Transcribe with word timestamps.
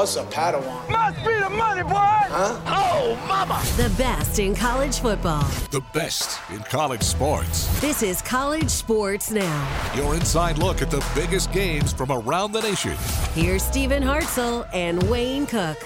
What's 0.00 0.16
a 0.16 0.22
Padawan? 0.22 0.88
Must 0.88 1.18
be 1.26 1.38
the 1.38 1.50
money, 1.50 1.82
boy! 1.82 1.90
Huh? 1.92 2.58
Oh, 2.68 3.22
mama! 3.28 3.62
The 3.76 3.94
best 3.98 4.38
in 4.38 4.54
college 4.54 4.98
football. 4.98 5.42
The 5.72 5.82
best 5.92 6.40
in 6.50 6.60
college 6.60 7.02
sports. 7.02 7.68
This 7.82 8.02
is 8.02 8.22
College 8.22 8.70
Sports 8.70 9.30
Now. 9.30 9.92
Your 9.94 10.14
inside 10.14 10.56
look 10.56 10.80
at 10.80 10.90
the 10.90 11.06
biggest 11.14 11.52
games 11.52 11.92
from 11.92 12.10
around 12.10 12.52
the 12.52 12.62
nation. 12.62 12.96
Here's 13.34 13.62
Stephen 13.62 14.02
Hartzell 14.02 14.66
and 14.72 15.02
Wayne 15.10 15.44
Cook. 15.44 15.76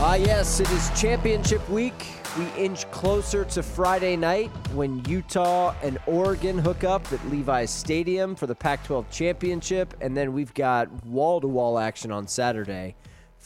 Ah, 0.00 0.16
yes, 0.16 0.60
it 0.60 0.70
is 0.72 0.90
championship 1.00 1.66
week. 1.70 1.94
We 2.38 2.44
inch 2.62 2.90
closer 2.90 3.46
to 3.46 3.62
Friday 3.62 4.16
night 4.16 4.50
when 4.74 5.02
Utah 5.06 5.74
and 5.82 5.98
Oregon 6.04 6.58
hook 6.58 6.84
up 6.84 7.10
at 7.10 7.26
Levi's 7.30 7.70
Stadium 7.70 8.34
for 8.34 8.46
the 8.46 8.54
Pac 8.54 8.84
12 8.84 9.08
championship. 9.10 9.94
And 10.02 10.14
then 10.14 10.34
we've 10.34 10.52
got 10.52 11.06
wall 11.06 11.40
to 11.40 11.48
wall 11.48 11.78
action 11.78 12.12
on 12.12 12.28
Saturday 12.28 12.96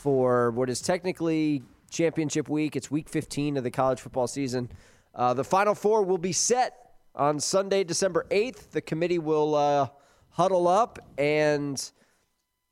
for 0.08 0.50
what 0.52 0.70
is 0.70 0.80
technically 0.80 1.62
championship 1.91 2.48
week. 2.48 2.76
It's 2.76 2.91
week 2.91 3.10
15 3.10 3.58
of 3.58 3.62
the 3.62 3.70
college 3.70 4.00
football 4.00 4.26
season. 4.26 4.70
Uh, 5.14 5.34
the 5.34 5.44
Final 5.44 5.74
Four 5.74 6.02
will 6.02 6.16
be 6.16 6.32
set 6.32 6.94
on 7.14 7.38
Sunday, 7.38 7.84
December 7.84 8.24
8th. 8.30 8.70
The 8.70 8.80
committee 8.80 9.18
will 9.18 9.54
uh, 9.54 9.88
huddle 10.30 10.66
up 10.66 10.98
and 11.18 11.92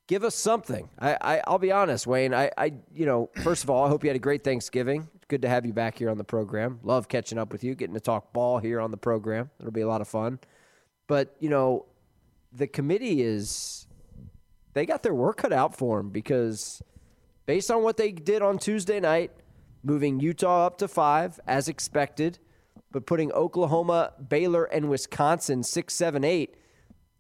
give 0.07 0.25
us 0.25 0.35
something. 0.35 0.89
I, 0.99 1.19
I 1.21 1.43
I'll 1.47 1.59
be 1.59 1.73
honest, 1.73 2.07
Wayne. 2.07 2.33
I, 2.33 2.51
I 2.57 2.73
you 2.91 3.05
know, 3.05 3.29
first 3.45 3.65
of 3.65 3.69
all, 3.69 3.85
I 3.85 3.91
hope 3.91 4.03
you 4.03 4.09
had 4.09 4.17
a 4.17 4.19
great 4.19 4.43
Thanksgiving. 4.43 5.07
Good 5.29 5.43
to 5.43 5.49
have 5.51 5.67
you 5.67 5.75
back 5.75 5.99
here 5.99 6.09
on 6.09 6.17
the 6.17 6.25
program. 6.25 6.81
Love 6.85 7.07
catching 7.07 7.37
up 7.37 7.53
with 7.53 7.63
you, 7.63 7.75
getting 7.75 7.97
to 7.97 8.01
talk 8.01 8.33
ball 8.33 8.61
here 8.61 8.81
on 8.81 8.91
the 8.91 8.97
program. 8.97 9.51
It'll 9.61 9.73
be 9.73 9.83
a 9.83 9.89
lot 9.89 10.01
of 10.01 10.09
fun. 10.09 10.39
But 11.07 11.37
you 11.39 11.51
know, 11.51 11.85
the 12.51 12.67
committee 12.67 13.21
is 13.21 13.87
they 14.73 14.87
got 14.87 15.03
their 15.03 15.15
work 15.15 15.37
cut 15.37 15.53
out 15.53 15.77
for 15.77 15.99
them 15.99 16.09
because 16.09 16.83
based 17.47 17.71
on 17.71 17.83
what 17.83 17.97
they 17.97 18.13
did 18.13 18.43
on 18.43 18.59
Tuesday 18.59 19.01
night, 19.01 19.31
moving 19.83 20.21
Utah 20.21 20.67
up 20.67 20.79
to 20.79 20.89
five 20.89 21.41
as 21.47 21.69
expected, 21.69 22.39
but 22.91 23.07
putting 23.07 23.33
Oklahoma, 23.33 24.13
Baylor, 24.29 24.65
and 24.65 24.89
Wisconsin 24.89 25.63
six, 25.63 25.95
seven, 25.95 26.25
eight. 26.25 26.57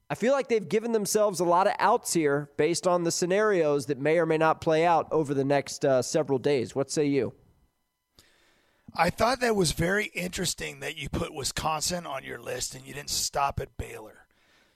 I 0.08 0.14
feel 0.14 0.32
like 0.32 0.48
they've 0.48 0.68
given 0.68 0.92
themselves 0.92 1.40
a 1.40 1.44
lot 1.44 1.66
of 1.66 1.74
outs 1.78 2.12
here 2.12 2.50
based 2.56 2.86
on 2.86 3.02
the 3.02 3.10
scenarios 3.10 3.86
that 3.86 3.98
may 3.98 4.18
or 4.18 4.26
may 4.26 4.38
not 4.38 4.60
play 4.60 4.86
out 4.86 5.08
over 5.10 5.34
the 5.34 5.44
next 5.44 5.84
uh, 5.84 6.02
several 6.02 6.38
days. 6.38 6.74
What 6.74 6.90
say 6.90 7.06
you? 7.06 7.34
I 8.94 9.10
thought 9.10 9.40
that 9.40 9.56
was 9.56 9.72
very 9.72 10.06
interesting 10.14 10.80
that 10.80 10.96
you 10.96 11.08
put 11.08 11.34
Wisconsin 11.34 12.06
on 12.06 12.24
your 12.24 12.40
list 12.40 12.74
and 12.74 12.86
you 12.86 12.94
didn't 12.94 13.10
stop 13.10 13.60
at 13.60 13.76
Baylor. 13.76 14.26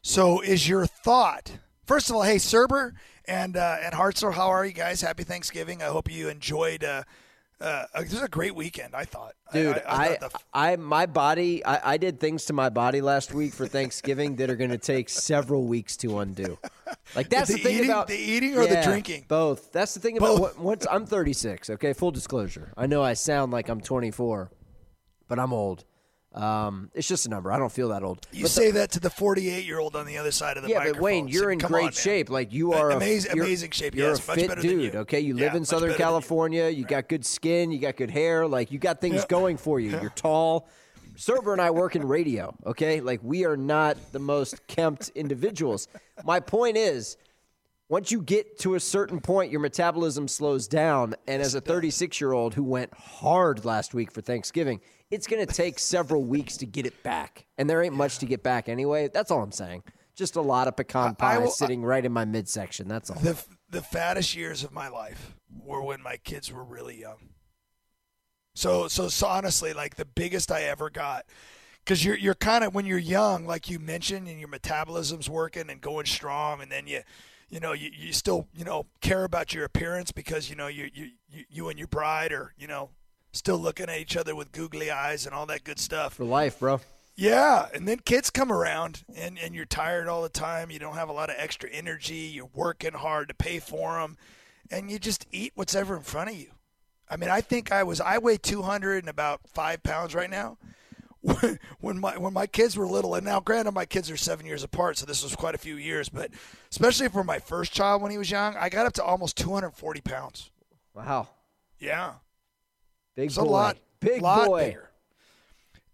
So, 0.03 0.41
is 0.41 0.69
your 0.69 0.87
thought 0.87 1.53
first 1.91 2.09
of 2.09 2.15
all, 2.15 2.23
hey 2.23 2.37
Serber 2.37 2.93
and 3.25 3.57
uh, 3.57 3.79
and 3.83 3.93
Hartzell, 3.93 4.33
how 4.33 4.47
are 4.47 4.65
you 4.65 4.73
guys? 4.73 5.01
Happy 5.01 5.25
Thanksgiving. 5.25 5.83
I 5.83 5.87
hope 5.87 6.09
you 6.09 6.29
enjoyed. 6.29 6.85
Uh, 6.85 7.03
uh, 7.61 7.85
this 7.99 8.13
was 8.13 8.23
a 8.23 8.29
great 8.29 8.55
weekend. 8.55 8.95
I 8.95 9.05
thought, 9.05 9.33
dude. 9.53 9.83
I, 9.89 10.17
I, 10.23 10.29
I, 10.55 10.73
I 10.73 10.77
my 10.77 11.07
body. 11.07 11.65
I, 11.65 11.95
I 11.95 11.97
did 11.97 12.21
things 12.21 12.45
to 12.45 12.53
my 12.53 12.69
body 12.69 13.01
last 13.01 13.35
week 13.35 13.53
for 13.53 13.67
Thanksgiving 13.67 14.37
that 14.37 14.51
are 14.51 14.55
going 14.55 14.71
to 14.71 14.79
take 14.79 15.09
several 15.09 15.65
weeks 15.65 15.97
to 15.99 16.21
undo. 16.21 16.59
Like 17.17 17.29
that's 17.29 17.49
the, 17.49 17.55
the, 17.57 17.63
thing 17.63 17.75
eating, 17.75 17.91
about 17.91 18.07
the 18.07 18.17
eating 18.17 18.57
or 18.57 18.69
the 18.69 18.83
drinking. 18.85 19.25
Both. 19.27 19.73
That's 19.73 19.93
the 19.95 20.01
thing 20.01 20.17
about 20.17 20.39
what, 20.39 20.59
once 20.61 20.87
I'm 20.89 21.07
36. 21.07 21.71
Okay, 21.71 21.93
full 21.93 22.13
disclosure. 22.13 22.73
I 22.77 22.87
know 22.87 23.03
I 23.03 23.15
sound 23.15 23.51
like 23.51 23.69
I'm 23.69 23.81
24, 23.81 24.49
but 25.27 25.41
I'm 25.41 25.53
old. 25.53 25.85
Um, 26.33 26.91
it's 26.95 27.09
just 27.09 27.27
a 27.27 27.29
number. 27.29 27.51
I 27.51 27.59
don't 27.59 27.73
feel 27.73 27.89
that 27.89 28.05
old. 28.05 28.25
You 28.31 28.43
But 28.45 28.49
the- 28.51 28.55
say 28.55 28.71
that 28.73 28.93
to 28.93 29.01
the 29.01 29.11
48 29.11 29.65
year 29.65 29.81
old 29.81 29.97
on 29.97 30.07
the 30.07 30.17
other 30.17 30.31
side 30.31 30.57
of 30.57 30.63
the 30.63 30.69
yeah, 30.69 30.77
microphone. 30.79 30.95
but 31.01 31.03
Wayne, 31.03 31.29
you're 31.29 31.51
in 31.51 31.59
come 31.59 31.73
great 31.73 31.87
on, 31.87 31.93
shape. 31.93 32.31
Like 32.31 32.53
you 32.53 32.73
are 32.73 32.91
a- 32.93 32.97
amazing, 32.97 33.33
you're- 33.35 33.47
amazing 33.49 33.73
shape. 33.73 33.95
You're 33.97 34.11
yes, 34.11 34.25
a 34.25 34.31
much 34.31 34.39
fit 34.39 34.49
better 34.49 34.61
than 34.63 34.71
dude. 34.71 34.95
you. 34.95 35.01
Okay, 35.01 35.21
you 35.21 35.37
Yeah, 35.37 35.47
live 35.47 35.55
in 35.57 35.65
Southern 35.65 35.89
than 35.89 35.99
you. 35.99 36.05
California. 36.05 36.69
You. 36.69 36.85
got 36.85 37.09
good 37.09 37.27
skin. 37.27 37.73
You 37.73 37.79
got 37.81 37.97
good 37.97 38.11
hair. 38.11 38.47
Like 38.47 38.71
you 38.71 38.79
got 38.79 39.01
things 39.01 39.17
Yeah. 39.17 39.27
going 39.29 39.57
for 39.57 39.81
you. 39.81 39.91
You're 40.01 40.11
tall. 40.11 40.69
Server 41.17 41.53
and 41.53 41.61
I 41.61 41.71
work 41.73 41.97
in 41.97 42.07
radio. 42.07 42.55
Okay, 42.65 43.01
like 43.01 43.21
we 43.23 43.45
are 43.45 43.57
not 43.57 43.97
the 44.13 44.19
most 44.21 44.67
kempt 44.69 45.11
individuals. 45.15 45.89
My 46.25 46.39
point 46.41 46.77
is. 46.77 47.17
Once 47.89 48.13
you 48.13 48.23
get 48.23 48.57
to 48.57 48.77
a 48.77 48.81
certain 48.81 49.19
point, 49.19 49.51
your 49.51 49.59
metabolism 49.61 50.29
slows 50.29 50.69
down. 50.69 51.13
And 51.27 51.43
as 51.43 51.57
a 51.57 51.61
36 51.61 52.21
year 52.21 52.31
old 52.31 52.55
who 52.55 52.63
went 52.63 52.95
hard 52.95 53.65
last 53.65 53.95
week 53.95 54.13
for 54.13 54.21
Thanksgiving, 54.21 54.81
it's 55.11 55.27
going 55.27 55.45
to 55.45 55.53
take 55.53 55.79
several 55.79 56.23
weeks 56.25 56.57
to 56.59 56.67
get 56.67 56.87
it 56.87 57.03
back. 57.03 57.47
And 57.59 57.69
there 57.69 57.83
ain't 57.83 57.95
much 57.95 58.19
to 58.19 58.27
get 58.27 58.43
back 58.43 58.69
anyway. 58.69 59.09
That's 59.13 59.31
all 59.31 59.43
I'm 59.43 59.53
saying. 59.53 59.83
Just 60.15 60.37
a 60.37 60.41
lot 60.41 60.69
of 60.69 60.77
pecan 60.77 61.09
I- 61.09 61.11
I 61.11 61.13
pie 61.15 61.39
will- 61.39 61.51
sitting 61.51 61.83
right 61.83 62.05
in 62.05 62.13
my 62.13 62.25
midsection. 62.25 62.89
That's 62.89 63.11
all. 63.11 63.19
The 63.21 63.43
the 63.71 63.83
fattest 63.83 64.35
years 64.35 64.65
of 64.65 64.73
my 64.73 64.89
life 64.89 65.35
were 65.65 65.83
when 65.83 66.03
my 66.03 66.17
kids 66.17 66.53
were 66.53 66.65
really 66.65 66.99
young. 67.01 67.29
So 68.55 68.89
so 68.89 69.09
so 69.09 69.27
honestly, 69.29 69.73
like 69.73 69.97
the 69.97 70.05
biggest 70.05 70.51
I 70.51 70.63
ever 70.63 70.91
got, 70.91 71.25
because 71.85 72.05
you're 72.05 72.17
you're 72.19 72.35
kind 72.35 72.65
of 72.65 72.75
when 72.75 72.85
you're 72.87 72.99
young, 72.99 73.47
like 73.47 73.71
you 73.71 73.79
mentioned, 73.79 74.29
and 74.29 74.39
your 74.39 74.49
metabolism's 74.49 75.31
working 75.31 75.71
and 75.71 75.81
going 75.81 76.07
strong, 76.07 76.61
and 76.61 76.71
then 76.71 76.87
you. 76.87 77.01
You 77.53 77.59
know, 77.59 77.73
you, 77.73 77.91
you 77.93 78.13
still 78.13 78.47
you 78.55 78.65
know 78.65 78.87
care 79.01 79.25
about 79.25 79.53
your 79.53 79.65
appearance 79.65 80.13
because 80.13 80.49
you 80.49 80.55
know 80.55 80.69
you, 80.69 80.89
you 80.95 81.09
you 81.29 81.45
you 81.51 81.69
and 81.69 81.77
your 81.81 81.89
bride 81.89 82.31
are 82.33 82.55
you 82.57 82.69
know 82.69 82.91
still 83.33 83.59
looking 83.59 83.89
at 83.89 83.99
each 83.99 84.17
other 84.17 84.35
with 84.35 84.53
googly 84.53 84.91
eyes 84.91 85.27
and 85.27 85.35
all 85.35 85.47
that 85.47 85.65
good 85.65 85.79
stuff. 85.79 86.15
For 86.15 86.25
life, 86.25 86.59
bro. 86.61 86.81
Yeah, 87.17 87.69
and 87.75 87.87
then 87.87 87.99
kids 87.99 88.31
come 88.31 88.51
around 88.51 89.05
and, 89.15 89.39
and 89.39 89.55
you're 89.55 89.67
tired 89.67 90.09
all 90.09 90.23
the 90.23 90.29
time. 90.29 90.71
You 90.71 90.79
don't 90.79 90.95
have 90.95 91.09
a 91.11 91.13
lot 91.13 91.29
of 91.29 91.37
extra 91.39 91.69
energy. 91.71 92.31
You're 92.35 92.49
working 92.55 92.95
hard 92.95 93.29
to 93.29 93.35
pay 93.35 93.59
for 93.59 94.01
them. 94.01 94.17
and 94.71 94.91
you 94.91 94.99
just 94.99 95.27
eat 95.31 95.53
what's 95.55 95.75
ever 95.75 95.97
in 95.97 96.03
front 96.03 96.31
of 96.31 96.37
you. 96.37 96.53
I 97.11 97.17
mean, 97.17 97.29
I 97.29 97.41
think 97.41 97.73
I 97.73 97.83
was 97.83 98.01
I 98.01 98.19
weigh 98.19 98.37
200 98.39 99.03
and 99.03 99.09
about 99.09 99.41
five 99.49 99.83
pounds 99.83 100.15
right 100.15 100.31
now. 100.31 100.57
when 101.81 102.01
my 102.01 102.17
when 102.17 102.33
my 102.33 102.47
kids 102.47 102.77
were 102.79 102.87
little, 102.87 103.15
and 103.15 103.27
now 103.27 103.41
granted 103.41 103.73
my 103.73 103.85
kids 103.85 104.11
are 104.11 104.17
seven 104.17 104.47
years 104.47 104.63
apart, 104.63 104.97
so 104.97 105.05
this 105.05 105.23
was 105.23 105.37
quite 105.37 105.55
a 105.55 105.59
few 105.59 105.77
years. 105.77 106.09
But 106.09 106.31
especially 106.71 107.09
for 107.09 107.23
my 107.23 107.39
first 107.39 107.73
child 107.73 108.01
when 108.01 108.11
he 108.11 108.17
was 108.17 108.31
young, 108.31 108.57
I 108.57 108.71
got 108.71 108.87
up 108.87 108.95
to 108.95 109.05
almost 109.05 109.37
240 109.37 110.01
pounds. 110.01 110.51
Wow. 110.95 111.29
Yeah, 111.79 112.15
big 113.21 113.27
it's 113.27 113.37
boy. 113.37 113.43
a 113.43 113.45
lot, 113.45 113.77
big 114.01 114.23
lot 114.23 114.47
boy. 114.47 114.65
bigger. 114.67 114.91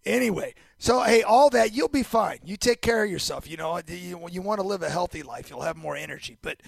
Anyway, 0.05 0.55
so 0.79 1.03
hey, 1.03 1.23
all 1.23 1.51
that 1.51 1.75
you'll 1.75 1.89
be 1.89 2.03
fine. 2.03 2.39
You 2.45 2.57
take 2.57 2.81
care 2.81 3.05
of 3.05 3.11
yourself. 3.11 3.51
You 3.51 3.57
know, 3.57 3.81
you, 3.89 4.29
you 4.31 4.43
want 4.43 4.61
to 4.61 4.67
live 4.67 4.83
a 4.83 4.91
healthy 4.91 5.23
life. 5.23 5.51
You'll 5.51 5.63
have 5.63 5.77
more 5.77 5.97
energy. 5.97 6.39
But 6.41 6.59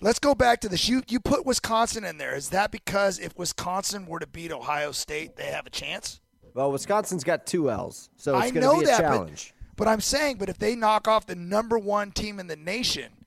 let's 0.00 0.18
go 0.18 0.34
back 0.34 0.60
to 0.62 0.68
this. 0.68 0.88
You 0.88 1.02
you 1.08 1.20
put 1.20 1.44
Wisconsin 1.44 2.04
in 2.04 2.16
there. 2.16 2.34
Is 2.34 2.48
that 2.50 2.70
because 2.70 3.18
if 3.18 3.36
Wisconsin 3.36 4.06
were 4.06 4.18
to 4.18 4.26
beat 4.26 4.50
Ohio 4.52 4.92
State, 4.92 5.36
they 5.36 5.46
have 5.46 5.66
a 5.66 5.70
chance? 5.70 6.20
Well, 6.54 6.72
Wisconsin's 6.72 7.22
got 7.22 7.44
two 7.44 7.70
L's, 7.70 8.08
so 8.16 8.38
it's 8.38 8.50
going 8.50 8.64
to 8.64 8.78
be 8.78 8.84
a 8.84 8.86
that, 8.86 9.00
challenge. 9.00 9.52
But, 9.76 9.84
but 9.84 9.88
I'm 9.88 10.00
saying, 10.00 10.38
but 10.38 10.48
if 10.48 10.56
they 10.56 10.74
knock 10.74 11.06
off 11.06 11.26
the 11.26 11.34
number 11.34 11.78
one 11.78 12.12
team 12.12 12.40
in 12.40 12.46
the 12.46 12.56
nation, 12.56 13.26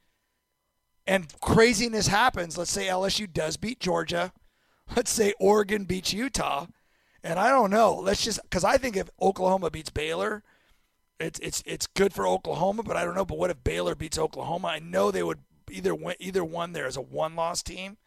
and 1.06 1.28
craziness 1.40 2.08
happens, 2.08 2.58
let's 2.58 2.72
say 2.72 2.88
LSU 2.88 3.32
does 3.32 3.56
beat 3.56 3.80
Georgia, 3.80 4.34
let's 4.96 5.12
say 5.12 5.36
Oregon 5.40 5.84
beats 5.84 6.12
Utah, 6.12 6.66
and 7.24 7.40
I 7.40 7.50
don't 7.50 7.72
know. 7.72 7.96
Let's 7.96 8.24
just 8.24 8.42
because 8.44 8.64
I 8.64 8.78
think 8.78 8.96
if 8.96 9.10
Oklahoma 9.22 9.70
beats 9.70 9.90
Baylor, 9.90 10.44
it's 11.20 11.40
it's 11.40 11.62
it's 11.66 11.88
good 11.88 12.14
for 12.14 12.28
Oklahoma. 12.28 12.84
But 12.84 12.98
I 12.98 13.04
don't 13.04 13.16
know. 13.16 13.26
But 13.26 13.38
what 13.38 13.50
if 13.50 13.64
Baylor 13.64 13.96
beats 13.96 14.18
Oklahoma? 14.18 14.68
I 14.68 14.80
know 14.80 15.12
they 15.12 15.24
would 15.24 15.40
either 15.72 15.94
win, 15.94 16.16
either 16.20 16.44
one 16.44 16.74
there 16.74 16.88
as 16.88 16.98
a 16.98 17.02
one 17.02 17.36
loss 17.36 17.62
team, 17.62 17.98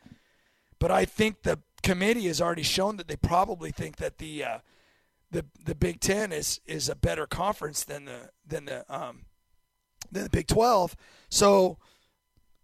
but 0.79 0.91
I 0.91 1.05
think 1.05 1.43
the 1.43 1.61
committee 1.82 2.26
has 2.26 2.41
already 2.41 2.62
shown 2.62 2.97
that 2.97 3.09
they 3.09 3.17
probably 3.17 3.70
think 3.70 3.97
that 3.97 4.19
the 4.19 4.44
uh, 4.44 4.59
the 5.31 5.44
the 5.65 5.75
Big 5.75 6.00
Ten 6.00 6.32
is 6.32 6.61
is 6.67 6.88
a 6.88 6.94
better 6.94 7.26
conference 7.26 7.85
than 7.85 8.06
the 8.06 8.31
than 8.47 8.65
the 8.65 8.85
um 8.94 9.26
than 10.11 10.25
the 10.25 10.31
Big 10.31 10.47
Twelve. 10.47 10.97
So. 11.29 11.79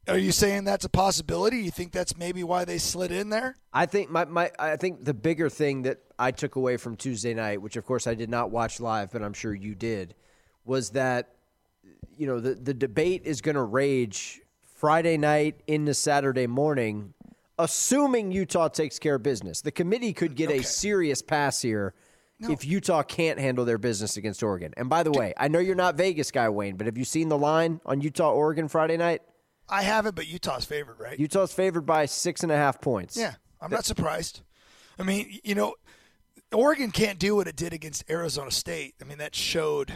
Are 0.08 0.18
you 0.18 0.32
saying 0.32 0.64
that's 0.64 0.84
a 0.84 0.88
possibility? 0.88 1.58
You 1.58 1.70
think 1.70 1.92
that's 1.92 2.16
maybe 2.16 2.42
why 2.42 2.64
they 2.64 2.78
slid 2.78 3.12
in 3.12 3.28
there? 3.28 3.56
I 3.72 3.86
think 3.86 4.10
my, 4.10 4.24
my 4.24 4.50
I 4.58 4.76
think 4.76 5.04
the 5.04 5.14
bigger 5.14 5.50
thing 5.50 5.82
that 5.82 5.98
I 6.18 6.30
took 6.30 6.56
away 6.56 6.76
from 6.78 6.96
Tuesday 6.96 7.34
night, 7.34 7.60
which 7.60 7.76
of 7.76 7.84
course 7.84 8.06
I 8.06 8.14
did 8.14 8.30
not 8.30 8.50
watch 8.50 8.80
live, 8.80 9.12
but 9.12 9.22
I'm 9.22 9.34
sure 9.34 9.54
you 9.54 9.74
did, 9.74 10.14
was 10.64 10.90
that 10.90 11.34
you 12.16 12.26
know 12.26 12.40
the 12.40 12.54
the 12.54 12.74
debate 12.74 13.22
is 13.24 13.40
going 13.40 13.56
to 13.56 13.62
rage 13.62 14.40
Friday 14.76 15.16
night 15.18 15.60
into 15.66 15.92
Saturday 15.92 16.46
morning, 16.46 17.12
assuming 17.58 18.32
Utah 18.32 18.68
takes 18.68 18.98
care 18.98 19.16
of 19.16 19.22
business. 19.22 19.60
The 19.60 19.72
committee 19.72 20.12
could 20.12 20.34
get 20.34 20.48
Okay. 20.48 20.60
a 20.60 20.62
serious 20.64 21.22
pass 21.22 21.60
here. 21.60 21.94
If 22.40 22.64
Utah 22.64 23.02
can't 23.02 23.40
handle 23.40 23.64
their 23.64 23.78
business 23.78 24.16
against 24.16 24.44
Oregon. 24.44 24.72
And 24.76 24.88
by 24.88 25.02
the 25.02 25.10
way, 25.10 25.34
I 25.36 25.48
know 25.48 25.58
you're 25.58 25.74
not 25.74 25.96
Vegas 25.96 26.30
guy, 26.30 26.48
Wayne, 26.48 26.76
but 26.76 26.86
have 26.86 26.96
you 26.96 27.04
seen 27.04 27.28
the 27.28 27.36
line 27.36 27.80
on 27.84 28.00
Utah 28.00 28.30
Oregon 28.30 28.68
Friday 28.68 28.96
night? 28.96 29.22
I 29.68 29.82
haven't, 29.82 30.14
but 30.14 30.26
Utah's 30.26 30.64
favored, 30.64 30.98
right? 30.98 31.18
Utah's 31.18 31.52
favored 31.52 31.82
by 31.86 32.06
six 32.06 32.42
and 32.42 32.50
a 32.50 32.56
half 32.56 32.80
points. 32.80 33.16
Yeah, 33.16 33.34
I'm 33.60 33.70
not 33.70 33.84
surprised. 33.84 34.40
I 34.98 35.02
mean, 35.02 35.38
you 35.44 35.54
know, 35.54 35.74
Oregon 36.52 36.90
can't 36.90 37.18
do 37.18 37.36
what 37.36 37.46
it 37.46 37.56
did 37.56 37.72
against 37.72 38.08
Arizona 38.10 38.50
State. 38.50 38.94
I 39.00 39.04
mean, 39.04 39.18
that 39.18 39.34
showed 39.34 39.94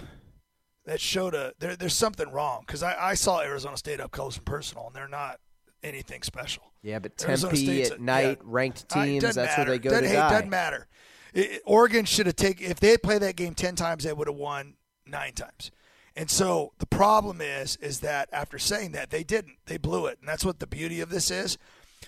that 0.84 1.00
showed 1.00 1.34
a 1.34 1.52
there, 1.58 1.76
there's 1.76 1.94
something 1.94 2.30
wrong 2.30 2.64
because 2.66 2.82
I, 2.82 2.96
I 2.98 3.14
saw 3.14 3.40
Arizona 3.40 3.76
State 3.76 4.00
up 4.00 4.10
close 4.10 4.36
and 4.36 4.44
personal, 4.44 4.86
and 4.88 4.94
they're 4.94 5.08
not 5.08 5.38
anything 5.82 6.22
special. 6.22 6.64
Yeah, 6.82 6.98
but 6.98 7.16
Tempe 7.16 7.82
at 7.82 8.00
night, 8.00 8.38
yeah. 8.40 8.44
ranked 8.44 8.88
teams, 8.88 9.22
that's 9.22 9.36
where 9.36 9.66
they 9.66 9.72
matter. 9.72 9.78
go 9.78 9.90
doesn't, 9.90 10.04
to 10.04 10.08
hey, 10.10 10.16
die. 10.16 10.30
Doesn't 10.30 10.50
matter. 10.50 10.86
It- 11.32 11.50
it- 11.52 11.62
Oregon 11.64 12.04
should 12.04 12.26
have 12.26 12.36
taken 12.36 12.70
if 12.70 12.80
they 12.80 12.90
had 12.90 13.02
played 13.02 13.22
that 13.22 13.36
game 13.36 13.54
ten 13.54 13.74
times, 13.76 14.04
they 14.04 14.12
would 14.12 14.28
have 14.28 14.36
won 14.36 14.74
nine 15.06 15.32
times. 15.32 15.70
And 16.16 16.30
so 16.30 16.72
the 16.78 16.86
problem 16.86 17.40
is, 17.40 17.76
is 17.76 18.00
that 18.00 18.28
after 18.32 18.58
saying 18.58 18.92
that, 18.92 19.10
they 19.10 19.24
didn't. 19.24 19.56
They 19.66 19.78
blew 19.78 20.06
it, 20.06 20.18
and 20.20 20.28
that's 20.28 20.44
what 20.44 20.58
the 20.58 20.66
beauty 20.66 21.00
of 21.00 21.10
this 21.10 21.30
is. 21.30 21.56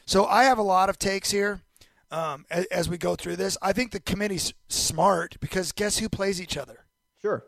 So 0.07 0.27
I 0.27 0.45
have 0.45 0.59
a 0.59 0.63
lot 0.63 0.89
of 0.91 0.99
takes 0.99 1.31
here 1.31 1.63
um, 2.11 2.45
as, 2.51 2.67
as 2.67 2.89
we 2.89 2.99
go 2.99 3.17
through 3.17 3.37
this. 3.37 3.57
I 3.63 3.73
think 3.73 3.93
the 3.93 4.01
committee's 4.01 4.53
smart 4.69 5.37
because 5.41 5.73
guess 5.73 5.99
who 5.99 6.09
plays 6.09 6.41
each 6.41 6.57
other? 6.57 6.85
Sure. 7.23 7.45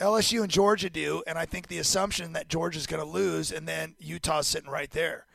LSU 0.00 0.42
and 0.42 0.50
Georgia 0.50 0.90
do, 0.90 1.22
and 1.26 1.38
I 1.38 1.46
think 1.46 1.68
the 1.68 1.78
assumption 1.78 2.34
that 2.34 2.48
Georgia's 2.48 2.86
going 2.86 3.02
to 3.02 3.08
lose, 3.08 3.50
and 3.50 3.66
then 3.66 3.94
Utah's 3.98 4.46
sitting 4.46 4.70
right 4.70 4.90
there. 4.90 5.26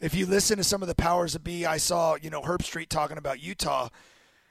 If 0.00 0.14
you 0.14 0.26
listen 0.26 0.56
to 0.56 0.64
some 0.64 0.82
of 0.82 0.88
the 0.88 0.94
powers 0.94 1.34
of 1.34 1.44
be, 1.44 1.66
I 1.66 1.76
saw 1.76 2.16
you 2.20 2.30
know 2.30 2.42
Herbstreit 2.42 2.88
talking 2.88 3.18
about 3.18 3.42
Utah, 3.42 3.88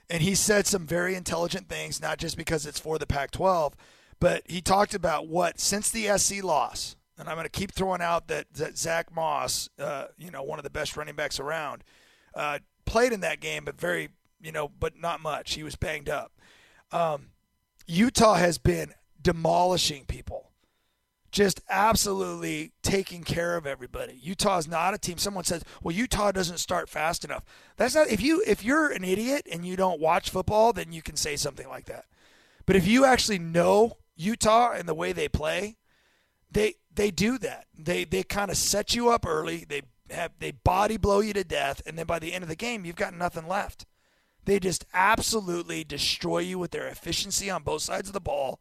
and 0.10 0.22
he 0.22 0.36
said 0.36 0.68
some 0.68 0.86
very 0.86 1.16
intelligent 1.16 1.68
things, 1.68 2.02
not 2.02 2.20
just 2.20 2.38
because 2.38 2.66
it's 2.66 2.80
for 2.80 3.00
the 3.00 3.08
Pac-12, 3.08 3.74
but 4.20 4.44
he 4.48 4.62
talked 4.62 4.94
about 4.94 5.28
what 5.28 5.60
since 5.60 5.90
the 5.90 6.18
SC 6.18 6.44
loss, 6.44 6.96
and 7.18 7.30
I'm 7.30 7.36
going 7.36 7.46
to 7.46 7.50
keep 7.50 7.72
throwing 7.72 8.02
out 8.02 8.28
that, 8.28 8.54
that 8.54 8.78
Zach 8.78 9.14
Moss, 9.14 9.70
uh, 9.80 10.06
you 10.18 10.32
know, 10.32 10.44
one 10.44 10.60
of 10.60 10.64
the 10.64 10.70
best 10.70 10.98
running 10.98 11.16
backs 11.16 11.40
around, 11.40 11.84
uh, 12.34 12.60
played 12.86 13.14
in 13.14 13.22
that 13.22 13.40
game, 13.40 13.66
but 13.66 13.80
very, 13.80 14.10
you 14.42 14.52
know, 14.52 14.68
but 14.68 15.00
not 15.00 15.22
much. 15.22 15.54
He 15.54 15.64
was 15.64 15.76
banged 15.76 16.10
up. 16.10 16.32
Um, 16.92 17.30
Utah 17.88 18.36
has 18.36 18.58
been 18.58 18.94
demolishing 19.22 20.06
people, 20.06 20.52
just 21.32 21.62
absolutely 21.70 22.72
taking 22.82 23.24
care 23.24 23.58
of 23.58 23.66
everybody. 23.66 24.20
Utah 24.22 24.58
is 24.58 24.68
not 24.68 24.94
a 24.94 24.98
team. 24.98 25.18
Someone 25.18 25.44
says, 25.44 25.64
"Well, 25.82 25.96
Utah 25.96 26.32
doesn't 26.32 26.60
start 26.60 26.90
fast 26.90 27.24
enough." 27.24 27.44
That's 27.78 27.96
not. 27.96 28.08
If 28.10 28.22
you 28.22 28.44
if 28.48 28.64
you're 28.64 28.92
an 28.92 29.04
idiot 29.04 29.48
and 29.52 29.66
you 29.66 29.76
don't 29.76 30.00
watch 30.00 30.30
football, 30.30 30.74
then 30.74 30.92
you 30.94 31.02
can 31.02 31.16
say 31.16 31.36
something 31.36 31.68
like 31.68 31.86
that. 31.86 32.06
But 32.66 32.76
if 32.76 32.88
you 32.88 33.06
actually 33.06 33.40
know 33.40 33.98
Utah 34.16 34.72
and 34.72 34.88
the 34.88 34.94
way 34.94 35.14
they 35.14 35.28
play, 35.28 35.78
they 36.52 36.76
they 36.94 37.12
do 37.12 37.38
that. 37.40 37.66
They 37.78 38.06
they 38.06 38.24
kind 38.24 38.50
of 38.50 38.58
set 38.58 38.96
you 38.96 39.10
up 39.10 39.26
early. 39.26 39.66
They 39.68 39.82
have 40.10 40.32
they 40.40 40.52
body 40.52 40.98
blow 40.98 41.20
you 41.20 41.34
to 41.34 41.44
death, 41.44 41.82
and 41.86 41.98
then 41.98 42.06
by 42.06 42.20
the 42.20 42.34
end 42.34 42.44
of 42.44 42.50
the 42.50 42.56
game, 42.56 42.86
you've 42.86 42.96
got 42.96 43.14
nothing 43.14 43.48
left. 43.48 43.86
They 44.46 44.60
just 44.60 44.86
absolutely 44.94 45.84
destroy 45.84 46.40
you 46.40 46.60
with 46.60 46.72
their 46.72 46.88
efficiency 46.88 47.50
on 47.50 47.64
both 47.64 47.82
sides 47.82 48.08
of 48.08 48.14
the 48.14 48.22
ball. 48.22 48.60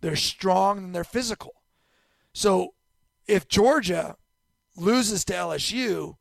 They're 0.00 0.16
strong 0.16 0.78
and 0.78 0.94
they're 0.94 1.02
physical. 1.02 1.54
So 2.32 2.74
if 3.26 3.48
Georgia 3.48 4.16
loses 4.76 5.24
to 5.24 5.32
LSU, 5.32 6.16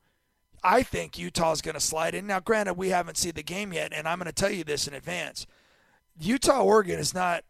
I 0.64 0.84
think 0.84 1.18
Utah's 1.18 1.62
going 1.62 1.76
to 1.76 1.82
slide 1.82 2.16
in. 2.16 2.26
Now, 2.26 2.40
granted, 2.40 2.76
we 2.76 2.90
haven't 2.90 3.18
seen 3.18 3.34
the 3.36 3.44
game 3.44 3.74
yet, 3.74 3.92
and 3.94 4.08
I'm 4.08 4.18
going 4.18 4.28
to 4.28 4.32
tell 4.32 4.52
you 4.52 4.64
this 4.64 4.88
in 4.88 4.94
advance. 4.94 5.46
Utah 6.20 6.62
Oregon 6.62 7.00
is 7.00 7.14
not 7.14 7.44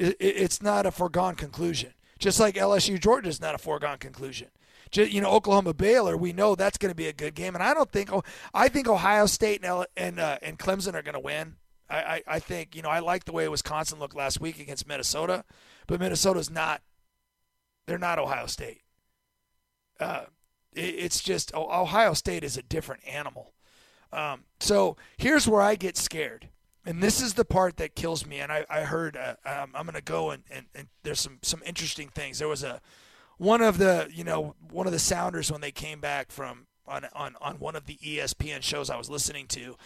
it, 0.00 0.16
it's 0.20 0.62
not 0.62 0.86
a 0.86 0.90
foregone 0.90 1.34
conclusion. 1.34 1.94
Just 2.18 2.40
like 2.40 2.54
LSU 2.54 3.00
Georgia 3.00 3.28
is 3.28 3.40
not 3.40 3.54
a 3.54 3.58
foregone 3.58 3.98
conclusion. 3.98 4.48
Just, 4.90 5.12
you 5.12 5.20
know, 5.20 5.30
Oklahoma 5.30 5.72
Baylor, 5.72 6.16
we 6.16 6.32
know 6.32 6.54
that's 6.54 6.76
going 6.76 6.90
to 6.90 6.96
be 6.96 7.06
a 7.06 7.12
good 7.12 7.34
game, 7.34 7.54
and 7.54 7.62
I 7.62 7.74
don't 7.74 7.90
think 7.90 8.10
I 8.52 8.68
think 8.68 8.88
Ohio 8.88 9.26
State 9.26 9.64
and 9.64 9.86
and, 9.96 10.18
uh, 10.18 10.38
and 10.42 10.58
Clemson 10.58 10.94
are 10.94 11.02
going 11.02 11.14
to 11.14 11.20
win. 11.20 11.56
I, 11.88 11.96
I, 11.96 12.22
I 12.26 12.38
think 12.38 12.74
you 12.74 12.82
know 12.82 12.88
I 12.88 12.98
like 12.98 13.24
the 13.24 13.32
way 13.32 13.48
Wisconsin 13.48 13.98
looked 13.98 14.16
last 14.16 14.40
week 14.40 14.58
against 14.58 14.88
Minnesota, 14.88 15.44
but 15.86 16.00
Minnesota's 16.00 16.50
not. 16.50 16.82
They're 17.86 17.98
not 17.98 18.18
Ohio 18.18 18.46
State. 18.46 18.82
Uh, 19.98 20.24
it, 20.72 20.80
it's 20.80 21.20
just 21.20 21.52
oh, 21.54 21.82
Ohio 21.82 22.14
State 22.14 22.42
is 22.42 22.56
a 22.56 22.62
different 22.62 23.02
animal. 23.06 23.52
Um, 24.12 24.44
so 24.58 24.96
here's 25.16 25.46
where 25.46 25.62
I 25.62 25.76
get 25.76 25.96
scared, 25.96 26.48
and 26.84 27.02
this 27.02 27.20
is 27.20 27.34
the 27.34 27.44
part 27.44 27.76
that 27.76 27.94
kills 27.94 28.26
me. 28.26 28.40
And 28.40 28.50
I, 28.50 28.64
I 28.70 28.80
heard 28.80 29.16
uh, 29.16 29.34
um, 29.44 29.72
I'm 29.74 29.84
going 29.84 29.94
to 29.94 30.02
go 30.02 30.30
and, 30.30 30.42
and, 30.50 30.66
and 30.74 30.88
there's 31.02 31.20
some 31.20 31.38
some 31.42 31.62
interesting 31.64 32.08
things. 32.08 32.38
There 32.38 32.48
was 32.48 32.62
a 32.62 32.80
one 33.38 33.62
of 33.62 33.78
the 33.78 34.08
you 34.12 34.24
know 34.24 34.54
one 34.70 34.86
of 34.86 34.92
the 34.92 34.98
Sounders 34.98 35.50
when 35.50 35.60
they 35.60 35.72
came 35.72 36.00
back 36.00 36.30
from 36.30 36.66
on 36.86 37.06
on 37.12 37.36
on 37.40 37.58
one 37.58 37.76
of 37.76 37.86
the 37.86 37.96
ESPN 37.96 38.62
shows 38.62 38.90
I 38.90 38.96
was 38.96 39.10
listening 39.10 39.46
to. 39.48 39.76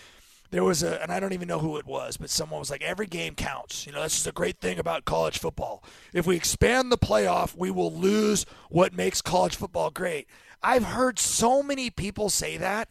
There 0.50 0.62
was 0.62 0.84
a, 0.84 1.02
and 1.02 1.10
I 1.10 1.18
don't 1.18 1.32
even 1.32 1.48
know 1.48 1.58
who 1.58 1.78
it 1.78 1.86
was, 1.86 2.16
but 2.16 2.30
someone 2.30 2.60
was 2.60 2.70
like, 2.70 2.82
every 2.82 3.06
game 3.06 3.34
counts. 3.34 3.86
You 3.86 3.92
know, 3.92 4.00
that's 4.00 4.14
just 4.14 4.26
a 4.28 4.32
great 4.32 4.60
thing 4.60 4.78
about 4.78 5.04
college 5.04 5.38
football. 5.38 5.82
If 6.12 6.28
we 6.28 6.36
expand 6.36 6.92
the 6.92 6.98
playoff, 6.98 7.56
we 7.56 7.72
will 7.72 7.92
lose 7.92 8.46
what 8.70 8.94
makes 8.94 9.20
college 9.20 9.56
football 9.56 9.90
great. 9.90 10.28
I've 10.62 10.84
heard 10.84 11.18
so 11.18 11.60
many 11.62 11.90
people 11.90 12.30
say 12.30 12.56
that, 12.58 12.88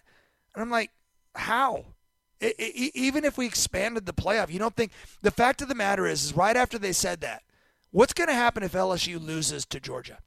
and 0.54 0.62
I'm 0.62 0.70
like, 0.70 0.92
how? 1.36 1.86
I- 2.44 2.56
I- 2.60 2.92
even 2.94 3.24
if 3.26 3.38
we 3.38 3.46
expanded 3.46 4.06
the 4.06 4.14
playoff, 4.14 4.50
you 4.52 4.60
don't 4.60 4.76
think 4.76 4.92
the 5.22 5.32
fact 5.32 5.62
of 5.62 5.68
the 5.70 5.76
matter 5.76 6.06
is, 6.06 6.24
is 6.26 6.34
right 6.36 6.56
after 6.58 6.78
they 6.78 6.92
said 6.94 7.22
that, 7.22 7.44
what's 7.92 8.14
going 8.14 8.28
to 8.28 8.34
happen 8.34 8.64
if 8.64 8.74
LSU 8.74 9.20
loses 9.20 9.66
to 9.68 9.80
Georgia? 9.80 10.20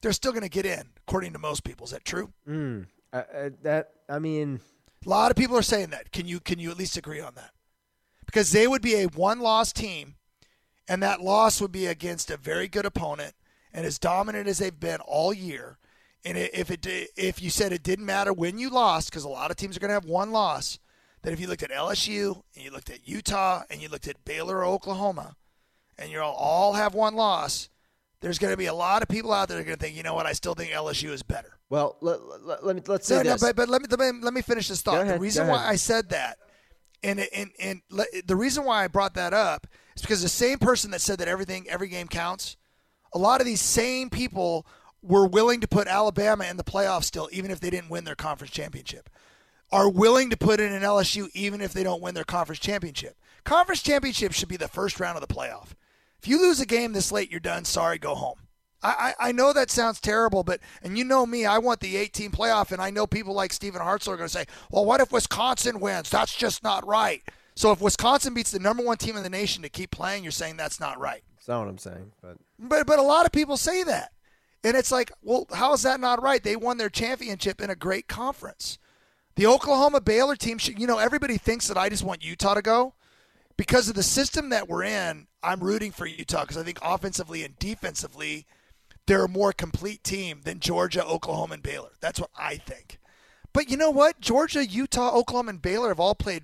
They're 0.00 0.12
still 0.12 0.32
going 0.32 0.42
to 0.42 0.48
get 0.48 0.66
in, 0.66 0.90
according 1.06 1.32
to 1.32 1.38
most 1.38 1.64
people. 1.64 1.84
Is 1.84 1.90
that 1.92 2.04
true? 2.04 2.32
Mm, 2.48 2.86
uh, 3.12 3.16
uh, 3.16 3.50
that 3.62 3.92
I 4.08 4.18
mean, 4.18 4.60
A 5.04 5.08
lot 5.08 5.30
of 5.30 5.36
people 5.36 5.56
are 5.56 5.62
saying 5.62 5.90
that. 5.90 6.12
Can 6.12 6.26
you 6.26 6.40
can 6.40 6.58
you 6.58 6.70
at 6.70 6.78
least 6.78 6.96
agree 6.96 7.20
on 7.20 7.34
that? 7.36 7.52
Because 8.26 8.50
they 8.52 8.66
would 8.66 8.82
be 8.82 8.94
a 8.96 9.06
one-loss 9.06 9.72
team, 9.72 10.16
and 10.88 11.02
that 11.02 11.20
loss 11.20 11.60
would 11.60 11.72
be 11.72 11.86
against 11.86 12.30
a 12.30 12.36
very 12.36 12.68
good 12.68 12.84
opponent 12.86 13.34
and 13.72 13.86
as 13.86 13.98
dominant 13.98 14.48
as 14.48 14.58
they've 14.58 14.78
been 14.78 15.00
all 15.00 15.32
year. 15.32 15.78
And 16.28 16.36
if 16.36 16.70
it 16.70 16.86
if 17.16 17.40
you 17.40 17.48
said 17.48 17.72
it 17.72 17.82
didn't 17.82 18.04
matter 18.04 18.34
when 18.34 18.58
you 18.58 18.68
lost, 18.68 19.10
because 19.10 19.24
a 19.24 19.30
lot 19.30 19.50
of 19.50 19.56
teams 19.56 19.78
are 19.78 19.80
going 19.80 19.88
to 19.88 19.94
have 19.94 20.04
one 20.04 20.30
loss, 20.30 20.78
that 21.22 21.32
if 21.32 21.40
you 21.40 21.46
looked 21.46 21.62
at 21.62 21.70
LSU 21.70 22.42
and 22.54 22.62
you 22.62 22.70
looked 22.70 22.90
at 22.90 23.08
Utah 23.08 23.62
and 23.70 23.80
you 23.80 23.88
looked 23.88 24.06
at 24.06 24.22
Baylor 24.26 24.58
or 24.58 24.66
Oklahoma, 24.66 25.36
and 25.98 26.10
you 26.10 26.20
all 26.20 26.34
all 26.34 26.72
have 26.74 26.92
one 26.92 27.14
loss, 27.14 27.70
there's 28.20 28.38
going 28.38 28.52
to 28.52 28.58
be 28.58 28.66
a 28.66 28.74
lot 28.74 29.00
of 29.00 29.08
people 29.08 29.32
out 29.32 29.48
there 29.48 29.56
that 29.56 29.62
are 29.62 29.64
going 29.64 29.78
to 29.78 29.82
think, 29.82 29.96
you 29.96 30.02
know 30.02 30.12
what, 30.12 30.26
I 30.26 30.34
still 30.34 30.52
think 30.52 30.70
LSU 30.70 31.12
is 31.12 31.22
better. 31.22 31.56
Well, 31.70 31.96
let, 32.02 32.20
let, 32.44 32.62
let 32.62 32.76
me 32.76 32.82
let's 32.86 33.06
say 33.06 33.22
No, 33.22 33.30
no, 33.30 33.36
but, 33.40 33.56
but 33.56 33.70
let 33.70 33.80
me, 33.80 33.88
let 33.90 33.98
me 34.14 34.20
let 34.22 34.34
me 34.34 34.42
finish 34.42 34.68
this 34.68 34.82
thought. 34.82 35.00
Ahead, 35.00 35.14
the 35.16 35.20
reason 35.20 35.46
why. 35.46 35.66
I 35.66 35.76
said 35.76 36.10
that, 36.10 36.36
and 37.02 37.20
and 37.20 37.52
and 37.58 37.80
le- 37.88 38.04
the 38.26 38.36
reason 38.36 38.64
why 38.64 38.84
I 38.84 38.88
brought 38.88 39.14
that 39.14 39.32
up 39.32 39.66
is 39.96 40.02
because 40.02 40.20
the 40.20 40.28
same 40.28 40.58
person 40.58 40.90
that 40.90 41.00
said 41.00 41.20
that 41.20 41.28
everything 41.28 41.66
every 41.70 41.88
game 41.88 42.06
counts, 42.06 42.58
a 43.14 43.18
lot 43.18 43.40
of 43.40 43.46
these 43.46 43.62
same 43.62 44.10
people 44.10 44.66
were 45.02 45.26
willing 45.26 45.60
to 45.60 45.68
put 45.68 45.86
Alabama 45.88 46.44
in 46.44 46.56
the 46.56 46.64
playoffs 46.64 47.04
still, 47.04 47.28
even 47.32 47.50
if 47.50 47.60
they 47.60 47.70
didn't 47.70 47.90
win 47.90 48.04
their 48.04 48.14
conference 48.14 48.52
championship. 48.52 49.08
Are 49.70 49.88
willing 49.88 50.30
to 50.30 50.36
put 50.36 50.60
in 50.60 50.72
an 50.72 50.82
LSU 50.82 51.28
even 51.34 51.60
if 51.60 51.72
they 51.72 51.82
don't 51.82 52.00
win 52.00 52.14
their 52.14 52.24
conference 52.24 52.58
championship. 52.58 53.16
Conference 53.44 53.82
championship 53.82 54.32
should 54.32 54.48
be 54.48 54.56
the 54.56 54.68
first 54.68 54.98
round 54.98 55.16
of 55.16 55.26
the 55.26 55.32
playoff. 55.32 55.74
If 56.20 56.26
you 56.26 56.40
lose 56.40 56.60
a 56.60 56.66
game 56.66 56.92
this 56.92 57.12
late, 57.12 57.30
you're 57.30 57.40
done. 57.40 57.64
Sorry, 57.64 57.98
go 57.98 58.14
home. 58.14 58.38
I, 58.82 59.14
I, 59.20 59.28
I 59.28 59.32
know 59.32 59.52
that 59.52 59.70
sounds 59.70 60.00
terrible, 60.00 60.42
but 60.44 60.60
and 60.82 60.96
you 60.96 61.04
know 61.04 61.26
me, 61.26 61.44
I 61.44 61.58
want 61.58 61.80
the 61.80 61.96
18 61.96 62.30
playoff, 62.30 62.72
and 62.72 62.80
I 62.80 62.90
know 62.90 63.06
people 63.06 63.34
like 63.34 63.52
Stephen 63.52 63.82
Hartzell 63.82 64.08
are 64.08 64.16
going 64.16 64.28
to 64.28 64.32
say, 64.32 64.46
well, 64.70 64.84
what 64.84 65.00
if 65.00 65.12
Wisconsin 65.12 65.80
wins? 65.80 66.10
That's 66.10 66.34
just 66.34 66.62
not 66.62 66.86
right. 66.86 67.22
So 67.54 67.72
if 67.72 67.80
Wisconsin 67.80 68.34
beats 68.34 68.52
the 68.52 68.60
number 68.60 68.84
one 68.84 68.96
team 68.98 69.16
in 69.16 69.24
the 69.24 69.30
nation 69.30 69.62
to 69.64 69.68
keep 69.68 69.90
playing, 69.90 70.22
you're 70.22 70.30
saying 70.30 70.56
that's 70.56 70.78
not 70.78 70.98
right. 71.00 71.22
That's 71.34 71.48
not 71.48 71.60
what 71.60 71.68
I'm 71.68 71.78
saying, 71.78 72.12
but 72.22 72.36
But 72.58 72.86
but 72.86 72.98
a 73.00 73.02
lot 73.02 73.26
of 73.26 73.32
people 73.32 73.56
say 73.56 73.82
that, 73.82 74.12
and 74.68 74.76
it's 74.76 74.92
like, 74.92 75.10
well, 75.22 75.46
how 75.54 75.72
is 75.72 75.82
that 75.82 75.98
not 75.98 76.22
right? 76.22 76.42
They 76.42 76.54
won 76.54 76.76
their 76.76 76.90
championship 76.90 77.62
in 77.62 77.70
a 77.70 77.74
great 77.74 78.06
conference. 78.06 78.78
The 79.34 79.46
Oklahoma 79.46 80.02
Baylor 80.02 80.36
team, 80.36 80.58
should, 80.58 80.78
you 80.78 80.86
know, 80.86 80.98
everybody 80.98 81.38
thinks 81.38 81.68
that 81.68 81.78
I 81.78 81.88
just 81.88 82.04
want 82.04 82.22
Utah 82.22 82.52
to 82.52 82.60
go 82.60 82.92
because 83.56 83.88
of 83.88 83.94
the 83.94 84.02
system 84.02 84.50
that 84.50 84.68
we're 84.68 84.84
in. 84.84 85.26
I'm 85.42 85.60
rooting 85.60 85.90
for 85.90 86.04
Utah 86.04 86.42
because 86.42 86.58
I 86.58 86.64
think 86.64 86.80
offensively 86.82 87.44
and 87.44 87.58
defensively, 87.58 88.44
they're 89.06 89.24
a 89.24 89.28
more 89.28 89.54
complete 89.54 90.04
team 90.04 90.42
than 90.44 90.60
Georgia, 90.60 91.02
Oklahoma, 91.02 91.54
and 91.54 91.62
Baylor. 91.62 91.92
That's 92.00 92.20
what 92.20 92.30
I 92.38 92.56
think. 92.56 92.98
But 93.54 93.70
you 93.70 93.78
know 93.78 93.90
what? 93.90 94.20
Georgia, 94.20 94.66
Utah, 94.66 95.14
Oklahoma, 95.14 95.50
and 95.50 95.62
Baylor 95.62 95.88
have 95.88 96.00
all 96.00 96.14
played 96.14 96.42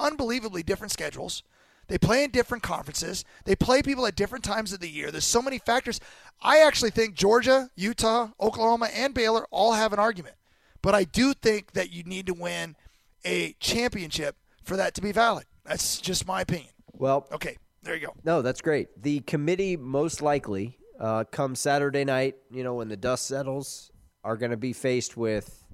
unbelievably 0.00 0.64
different 0.64 0.90
schedules. 0.90 1.44
They 1.88 1.98
play 1.98 2.24
in 2.24 2.30
different 2.30 2.62
conferences. 2.62 3.24
They 3.44 3.54
play 3.56 3.82
people 3.82 4.06
at 4.06 4.16
different 4.16 4.44
times 4.44 4.72
of 4.72 4.80
the 4.80 4.88
year. 4.88 5.10
There's 5.10 5.24
so 5.24 5.42
many 5.42 5.58
factors. 5.58 6.00
I 6.42 6.58
actually 6.60 6.90
think 6.90 7.14
Georgia, 7.14 7.70
Utah, 7.76 8.30
Oklahoma, 8.40 8.88
and 8.94 9.14
Baylor 9.14 9.46
all 9.50 9.72
have 9.74 9.92
an 9.92 9.98
argument. 9.98 10.36
But 10.82 10.94
I 10.94 11.04
do 11.04 11.34
think 11.34 11.72
that 11.72 11.92
you 11.92 12.02
need 12.04 12.26
to 12.26 12.34
win 12.34 12.76
a 13.24 13.54
championship 13.60 14.36
for 14.62 14.76
that 14.76 14.94
to 14.94 15.02
be 15.02 15.12
valid. 15.12 15.44
That's 15.64 16.00
just 16.00 16.26
my 16.26 16.42
opinion. 16.42 16.70
well, 16.92 17.26
Okay, 17.32 17.56
there 17.82 17.94
you 17.94 18.06
go. 18.06 18.14
No, 18.24 18.42
that's 18.42 18.60
great. 18.60 19.02
The 19.02 19.20
committee 19.20 19.76
most 19.76 20.20
likely 20.22 20.78
uh, 21.00 21.24
come 21.24 21.54
Saturday 21.54 22.04
night, 22.04 22.36
you 22.50 22.62
know, 22.64 22.74
when 22.74 22.88
the 22.88 22.96
dust 22.96 23.26
settles, 23.26 23.90
are 24.22 24.36
going 24.36 24.50
to 24.50 24.56
be 24.56 24.72
faced 24.72 25.16
with. 25.16 25.64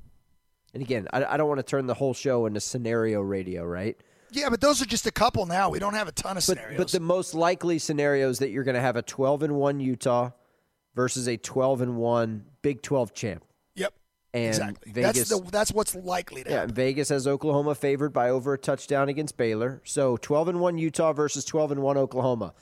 And 0.74 0.82
again, 0.82 1.08
I, 1.12 1.24
I 1.24 1.36
don't 1.36 1.48
want 1.48 1.58
to 1.58 1.64
turn 1.64 1.86
the 1.86 1.94
whole 1.94 2.14
show 2.14 2.46
into 2.46 2.60
scenario 2.60 3.20
radio, 3.20 3.64
right? 3.64 3.96
Yeah, 4.32 4.48
but 4.48 4.60
those 4.60 4.80
are 4.80 4.86
just 4.86 5.06
a 5.06 5.10
couple 5.10 5.46
now. 5.46 5.70
We 5.70 5.78
don't 5.78 5.94
have 5.94 6.08
a 6.08 6.12
ton 6.12 6.32
of 6.32 6.36
But 6.36 6.42
scenarios. 6.44 6.76
but 6.78 6.88
the 6.90 7.00
most 7.00 7.34
likely 7.34 7.78
scenarios 7.78 8.38
that 8.40 8.50
you're 8.50 8.64
going 8.64 8.74
to 8.76 8.80
have 8.80 8.96
a 8.96 9.02
12 9.02 9.42
and 9.42 9.54
one 9.56 9.80
Utah 9.80 10.30
versus 10.94 11.26
a 11.28 11.36
12 11.36 11.80
and 11.82 11.96
one 11.96 12.44
Big 12.62 12.82
12 12.82 13.12
champ. 13.14 13.44
yep, 13.74 13.94
And 14.34 14.48
exactly. 14.48 14.92
Vegas, 14.92 15.28
That's 15.28 15.30
the 15.44 15.50
that's 15.50 15.72
what's 15.72 15.94
likely 15.94 16.44
to 16.44 16.50
yeah, 16.50 16.56
happen. 16.60 16.74
Vegas 16.74 17.08
has 17.08 17.26
Oklahoma 17.26 17.74
favored 17.74 18.12
by 18.12 18.30
over 18.30 18.54
a 18.54 18.58
touchdown 18.58 19.08
against 19.08 19.36
Baylor. 19.36 19.80
So 19.84 20.16
12 20.16 20.48
and 20.48 20.60
1 20.60 20.78
Utah 20.78 21.12
versus 21.12 21.44
12 21.44 21.72
and 21.72 21.82
1 21.82 21.96
Oklahoma. 21.96 22.54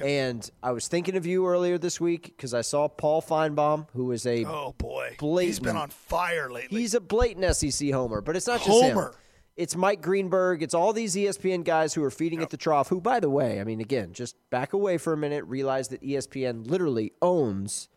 And 0.00 0.50
I 0.60 0.72
was 0.72 0.88
thinking 0.88 1.16
of 1.16 1.24
you 1.24 1.46
earlier 1.46 1.78
this 1.78 2.00
week 2.00 2.24
because 2.36 2.52
I 2.52 2.62
saw 2.62 2.88
Paul 2.88 3.22
Finebaum, 3.22 3.86
who 3.94 4.10
is 4.10 4.26
a 4.26 4.44
Oh 4.44 4.74
boy, 4.76 5.10
he's 5.10 5.18
Blatant. 5.18 5.62
been 5.62 5.76
on 5.76 5.90
fire 5.90 6.50
lately. 6.50 6.80
he's 6.80 6.94
a 6.94 7.00
blatant 7.00 7.54
SEC 7.54 7.90
homer, 7.92 8.20
but 8.20 8.34
it's 8.34 8.48
not 8.48 8.58
just 8.58 8.70
Homer. 8.70 9.08
him. 9.10 9.12
It's 9.56 9.76
Mike 9.76 10.02
Greenberg. 10.02 10.64
It's 10.64 10.74
all 10.74 10.92
these 10.92 11.14
ESPN 11.14 11.64
guys 11.64 11.94
who 11.94 12.02
are 12.02 12.10
feeding 12.10 12.42
at 12.42 12.50
the 12.50 12.56
trough. 12.56 12.88
Who, 12.88 13.00
by 13.00 13.20
the 13.20 13.30
way, 13.30 13.60
I 13.60 13.64
mean, 13.64 13.80
again, 13.80 14.12
just 14.12 14.34
back 14.50 14.72
away 14.72 14.98
for 14.98 15.12
a 15.12 15.16
minute. 15.16 15.44
Realize 15.44 15.88
that 15.88 16.02
ESPN 16.02 16.68
literally 16.68 17.12
owns 17.22 17.88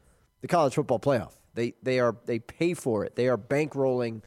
the 0.41 0.47
college 0.47 0.75
football 0.75 0.99
playoff. 0.99 1.33
They 1.55 1.73
they 1.81 1.99
are 1.99 2.15
they 2.25 2.37
pay 2.37 2.75
for 2.75 3.03
it. 3.05 3.15
They 3.15 3.27
are 3.27 3.37
bankrolling 3.37 4.21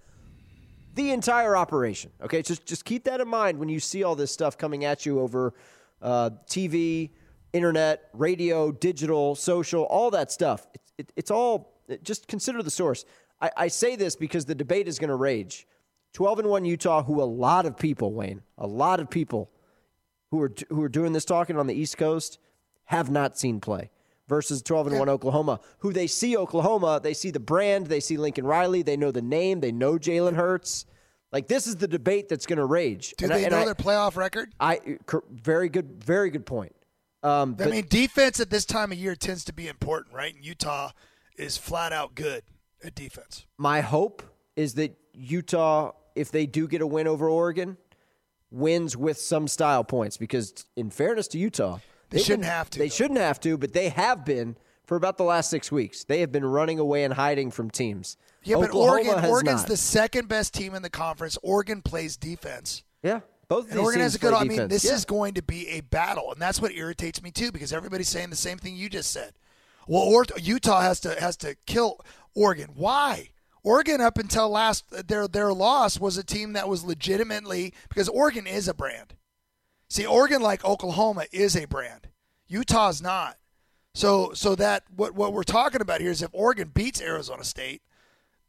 the 0.96 1.12
entire 1.12 1.56
operation. 1.56 2.10
Okay, 2.20 2.42
just 2.42 2.66
just 2.66 2.84
keep 2.84 3.04
that 3.04 3.20
in 3.20 3.28
mind 3.28 3.58
when 3.58 3.68
you 3.68 3.78
see 3.78 4.02
all 4.02 4.16
this 4.16 4.32
stuff 4.32 4.58
coming 4.58 4.84
at 4.84 5.06
you 5.06 5.20
over 5.20 5.54
uh, 6.02 6.30
TV, 6.48 7.10
internet, 7.52 8.08
radio, 8.12 8.72
digital, 8.72 9.36
social, 9.36 9.84
all 9.84 10.10
that 10.10 10.32
stuff. 10.32 10.66
It, 10.74 10.80
it, 10.98 11.12
it's 11.14 11.30
all 11.30 11.74
just 12.02 12.26
consider 12.26 12.60
the 12.60 12.72
source. 12.72 13.04
I, 13.40 13.50
I 13.56 13.68
say 13.68 13.94
this 13.94 14.16
because 14.16 14.46
the 14.46 14.54
debate 14.56 14.88
is 14.88 14.98
going 14.98 15.10
to 15.10 15.16
rage. 15.16 15.68
Twelve 16.12 16.38
and 16.38 16.48
one 16.48 16.64
Utah, 16.64 17.02
who 17.04 17.22
a 17.22 17.24
lot 17.24 17.66
of 17.66 17.76
people, 17.76 18.12
Wayne, 18.12 18.42
a 18.58 18.66
lot 18.66 19.00
of 19.00 19.08
people 19.10 19.50
who 20.30 20.42
are 20.42 20.52
who 20.68 20.82
are 20.82 20.88
doing 20.88 21.12
this 21.12 21.24
talking 21.24 21.56
on 21.58 21.66
the 21.66 21.74
East 21.74 21.96
Coast 21.98 22.38
have 22.84 23.10
not 23.10 23.38
seen 23.38 23.60
play 23.60 23.90
versus 24.28 24.62
12 24.62 24.88
and 24.88 24.98
1 24.98 25.08
Oklahoma, 25.08 25.58
who 25.78 25.92
they 25.92 26.06
see 26.06 26.36
Oklahoma, 26.36 27.00
they 27.02 27.14
see 27.14 27.30
the 27.32 27.40
brand, 27.40 27.86
they 27.88 27.98
see 28.00 28.16
Lincoln 28.16 28.44
Riley, 28.46 28.82
they 28.82 28.96
know 28.96 29.10
the 29.10 29.22
name, 29.22 29.58
they 29.60 29.72
know 29.72 29.94
Jalen 29.94 30.34
Hurts. 30.36 30.86
Like 31.32 31.46
this 31.48 31.66
is 31.66 31.76
the 31.76 31.88
debate 31.88 32.28
that's 32.28 32.46
going 32.46 32.58
to 32.58 32.64
rage. 32.64 33.14
Do 33.18 33.24
And 33.26 33.32
I- 33.32 33.38
they 33.38 33.44
and 33.44 33.52
know 33.52 33.60
I- 33.60 33.64
their 33.64 33.74
playoff 33.74 34.16
record? 34.16 34.52
I 34.60 34.98
very 35.30 35.68
good, 35.68 36.02
very 36.04 36.30
good 36.30 36.46
point. 36.46 36.74
Um, 37.22 37.56
I 37.58 37.64
but 37.64 37.70
mean, 37.70 37.86
defense 37.88 38.40
at 38.40 38.50
this 38.50 38.64
time 38.64 38.90
of 38.92 38.98
year 38.98 39.14
tends 39.14 39.44
to 39.44 39.52
be 39.52 39.68
important, 39.68 40.14
right? 40.14 40.34
And 40.34 40.44
Utah 40.44 40.90
is 41.36 41.56
flat 41.56 41.92
out 41.92 42.14
good 42.14 42.42
at 42.82 42.94
defense. 42.94 43.46
my 43.58 43.80
hope 43.82 44.22
is 44.56 44.74
that 44.74 44.96
Utah, 45.12 45.92
if 46.14 46.30
they 46.30 46.46
do 46.46 46.66
get 46.68 46.80
a 46.82 46.86
win 46.86 47.06
over 47.06 47.28
Oregon, 47.28 47.76
wins 48.50 48.96
with 48.96 49.18
some 49.18 49.46
style 49.48 49.84
points. 49.84 50.16
Because 50.16 50.64
in 50.76 50.90
fairness 50.90 51.28
to 51.28 51.38
Utah, 51.38 51.78
They 52.10 52.18
they've 52.18 52.26
shouldn't 52.26 52.44
have 52.46 52.70
to, 52.70 52.78
They 52.78 52.88
though. 52.88 52.94
shouldn't 52.94 53.20
have 53.20 53.40
to, 53.40 53.56
but 53.56 53.72
they 53.72 53.88
have 53.90 54.24
been 54.24 54.56
for 54.84 54.96
about 54.96 55.16
the 55.18 55.24
last 55.24 55.50
six 55.50 55.70
weeks. 55.70 56.04
They 56.04 56.20
have 56.20 56.32
been 56.32 56.44
running 56.44 56.78
away 56.78 57.04
and 57.04 57.14
hiding 57.14 57.50
from 57.52 57.70
teams. 57.70 58.16
Yeah, 58.42 58.56
but 58.56 58.72
Oregon, 58.74 59.24
Oregon's 59.24 59.60
not. 59.62 59.68
the 59.68 59.76
second 59.76 60.26
best 60.28 60.54
team 60.54 60.74
in 60.74 60.82
the 60.82 60.90
conference. 60.90 61.36
Oregon 61.42 61.82
plays 61.82 62.16
defense. 62.16 62.82
yeah. 63.02 63.20
Both 63.48 63.64
of 63.64 63.70
And 63.72 63.78
these 63.80 63.84
Oregon 63.84 64.02
has 64.02 64.14
a 64.14 64.18
good. 64.20 64.32
I 64.32 64.44
mean, 64.44 64.68
this 64.68 64.84
Yeah. 64.84 64.92
is 64.94 65.04
going 65.04 65.34
to 65.34 65.42
be 65.42 65.66
a 65.70 65.80
battle, 65.80 66.30
and 66.32 66.40
that's 66.40 66.62
what 66.62 66.70
irritates 66.72 67.20
me 67.20 67.32
too, 67.32 67.50
because 67.50 67.72
everybody's 67.72 68.08
saying 68.08 68.30
the 68.30 68.36
same 68.36 68.58
thing 68.58 68.76
you 68.76 68.88
just 68.88 69.10
said. 69.10 69.32
Well, 69.88 70.22
Utah 70.40 70.80
has 70.82 71.00
to 71.00 71.20
has 71.20 71.36
to 71.38 71.56
kill 71.66 71.98
Oregon. 72.36 72.70
Why? 72.76 73.30
Oregon 73.62 74.00
up 74.00 74.18
until 74.18 74.48
last 74.48 75.08
their 75.08 75.28
their 75.28 75.52
loss 75.52 76.00
was 76.00 76.16
a 76.16 76.24
team 76.24 76.52
that 76.54 76.68
was 76.68 76.84
legitimately 76.84 77.74
because 77.88 78.08
Oregon 78.08 78.46
is 78.46 78.68
a 78.68 78.74
brand. 78.74 79.14
See, 79.88 80.06
Oregon 80.06 80.40
like 80.40 80.64
Oklahoma 80.64 81.26
is 81.32 81.56
a 81.56 81.66
brand. 81.66 82.08
Utah's 82.46 83.02
not. 83.02 83.36
So 83.94 84.32
so 84.34 84.54
that 84.54 84.84
what 84.94 85.14
what 85.14 85.32
we're 85.32 85.42
talking 85.42 85.80
about 85.80 86.00
here 86.00 86.10
is 86.10 86.22
if 86.22 86.30
Oregon 86.32 86.70
beats 86.72 87.00
Arizona 87.00 87.44
State, 87.44 87.82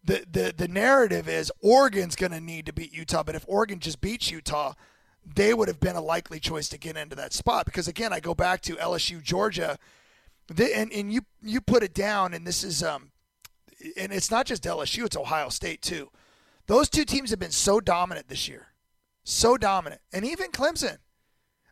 the 0.04 0.26
the 0.30 0.54
the 0.56 0.68
narrative 0.68 1.28
is 1.28 1.52
Oregon's 1.62 2.16
going 2.16 2.32
to 2.32 2.42
need 2.42 2.66
to 2.68 2.74
beat 2.74 2.94
Utah, 2.94 3.24
but 3.24 3.36
if 3.36 3.46
Oregon 3.48 3.80
just 3.80 4.02
beats 4.02 4.32
Utah, 4.32 4.74
they 5.26 5.54
would 5.54 5.68
have 5.68 5.80
been 5.80 5.96
a 5.96 6.02
likely 6.02 6.40
choice 6.40 6.70
to 6.70 6.78
get 6.78 6.98
into 6.98 7.16
that 7.16 7.34
spot 7.34 7.66
because 7.66 7.88
again, 7.88 8.14
I 8.14 8.20
go 8.20 8.34
back 8.34 8.62
to 8.62 8.76
LSU 8.76 9.22
Georgia, 9.22 9.78
the, 10.48 10.76
and 10.76 10.92
and 10.92 11.12
you 11.12 11.22
you 11.42 11.62
put 11.62 11.84
it 11.84 11.94
down, 11.94 12.34
and 12.34 12.46
this 12.46 12.64
is 12.64 12.84
um, 12.84 13.11
and 13.98 14.12
it's 14.12 14.32
not 14.32 14.46
just 14.46 14.64
LSU, 14.64 15.06
it's 15.06 15.18
Ohio 15.18 15.50
State 15.50 15.82
too. 15.82 16.10
Those 16.68 16.90
two 16.90 17.06
teams 17.06 17.32
have 17.32 17.40
been 17.40 17.52
so 17.52 17.80
dominant 17.80 18.28
this 18.28 18.48
year, 18.48 18.68
so 19.24 19.58
dominant, 19.58 20.02
and 20.14 20.26
even 20.26 20.52
Clemson. 20.52 20.98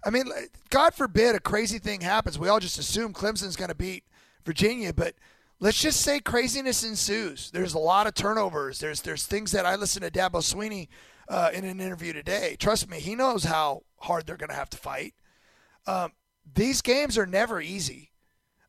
I 0.04 0.10
mean, 0.10 0.26
God 0.70 0.94
forbid 0.94 1.36
a 1.36 1.40
crazy 1.40 1.78
thing 1.78 2.02
happens. 2.02 2.40
We 2.40 2.48
all 2.48 2.60
just 2.60 2.80
assume 2.80 3.14
Clemson's 3.14 3.56
going 3.58 3.70
to 3.70 3.76
beat 3.76 4.06
Virginia, 4.46 4.94
but 4.94 5.16
let's 5.60 5.82
just 5.82 6.02
say 6.02 6.20
craziness 6.20 6.84
ensues. 6.84 7.52
There's 7.52 7.74
a 7.74 7.80
lot 7.80 8.08
of 8.08 8.14
turnovers. 8.14 8.80
There's 8.80 9.02
there's 9.02 9.26
things 9.26 9.52
that 9.52 9.66
I 9.66 9.76
listened 9.76 10.06
to 10.06 10.12
Dabo 10.12 10.42
Swinney 10.42 10.88
uh, 11.28 11.52
in 11.54 11.66
an 11.66 11.80
interview 11.80 12.14
today. 12.14 12.56
Trust 12.60 12.90
me, 12.90 13.00
he 13.00 13.16
knows 13.16 13.44
how 13.44 13.84
hard 13.98 14.26
they're 14.26 14.38
going 14.38 14.50
to 14.50 14.56
have 14.56 14.70
to 14.72 14.78
fight. 14.78 15.14
Um, 15.86 16.14
these 16.56 16.82
games 16.82 17.18
are 17.18 17.26
never 17.26 17.62
easy. 17.62 18.09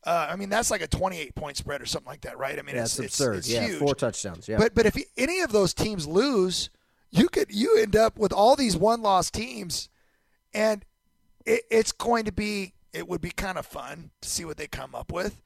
Uh, 0.05 0.29
I 0.31 0.37
mean, 0.37 0.49
that's 0.49 0.71
like 0.71 0.81
a 0.81 0.87
28 0.87 1.35
point 1.35 1.57
spread 1.57 1.83
or 1.83 1.87
something 1.87 2.09
like 2.09 2.23
that, 2.23 2.39
right? 2.39 2.59
I 2.59 2.63
mean, 2.63 2.77
Yeah, 2.77 2.83
it's, 2.83 2.99
it's 2.99 3.07
it's 3.07 3.21
absurd. 3.21 3.37
It's 3.37 3.51
yeah, 3.51 3.67
huge. 3.67 3.79
four 3.79 3.95
touchdowns. 3.95 4.49
Yeah. 4.49 4.59
But 4.59 4.75
but 4.75 4.87
if 4.87 4.97
any 5.17 5.41
of 5.41 5.53
those 5.53 5.75
teams 5.75 6.07
lose, 6.07 6.71
you 7.11 7.29
could 7.29 7.49
you 7.51 7.77
end 7.79 7.97
up 7.97 8.19
with 8.19 8.33
all 8.33 8.57
these 8.57 8.77
one 8.77 9.03
loss 9.03 9.31
teams, 9.31 9.89
and 10.55 10.85
it, 11.45 11.63
it's 11.71 11.93
going 11.93 12.25
to 12.25 12.33
be 12.33 12.73
it 12.93 13.09
would 13.09 13.21
be 13.21 13.31
kind 13.31 13.59
of 13.59 13.67
fun 13.67 14.11
to 14.21 14.29
see 14.29 14.45
what 14.45 14.57
they 14.57 14.67
come 14.67 14.95
up 14.95 15.13
with, 15.13 15.43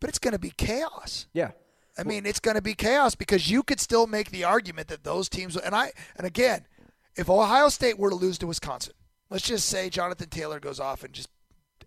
but 0.00 0.08
it's 0.08 0.18
going 0.18 0.32
to 0.32 0.38
be 0.38 0.50
chaos. 0.50 1.26
yeah. 1.32 1.50
I 1.98 2.04
mean, 2.04 2.26
it's 2.26 2.38
going 2.38 2.54
to 2.54 2.62
be 2.62 2.74
chaos 2.74 3.16
because 3.16 3.50
you 3.50 3.64
could 3.64 3.80
still 3.80 4.06
make 4.06 4.30
the 4.30 4.44
argument 4.44 4.86
that 4.86 5.02
those 5.02 5.28
teams 5.28 5.56
and 5.56 5.74
I 5.74 5.90
and 6.16 6.24
again, 6.24 6.64
if 7.16 7.28
Ohio 7.28 7.68
State 7.68 7.98
were 7.98 8.10
to 8.10 8.14
lose 8.14 8.38
to 8.38 8.46
Wisconsin, 8.46 8.94
let's 9.30 9.44
just 9.44 9.68
say 9.68 9.90
Jonathan 9.90 10.28
Taylor 10.28 10.60
goes 10.60 10.78
off 10.78 11.02
and 11.02 11.12
just 11.12 11.28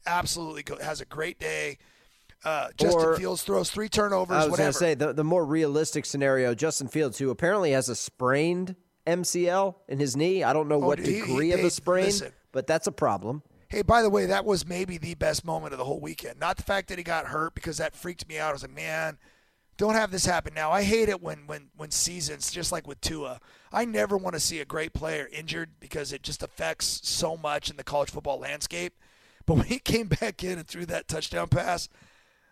absolutely 0.05 0.63
go, 0.63 0.77
has 0.79 0.99
a 0.99 1.05
great 1.05 1.39
day. 1.39 1.77
Uh, 2.43 2.69
Justin 2.77 3.01
Or- 3.05 3.15
Fields 3.17 3.43
throws 3.43 3.69
three 3.69 3.89
turnovers, 3.89 4.35
I 4.43 4.47
was 4.47 4.57
going 4.57 4.71
to 4.71 4.77
say 4.77 4.93
the, 4.95 5.13
the 5.13 5.23
more 5.23 5.45
realistic 5.45 6.05
scenario, 6.05 6.55
Justin 6.55 6.87
Fields, 6.87 7.17
who 7.19 7.29
apparently 7.29 7.71
has 7.71 7.87
a 7.89 7.95
sprained 7.95 8.75
MCL 9.05 9.75
in 9.87 9.99
his 9.99 10.15
knee. 10.15 10.43
I 10.43 10.53
don't 10.53 10.67
know 10.67 10.75
Oh, 10.81 10.87
what 10.87 10.99
he- 10.99 11.13
he- 11.15 11.21
degree 11.21 11.51
of 11.51 11.59
hey, 11.59 11.67
a 11.67 11.69
sprain, 11.69 12.05
listen. 12.05 12.31
but 12.51 12.65
that's 12.67 12.87
a 12.87 12.91
problem. 12.91 13.43
Hey, 13.69 13.83
by 13.83 14.01
the 14.01 14.09
way, 14.09 14.25
that 14.25 14.43
was 14.43 14.65
maybe 14.65 14.97
the 14.97 15.13
best 15.15 15.45
moment 15.45 15.71
of 15.73 15.77
the 15.79 15.85
whole 15.85 15.99
weekend. 16.01 16.39
Not 16.39 16.57
the 16.57 16.63
fact 16.63 16.89
that 16.89 16.97
he 16.97 17.03
got 17.03 17.27
hurt 17.27 17.55
because 17.55 17.77
that 17.77 17.95
freaked 17.95 18.27
me 18.27 18.37
out. 18.37 18.49
I 18.49 18.53
was 18.53 18.63
like, 18.63 18.75
man, 18.75 19.17
don't 19.77 19.93
have 19.93 20.11
this 20.11 20.25
happen 20.25 20.53
now. 20.53 20.71
I 20.71 20.83
hate 20.83 21.07
it 21.09 21.21
when 21.21 21.47
when 21.47 21.69
when 21.77 21.89
seasons 21.89 22.51
just 22.51 22.71
like 22.73 22.85
with 22.85 22.99
Tua. 23.01 23.39
I 23.71 23.85
never 23.85 24.17
want 24.17 24.33
to 24.33 24.41
see 24.41 24.59
a 24.59 24.65
great 24.65 24.93
player 24.93 25.29
injured 25.31 25.79
because 25.79 26.11
it 26.11 26.21
just 26.21 26.43
affects 26.43 26.99
so 27.07 27.37
much 27.37 27.69
in 27.69 27.77
the 27.77 27.83
college 27.83 28.09
football 28.11 28.39
landscape. 28.39 28.93
But 29.45 29.53
when 29.55 29.65
he 29.67 29.79
came 29.93 30.07
back 30.07 30.43
in 30.43 30.59
and 30.59 30.67
threw 30.67 30.85
that 30.87 31.07
touchdown 31.07 31.47
pass, 31.47 31.87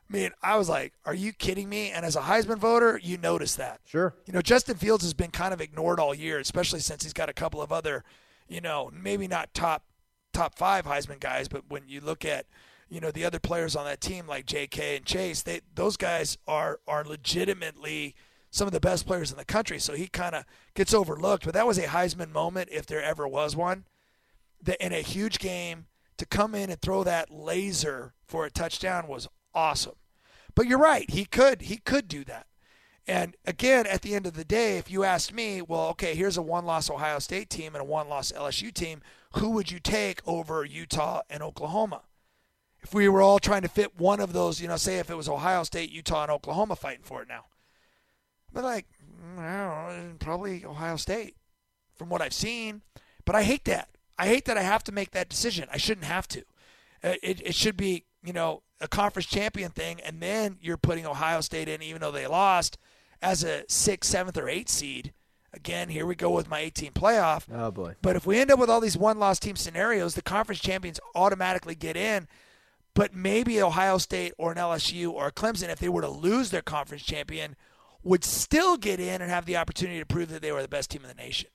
man, 0.10 0.32
I 0.42 0.58
was 0.58 0.68
like, 0.68 0.94
are 1.06 1.14
you 1.14 1.32
kidding 1.32 1.70
me? 1.70 1.92
And 1.92 2.06
as 2.06 2.16
a 2.16 2.22
Heisman 2.22 2.58
voter, 2.58 3.00
you 3.02 3.18
notice 3.18 3.56
that. 3.56 3.80
Sure. 3.86 4.16
You 4.26 4.34
know, 4.34 4.42
Justin 4.42 4.76
Fields 4.76 5.04
has 5.04 5.14
been 5.14 5.32
kind 5.32 5.54
of 5.54 5.62
ignored 5.62 6.00
all 6.00 6.14
year, 6.14 6.40
especially 6.40 6.80
since 6.80 7.04
he's 7.04 7.14
got 7.14 7.30
a 7.30 7.34
couple 7.34 7.62
of 7.62 7.72
other, 7.72 8.04
you 8.48 8.60
know, 8.60 8.92
maybe 8.94 9.28
not 9.28 9.54
top 9.54 9.86
top 10.34 10.58
five 10.58 10.86
Heisman 10.86 11.20
guys, 11.20 11.48
but 11.48 11.64
when 11.70 11.84
you 11.88 12.02
look 12.02 12.24
at, 12.26 12.46
you 12.90 13.00
know, 13.00 13.12
the 13.12 13.26
other 13.26 13.40
players 13.40 13.76
on 13.76 13.86
that 13.86 14.02
team 14.02 14.28
like 14.28 14.46
J.K. 14.46 14.98
and 14.98 15.06
Chase, 15.06 15.42
they 15.44 15.62
those 15.76 15.98
guys 15.98 16.38
are 16.48 16.80
are 16.88 17.06
legitimately 17.06 18.16
some 18.52 18.68
of 18.68 18.74
the 18.74 18.80
best 18.80 19.06
players 19.06 19.32
in 19.32 19.38
the 19.38 19.46
country. 19.46 19.78
So 19.78 19.94
he 19.94 20.08
kind 20.08 20.34
of 20.34 20.44
gets 20.74 20.94
overlooked. 20.94 21.46
But 21.46 21.54
that 21.54 21.68
was 21.68 21.78
a 21.78 21.84
Heisman 21.84 22.32
moment, 22.32 22.70
if 22.72 22.88
there 22.88 23.04
ever 23.04 23.28
was 23.28 23.56
one. 23.56 23.86
That 24.62 24.84
in 24.84 24.92
a 24.92 25.02
huge 25.02 25.40
game 25.40 25.86
to 26.18 26.26
come 26.26 26.54
in 26.54 26.70
and 26.70 26.82
throw 26.82 27.04
that 27.06 27.32
laser 27.32 28.14
for 28.26 28.46
a 28.46 28.52
touchdown 28.52 29.08
was 29.08 29.28
awesome. 29.54 29.96
But 30.60 30.68
you're 30.68 30.78
right, 30.78 31.10
he 31.10 31.24
could 31.24 31.62
he 31.62 31.78
could 31.78 32.10
do 32.10 32.26
that. 32.26 32.46
And 33.08 33.38
again, 33.46 33.88
at 33.88 34.02
the 34.02 34.14
end 34.14 34.28
of 34.28 34.34
the 34.34 34.44
day, 34.44 34.78
if 34.78 34.92
you 34.92 35.06
asked 35.06 35.32
me, 35.32 35.62
well, 35.62 35.88
okay, 35.92 36.16
here's 36.16 36.36
a 36.36 36.42
one-loss 36.42 36.90
Ohio 36.90 37.20
State 37.20 37.50
team 37.50 37.76
and 37.76 37.82
a 37.82 37.86
one-loss 37.86 38.34
LSU 38.34 38.74
team, 38.74 39.02
who 39.36 39.52
would 39.52 39.72
you 39.72 39.80
take 39.80 40.20
over 40.28 40.66
Utah 40.66 41.22
and 41.30 41.42
Oklahoma? 41.42 42.02
If 42.82 42.94
we 42.94 43.08
were 43.08 43.22
all 43.22 43.40
trying 43.40 43.62
to 43.62 43.70
fit 43.70 43.98
one 43.98 44.20
of 44.20 44.34
those, 44.34 44.60
you 44.60 44.68
know, 44.68 44.76
say 44.76 44.98
if 44.98 45.10
it 45.10 45.16
was 45.16 45.30
Ohio 45.30 45.64
State, 45.64 45.92
Utah, 45.92 46.24
and 46.24 46.32
Oklahoma 46.32 46.76
fighting 46.76 47.06
for 47.06 47.22
it 47.22 47.30
now, 47.30 47.46
but 48.52 48.66
like, 48.66 48.86
know, 49.38 50.12
probably 50.20 50.66
Ohio 50.66 50.98
State 50.98 51.38
from 51.96 52.10
what 52.10 52.22
I've 52.22 52.34
seen. 52.34 52.82
But 53.24 53.34
I 53.34 53.44
hate 53.44 53.64
that. 53.64 53.88
I 54.18 54.28
hate 54.28 54.44
that 54.44 54.58
I 54.58 54.64
have 54.64 54.84
to 54.84 54.92
make 54.92 55.12
that 55.12 55.30
decision. 55.30 55.70
I 55.72 55.78
shouldn't 55.78 56.08
have 56.08 56.28
to. 56.28 56.42
Uh, 57.02 57.14
It, 57.24 57.42
it 57.46 57.56
should 57.56 57.78
be, 57.78 58.04
you 58.22 58.34
know, 58.34 58.64
a 58.82 58.88
conference 58.88 59.28
champion 59.28 59.72
thing, 59.72 60.00
and 60.02 60.22
then 60.22 60.58
you're 60.62 60.78
putting 60.78 61.06
Ohio 61.06 61.42
State 61.42 61.68
in, 61.68 61.82
even 61.82 62.02
though 62.02 62.12
they 62.12 62.28
lost, 62.28 62.78
as 63.22 63.44
a 63.44 63.64
sixth, 63.68 64.10
seventh, 64.10 64.38
or 64.38 64.48
eighth 64.48 64.70
seed. 64.70 65.14
Again, 65.52 65.90
here 65.90 66.06
we 66.06 66.16
go 66.16 66.30
with 66.30 66.50
my 66.50 66.60
18 66.60 66.92
playoff. 66.92 67.46
Oh 67.52 67.72
boy. 67.72 67.96
But 68.02 68.16
if 68.16 68.26
we 68.26 68.40
end 68.40 68.52
up 68.52 68.60
with 68.60 68.70
all 68.70 68.80
these 68.80 68.98
one-loss 68.98 69.40
team 69.40 69.56
scenarios, 69.56 70.14
the 70.14 70.22
conference 70.22 70.62
champions 70.62 71.00
automatically 71.16 71.76
get 71.76 71.98
in. 71.98 72.28
But 72.94 73.16
maybe 73.16 73.62
Ohio 73.62 73.98
State 73.98 74.34
or 74.38 74.52
an 74.52 74.58
LSU 74.58 75.12
or 75.12 75.28
a 75.28 75.32
Clemson, 75.32 75.70
if 75.70 75.80
they 75.80 75.90
were 75.90 76.02
to 76.02 76.10
lose 76.10 76.52
their 76.52 76.62
conference 76.62 77.04
champion, 77.04 77.56
would 78.04 78.24
still 78.24 78.78
get 78.78 79.00
in 79.00 79.22
and 79.22 79.32
have 79.32 79.46
the 79.46 79.58
opportunity 79.58 80.00
to 80.00 80.06
prove 80.06 80.30
that 80.30 80.42
they 80.42 80.52
were 80.52 80.62
the 80.62 80.68
best 80.68 80.92
team 80.92 81.02
in 81.02 81.08
the 81.08 81.14
nation. 81.16 81.50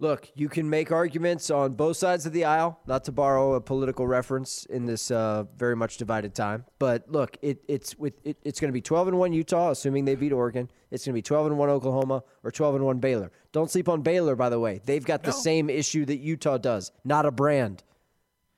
Look, 0.00 0.30
you 0.36 0.48
can 0.48 0.70
make 0.70 0.92
arguments 0.92 1.50
on 1.50 1.72
both 1.72 1.96
sides 1.96 2.24
of 2.24 2.32
the 2.32 2.44
aisle, 2.44 2.78
not 2.86 3.02
to 3.06 3.12
borrow 3.12 3.54
a 3.54 3.60
political 3.60 4.06
reference 4.06 4.64
in 4.66 4.86
this 4.86 5.10
uh, 5.10 5.42
very 5.56 5.74
much 5.74 5.96
divided 5.96 6.36
time. 6.36 6.64
But 6.78 7.10
look, 7.10 7.36
it, 7.42 7.64
it's 7.66 7.98
with 7.98 8.14
it, 8.24 8.36
it's 8.44 8.60
going 8.60 8.68
to 8.68 8.72
be 8.72 8.80
12 8.80 9.08
and 9.08 9.18
1 9.18 9.32
Utah, 9.32 9.70
assuming 9.70 10.04
they 10.04 10.14
beat 10.14 10.32
Oregon. 10.32 10.70
It's 10.92 11.04
going 11.04 11.14
to 11.14 11.18
be 11.18 11.22
12 11.22 11.48
and 11.48 11.58
1 11.58 11.68
Oklahoma 11.68 12.22
or 12.44 12.52
12 12.52 12.76
and 12.76 12.84
1 12.84 12.98
Baylor. 13.00 13.32
Don't 13.50 13.68
sleep 13.72 13.88
on 13.88 14.02
Baylor, 14.02 14.36
by 14.36 14.48
the 14.50 14.60
way. 14.60 14.80
They've 14.84 15.04
got 15.04 15.24
the 15.24 15.32
same 15.32 15.68
issue 15.68 16.04
that 16.04 16.18
Utah 16.18 16.58
does, 16.58 16.92
not 17.04 17.26
a 17.26 17.32
brand, 17.32 17.82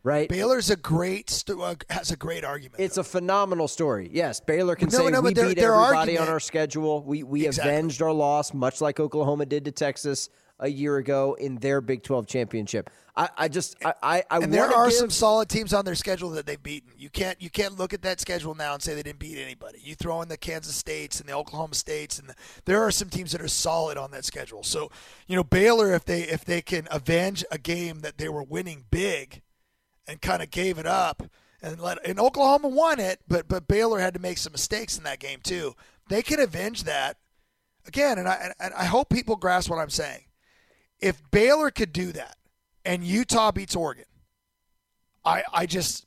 right? 0.03 0.29
Baylor's 0.29 0.68
a 0.68 0.76
great 0.76 1.31
st- 1.31 1.59
uh, 1.59 1.74
has 1.88 2.11
a 2.11 2.16
great 2.16 2.44
argument. 2.44 2.81
It's 2.83 2.98
a 2.98 3.03
phenomenal 3.05 3.66
story. 3.66 4.11
Yes, 4.12 4.40
Baylor 4.40 4.76
can 4.76 4.90
No, 4.90 4.98
say 4.98 5.09
no, 5.11 5.22
we 5.22 5.33
their- 5.33 5.46
beat 5.48 5.57
their 5.57 5.72
everybody 5.74 5.96
argument- 6.18 6.20
on 6.20 6.29
our 6.35 6.40
schedule. 6.40 7.03
We 7.03 7.22
we 7.22 7.46
Exactly. 7.46 7.72
avenged 7.72 8.03
our 8.03 8.12
loss, 8.12 8.53
much 8.53 8.83
like 8.83 9.00
Oklahoma 9.00 9.46
did 9.46 9.64
to 9.64 9.72
Texas 9.72 10.29
a 10.61 10.68
year 10.68 10.99
ago 10.99 11.35
in 11.35 11.57
their 11.57 11.81
Big 11.81 12.03
12 12.03 12.27
championship. 12.27 12.90
I, 13.16 13.29
I 13.37 13.49
just 13.49 13.77
I 13.85 13.94
I, 14.03 14.23
I 14.31 14.38
and 14.38 14.55
there 14.55 14.73
are 14.73 14.88
give, 14.88 14.94
some 14.94 15.11
solid 15.11 15.49
teams 15.49 15.75
on 15.75 15.85
their 15.85 15.94
schedule 15.94 16.31
that 16.31 16.46
they've 16.46 16.62
beaten. 16.62 16.92
You 16.96 17.11
can't 17.11 17.40
you 17.42 17.51
can't 17.51 17.77
look 17.77 17.92
at 17.92 18.03
that 18.03 18.20
schedule 18.20 18.55
now 18.55 18.75
and 18.75 18.83
say 18.83 18.94
they 18.94 19.03
didn't 19.03 19.18
beat 19.18 19.38
anybody. 19.38 19.81
You 19.83 19.94
throw 19.94 20.23
in 20.23 20.29
the 20.29 20.37
Kansas 20.37 20.77
States 20.77 21.18
and 21.18 21.29
the 21.29 21.33
Oklahoma 21.33 21.75
States, 21.75 22.18
and 22.18 22.29
the, 22.29 22.35
there 22.66 22.83
are 22.83 22.90
some 22.90 23.09
teams 23.09 23.33
that 23.33 23.40
are 23.40 23.49
solid 23.49 23.99
on 23.99 24.11
that 24.12 24.25
schedule. 24.25 24.62
So 24.62 24.90
you 25.27 25.35
know 25.35 25.44
Baylor, 25.44 25.92
if 25.92 26.05
they 26.05 26.23
if 26.23 26.44
they 26.44 26.62
can 26.62 26.87
avenge 26.90 27.44
a 27.51 27.59
game 27.59 28.01
that 28.01 28.18
they 28.18 28.29
were 28.29 28.44
winning 28.44 28.85
big, 28.90 29.42
and 30.07 30.20
kind 30.20 30.42
of 30.42 30.51
gave 30.51 30.79
it 30.79 30.87
up, 30.87 31.23
and 31.62 31.81
let 31.81 31.99
and 32.07 32.20
Oklahoma 32.20 32.68
won 32.68 33.01
it, 33.01 33.20
but 33.27 33.49
but 33.49 33.66
Baylor 33.66 33.99
had 33.99 34.14
to 34.14 34.20
make 34.20 34.38
some 34.38 34.53
mistakes 34.53 34.96
in 34.96 35.05
that 35.05 35.18
game 35.18 35.40
too. 35.42 35.75
They 36.09 36.23
can 36.23 36.40
avenge 36.40 36.85
that 36.85 37.16
again, 37.87 38.18
and 38.18 38.29
I 38.29 38.53
and 38.61 38.73
I 38.75 38.85
hope 38.85 39.11
people 39.11 39.37
grasp 39.37 39.68
what 39.68 39.79
I'm 39.79 39.90
saying. 39.90 40.23
If 41.00 41.22
Baylor 41.30 41.70
could 41.70 41.92
do 41.92 42.12
that, 42.12 42.36
and 42.84 43.04
Utah 43.04 43.52
beats 43.52 43.76
Oregon, 43.76 44.04
I 45.24 45.42
I 45.52 45.66
just 45.66 46.06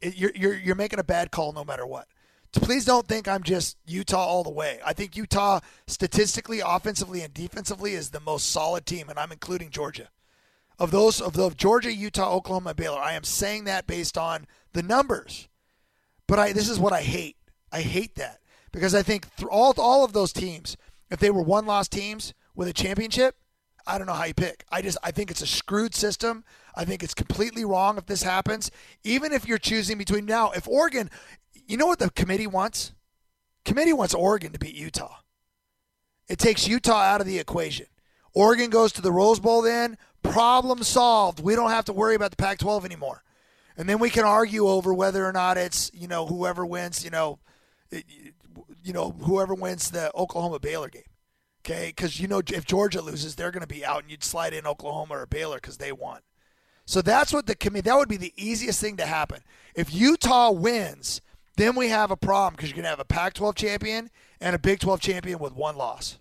it, 0.00 0.16
you're 0.16 0.32
you're 0.34 0.54
you're 0.54 0.74
making 0.74 0.98
a 0.98 1.04
bad 1.04 1.30
call 1.30 1.52
no 1.52 1.64
matter 1.64 1.86
what. 1.86 2.08
Please 2.52 2.84
don't 2.84 3.08
think 3.08 3.26
I'm 3.26 3.42
just 3.42 3.76
Utah 3.84 4.24
all 4.24 4.44
the 4.44 4.50
way. 4.50 4.78
I 4.86 4.92
think 4.92 5.16
Utah 5.16 5.58
statistically, 5.88 6.60
offensively, 6.64 7.22
and 7.22 7.34
defensively 7.34 7.94
is 7.94 8.10
the 8.10 8.20
most 8.20 8.50
solid 8.50 8.86
team, 8.86 9.08
and 9.08 9.18
I'm 9.18 9.32
including 9.32 9.70
Georgia. 9.70 10.08
Of 10.78 10.92
those 10.92 11.20
of 11.20 11.32
the 11.32 11.50
Georgia, 11.50 11.92
Utah, 11.92 12.32
Oklahoma, 12.32 12.74
Baylor, 12.74 12.98
I 12.98 13.14
am 13.14 13.24
saying 13.24 13.64
that 13.64 13.86
based 13.86 14.16
on 14.16 14.46
the 14.72 14.82
numbers. 14.82 15.48
But 16.26 16.38
I 16.38 16.52
this 16.52 16.68
is 16.68 16.78
what 16.78 16.92
I 16.92 17.02
hate. 17.02 17.36
I 17.72 17.80
hate 17.80 18.14
that 18.16 18.40
because 18.72 18.94
I 18.94 19.02
think 19.02 19.26
all 19.50 19.74
all 19.78 20.04
of 20.04 20.12
those 20.12 20.32
teams, 20.32 20.76
if 21.10 21.18
they 21.18 21.30
were 21.30 21.42
one 21.42 21.66
loss 21.66 21.88
teams 21.88 22.34
with 22.54 22.68
a 22.68 22.72
championship, 22.72 23.36
I 23.86 23.98
don't 23.98 24.06
know 24.06 24.14
how 24.14 24.24
you 24.24 24.34
pick. 24.34 24.64
I 24.70 24.82
just 24.82 24.98
I 25.02 25.10
think 25.10 25.30
it's 25.30 25.42
a 25.42 25.46
screwed 25.46 25.94
system. 25.94 26.44
I 26.74 26.84
think 26.84 27.02
it's 27.02 27.14
completely 27.14 27.64
wrong 27.64 27.98
if 27.98 28.06
this 28.06 28.22
happens. 28.22 28.70
Even 29.02 29.32
if 29.32 29.46
you're 29.46 29.58
choosing 29.58 29.98
between 29.98 30.26
now, 30.26 30.50
if 30.52 30.66
Oregon, 30.66 31.10
you 31.66 31.76
know 31.76 31.86
what 31.86 31.98
the 31.98 32.10
committee 32.10 32.46
wants? 32.46 32.92
Committee 33.64 33.92
wants 33.92 34.14
Oregon 34.14 34.52
to 34.52 34.58
beat 34.58 34.74
Utah. 34.74 35.16
It 36.28 36.38
takes 36.38 36.66
Utah 36.66 37.00
out 37.00 37.20
of 37.20 37.26
the 37.26 37.38
equation. 37.38 37.86
Oregon 38.32 38.70
goes 38.70 38.92
to 38.92 39.02
the 39.02 39.12
Rose 39.12 39.40
Bowl 39.40 39.62
then, 39.62 39.96
problem 40.22 40.82
solved. 40.82 41.40
We 41.40 41.54
don't 41.54 41.70
have 41.70 41.84
to 41.86 41.92
worry 41.92 42.14
about 42.14 42.30
the 42.30 42.36
Pac 42.36 42.58
12 42.58 42.84
anymore. 42.84 43.22
And 43.76 43.88
then 43.88 43.98
we 43.98 44.10
can 44.10 44.24
argue 44.24 44.66
over 44.66 44.92
whether 44.94 45.24
or 45.26 45.32
not 45.32 45.56
it's, 45.56 45.90
you 45.94 46.08
know, 46.08 46.26
whoever 46.26 46.64
wins, 46.64 47.04
you 47.04 47.10
know, 47.10 47.38
it- 47.90 48.06
you 48.82 48.92
know, 48.92 49.10
whoever 49.10 49.54
wins 49.54 49.90
the 49.90 50.14
Oklahoma 50.14 50.58
Baylor 50.58 50.88
game. 50.88 51.02
Okay? 51.64 51.88
Because, 51.88 52.20
you 52.20 52.28
know, 52.28 52.42
if 52.46 52.64
Georgia 52.64 53.00
loses, 53.00 53.36
they're 53.36 53.50
going 53.50 53.62
to 53.62 53.66
be 53.66 53.84
out 53.84 54.02
and 54.02 54.10
you'd 54.10 54.24
slide 54.24 54.52
in 54.52 54.66
Oklahoma 54.66 55.14
or 55.14 55.26
Baylor 55.26 55.56
because 55.56 55.78
they 55.78 55.92
won. 55.92 56.20
So 56.86 57.00
that's 57.00 57.32
what 57.32 57.46
the 57.46 57.54
committee, 57.54 57.88
that 57.88 57.96
would 57.96 58.08
be 58.08 58.18
the 58.18 58.34
easiest 58.36 58.80
thing 58.80 58.96
to 58.98 59.06
happen. 59.06 59.40
If 59.74 59.94
Utah 59.94 60.50
wins, 60.50 61.22
then 61.56 61.76
we 61.76 61.88
have 61.88 62.10
a 62.10 62.16
problem 62.16 62.54
because 62.54 62.68
you're 62.70 62.76
going 62.76 62.84
to 62.84 62.90
have 62.90 63.00
a 63.00 63.04
Pac 63.04 63.34
12 63.34 63.54
champion 63.54 64.10
and 64.40 64.54
a 64.54 64.58
Big 64.58 64.80
12 64.80 65.00
champion 65.00 65.38
with 65.38 65.54
one 65.54 65.76
loss. 65.76 66.18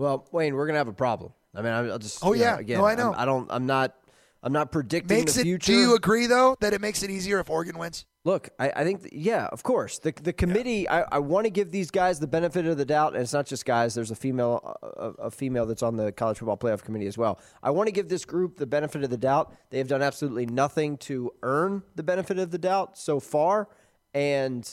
Well, 0.00 0.26
Wayne, 0.32 0.54
we're 0.54 0.66
gonna 0.66 0.78
have 0.78 0.88
a 0.88 0.94
problem. 0.94 1.34
I 1.54 1.60
mean, 1.60 1.72
I'll 1.72 1.98
just. 1.98 2.20
Oh, 2.24 2.32
you 2.32 2.40
know, 2.40 2.44
yeah. 2.46 2.58
again, 2.58 2.78
No, 2.78 2.86
I 2.86 2.94
know. 2.94 3.12
I'm, 3.12 3.20
I 3.20 3.24
don't. 3.26 3.46
I'm 3.50 3.66
not. 3.66 3.94
I'm 4.42 4.52
not 4.52 4.72
predicting 4.72 5.18
Makes 5.18 5.34
the 5.34 5.40
it, 5.40 5.44
future. 5.44 5.72
do 5.72 5.78
you 5.78 5.94
agree, 5.94 6.26
though, 6.26 6.56
that 6.60 6.72
it 6.72 6.80
makes 6.80 7.02
it 7.02 7.10
easier 7.10 7.40
if 7.40 7.50
Oregon 7.50 7.76
wins? 7.78 8.06
Look, 8.24 8.48
I, 8.58 8.70
I 8.76 8.84
think, 8.84 9.02
th- 9.02 9.12
yeah, 9.12 9.46
of 9.46 9.62
course. 9.62 9.98
The 9.98 10.12
the 10.12 10.32
committee, 10.32 10.88
I, 10.88 11.02
I 11.12 11.18
want 11.18 11.44
to 11.44 11.50
give 11.50 11.70
these 11.70 11.90
guys 11.90 12.20
the 12.20 12.26
benefit 12.26 12.66
of 12.66 12.78
the 12.78 12.84
doubt, 12.84 13.12
and 13.14 13.22
it's 13.22 13.32
not 13.32 13.46
just 13.46 13.64
guys. 13.66 13.94
There's 13.94 14.10
a 14.10 14.14
female, 14.14 14.76
a, 14.82 15.26
a 15.26 15.30
female 15.30 15.66
that's 15.66 15.82
on 15.82 15.96
the 15.96 16.10
college 16.12 16.38
football 16.38 16.56
playoff 16.56 16.82
committee 16.82 17.06
as 17.06 17.18
well. 17.18 17.38
I 17.62 17.70
want 17.70 17.88
to 17.88 17.92
give 17.92 18.08
this 18.08 18.24
group 18.24 18.56
the 18.56 18.66
benefit 18.66 19.04
of 19.04 19.10
the 19.10 19.16
doubt. 19.18 19.54
They 19.70 19.78
have 19.78 19.88
done 19.88 20.02
absolutely 20.02 20.46
nothing 20.46 20.96
to 20.98 21.32
earn 21.42 21.82
the 21.94 22.02
benefit 22.02 22.38
of 22.38 22.50
the 22.50 22.58
doubt 22.58 22.96
so 22.98 23.20
far, 23.20 23.68
and 24.14 24.66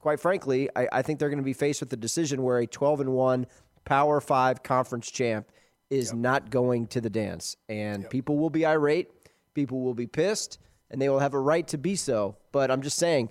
quite 0.00 0.20
frankly, 0.20 0.68
I, 0.76 0.86
I 0.92 1.02
think 1.02 1.18
they're 1.18 1.30
going 1.30 1.38
to 1.38 1.44
be 1.44 1.52
faced 1.54 1.80
with 1.80 1.90
the 1.90 1.96
decision 1.96 2.42
where 2.42 2.58
a 2.58 2.66
12 2.66 3.00
and 3.00 3.12
one 3.12 3.46
Power 3.84 4.20
Five 4.20 4.62
conference 4.62 5.10
champ 5.10 5.50
is 5.90 6.12
not 6.12 6.50
going 6.50 6.86
to 6.88 7.00
the 7.00 7.10
dance, 7.10 7.56
and 7.68 8.08
people 8.10 8.36
will 8.36 8.50
be 8.50 8.66
irate, 8.66 9.10
people 9.54 9.80
will 9.80 9.94
be 9.94 10.06
pissed, 10.06 10.58
and 10.90 11.00
they 11.00 11.08
will 11.08 11.18
have 11.18 11.34
a 11.34 11.40
right 11.40 11.66
to 11.68 11.78
be 11.78 11.96
so. 11.96 12.36
But 12.52 12.70
I'm 12.70 12.82
just 12.82 12.98
saying, 12.98 13.30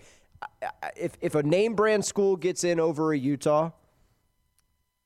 if 0.95 1.17
if 1.21 1.35
a 1.35 1.43
name 1.43 1.75
brand 1.75 2.05
school 2.05 2.35
gets 2.35 2.63
in 2.63 2.79
over 2.79 3.13
a 3.13 3.17
Utah, 3.17 3.71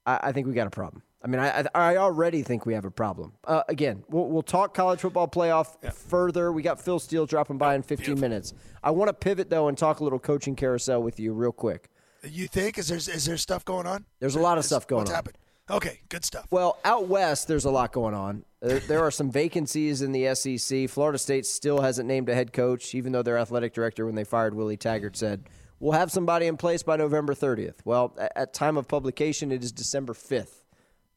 I, 0.05 0.19
I 0.23 0.31
think 0.31 0.47
we 0.47 0.53
got 0.53 0.67
a 0.67 0.71
problem. 0.71 1.03
I 1.23 1.27
mean, 1.27 1.39
I, 1.39 1.65
I 1.73 1.97
already 1.97 2.43
think 2.43 2.65
we 2.65 2.73
have 2.75 2.85
a 2.85 2.91
problem. 2.91 3.33
Uh, 3.43 3.63
again, 3.67 4.03
we'll, 4.07 4.27
we'll 4.27 4.43
talk 4.43 4.73
college 4.73 4.99
football 4.99 5.27
playoff 5.27 5.75
yeah. 5.83 5.89
further. 5.89 6.51
We 6.51 6.61
got 6.61 6.79
Phil 6.79 6.99
Steele 6.99 7.25
dropping 7.25 7.57
by 7.57 7.73
in 7.75 7.81
15 7.81 7.97
Beautiful. 7.97 8.21
minutes. 8.21 8.53
I 8.83 8.91
want 8.91 9.09
to 9.09 9.13
pivot 9.13 9.49
though 9.49 9.67
and 9.67 9.77
talk 9.77 9.99
a 9.99 10.03
little 10.03 10.19
coaching 10.19 10.55
carousel 10.55 11.01
with 11.01 11.19
you 11.19 11.33
real 11.33 11.51
quick. 11.51 11.89
You 12.23 12.47
think 12.47 12.77
is 12.77 12.87
there 12.87 12.97
is 12.97 13.25
there 13.25 13.37
stuff 13.37 13.65
going 13.65 13.87
on? 13.87 14.05
There's 14.19 14.35
a 14.35 14.39
lot 14.39 14.57
of 14.57 14.65
stuff 14.65 14.87
going 14.87 15.01
what's 15.01 15.11
on. 15.11 15.15
What's 15.15 15.27
happened? 15.27 15.37
Okay, 15.69 15.99
good 16.07 16.23
stuff. 16.23 16.47
Well, 16.49 16.79
out 16.85 17.07
west, 17.07 17.47
there's 17.47 17.65
a 17.65 17.69
lot 17.69 17.91
going 17.91 18.13
on. 18.13 18.45
There, 18.61 19.03
are 19.03 19.11
some 19.11 19.29
vacancies 19.29 20.01
in 20.01 20.13
the 20.13 20.33
SEC. 20.33 20.89
Florida 20.89 21.17
State 21.17 21.45
still 21.45 21.81
hasn't 21.81 22.07
named 22.07 22.29
a 22.29 22.33
head 22.33 22.53
coach, 22.53 22.95
even 22.95 23.11
though 23.11 23.21
their 23.21 23.37
athletic 23.37 23.73
director, 23.73 24.05
when 24.05 24.15
they 24.15 24.23
fired 24.23 24.55
Willie 24.55 24.77
Taggart, 24.77 25.17
said 25.17 25.43
we'll 25.79 25.91
have 25.91 26.11
somebody 26.11 26.47
in 26.47 26.57
place 26.57 26.83
by 26.83 26.95
November 26.95 27.33
30th. 27.33 27.75
Well, 27.83 28.17
at 28.35 28.53
time 28.53 28.77
of 28.77 28.87
publication, 28.87 29.51
it 29.51 29.63
is 29.63 29.71
December 29.71 30.13
5th. 30.13 30.63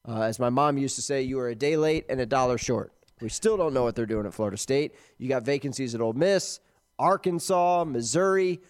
Uh, 0.07 0.23
as 0.23 0.39
my 0.39 0.51
mom 0.51 0.79
used 0.79 0.97
to 0.97 1.03
say, 1.03 1.23
you 1.23 1.39
are 1.39 1.49
a 1.49 1.55
day 1.55 1.77
late 1.77 2.05
and 2.09 2.21
a 2.21 2.27
dollar 2.27 2.59
short. 2.59 2.93
We 3.21 3.29
still 3.29 3.57
don't 3.57 3.73
know 3.73 3.85
what 3.85 3.95
they're 3.95 4.07
doing 4.07 4.27
at 4.27 4.35
Florida 4.35 4.57
State. 4.57 4.95
You 5.19 5.29
got 5.29 5.45
vacancies 5.45 5.95
at 5.95 6.01
Ole 6.01 6.15
Miss, 6.15 6.59
Arkansas, 6.99 7.85
Missouri. 7.85 8.61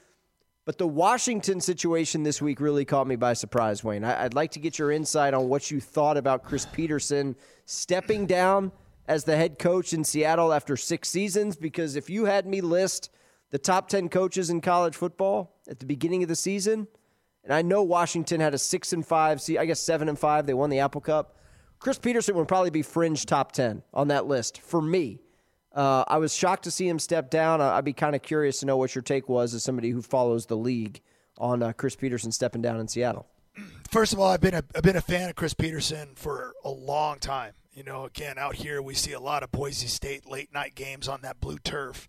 But 0.71 0.79
the 0.79 0.87
Washington 0.87 1.61
situation 1.61 2.23
this 2.23 2.41
week 2.41 2.61
really 2.61 2.85
caught 2.85 3.09
me 3.09 3.17
by 3.17 3.33
surprise, 3.33 3.83
Wayne. 3.83 4.05
I, 4.05 4.23
would 4.23 4.35
like 4.35 4.53
to 4.53 4.61
get 4.61 4.79
your 4.79 4.93
insight 4.93 5.35
on 5.35 5.49
what 5.49 5.69
you 5.69 5.81
thought 5.81 6.17
about 6.17 6.45
Chris 6.45 6.65
Petersen 6.65 7.35
stepping 7.65 8.25
down 8.25 8.71
as 9.09 9.25
the 9.25 9.35
head 9.35 9.59
coach 9.59 9.93
in 9.93 10.05
Seattle 10.05 10.53
after 10.53 10.77
six 10.77 11.09
seasons. 11.09 11.57
Because 11.57 11.97
if 11.97 12.09
you 12.09 12.27
had 12.27 12.47
me 12.47 12.61
list 12.61 13.11
the 13.51 13.59
top 13.59 13.89
10 13.89 14.11
coaches 14.11 14.49
in 14.49 14.61
college 14.61 14.95
football 14.95 15.57
at 15.69 15.81
the 15.81 15.87
beginning 15.87 16.23
of 16.23 16.29
the 16.29 16.37
season, 16.37 16.87
and 17.43 17.53
I 17.53 17.63
know 17.63 17.83
Washington 17.83 18.41
had 18.41 18.55
a 18.55 18.59
six 18.59 18.93
and 18.93 19.05
five, 19.05 19.41
see, 19.41 19.59
I 19.59 19.65
guess 19.65 19.81
seven 19.81 20.09
and 20.09 20.17
five, 20.17 20.47
they 20.47 20.55
won 20.55 20.71
the 20.71 20.79
Apple 20.79 21.01
Cup. 21.01 21.37
Chris 21.81 21.99
Petersen 21.99 22.37
would 22.37 22.47
probably 22.47 22.71
be 22.71 22.83
fringe 22.83 23.27
top 23.27 23.51
10 23.51 23.83
on 23.93 24.07
that 24.07 24.27
list 24.27 24.61
for 24.61 24.81
me. 24.81 25.19
Uh, 25.75 26.05
I 26.09 26.19
was 26.19 26.35
shocked 26.35 26.65
to 26.65 26.71
see 26.71 26.89
him 26.89 26.99
step 26.99 27.31
down. 27.31 27.61
I'd 27.61 27.85
be 27.85 27.93
kind 27.93 28.17
of 28.17 28.23
curious 28.23 28.61
to 28.61 28.67
know 28.67 28.77
what 28.77 28.95
your 28.95 29.03
take 29.03 29.29
was 29.29 29.55
as 29.55 29.63
somebody 29.63 29.91
who 29.91 30.03
follows 30.03 30.47
the 30.47 30.57
league 30.57 31.01
on 31.39 31.63
uh, 31.63 31.73
Chris 31.73 31.95
Petersen 31.97 32.33
stepping 32.33 32.63
down 32.63 32.81
in 32.81 32.89
Seattle. 32.89 33.27
First 33.91 34.13
of 34.13 34.21
all, 34.21 34.31
I've 34.31 34.41
been 34.41 34.55
a, 34.55 34.65
I've 34.75 34.83
been 34.83 34.97
a 34.97 35.01
fan 35.01 35.29
of 35.29 35.37
Chris 35.37 35.55
Petersen 35.55 36.11
for 36.15 36.55
a 36.65 36.71
long 36.71 37.19
time. 37.19 37.53
You 37.73 37.85
know, 37.85 38.05
again, 38.05 38.37
out 38.37 38.57
here 38.57 38.83
we 38.83 38.95
see 38.95 39.13
a 39.13 39.21
lot 39.21 39.43
of 39.43 39.53
Boise 39.53 39.87
State 39.87 40.29
late 40.29 40.53
night 40.53 40.75
games 40.75 41.09
on 41.09 41.23
that 41.23 41.41
blue 41.41 41.59
turf, 41.59 42.09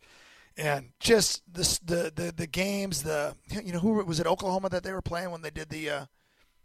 and 0.58 0.90
just 1.00 1.44
the 1.52 1.80
the 1.86 2.12
the, 2.14 2.34
the 2.36 2.48
games. 2.48 3.04
The 3.04 3.36
you 3.64 3.74
know 3.74 3.80
who 3.80 4.04
was 4.04 4.20
it 4.20 4.28
Oklahoma 4.28 4.70
that 4.70 4.84
they 4.84 4.92
were 4.92 5.02
playing 5.02 5.32
when 5.32 5.42
they 5.42 5.50
did 5.52 5.70
the 5.70 5.90
uh, 5.90 6.06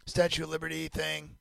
Statue 0.05 0.43
of 0.43 0.49
Liberty 0.49 0.87
thing 0.87 1.37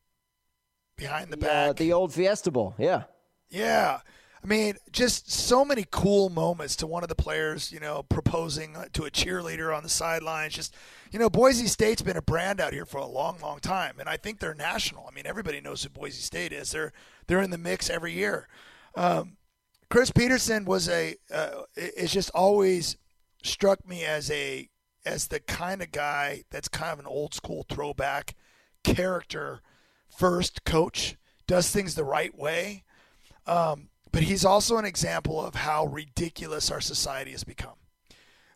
behind 0.96 1.32
the 1.32 1.36
back. 1.36 1.70
Uh, 1.70 1.72
the 1.72 1.92
old 1.92 2.12
Fiesta 2.12 2.50
Bowl, 2.50 2.74
yeah. 2.78 3.04
Yeah. 3.48 4.00
I 4.42 4.46
mean, 4.46 4.76
just 4.92 5.30
so 5.30 5.64
many 5.64 5.84
cool 5.90 6.28
moments 6.28 6.76
to 6.76 6.86
one 6.86 7.02
of 7.02 7.08
the 7.08 7.14
players, 7.14 7.72
you 7.72 7.80
know, 7.80 8.02
proposing 8.02 8.76
to 8.92 9.04
a 9.04 9.10
cheerleader 9.10 9.76
on 9.76 9.82
the 9.82 9.88
sidelines. 9.88 10.54
Just, 10.54 10.74
you 11.10 11.18
know, 11.18 11.28
Boise 11.28 11.66
State's 11.66 12.02
been 12.02 12.16
a 12.16 12.22
brand 12.22 12.60
out 12.60 12.72
here 12.72 12.84
for 12.84 12.98
a 12.98 13.06
long, 13.06 13.38
long 13.40 13.58
time, 13.58 13.96
and 13.98 14.08
I 14.08 14.16
think 14.16 14.38
they're 14.38 14.54
national. 14.54 15.06
I 15.10 15.14
mean, 15.14 15.26
everybody 15.26 15.60
knows 15.60 15.82
who 15.82 15.88
Boise 15.88 16.20
State 16.20 16.52
is. 16.52 16.70
They're 16.70 16.92
they're 17.26 17.42
in 17.42 17.50
the 17.50 17.58
mix 17.58 17.90
every 17.90 18.12
year. 18.12 18.46
Um, 18.94 19.36
Chris 19.88 20.10
Petersen 20.10 20.64
was 20.64 20.88
a 20.88 21.16
uh, 21.32 21.62
is 21.76 22.12
just 22.12 22.30
always 22.34 22.96
struck 23.42 23.86
me 23.88 24.04
as 24.04 24.30
a 24.30 24.68
as 25.04 25.28
the 25.28 25.40
kind 25.40 25.82
of 25.82 25.92
guy 25.92 26.44
that's 26.50 26.68
kind 26.68 26.92
of 26.92 26.98
an 26.98 27.06
old 27.06 27.32
school 27.32 27.64
throwback 27.68 28.34
character 28.82 29.60
first 30.08 30.64
coach 30.64 31.16
does 31.46 31.70
things 31.70 31.94
the 31.94 32.04
right 32.04 32.36
way. 32.36 32.82
Um, 33.46 33.88
but 34.12 34.22
he's 34.22 34.44
also 34.44 34.76
an 34.76 34.84
example 34.84 35.40
of 35.44 35.54
how 35.54 35.86
ridiculous 35.86 36.70
our 36.70 36.80
society 36.80 37.32
has 37.32 37.44
become. 37.44 37.74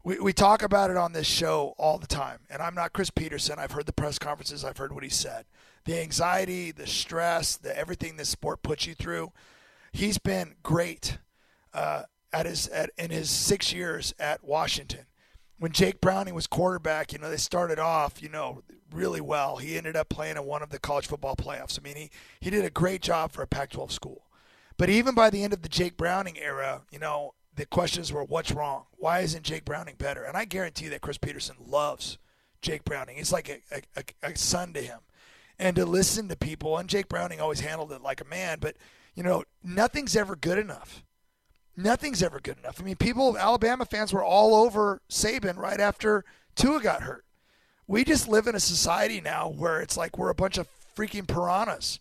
We, 0.03 0.19
we 0.19 0.33
talk 0.33 0.63
about 0.63 0.91
it 0.91 0.97
on 0.97 1.13
this 1.13 1.27
show 1.27 1.75
all 1.77 1.99
the 1.99 2.07
time. 2.07 2.39
And 2.49 2.63
I'm 2.63 2.75
not 2.75 2.93
Chris 2.93 3.11
Petersen. 3.11 3.59
I've 3.59 3.73
heard 3.73 3.87
the 3.87 3.93
press 3.93 4.19
conferences, 4.19 4.65
I've 4.65 4.79
heard 4.79 4.95
what 4.95 5.05
he 5.05 5.11
said. 5.11 5.45
The 5.85 6.01
anxiety, 6.01 6.73
the 6.73 6.87
stress, 6.87 7.57
the 7.57 7.77
everything 7.77 8.17
this 8.17 8.29
sport 8.29 8.63
puts 8.63 8.87
you 8.87 8.95
through. 8.95 9.33
He's 9.93 10.19
been 10.19 10.55
great 10.63 11.19
uh, 11.75 12.05
at 12.33 12.47
his 12.47 12.69
at, 12.69 12.91
in 12.97 13.11
his 13.11 13.31
six 13.31 13.73
years 13.73 14.15
at 14.19 14.45
Washington. 14.45 15.07
When 15.59 15.73
Jake 15.73 16.01
Browning 16.01 16.35
was 16.35 16.47
quarterback, 16.47 17.13
you 17.13 17.19
know, 17.19 17.29
they 17.29 17.37
started 17.37 17.79
off, 17.79 18.23
you 18.23 18.31
know, 18.31 18.63
really 18.93 19.21
well. 19.21 19.57
He 19.57 19.77
ended 19.77 19.97
up 19.97 20.09
playing 20.09 20.37
in 20.37 20.45
one 20.45 20.63
of 20.63 20.71
the 20.71 20.79
college 20.79 21.07
football 21.07 21.37
playoffs. 21.37 21.79
I 21.79 21.83
mean, 21.83 21.97
he, 21.97 22.11
he 22.41 22.51
did 22.51 22.65
a 22.65 22.71
great 22.71 23.03
job 23.03 23.33
for 23.33 23.43
a 23.43 23.47
Pac 23.47 23.71
12 23.71 23.93
school. 23.93 24.23
But 24.81 24.88
even 24.88 25.14
by 25.14 25.29
the 25.29 25.45
end 25.45 25.53
of 25.53 25.61
the 25.61 25.69
Jake 25.69 25.99
Browning 25.99 26.38
era, 26.38 26.81
you 26.90 26.99
know, 26.99 27.35
the 27.55 27.66
questions 27.66 28.11
were 28.14 28.25
what's 28.25 28.51
wrong? 28.51 28.85
Why 28.93 29.21
isn't 29.21 29.43
Jake 29.43 29.66
Browning 29.66 29.97
better? 29.99 30.25
And 30.25 30.38
I 30.38 30.47
guarantee 30.47 30.85
you 30.87 30.90
that 30.93 31.03
Chris 31.03 31.19
Petersen 31.19 31.57
loves 31.62 32.16
Jake 32.62 32.87
Browning. 32.87 33.19
He's 33.19 33.31
like 33.31 33.51
a, 33.51 33.83
a, 33.95 34.05
a 34.23 34.38
son 34.38 34.73
to 34.73 34.81
him. 34.81 35.01
And 35.59 35.77
to 35.77 35.85
listen 35.85 36.29
to 36.29 36.37
people, 36.37 36.79
and 36.79 36.88
Jake 36.88 37.11
Browning 37.11 37.43
always 37.43 37.61
handled 37.61 37.93
it 37.93 38.01
like 38.01 38.23
a 38.23 38.25
man, 38.25 38.57
but, 38.59 38.77
you 39.14 39.23
know, 39.23 39.45
nothing's 39.62 40.16
ever 40.16 40.35
good 40.35 40.57
enough. 40.57 41.05
Nothing's 41.77 42.23
ever 42.23 42.40
good 42.40 42.57
enough. 42.57 42.81
I 42.81 42.85
mean, 42.85 42.97
people, 42.97 43.37
Alabama 43.37 43.85
fans 43.85 44.14
were 44.14 44.25
all 44.25 44.55
over 44.55 45.03
Saban 45.11 45.59
right 45.59 45.79
after 45.79 46.25
Tua 46.55 46.81
got 46.81 47.03
hurt. 47.03 47.27
We 47.87 48.03
just 48.03 48.29
live 48.29 48.47
in 48.47 48.55
a 48.55 48.61
society 48.61 49.21
now 49.21 49.47
where 49.51 49.83
it's 49.83 49.99
like 49.99 50.16
we're 50.16 50.31
a 50.31 50.35
bunch 50.35 50.57
of 50.57 50.66
freaking 50.97 51.29
piranhas 51.29 52.01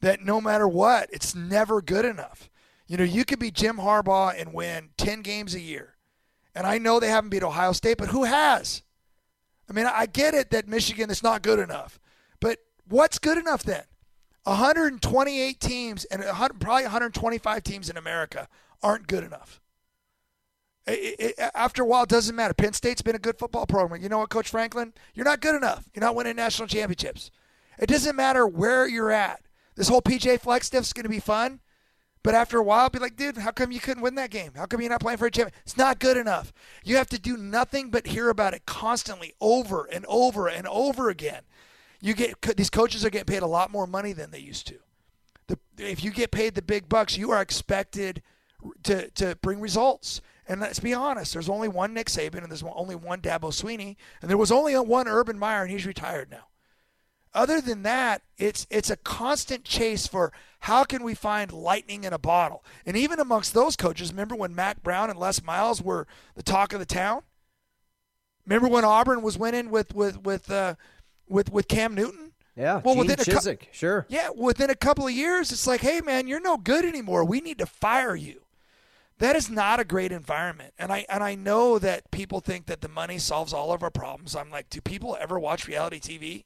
that 0.00 0.22
no 0.24 0.40
matter 0.40 0.66
what, 0.66 1.08
it's 1.12 1.34
never 1.34 1.82
good 1.82 2.04
enough. 2.04 2.50
You 2.86 2.96
know, 2.96 3.04
you 3.04 3.24
could 3.24 3.38
be 3.38 3.50
Jim 3.50 3.76
Harbaugh 3.76 4.34
and 4.36 4.52
win 4.52 4.90
10 4.96 5.22
games 5.22 5.54
a 5.54 5.60
year. 5.60 5.96
And 6.54 6.66
I 6.66 6.78
know 6.78 6.98
they 6.98 7.08
haven't 7.08 7.30
beat 7.30 7.44
Ohio 7.44 7.72
State, 7.72 7.98
but 7.98 8.08
who 8.08 8.24
has? 8.24 8.82
I 9.68 9.72
mean, 9.72 9.86
I 9.86 10.06
get 10.06 10.34
it 10.34 10.50
that 10.50 10.66
Michigan 10.66 11.10
is 11.10 11.22
not 11.22 11.42
good 11.42 11.60
enough. 11.60 12.00
But 12.40 12.58
what's 12.88 13.18
good 13.18 13.38
enough 13.38 13.62
then? 13.62 13.84
128 14.44 15.60
teams 15.60 16.04
and 16.06 16.22
probably 16.58 16.82
125 16.82 17.62
teams 17.62 17.88
in 17.88 17.96
America 17.96 18.48
aren't 18.82 19.06
good 19.06 19.22
enough. 19.22 19.60
It, 20.86 21.36
it, 21.38 21.50
after 21.54 21.82
a 21.82 21.86
while, 21.86 22.02
it 22.02 22.08
doesn't 22.08 22.34
matter. 22.34 22.54
Penn 22.54 22.72
State's 22.72 23.02
been 23.02 23.14
a 23.14 23.20
good 23.20 23.38
football 23.38 23.66
program. 23.66 24.02
You 24.02 24.08
know 24.08 24.18
what, 24.18 24.30
Coach 24.30 24.48
Franklin? 24.48 24.92
You're 25.14 25.26
not 25.26 25.40
good 25.40 25.54
enough. 25.54 25.88
You're 25.94 26.04
not 26.04 26.16
winning 26.16 26.36
national 26.36 26.68
championships. 26.68 27.30
It 27.78 27.86
doesn't 27.86 28.16
matter 28.16 28.46
where 28.46 28.88
you're 28.88 29.12
at. 29.12 29.42
This 29.80 29.88
whole 29.88 30.02
PJ 30.02 30.40
Fleck 30.40 30.62
stuff's 30.62 30.92
going 30.92 31.04
to 31.04 31.08
be 31.08 31.20
fun. 31.20 31.58
But 32.22 32.34
after 32.34 32.58
a 32.58 32.62
while, 32.62 32.80
I'll 32.80 32.90
be 32.90 32.98
like, 32.98 33.16
dude, 33.16 33.38
how 33.38 33.50
come 33.50 33.72
you 33.72 33.80
couldn't 33.80 34.02
win 34.02 34.14
that 34.16 34.28
game? 34.28 34.50
How 34.54 34.66
come 34.66 34.82
you're 34.82 34.90
not 34.90 35.00
playing 35.00 35.16
for 35.16 35.24
a 35.24 35.30
champion? 35.30 35.54
It's 35.62 35.78
not 35.78 35.98
good 35.98 36.18
enough. 36.18 36.52
You 36.84 36.96
have 36.96 37.08
to 37.08 37.18
do 37.18 37.38
nothing 37.38 37.90
but 37.90 38.08
hear 38.08 38.28
about 38.28 38.52
it 38.52 38.66
constantly, 38.66 39.32
over 39.40 39.86
and 39.86 40.04
over 40.06 40.48
and 40.48 40.68
over 40.68 41.08
again. 41.08 41.44
You 41.98 42.12
get 42.12 42.42
these 42.58 42.68
coaches 42.68 43.06
are 43.06 43.10
getting 43.10 43.24
paid 43.24 43.42
a 43.42 43.46
lot 43.46 43.70
more 43.70 43.86
money 43.86 44.12
than 44.12 44.32
they 44.32 44.40
used 44.40 44.66
to. 44.66 44.76
The, 45.46 45.58
if 45.78 46.04
you 46.04 46.10
get 46.10 46.30
paid 46.30 46.56
the 46.56 46.60
big 46.60 46.86
bucks, 46.86 47.16
you 47.16 47.30
are 47.30 47.40
expected 47.40 48.20
to 48.82 49.08
to 49.12 49.34
bring 49.36 49.60
results. 49.62 50.20
And 50.46 50.60
let's 50.60 50.80
be 50.80 50.92
honest, 50.92 51.32
there's 51.32 51.48
only 51.48 51.68
one 51.68 51.94
Nick 51.94 52.08
Saban 52.08 52.42
and 52.42 52.50
there's 52.50 52.62
only 52.62 52.96
one 52.96 53.22
Dabo 53.22 53.50
Swinney, 53.50 53.96
and 54.20 54.30
there 54.30 54.36
was 54.36 54.52
only 54.52 54.78
one 54.78 55.08
Urban 55.08 55.38
Meyer, 55.38 55.62
and 55.62 55.70
he's 55.70 55.86
retired 55.86 56.30
now. 56.30 56.49
Other 57.32 57.60
than 57.60 57.82
that, 57.84 58.22
it's 58.38 58.66
it's 58.70 58.90
a 58.90 58.96
constant 58.96 59.64
chase 59.64 60.06
for 60.06 60.32
how 60.60 60.84
can 60.84 61.02
we 61.04 61.14
find 61.14 61.52
lightning 61.52 62.04
in 62.04 62.12
a 62.12 62.18
bottle. 62.18 62.64
And 62.84 62.96
even 62.96 63.20
amongst 63.20 63.54
those 63.54 63.76
coaches, 63.76 64.10
remember 64.10 64.34
when 64.34 64.54
Mack 64.54 64.82
Brown 64.82 65.10
and 65.10 65.18
Les 65.18 65.42
Miles 65.42 65.80
were 65.80 66.06
the 66.34 66.42
talk 66.42 66.72
of 66.72 66.80
the 66.80 66.86
town? 66.86 67.22
Remember 68.46 68.68
when 68.68 68.84
Auburn 68.84 69.22
was 69.22 69.38
winning 69.38 69.70
with 69.70 69.94
with 69.94 70.22
with 70.22 70.50
uh, 70.50 70.74
with 71.28 71.52
with 71.52 71.68
Cam 71.68 71.94
Newton? 71.94 72.32
Yeah, 72.56 72.80
well, 72.84 72.94
Gene 72.94 73.06
within 73.06 73.20
a 73.20 73.24
sure. 73.70 74.06
Yeah, 74.08 74.30
within 74.36 74.70
a 74.70 74.74
couple 74.74 75.06
of 75.06 75.12
years, 75.12 75.52
it's 75.52 75.68
like, 75.68 75.82
hey 75.82 76.00
man, 76.00 76.26
you're 76.26 76.40
no 76.40 76.56
good 76.56 76.84
anymore. 76.84 77.24
We 77.24 77.40
need 77.40 77.58
to 77.58 77.66
fire 77.66 78.16
you. 78.16 78.42
That 79.18 79.36
is 79.36 79.48
not 79.48 79.78
a 79.78 79.84
great 79.84 80.12
environment. 80.12 80.74
And 80.78 80.90
I 80.90 81.06
and 81.08 81.22
I 81.22 81.36
know 81.36 81.78
that 81.78 82.10
people 82.10 82.40
think 82.40 82.66
that 82.66 82.80
the 82.80 82.88
money 82.88 83.18
solves 83.18 83.52
all 83.52 83.72
of 83.72 83.82
our 83.84 83.90
problems. 83.90 84.34
I'm 84.34 84.50
like, 84.50 84.68
do 84.68 84.80
people 84.80 85.16
ever 85.20 85.38
watch 85.38 85.68
reality 85.68 86.00
TV? 86.00 86.44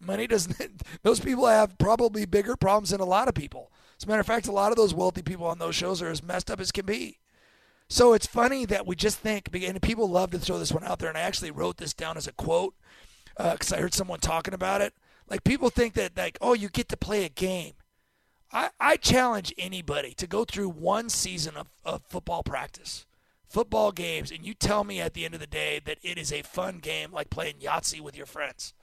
Money 0.00 0.26
doesn't. 0.26 0.82
Those 1.02 1.20
people 1.20 1.46
have 1.46 1.78
probably 1.78 2.24
bigger 2.24 2.56
problems 2.56 2.90
than 2.90 3.00
a 3.00 3.04
lot 3.04 3.28
of 3.28 3.34
people. 3.34 3.72
As 3.98 4.04
a 4.04 4.08
matter 4.08 4.20
of 4.20 4.26
fact, 4.26 4.46
a 4.46 4.52
lot 4.52 4.70
of 4.70 4.76
those 4.76 4.94
wealthy 4.94 5.22
people 5.22 5.46
on 5.46 5.58
those 5.58 5.74
shows 5.74 6.00
are 6.00 6.08
as 6.08 6.22
messed 6.22 6.52
up 6.52 6.60
as 6.60 6.70
can 6.70 6.86
be. 6.86 7.18
So 7.88 8.12
it's 8.12 8.28
funny 8.28 8.64
that 8.66 8.86
we 8.86 8.94
just 8.94 9.18
think, 9.18 9.48
and 9.52 9.82
people 9.82 10.08
love 10.08 10.30
to 10.30 10.38
throw 10.38 10.58
this 10.58 10.70
one 10.72 10.84
out 10.84 11.00
there. 11.00 11.08
And 11.08 11.18
I 11.18 11.22
actually 11.22 11.50
wrote 11.50 11.78
this 11.78 11.94
down 11.94 12.16
as 12.16 12.28
a 12.28 12.32
quote 12.32 12.74
because 13.36 13.72
uh, 13.72 13.76
I 13.76 13.80
heard 13.80 13.94
someone 13.94 14.20
talking 14.20 14.54
about 14.54 14.82
it. 14.82 14.94
Like 15.28 15.42
people 15.42 15.68
think 15.68 15.94
that, 15.94 16.16
like, 16.16 16.38
oh, 16.40 16.54
you 16.54 16.68
get 16.68 16.88
to 16.90 16.96
play 16.96 17.24
a 17.24 17.28
game. 17.28 17.72
I, 18.52 18.70
I 18.78 18.96
challenge 18.96 19.52
anybody 19.58 20.14
to 20.14 20.26
go 20.26 20.44
through 20.44 20.70
one 20.70 21.08
season 21.08 21.56
of, 21.56 21.68
of 21.84 22.02
football 22.08 22.42
practice, 22.42 23.04
football 23.48 23.90
games, 23.90 24.30
and 24.30 24.46
you 24.46 24.54
tell 24.54 24.84
me 24.84 25.00
at 25.00 25.14
the 25.14 25.24
end 25.24 25.34
of 25.34 25.40
the 25.40 25.46
day 25.46 25.80
that 25.84 25.98
it 26.02 26.18
is 26.18 26.32
a 26.32 26.42
fun 26.42 26.78
game 26.78 27.10
like 27.12 27.30
playing 27.30 27.56
Yahtzee 27.56 28.00
with 28.00 28.16
your 28.16 28.26
friends 28.26 28.74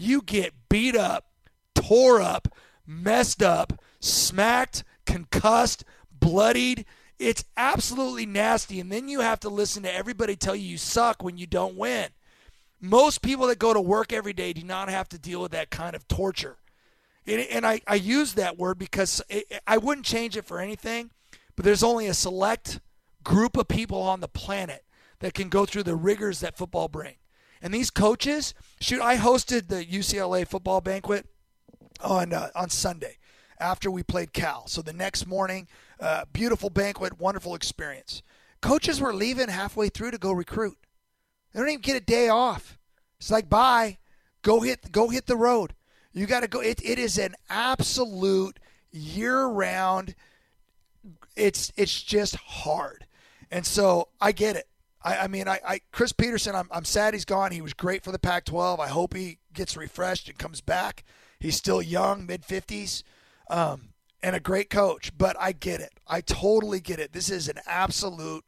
you 0.00 0.22
get 0.22 0.54
beat 0.68 0.96
up, 0.96 1.26
tore 1.74 2.20
up, 2.20 2.48
messed 2.86 3.42
up, 3.42 3.72
smacked, 4.00 4.84
concussed, 5.06 5.84
bloodied. 6.10 6.86
It's 7.18 7.44
absolutely 7.56 8.26
nasty. 8.26 8.80
And 8.80 8.90
then 8.90 9.08
you 9.08 9.20
have 9.20 9.40
to 9.40 9.48
listen 9.48 9.82
to 9.82 9.94
everybody 9.94 10.36
tell 10.36 10.56
you 10.56 10.66
you 10.66 10.78
suck 10.78 11.22
when 11.22 11.36
you 11.36 11.46
don't 11.46 11.76
win. 11.76 12.08
Most 12.80 13.20
people 13.20 13.46
that 13.48 13.58
go 13.58 13.74
to 13.74 13.80
work 13.80 14.12
every 14.12 14.32
day 14.32 14.52
do 14.52 14.62
not 14.62 14.88
have 14.88 15.08
to 15.10 15.18
deal 15.18 15.42
with 15.42 15.52
that 15.52 15.70
kind 15.70 15.94
of 15.94 16.08
torture. 16.08 16.56
And, 17.26 17.40
and 17.42 17.66
I, 17.66 17.82
I 17.86 17.96
use 17.96 18.34
that 18.34 18.56
word 18.56 18.78
because 18.78 19.22
it, 19.28 19.60
I 19.66 19.76
wouldn't 19.76 20.06
change 20.06 20.36
it 20.36 20.46
for 20.46 20.60
anything, 20.60 21.10
but 21.56 21.64
there's 21.64 21.82
only 21.82 22.06
a 22.06 22.14
select 22.14 22.80
group 23.22 23.58
of 23.58 23.68
people 23.68 24.00
on 24.00 24.20
the 24.20 24.28
planet 24.28 24.84
that 25.18 25.34
can 25.34 25.50
go 25.50 25.66
through 25.66 25.82
the 25.82 25.94
rigors 25.94 26.40
that 26.40 26.56
football 26.56 26.88
bring. 26.88 27.16
And 27.62 27.74
these 27.74 27.90
coaches, 27.90 28.54
shoot, 28.80 29.02
I 29.02 29.16
hosted 29.16 29.68
the 29.68 29.84
UCLA 29.84 30.46
football 30.46 30.80
banquet 30.80 31.26
on 32.02 32.32
uh, 32.32 32.48
on 32.54 32.70
Sunday 32.70 33.18
after 33.58 33.90
we 33.90 34.02
played 34.02 34.32
Cal. 34.32 34.66
So 34.66 34.80
the 34.82 34.92
next 34.92 35.26
morning, 35.26 35.68
uh, 36.00 36.24
beautiful 36.32 36.70
banquet, 36.70 37.20
wonderful 37.20 37.54
experience. 37.54 38.22
Coaches 38.62 39.00
were 39.00 39.14
leaving 39.14 39.48
halfway 39.48 39.88
through 39.88 40.10
to 40.12 40.18
go 40.18 40.32
recruit. 40.32 40.78
They 41.52 41.60
don't 41.60 41.68
even 41.68 41.80
get 41.80 41.96
a 41.96 42.04
day 42.04 42.28
off. 42.28 42.78
It's 43.18 43.30
like 43.30 43.48
bye, 43.48 43.98
go 44.42 44.60
hit 44.60 44.90
go 44.90 45.08
hit 45.08 45.26
the 45.26 45.36
road. 45.36 45.74
You 46.12 46.26
got 46.26 46.40
to 46.40 46.48
go. 46.48 46.60
It, 46.60 46.80
it 46.84 46.98
is 46.98 47.18
an 47.18 47.34
absolute 47.48 48.58
year 48.90 49.46
round. 49.46 50.14
It's 51.36 51.72
it's 51.76 52.02
just 52.02 52.36
hard, 52.36 53.06
and 53.50 53.64
so 53.64 54.08
I 54.20 54.32
get 54.32 54.56
it. 54.56 54.66
I, 55.02 55.18
I 55.18 55.28
mean, 55.28 55.48
I, 55.48 55.60
I 55.66 55.80
Chris 55.92 56.12
Petersen. 56.12 56.54
I'm, 56.54 56.68
I'm 56.70 56.84
sad 56.84 57.14
he's 57.14 57.24
gone. 57.24 57.52
He 57.52 57.62
was 57.62 57.72
great 57.72 58.04
for 58.04 58.12
the 58.12 58.18
Pac-12. 58.18 58.78
I 58.78 58.88
hope 58.88 59.14
he 59.14 59.38
gets 59.54 59.76
refreshed 59.76 60.28
and 60.28 60.38
comes 60.38 60.60
back. 60.60 61.04
He's 61.38 61.56
still 61.56 61.80
young, 61.80 62.26
mid 62.26 62.42
50s, 62.42 63.02
um, 63.48 63.94
and 64.22 64.36
a 64.36 64.40
great 64.40 64.68
coach. 64.68 65.16
But 65.16 65.36
I 65.40 65.52
get 65.52 65.80
it. 65.80 65.92
I 66.06 66.20
totally 66.20 66.80
get 66.80 67.00
it. 67.00 67.12
This 67.12 67.30
is 67.30 67.48
an 67.48 67.58
absolute 67.66 68.44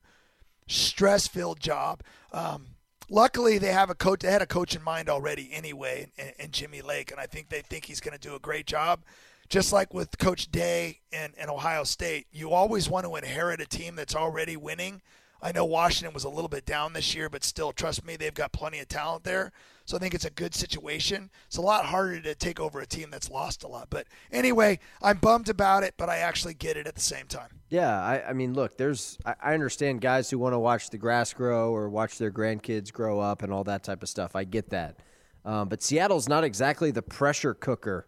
stress-filled 0.69 1.61
job. 1.61 2.03
Um, 2.33 2.77
luckily, 3.09 3.59
they 3.59 3.73
have 3.73 3.89
a 3.89 3.95
coach. 3.95 4.21
They 4.21 4.31
had 4.31 4.43
a 4.43 4.47
coach 4.47 4.77
in 4.77 4.83
mind 4.83 5.09
already, 5.09 5.51
anyway, 5.53 6.13
and, 6.19 6.33
in 6.39 6.51
Jimmy 6.51 6.83
Lake, 6.83 7.11
and 7.11 7.19
I 7.19 7.27
think 7.27 7.49
they 7.49 7.63
think 7.63 7.87
he's 7.87 8.01
going 8.01 8.17
to 8.17 8.29
do 8.29 8.35
a 8.35 8.41
great 8.41 8.67
job. 8.67 9.05
Just 9.49 9.73
like 9.73 9.93
with 9.93 10.17
Coach 10.19 10.51
Day 10.51 11.01
and, 11.13 11.35
in 11.37 11.51
Ohio 11.51 11.85
State, 11.85 12.27
you 12.31 12.53
always 12.53 12.89
want 12.89 13.05
to 13.05 13.17
inherit 13.17 13.61
a 13.61 13.67
team 13.67 13.97
that's 13.97 14.15
already 14.15 14.57
winning 14.57 15.03
I 15.43 15.51
know 15.51 15.65
Washington 15.65 16.15
was 16.15 16.23
a 16.25 16.29
little 16.29 16.49
bit 16.49 16.65
down 16.65 16.93
this 16.93 17.15
year, 17.15 17.29
but 17.29 17.43
still, 17.43 17.73
trust 17.73 18.07
me, 18.07 18.17
they've 18.17 18.33
got 18.33 18.53
plenty 18.53 18.79
of 18.79 18.87
talent 18.87 19.25
there. 19.25 19.51
So 19.85 19.97
I 19.97 20.01
think 20.01 20.15
it's 20.15 20.25
a 20.25 20.31
good 20.31 20.55
situation. 20.55 21.31
It's 21.47 21.57
a 21.57 21.63
lot 21.63 21.85
harder 21.87 22.21
to 22.21 22.35
take 22.37 22.61
over 22.61 22.79
a 22.79 22.87
team 22.87 23.11
that's 23.11 23.29
lost 23.29 23.65
a 23.65 23.69
lot. 23.69 23.89
But 23.91 24.07
anyway, 24.31 24.79
I'm 25.03 25.19
bummed 25.19 25.49
about 25.49 25.83
it, 25.83 25.95
but 25.97 26.09
I 26.09 26.19
actually 26.19 26.55
get 26.55 26.77
it 26.77 26.87
at 26.87 26.95
the 26.95 27.01
same 27.01 27.27
time. 27.27 27.61
Yeah, 27.69 28.01
I, 28.01 28.29
I 28.29 28.33
mean, 28.33 28.55
look, 28.55 28.77
there's 28.77 29.19
I, 29.27 29.35
I 29.43 29.55
understand 29.55 30.01
guys 30.01 30.31
who 30.31 30.39
want 30.39 30.53
to 30.53 30.61
watch 30.61 30.91
the 30.91 30.99
grass 30.99 31.33
grow 31.33 31.75
or 31.75 31.89
watch 31.89 32.19
their 32.19 32.31
grandkids 32.31 32.93
grow 32.93 33.19
up 33.19 33.43
and 33.43 33.53
all 33.53 33.65
that 33.65 33.83
type 33.83 34.05
of 34.05 34.09
stuff. 34.09 34.37
I 34.37 34.45
get 34.45 34.71
that. 34.71 34.97
Um, 35.45 35.69
but 35.69 35.83
Seattle's 35.83 36.29
not 36.29 36.45
exactly 36.45 36.93
the 36.93 37.03
pressure 37.03 37.55
cooker 37.55 38.07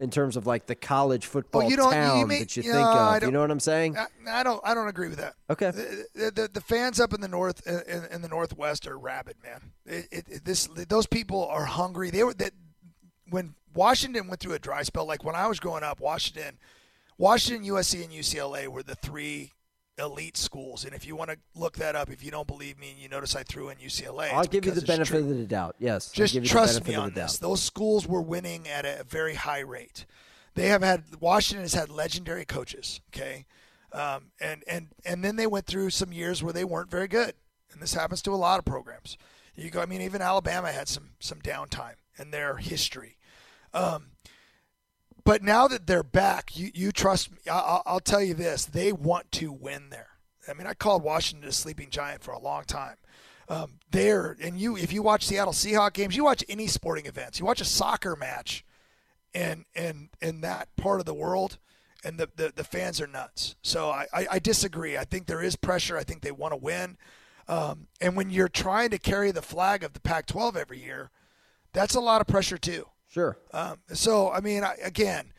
in 0.00 0.10
terms 0.10 0.36
of 0.36 0.46
like 0.46 0.66
the 0.66 0.74
college 0.74 1.26
football 1.26 1.62
well, 1.62 1.70
you 1.70 1.76
don't, 1.76 1.92
town 1.92 2.20
you 2.20 2.26
may, 2.26 2.38
that 2.40 2.56
you 2.56 2.62
yeah, 2.62 2.72
think 2.72 3.22
of. 3.22 3.22
You 3.24 3.32
know 3.32 3.40
what 3.40 3.50
I'm 3.50 3.60
saying? 3.60 3.96
I, 3.96 4.06
I, 4.28 4.42
don't. 4.42 4.60
I 4.64 4.74
don't 4.74 4.88
agree 4.88 5.08
with 5.08 5.18
that. 5.18 5.34
Okay. 5.50 5.70
The, 5.70 6.32
the, 6.34 6.50
the 6.52 6.60
fans 6.60 7.00
up 7.00 7.12
in 7.12 7.20
the 7.20 7.28
north 7.28 7.66
in, 7.66 8.04
in 8.12 8.22
the 8.22 8.28
northwest 8.28 8.86
are 8.86 8.98
rabid, 8.98 9.36
man. 9.42 9.72
It, 9.86 10.24
it, 10.28 10.44
this 10.44 10.68
those 10.88 11.06
people 11.06 11.46
are 11.46 11.64
hungry. 11.64 12.10
They 12.10 12.22
were 12.22 12.34
that 12.34 12.52
when 13.30 13.54
Washington 13.74 14.28
went 14.28 14.40
through 14.40 14.54
a 14.54 14.58
dry 14.58 14.82
spell. 14.82 15.06
Like 15.06 15.24
when 15.24 15.34
I 15.34 15.46
was 15.46 15.58
growing 15.60 15.82
up, 15.82 16.00
Washington, 16.00 16.58
Washington, 17.16 17.68
USC, 17.68 18.04
and 18.04 18.12
UCLA 18.12 18.68
were 18.68 18.82
the 18.82 18.94
three 18.94 19.52
elite 19.98 20.36
schools. 20.36 20.84
And 20.84 20.94
if 20.94 21.06
you 21.06 21.16
want 21.16 21.30
to 21.30 21.38
look 21.54 21.76
that 21.76 21.96
up, 21.96 22.10
if 22.10 22.22
you 22.24 22.30
don't 22.30 22.46
believe 22.46 22.78
me 22.78 22.90
and 22.90 22.98
you 22.98 23.08
notice 23.08 23.34
I 23.34 23.42
threw 23.42 23.68
in 23.68 23.78
UCLA, 23.78 24.32
I'll 24.32 24.44
give 24.44 24.64
you 24.64 24.72
the 24.72 24.82
benefit 24.82 25.10
true. 25.10 25.20
of 25.20 25.28
the 25.28 25.44
doubt. 25.44 25.76
Yes. 25.78 26.10
Just 26.10 26.42
trust 26.44 26.86
me 26.86 26.94
on 26.94 27.12
this. 27.14 27.38
Those 27.38 27.62
schools 27.62 28.06
were 28.06 28.22
winning 28.22 28.68
at 28.68 28.84
a 28.84 29.04
very 29.04 29.34
high 29.34 29.60
rate. 29.60 30.06
They 30.54 30.68
have 30.68 30.82
had 30.82 31.04
Washington 31.20 31.62
has 31.62 31.74
had 31.74 31.88
legendary 31.88 32.44
coaches, 32.44 33.00
okay? 33.14 33.46
Um, 33.92 34.32
and 34.40 34.64
and 34.66 34.88
and 35.04 35.24
then 35.24 35.36
they 35.36 35.46
went 35.46 35.66
through 35.66 35.90
some 35.90 36.12
years 36.12 36.42
where 36.42 36.52
they 36.52 36.64
weren't 36.64 36.90
very 36.90 37.08
good. 37.08 37.34
And 37.72 37.80
this 37.80 37.94
happens 37.94 38.22
to 38.22 38.32
a 38.32 38.36
lot 38.36 38.58
of 38.58 38.64
programs. 38.64 39.16
You 39.54 39.70
go 39.70 39.80
I 39.80 39.86
mean 39.86 40.02
even 40.02 40.22
Alabama 40.22 40.72
had 40.72 40.88
some 40.88 41.10
some 41.20 41.40
downtime 41.40 41.94
in 42.18 42.30
their 42.30 42.56
history. 42.56 43.16
Um, 43.74 44.12
but 45.28 45.42
now 45.42 45.68
that 45.68 45.86
they're 45.86 46.02
back, 46.02 46.56
you, 46.56 46.70
you 46.72 46.90
trust 46.90 47.30
me. 47.30 47.36
I'll, 47.52 47.82
I'll 47.84 48.00
tell 48.00 48.22
you 48.22 48.32
this: 48.32 48.64
they 48.64 48.92
want 48.92 49.30
to 49.32 49.52
win 49.52 49.90
there. 49.90 50.08
I 50.48 50.54
mean, 50.54 50.66
I 50.66 50.72
called 50.72 51.02
Washington 51.02 51.46
a 51.46 51.52
sleeping 51.52 51.90
giant 51.90 52.24
for 52.24 52.32
a 52.32 52.38
long 52.38 52.64
time. 52.64 52.96
Um, 53.46 53.74
there, 53.90 54.38
and 54.42 54.58
you, 54.58 54.78
if 54.78 54.90
you 54.90 55.02
watch 55.02 55.26
Seattle 55.26 55.52
Seahawks 55.52 55.92
games, 55.92 56.16
you 56.16 56.24
watch 56.24 56.42
any 56.48 56.66
sporting 56.66 57.04
events, 57.04 57.38
you 57.38 57.44
watch 57.44 57.60
a 57.60 57.66
soccer 57.66 58.16
match, 58.16 58.64
and 59.34 59.66
and 59.74 60.08
in 60.22 60.40
that 60.40 60.74
part 60.76 60.98
of 60.98 61.04
the 61.04 61.12
world, 61.12 61.58
and 62.02 62.16
the, 62.16 62.30
the, 62.36 62.50
the 62.56 62.64
fans 62.64 62.98
are 62.98 63.06
nuts. 63.06 63.54
So 63.60 63.90
I, 63.90 64.06
I, 64.14 64.26
I, 64.30 64.38
disagree. 64.38 64.96
I 64.96 65.04
think 65.04 65.26
there 65.26 65.42
is 65.42 65.56
pressure. 65.56 65.98
I 65.98 66.04
think 66.04 66.22
they 66.22 66.32
want 66.32 66.52
to 66.52 66.56
win. 66.56 66.96
Um, 67.46 67.88
and 68.00 68.16
when 68.16 68.30
you're 68.30 68.48
trying 68.48 68.88
to 68.90 68.98
carry 68.98 69.30
the 69.30 69.42
flag 69.42 69.84
of 69.84 69.92
the 69.92 70.00
Pac-12 70.00 70.56
every 70.56 70.82
year, 70.82 71.10
that's 71.74 71.94
a 71.94 72.00
lot 72.00 72.22
of 72.22 72.26
pressure 72.26 72.56
too. 72.56 72.86
Sure. 73.08 73.38
Um, 73.52 73.78
so, 73.92 74.30
I 74.30 74.40
mean, 74.40 74.62
I, 74.62 74.76
again, 74.82 75.32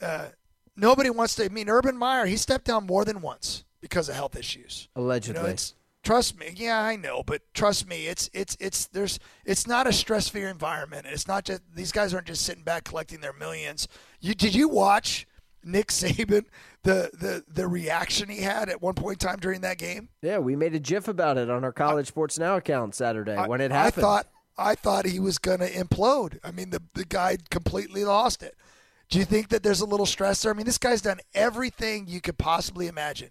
uh, 0.00 0.28
nobody 0.76 1.10
wants 1.10 1.34
to. 1.36 1.44
I 1.44 1.48
mean, 1.48 1.68
Urban 1.68 1.96
Meyer, 1.96 2.26
he 2.26 2.36
stepped 2.36 2.66
down 2.66 2.86
more 2.86 3.04
than 3.04 3.20
once 3.22 3.64
because 3.80 4.08
of 4.08 4.14
health 4.14 4.36
issues. 4.36 4.88
Allegedly. 4.94 5.40
You 5.40 5.48
know, 5.48 5.56
trust 6.02 6.38
me. 6.38 6.52
Yeah, 6.54 6.80
I 6.80 6.96
know, 6.96 7.22
but 7.22 7.42
trust 7.54 7.88
me, 7.88 8.06
it's 8.06 8.28
it's 8.32 8.56
it's 8.60 8.86
there's 8.86 9.18
it's 9.44 9.66
not 9.66 9.86
a 9.86 9.92
stress-free 9.92 10.44
environment. 10.44 11.06
It's 11.08 11.26
not 11.26 11.44
just 11.44 11.62
these 11.74 11.92
guys 11.92 12.12
aren't 12.12 12.26
just 12.26 12.44
sitting 12.44 12.62
back 12.62 12.84
collecting 12.84 13.20
their 13.20 13.32
millions. 13.32 13.88
You 14.20 14.34
did 14.34 14.54
you 14.54 14.68
watch 14.68 15.26
Nick 15.64 15.88
Saban 15.88 16.44
the 16.82 17.10
the 17.14 17.44
the 17.48 17.66
reaction 17.66 18.28
he 18.28 18.42
had 18.42 18.68
at 18.68 18.82
one 18.82 18.94
point 18.94 19.22
in 19.22 19.28
time 19.28 19.38
during 19.38 19.62
that 19.62 19.78
game? 19.78 20.10
Yeah, 20.20 20.38
we 20.38 20.56
made 20.56 20.74
a 20.74 20.78
GIF 20.78 21.08
about 21.08 21.38
it 21.38 21.48
on 21.48 21.64
our 21.64 21.72
College 21.72 22.06
I, 22.06 22.08
Sports 22.08 22.38
Now 22.38 22.56
account 22.56 22.94
Saturday 22.94 23.34
I, 23.34 23.46
when 23.46 23.62
it 23.62 23.70
happened. 23.70 24.04
I 24.04 24.06
thought 24.06 24.26
I 24.56 24.74
thought 24.74 25.06
he 25.06 25.18
was 25.18 25.38
going 25.38 25.60
to 25.60 25.70
implode. 25.70 26.38
I 26.44 26.50
mean, 26.50 26.70
the, 26.70 26.82
the 26.94 27.04
guy 27.04 27.38
completely 27.50 28.04
lost 28.04 28.42
it. 28.42 28.56
Do 29.08 29.18
you 29.18 29.24
think 29.24 29.48
that 29.48 29.62
there's 29.62 29.80
a 29.80 29.86
little 29.86 30.06
stress 30.06 30.42
there? 30.42 30.52
I 30.52 30.56
mean, 30.56 30.66
this 30.66 30.78
guy's 30.78 31.02
done 31.02 31.20
everything 31.34 32.06
you 32.06 32.20
could 32.20 32.38
possibly 32.38 32.86
imagine. 32.86 33.30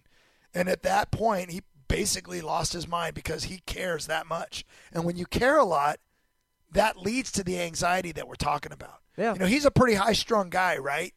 And 0.54 0.70
at 0.70 0.84
that 0.84 1.12
point, 1.12 1.52
he 1.52 1.62
basically 1.88 2.42
lost 2.42 2.74
his 2.74 2.88
mind 2.88 3.16
because 3.16 3.46
he 3.46 3.62
cares 3.66 4.08
that 4.08 4.28
much. 4.28 4.66
And 4.92 5.04
when 5.06 5.16
you 5.16 5.26
care 5.26 5.58
a 5.58 5.64
lot, 5.64 6.00
that 6.72 6.98
leads 6.98 7.32
to 7.34 7.44
the 7.44 7.60
anxiety 7.60 8.12
that 8.12 8.28
we're 8.28 8.36
talking 8.36 8.72
about. 8.72 9.00
Yeah. 9.18 9.34
You 9.34 9.40
know, 9.40 9.46
he's 9.46 9.66
a 9.66 9.72
pretty 9.72 9.96
high 9.96 10.14
strung 10.14 10.50
guy, 10.50 10.78
right? 10.78 11.14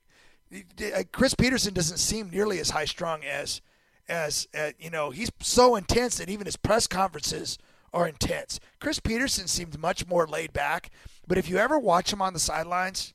Uh, 0.53 1.03
Chris 1.13 1.35
Petersen 1.35 1.75
doesn't 1.75 1.99
seem 1.99 2.31
nearly 2.31 2.61
as 2.61 2.71
high 2.71 2.85
strung 2.85 3.25
as, 3.25 3.61
as 4.09 4.47
uh, 4.57 4.71
you 4.79 4.91
know, 4.91 5.11
he's 5.11 5.31
so 5.41 5.77
intense 5.77 6.19
that 6.19 6.31
even 6.31 6.47
his 6.47 6.57
press 6.57 6.87
conferences– 6.87 7.59
are 7.93 8.09
intense. 8.09 8.61
Chris 8.81 9.01
Petersen 9.01 9.49
seemed 9.49 9.79
much 9.79 10.07
more 10.07 10.27
laid 10.27 10.53
back, 10.53 10.91
but 11.27 11.39
if 11.39 11.49
you 11.49 11.59
ever 11.59 11.79
watch 11.79 12.13
him 12.13 12.23
on 12.23 12.33
the 12.33 12.39
sidelines, 12.39 13.15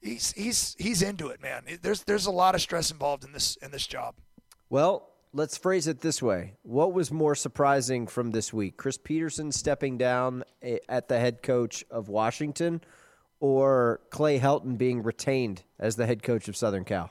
he's 0.00 0.32
he's 0.32 0.76
he's 0.78 1.02
into 1.02 1.28
it, 1.28 1.42
man. 1.42 1.64
There's 1.82 2.02
there's 2.04 2.26
a 2.26 2.30
lot 2.30 2.54
of 2.54 2.60
stress 2.60 2.90
involved 2.90 3.24
in 3.24 3.32
this 3.32 3.56
in 3.56 3.70
this 3.70 3.86
job. 3.86 4.14
Well, 4.68 5.10
let's 5.32 5.56
phrase 5.56 5.86
it 5.86 6.00
this 6.00 6.22
way: 6.22 6.54
What 6.62 6.92
was 6.92 7.10
more 7.10 7.34
surprising 7.34 8.06
from 8.06 8.30
this 8.30 8.52
week? 8.52 8.76
Chris 8.76 8.98
Petersen 8.98 9.52
stepping 9.52 9.98
down 9.98 10.44
eh, 10.62 10.78
at 10.88 11.08
the 11.08 11.18
head 11.18 11.42
coach 11.42 11.84
of 11.90 12.08
Washington, 12.08 12.80
or 13.40 14.00
Clay 14.10 14.38
Helton 14.38 14.78
being 14.78 15.02
retained 15.02 15.62
as 15.78 15.96
the 15.96 16.06
head 16.06 16.22
coach 16.22 16.48
of 16.48 16.56
Southern 16.56 16.84
Cal? 16.84 17.10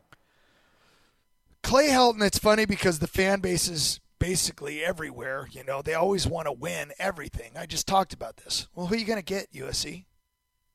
Clay 1.64 1.90
Helton. 1.90 2.24
It's 2.24 2.40
funny 2.40 2.66
because 2.66 3.00
the 3.00 3.08
fan 3.08 3.42
base 3.42 3.68
is 3.68 4.00
basically 4.20 4.84
everywhere. 4.84 5.48
You 5.52 5.64
know, 5.64 5.82
they 5.82 5.94
always 5.94 6.28
want 6.28 6.48
to 6.48 6.52
win 6.52 6.92
everything. 7.00 7.52
I 7.58 7.66
just 7.66 7.88
talked 7.88 8.14
about 8.14 8.38
this. 8.38 8.68
Well, 8.76 8.88
who 8.88 8.96
are 8.96 8.98
you 8.98 9.06
going 9.06 9.20
to 9.20 9.24
get, 9.24 9.52
USC? 9.54 10.06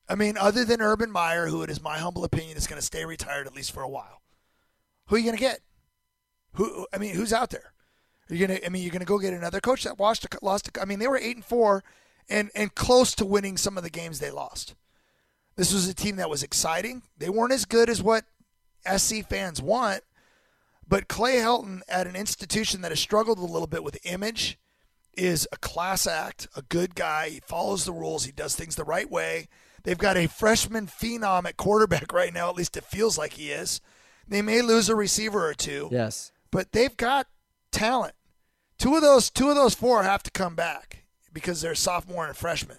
I 0.07 0.15
mean, 0.15 0.37
other 0.37 0.65
than 0.65 0.81
Urban 0.81 1.11
Meyer, 1.11 1.47
who 1.47 1.63
it 1.63 1.69
is 1.69 1.81
my 1.81 1.97
humble 1.97 2.23
opinion 2.23 2.57
is 2.57 2.67
going 2.67 2.79
to 2.79 2.85
stay 2.85 3.05
retired 3.05 3.47
at 3.47 3.55
least 3.55 3.71
for 3.71 3.81
a 3.81 3.89
while. 3.89 4.21
Who 5.07 5.15
are 5.15 5.19
you 5.19 5.25
going 5.25 5.37
to 5.37 5.41
get? 5.41 5.61
Who? 6.53 6.87
I 6.93 6.97
mean, 6.97 7.15
who's 7.15 7.33
out 7.33 7.49
there? 7.49 7.73
Are 8.29 8.35
you 8.35 8.47
going 8.47 8.59
to? 8.59 8.65
I 8.65 8.69
mean, 8.69 8.83
you're 8.83 8.91
going 8.91 8.99
to 8.99 9.05
go 9.05 9.19
get 9.19 9.33
another 9.33 9.61
coach 9.61 9.83
that 9.83 9.99
lost. 9.99 10.25
lost. 10.41 10.69
I 10.79 10.85
mean, 10.85 10.99
they 10.99 11.07
were 11.07 11.17
eight 11.17 11.35
and 11.35 11.45
four, 11.45 11.83
and 12.29 12.49
and 12.55 12.73
close 12.73 13.15
to 13.15 13.25
winning 13.25 13.57
some 13.57 13.77
of 13.77 13.83
the 13.83 13.89
games 13.89 14.19
they 14.19 14.31
lost. 14.31 14.75
This 15.55 15.73
was 15.73 15.87
a 15.87 15.93
team 15.93 16.17
that 16.17 16.29
was 16.29 16.43
exciting. 16.43 17.03
They 17.17 17.29
weren't 17.29 17.53
as 17.53 17.65
good 17.65 17.89
as 17.89 18.03
what 18.03 18.25
SC 18.85 19.25
fans 19.27 19.61
want, 19.61 20.03
but 20.87 21.07
Clay 21.07 21.35
Helton 21.37 21.81
at 21.87 22.07
an 22.07 22.15
institution 22.15 22.81
that 22.81 22.91
has 22.91 22.99
struggled 22.99 23.39
a 23.39 23.45
little 23.45 23.67
bit 23.67 23.83
with 23.83 23.97
image 24.05 24.57
is 25.17 25.47
a 25.51 25.57
class 25.57 26.05
act, 26.05 26.47
a 26.55 26.61
good 26.61 26.95
guy. 26.95 27.29
He 27.29 27.39
follows 27.39 27.85
the 27.85 27.93
rules. 27.93 28.25
He 28.25 28.31
does 28.31 28.55
things 28.55 28.75
the 28.75 28.83
right 28.83 29.09
way. 29.09 29.47
They've 29.83 29.97
got 29.97 30.17
a 30.17 30.27
freshman 30.27 30.87
phenom 30.87 31.45
at 31.45 31.57
quarterback 31.57 32.11
right 32.13 32.33
now. 32.33 32.49
At 32.49 32.55
least 32.55 32.77
it 32.77 32.83
feels 32.83 33.17
like 33.17 33.33
he 33.33 33.51
is. 33.51 33.81
They 34.27 34.41
may 34.41 34.61
lose 34.61 34.89
a 34.89 34.95
receiver 34.95 35.47
or 35.47 35.53
two. 35.53 35.89
Yes. 35.91 36.31
But 36.51 36.71
they've 36.71 36.95
got 36.95 37.27
talent. 37.71 38.13
Two 38.77 38.95
of 38.95 39.01
those 39.01 39.29
two 39.29 39.49
of 39.49 39.55
those 39.55 39.75
four 39.75 40.03
have 40.03 40.23
to 40.23 40.31
come 40.31 40.55
back 40.55 41.05
because 41.31 41.61
they're 41.61 41.75
sophomore 41.75 42.27
and 42.27 42.35
freshman. 42.35 42.77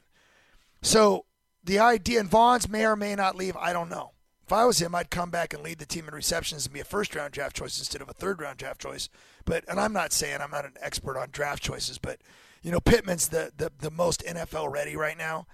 So 0.83 1.25
the 1.65 1.79
idea 1.79 2.21
and 2.21 2.31
Vaughns 2.31 2.69
may 2.69 2.85
or 2.85 2.97
may 2.97 3.15
not 3.15 3.37
leave, 3.37 3.57
I 3.57 3.73
don't 3.73 3.89
know. 3.89 4.13
If 4.47 4.53
I 4.53 4.65
was 4.65 4.81
him, 4.81 4.95
I'd 4.95 5.11
come 5.11 5.31
back 5.31 5.53
and 5.53 5.63
lead 5.65 5.81
the 5.81 5.87
team 5.87 6.07
in 6.07 6.15
receptions 6.15 6.67
and 6.67 6.73
be 6.73 6.79
a 6.79 6.85
first 6.85 7.17
round 7.17 7.33
draft 7.33 7.57
choice 7.57 7.81
instead 7.81 8.01
of 8.01 8.09
a 8.09 8.13
third 8.13 8.41
round 8.41 8.59
draft 8.59 8.81
choice. 8.81 9.09
But 9.45 9.65
and 9.69 9.81
I'm 9.81 9.93
not 9.93 10.13
saying 10.13 10.41
I'm 10.41 10.53
not 10.53 10.65
an 10.65 10.75
expert 10.81 11.19
on 11.19 11.31
draft 11.33 11.65
choices, 11.65 11.99
but 11.99 12.21
you 12.63 12.71
know, 12.71 12.79
Pittman's 12.79 13.29
the 13.29 13.51
the, 13.57 13.73
the 13.81 13.91
most 13.91 14.23
NFL 14.25 14.71
ready 14.71 14.95
right 14.95 15.19
now. 15.19 15.49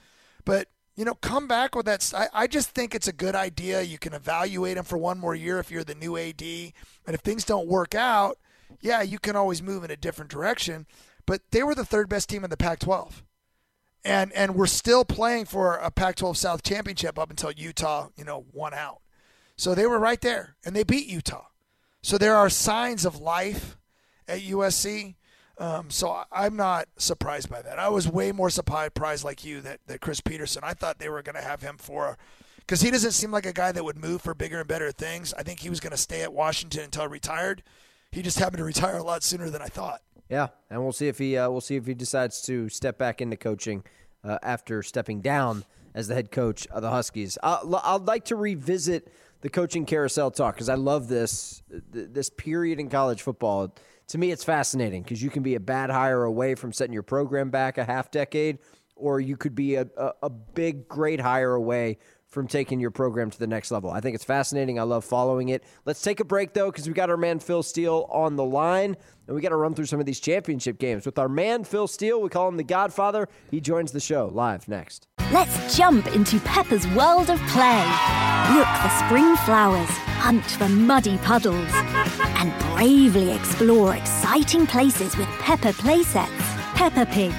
But 0.45 0.69
you 0.95 1.07
know, 1.07 1.15
come 1.15 1.49
back 1.49 1.75
with 1.75 1.87
that. 1.87 2.13
I, 2.15 2.43
I 2.43 2.47
just 2.47 2.71
think 2.71 2.95
it's 2.95 3.09
a 3.09 3.15
good 3.15 3.35
idea. 3.35 3.81
You 3.81 3.97
can 3.97 4.13
evaluate 4.13 4.77
him 4.77 4.85
for 4.85 4.99
one 4.99 5.19
more 5.19 5.35
year 5.35 5.59
if 5.59 5.71
you're 5.71 5.85
the 5.85 5.95
new 5.95 6.19
AD. 6.19 6.43
And 6.43 7.15
if 7.15 7.21
things 7.21 7.47
don't 7.47 7.67
work 7.67 7.95
out, 7.95 8.37
yeah, 8.83 9.01
you 9.01 9.19
can 9.19 9.37
always 9.37 9.63
move 9.63 9.85
in 9.85 9.91
a 9.91 9.97
different 9.97 10.31
direction. 10.31 10.87
But 11.25 11.41
they 11.51 11.63
were 11.63 11.75
the 11.75 11.87
third 11.87 12.11
best 12.11 12.29
team 12.29 12.45
in 12.45 12.51
the 12.51 12.59
Pac 12.59 12.81
12 12.81 13.23
and 14.05 14.33
and 14.33 14.55
we're 14.55 14.67
still 14.67 15.05
playing 15.05 15.45
for 15.45 15.77
a 15.77 15.91
Pac-12 15.91 16.37
South 16.37 16.63
championship 16.63 17.19
up 17.19 17.31
until 17.31 17.53
Utah, 17.53 18.09
you 18.17 18.25
know, 18.25 18.45
won 18.53 18.75
out. 18.75 19.01
So 19.57 19.75
they 19.75 19.87
were 19.87 19.99
right 19.99 20.21
there, 20.21 20.57
and 20.65 20.75
they 20.75 20.83
beat 20.83 21.07
Utah. 21.07 21.47
So 22.03 22.19
there 22.19 22.35
are 22.35 22.51
signs 22.51 23.05
of 23.05 23.21
life 23.21 23.77
at 24.27 24.41
USC. 24.41 25.15
Um, 25.59 25.91
so 25.91 26.25
I'm 26.33 26.57
not 26.57 26.89
surprised 26.97 27.49
by 27.49 27.63
that. 27.63 27.79
I 27.79 27.89
was 27.89 28.09
way 28.09 28.33
more 28.33 28.51
surprised, 28.51 29.25
like 29.25 29.45
you, 29.45 29.61
that, 29.61 29.81
that 29.87 30.01
Chris 30.01 30.21
Petersen. 30.21 30.63
I 30.65 30.75
thought 30.75 30.99
they 30.99 31.09
were 31.09 31.23
going 31.23 31.37
to 31.37 31.43
have 31.43 31.63
him 31.63 31.77
for, 31.79 32.19
because 32.59 32.81
he 32.81 32.91
doesn't 32.91 33.13
seem 33.13 33.31
like 33.31 33.47
a 33.47 33.53
guy 33.53 33.71
that 33.71 33.85
would 33.85 33.99
move 33.99 34.23
for 34.23 34.35
bigger 34.35 34.59
and 34.61 34.67
better 34.67 34.91
things. 34.91 35.33
I 35.35 35.43
think 35.43 35.61
he 35.61 35.71
was 35.71 35.79
going 35.79 35.93
to 35.93 35.97
stay 35.97 36.23
at 36.23 36.33
Washington 36.33 36.85
until 36.85 37.07
retired. 37.07 37.63
He 38.11 38.23
just 38.23 38.39
happened 38.39 38.59
to 38.59 38.65
retire 38.65 38.97
a 38.97 39.05
lot 39.05 39.23
sooner 39.23 39.51
than 39.51 39.63
I 39.63 39.67
thought. 39.67 40.01
Yeah, 40.33 40.49
and 40.71 40.83
we'll 40.83 40.93
see 40.93 41.09
if 41.09 41.19
he 41.19 41.37
uh, 41.37 41.51
we'll 41.51 41.61
see 41.61 41.77
if 41.77 41.85
he 41.85 41.93
decides 41.93 42.41
to 42.47 42.71
step 42.71 42.97
back 42.97 43.21
into 43.21 43.37
coaching 43.37 43.85
uh, 44.25 44.39
after 44.43 44.83
stepping 44.83 45.21
down 45.21 45.67
as 45.95 46.09
the 46.09 46.15
head 46.15 46.31
coach 46.31 46.67
of 46.69 46.81
the 46.81 46.89
Huskies. 46.89 47.37
I'll, 47.43 47.79
I'd 47.85 48.07
like 48.07 48.25
to 48.27 48.37
revisit 48.37 49.13
the 49.43 49.51
coaching 49.51 49.85
carousel 49.85 50.31
talk 50.31 50.55
because 50.55 50.71
I 50.71 50.77
love 50.77 51.09
this 51.09 51.63
this 51.69 52.31
period 52.31 52.81
in 52.81 52.89
college 52.89 53.21
football. 53.21 53.75
To 54.09 54.17
me, 54.17 54.31
it's 54.31 54.43
fascinating 54.43 55.03
because 55.03 55.23
you 55.23 55.29
can 55.29 55.43
be 55.43 55.55
a 55.55 55.61
bad 55.61 55.91
hire 55.91 56.25
away 56.25 56.55
from 56.55 56.73
setting 56.73 56.95
your 56.95 57.03
program 57.03 57.51
back 57.51 57.77
a 57.77 57.85
half 57.85 58.11
decade, 58.11 58.59
or 58.97 59.21
you 59.21 59.37
could 59.37 59.55
be 59.55 59.75
a, 59.75 59.87
a, 59.99 60.13
a 60.23 60.31
big, 60.31 60.89
great 60.89 61.21
hire 61.21 61.53
away 61.53 61.99
from 62.33 62.49
taking 62.49 62.81
your 62.81 62.91
program 62.91 63.31
to 63.31 63.39
the 63.39 63.47
next 63.47 63.71
level. 63.71 63.91
I 63.91 64.01
think 64.01 64.15
it's 64.15 64.25
fascinating. 64.25 64.79
I 64.79 64.85
love 64.85 65.05
following 65.05 65.51
it. 65.51 65.63
Let's 65.85 66.01
take 66.01 66.19
a 66.19 66.25
break, 66.25 66.55
though, 66.55 66.71
because 66.71 66.89
we 66.89 66.95
got 66.95 67.11
our 67.11 67.19
man 67.19 67.39
Phil 67.39 67.63
Steele 67.63 68.07
on 68.11 68.37
the 68.37 68.45
line, 68.45 68.97
and 69.27 69.37
we 69.37 69.43
got 69.43 69.51
to 69.51 69.57
run 69.57 69.75
through 69.75 69.85
some 69.85 70.01
of 70.01 70.07
these 70.07 70.19
championship 70.19 70.79
games. 70.79 71.05
With 71.05 71.19
our 71.19 71.29
man 71.29 71.63
Phil 71.63 71.87
Steele, 71.87 72.23
we 72.23 72.31
call 72.31 72.49
him 72.49 72.57
the 72.57 72.65
Godfather. 72.65 73.29
He 73.51 73.61
joins 73.61 73.93
the 73.93 74.01
show 74.01 74.31
live 74.33 74.67
next. 74.67 75.07
Let's 75.31 75.77
jump 75.77 76.07
into 76.15 76.41
Peppa's 76.41 76.87
world 76.89 77.29
of 77.29 77.39
play. 77.49 77.85
Look 78.55 78.67
for 78.67 78.89
spring 79.05 79.37
flowers, 79.45 79.91
hunt 80.19 80.45
for 80.45 80.71
muddy 80.71 81.19
puddles, 81.19 81.71
and 81.73 82.53
bravely 82.75 83.31
explore 83.33 83.95
exciting 83.95 84.67
places 84.67 85.19
with 85.19 85.29
Peppa 85.39 85.73
playsets. 85.75 86.29
Peppa 86.75 87.05
Pig, 87.13 87.33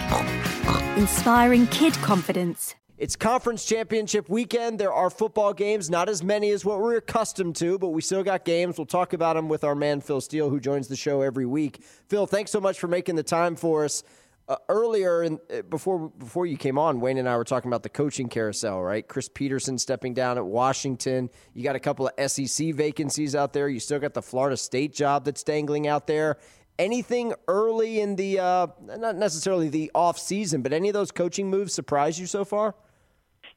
inspiring 0.97 1.65
kid 1.67 1.93
confidence. 1.95 2.75
It's 2.95 3.15
conference 3.15 3.65
championship 3.65 4.29
weekend. 4.29 4.79
There 4.79 4.93
are 4.93 5.09
football 5.09 5.51
games, 5.51 5.89
not 5.89 6.09
as 6.09 6.23
many 6.23 6.51
as 6.51 6.63
what 6.63 6.79
we're 6.79 6.97
accustomed 6.97 7.55
to, 7.55 7.79
but 7.79 7.89
we 7.89 8.01
still 8.01 8.21
got 8.23 8.45
games. 8.45 8.77
We'll 8.77 8.85
talk 8.85 9.13
about 9.13 9.35
them 9.35 9.49
with 9.49 9.63
our 9.63 9.73
man 9.73 9.99
Phil 9.99 10.21
Steele, 10.21 10.51
who 10.51 10.59
joins 10.59 10.87
the 10.87 10.95
show 10.95 11.21
every 11.21 11.47
week. 11.47 11.83
Phil, 12.07 12.27
thanks 12.27 12.51
so 12.51 12.61
much 12.61 12.79
for 12.79 12.87
making 12.87 13.15
the 13.15 13.23
time 13.23 13.55
for 13.55 13.83
us. 13.83 14.03
Uh, 14.47 14.57
earlier, 14.69 15.23
in, 15.23 15.39
uh, 15.51 15.63
before 15.63 16.09
before 16.19 16.45
you 16.45 16.55
came 16.55 16.77
on, 16.77 16.99
Wayne 16.99 17.17
and 17.17 17.27
I 17.27 17.35
were 17.35 17.45
talking 17.45 17.69
about 17.69 17.81
the 17.81 17.89
coaching 17.89 18.29
carousel, 18.29 18.83
right? 18.83 19.07
Chris 19.07 19.27
Petersen 19.27 19.79
stepping 19.79 20.13
down 20.13 20.37
at 20.37 20.45
Washington. 20.45 21.29
You 21.55 21.63
got 21.63 21.75
a 21.75 21.79
couple 21.79 22.07
of 22.15 22.31
SEC 22.31 22.75
vacancies 22.75 23.35
out 23.35 23.53
there. 23.53 23.69
You 23.69 23.79
still 23.79 23.99
got 23.99 24.13
the 24.13 24.21
Florida 24.21 24.57
State 24.57 24.93
job 24.93 25.25
that's 25.25 25.43
dangling 25.43 25.87
out 25.87 26.05
there. 26.05 26.37
Anything 26.79 27.33
early 27.47 28.01
in 28.01 28.15
the, 28.15 28.39
uh, 28.39 28.67
not 28.81 29.15
necessarily 29.15 29.69
the 29.69 29.91
off 29.93 30.17
season, 30.17 30.61
but 30.61 30.73
any 30.73 30.89
of 30.89 30.93
those 30.93 31.11
coaching 31.11 31.49
moves 31.49 31.73
surprise 31.73 32.19
you 32.19 32.25
so 32.25 32.43
far? 32.43 32.75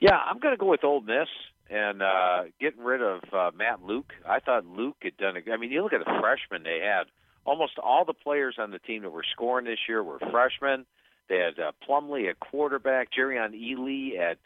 Yeah, 0.00 0.16
I'm 0.16 0.38
going 0.38 0.52
to 0.52 0.58
go 0.58 0.66
with 0.66 0.84
Ole 0.84 1.00
Miss 1.00 1.28
and 1.70 2.02
uh, 2.02 2.44
getting 2.60 2.82
rid 2.84 3.02
of 3.02 3.22
uh, 3.32 3.50
Matt 3.56 3.82
Luke. 3.82 4.12
I 4.28 4.40
thought 4.40 4.66
Luke 4.66 4.96
had 5.02 5.16
done. 5.16 5.36
A, 5.36 5.52
I 5.52 5.56
mean, 5.56 5.70
you 5.70 5.82
look 5.82 5.92
at 5.92 6.00
the 6.00 6.20
freshmen 6.20 6.62
they 6.62 6.80
had. 6.84 7.04
Almost 7.44 7.78
all 7.78 8.04
the 8.04 8.12
players 8.12 8.56
on 8.58 8.70
the 8.70 8.78
team 8.78 9.02
that 9.02 9.10
were 9.10 9.24
scoring 9.32 9.66
this 9.66 9.78
year 9.88 10.02
were 10.02 10.18
freshmen. 10.18 10.84
They 11.28 11.38
had 11.38 11.58
uh, 11.58 11.72
Plumlee 11.88 12.28
at 12.28 12.40
quarterback, 12.40 13.08
Jerrion 13.16 13.54
Ealy 13.54 14.18
at 14.18 14.38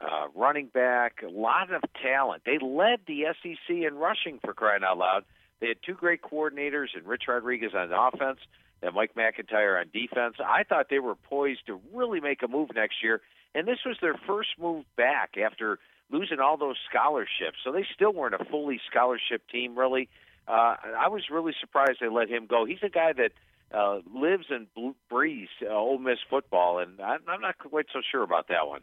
uh, 0.00 0.28
running 0.34 0.66
back. 0.66 1.22
A 1.26 1.30
lot 1.30 1.72
of 1.72 1.82
talent. 2.02 2.42
They 2.44 2.58
led 2.60 3.00
the 3.06 3.26
SEC 3.42 3.68
in 3.68 3.94
rushing 3.94 4.38
for 4.44 4.54
crying 4.54 4.82
out 4.84 4.98
loud. 4.98 5.24
They 5.60 5.68
had 5.68 5.78
two 5.84 5.94
great 5.94 6.22
coordinators 6.22 6.88
and 6.94 7.06
Rich 7.06 7.24
Rodriguez 7.28 7.72
on 7.74 7.92
offense 7.92 8.38
and 8.82 8.94
Mike 8.94 9.16
MacIntyre 9.16 9.78
on 9.78 9.86
defense. 9.92 10.36
I 10.38 10.62
thought 10.62 10.86
they 10.88 11.00
were 11.00 11.16
poised 11.16 11.66
to 11.66 11.80
really 11.92 12.20
make 12.20 12.42
a 12.42 12.48
move 12.48 12.70
next 12.74 13.02
year 13.02 13.20
and 13.54 13.66
this 13.66 13.78
was 13.84 13.96
their 14.00 14.14
first 14.26 14.50
move 14.58 14.84
back 14.96 15.36
after 15.36 15.78
losing 16.10 16.40
all 16.40 16.56
those 16.56 16.76
scholarships. 16.88 17.58
So 17.64 17.72
they 17.72 17.86
still 17.94 18.12
weren't 18.12 18.34
a 18.34 18.44
fully 18.44 18.80
scholarship 18.90 19.42
team, 19.50 19.76
really. 19.76 20.08
Uh, 20.46 20.76
I 20.98 21.08
was 21.08 21.24
really 21.30 21.52
surprised 21.60 21.98
they 22.00 22.08
let 22.08 22.28
him 22.28 22.46
go. 22.46 22.64
He's 22.64 22.82
a 22.82 22.88
guy 22.88 23.12
that 23.14 23.32
uh, 23.76 24.00
lives 24.14 24.46
and 24.50 24.66
breathes 25.10 25.50
uh, 25.62 25.74
Ole 25.74 25.98
Miss 25.98 26.18
football, 26.30 26.78
and 26.78 27.00
I'm, 27.00 27.40
not 27.40 27.58
quite 27.58 27.86
so 27.92 28.00
sure 28.10 28.22
about 28.22 28.48
that 28.48 28.66
one. 28.66 28.80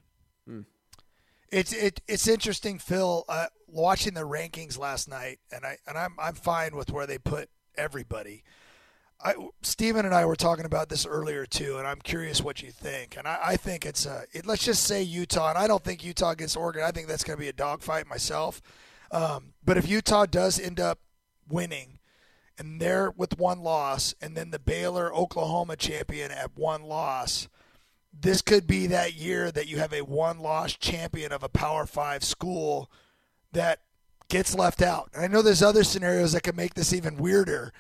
Hmm. 0.48 0.62
It's 1.52 1.74
it, 1.74 2.02
it's 2.08 2.28
interesting, 2.28 2.80
Phil. 2.80 3.26
Uh, 3.30 3.48
watching 3.68 4.14
the 4.14 4.22
rankings 4.22 4.78
last 4.78 5.10
night, 5.10 5.40
and 5.52 5.66
I 5.66 5.78
and 5.88 5.98
I'm 5.98 6.16
I'm 6.20 6.36
fine 6.36 6.76
with 6.76 6.92
where 6.92 7.08
they 7.08 7.18
put 7.18 7.50
everybody. 7.78 8.44
I, 9.24 9.34
Stephen 9.62 10.06
and 10.06 10.14
I 10.14 10.26
were 10.26 10.36
talking 10.36 10.66
about 10.66 10.90
this 10.90 11.06
earlier 11.06 11.46
too, 11.46 11.78
and 11.78 11.88
I'm 11.88 12.02
curious 12.02 12.42
what 12.42 12.62
you 12.62 12.72
think. 12.72 13.16
And 13.18 13.28
I, 13.28 13.40
I 13.44 13.56
think 13.58 13.86
it's 13.86 14.06
a 14.06 14.26
it, 14.34 14.46
let's 14.46 14.66
just 14.66 14.84
say 14.84 15.02
Utah, 15.02 15.50
and 15.50 15.58
I 15.58 15.68
don't 15.68 15.84
think 15.84 16.04
Utah 16.04 16.34
gets 16.34 16.56
Oregon. 16.56 16.84
I 16.84 16.92
think 16.92 17.08
that's 17.08 17.24
going 17.24 17.38
to 17.38 17.42
be 17.42 17.50
a 17.50 17.54
dogfight 17.54 18.08
myself. 18.08 18.62
Um, 19.12 19.54
but 19.64 19.78
if 19.78 19.88
Utah 19.88 20.26
does 20.26 20.60
end 20.60 20.80
up 20.80 21.00
winning, 21.48 22.00
and 22.58 22.82
they're 22.82 23.12
with 23.12 23.38
one 23.38 23.60
loss, 23.60 24.14
and 24.22 24.36
then 24.36 24.52
the 24.52 24.60
Baylor 24.60 25.14
Oklahoma 25.14 25.76
champion 25.76 26.32
at 26.32 26.56
one 26.56 26.84
loss, 26.84 27.48
this 28.20 28.42
could 28.42 28.68
be 28.68 28.88
that 28.88 29.14
year 29.14 29.52
that 29.52 29.68
you 29.68 29.78
have 29.78 29.94
a 29.94 30.04
one 30.04 30.40
loss 30.40 30.74
champion 30.74 31.32
of 31.32 31.44
a 31.44 31.50
Power 31.50 31.86
Five 31.86 32.24
school 32.24 32.90
that 33.52 33.82
gets 34.30 34.56
left 34.56 34.82
out. 34.82 35.10
I 35.18 35.28
know 35.28 35.42
there's 35.42 35.64
other 35.64 35.84
scenarios 35.84 36.34
that 36.34 36.44
could 36.44 36.58
make 36.58 36.74
this 36.74 36.94
even 36.94 37.18
weirder 37.18 37.72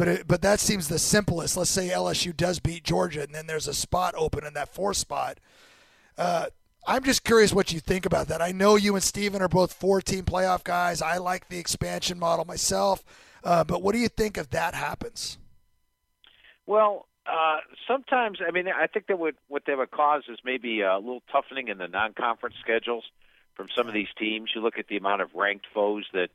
but 0.00 0.08
it, 0.08 0.26
but 0.26 0.40
that 0.40 0.60
seems 0.60 0.88
the 0.88 0.98
simplest. 0.98 1.58
Let's 1.58 1.68
say 1.68 1.88
LSU 1.88 2.34
does 2.34 2.58
beat 2.58 2.84
Georgia, 2.84 3.22
and 3.22 3.34
then 3.34 3.46
there's 3.46 3.68
a 3.68 3.74
spot 3.74 4.14
open 4.16 4.46
in 4.46 4.54
that 4.54 4.72
fourth 4.72 4.96
spot. 4.96 5.38
Uh, 6.16 6.46
I'm 6.86 7.04
just 7.04 7.22
curious 7.22 7.52
what 7.52 7.70
you 7.70 7.80
think 7.80 8.06
about 8.06 8.28
that. 8.28 8.40
I 8.40 8.50
know 8.50 8.76
you 8.76 8.94
and 8.94 9.04
Stephen 9.04 9.42
are 9.42 9.48
both 9.48 9.74
four 9.74 10.00
team 10.00 10.24
playoff 10.24 10.64
guys. 10.64 11.02
I 11.02 11.18
like 11.18 11.50
the 11.50 11.58
expansion 11.58 12.18
model 12.18 12.46
myself. 12.46 13.04
Uh, 13.44 13.62
but 13.62 13.82
what 13.82 13.92
do 13.92 13.98
you 13.98 14.08
think 14.08 14.38
if 14.38 14.48
that 14.48 14.74
happens? 14.74 15.36
Well, 16.64 17.06
uh, 17.30 17.58
sometimes, 17.86 18.38
I 18.46 18.50
mean, 18.50 18.66
I 18.68 18.86
think 18.86 19.06
that 19.06 19.18
would, 19.18 19.36
what 19.48 19.62
they 19.66 19.74
would 19.74 19.90
cause 19.90 20.24
is 20.28 20.38
maybe 20.44 20.80
a 20.80 20.96
little 20.96 21.22
toughening 21.32 21.68
in 21.68 21.78
the 21.78 21.88
non 21.88 22.12
conference 22.12 22.56
schedules 22.60 23.04
from 23.54 23.68
some 23.76 23.88
of 23.88 23.94
these 23.94 24.08
teams. 24.18 24.50
You 24.54 24.62
look 24.62 24.78
at 24.78 24.88
the 24.88 24.96
amount 24.96 25.22
of 25.22 25.34
ranked 25.34 25.66
foes 25.72 26.06
that 26.12 26.28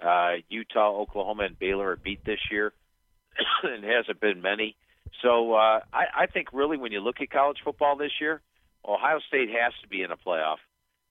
uh, 0.00 0.40
Utah, 0.48 1.00
Oklahoma, 1.00 1.44
and 1.44 1.58
Baylor 1.58 1.90
have 1.90 2.02
beat 2.02 2.24
this 2.24 2.40
year. 2.50 2.72
and 3.62 3.84
hasn't 3.84 4.20
been 4.20 4.40
many. 4.40 4.76
So 5.22 5.54
uh, 5.54 5.80
I, 5.92 6.04
I 6.22 6.26
think 6.26 6.48
really 6.52 6.76
when 6.76 6.92
you 6.92 7.00
look 7.00 7.20
at 7.20 7.30
college 7.30 7.58
football 7.64 7.96
this 7.96 8.12
year, 8.20 8.40
Ohio 8.84 9.18
State 9.26 9.48
has 9.50 9.72
to 9.82 9.88
be 9.88 10.02
in 10.02 10.10
a 10.10 10.16
playoff. 10.16 10.56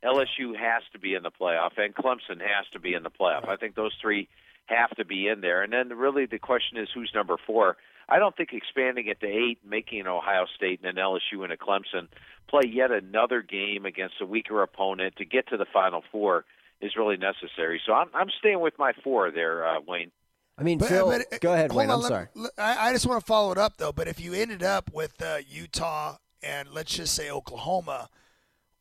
LSU 0.03 0.55
has 0.55 0.83
to 0.93 0.99
be 0.99 1.15
in 1.15 1.23
the 1.23 1.31
playoff, 1.31 1.71
and 1.77 1.95
Clemson 1.95 2.39
has 2.39 2.67
to 2.73 2.79
be 2.79 2.93
in 2.93 3.03
the 3.03 3.09
playoff. 3.09 3.47
I 3.47 3.55
think 3.55 3.75
those 3.75 3.93
three 4.01 4.27
have 4.67 4.91
to 4.97 5.05
be 5.05 5.27
in 5.27 5.41
there. 5.41 5.63
And 5.63 5.73
then 5.73 5.89
really 5.89 6.25
the 6.25 6.37
question 6.37 6.77
is 6.77 6.89
who's 6.93 7.11
number 7.13 7.37
four. 7.45 7.77
I 8.07 8.19
don't 8.19 8.35
think 8.35 8.49
expanding 8.53 9.07
it 9.07 9.19
to 9.21 9.27
eight, 9.27 9.59
making 9.67 10.01
an 10.01 10.07
Ohio 10.07 10.45
State 10.55 10.81
and 10.83 10.97
an 10.97 11.03
LSU 11.03 11.43
and 11.43 11.51
a 11.51 11.57
Clemson 11.57 12.07
play 12.47 12.69
yet 12.71 12.91
another 12.91 13.41
game 13.41 13.85
against 13.85 14.15
a 14.21 14.25
weaker 14.25 14.61
opponent 14.61 15.15
to 15.17 15.25
get 15.25 15.47
to 15.49 15.57
the 15.57 15.65
Final 15.73 16.03
Four 16.11 16.45
is 16.81 16.95
really 16.95 17.17
necessary. 17.17 17.81
So 17.85 17.93
I'm, 17.93 18.07
I'm 18.13 18.29
staying 18.39 18.59
with 18.59 18.77
my 18.77 18.93
four 19.03 19.31
there, 19.31 19.65
uh, 19.65 19.79
Wayne. 19.87 20.11
I 20.57 20.63
mean, 20.63 20.77
but, 20.77 20.89
Phil, 20.89 21.07
but, 21.07 21.41
go 21.41 21.53
ahead, 21.53 21.73
Wayne. 21.73 21.89
On, 21.89 21.95
I'm 21.95 22.01
let, 22.01 22.07
sorry. 22.07 22.27
I, 22.57 22.89
I, 22.89 22.93
just 22.93 23.05
want 23.05 23.19
to 23.19 23.25
follow 23.25 23.51
it 23.51 23.57
up 23.57 23.77
though. 23.77 23.91
But 23.91 24.07
if 24.07 24.21
you 24.21 24.33
ended 24.33 24.63
up 24.63 24.91
with 24.93 25.21
uh, 25.21 25.37
Utah 25.47 26.17
and 26.43 26.69
let's 26.71 26.95
just 26.95 27.13
say 27.13 27.29
Oklahoma, 27.29 28.09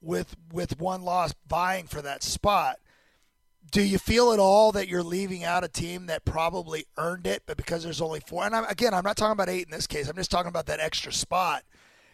with 0.04 0.36
with 0.52 0.78
one 0.78 1.02
loss 1.02 1.34
vying 1.48 1.86
for 1.86 2.02
that 2.02 2.22
spot. 2.22 2.78
Do 3.70 3.82
you 3.82 3.98
feel 3.98 4.32
at 4.32 4.38
all 4.38 4.72
that 4.72 4.88
you're 4.88 5.02
leaving 5.02 5.42
out 5.42 5.64
a 5.64 5.68
team 5.68 6.06
that 6.06 6.24
probably 6.24 6.86
earned 6.96 7.26
it, 7.26 7.42
but 7.46 7.56
because 7.56 7.82
there's 7.82 8.00
only 8.00 8.20
four? 8.20 8.44
And 8.44 8.54
I'm, 8.54 8.64
again, 8.66 8.94
I'm 8.94 9.04
not 9.04 9.16
talking 9.16 9.32
about 9.32 9.48
eight 9.48 9.66
in 9.66 9.72
this 9.72 9.86
case. 9.86 10.08
I'm 10.08 10.16
just 10.16 10.30
talking 10.30 10.48
about 10.48 10.66
that 10.66 10.80
extra 10.80 11.12
spot. 11.12 11.64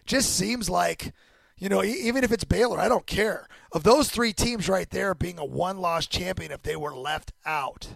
Just 0.06 0.34
seems 0.36 0.70
like, 0.70 1.12
you 1.58 1.68
know, 1.68 1.84
even 1.84 2.24
if 2.24 2.32
it's 2.32 2.44
Baylor, 2.44 2.78
I 2.78 2.88
don't 2.88 3.06
care. 3.06 3.46
Of 3.72 3.82
those 3.82 4.08
three 4.08 4.32
teams 4.32 4.68
right 4.68 4.88
there 4.88 5.14
being 5.14 5.38
a 5.38 5.44
one-loss 5.44 6.06
champion, 6.06 6.52
if 6.52 6.62
they 6.62 6.76
were 6.76 6.94
left 6.94 7.32
out, 7.44 7.88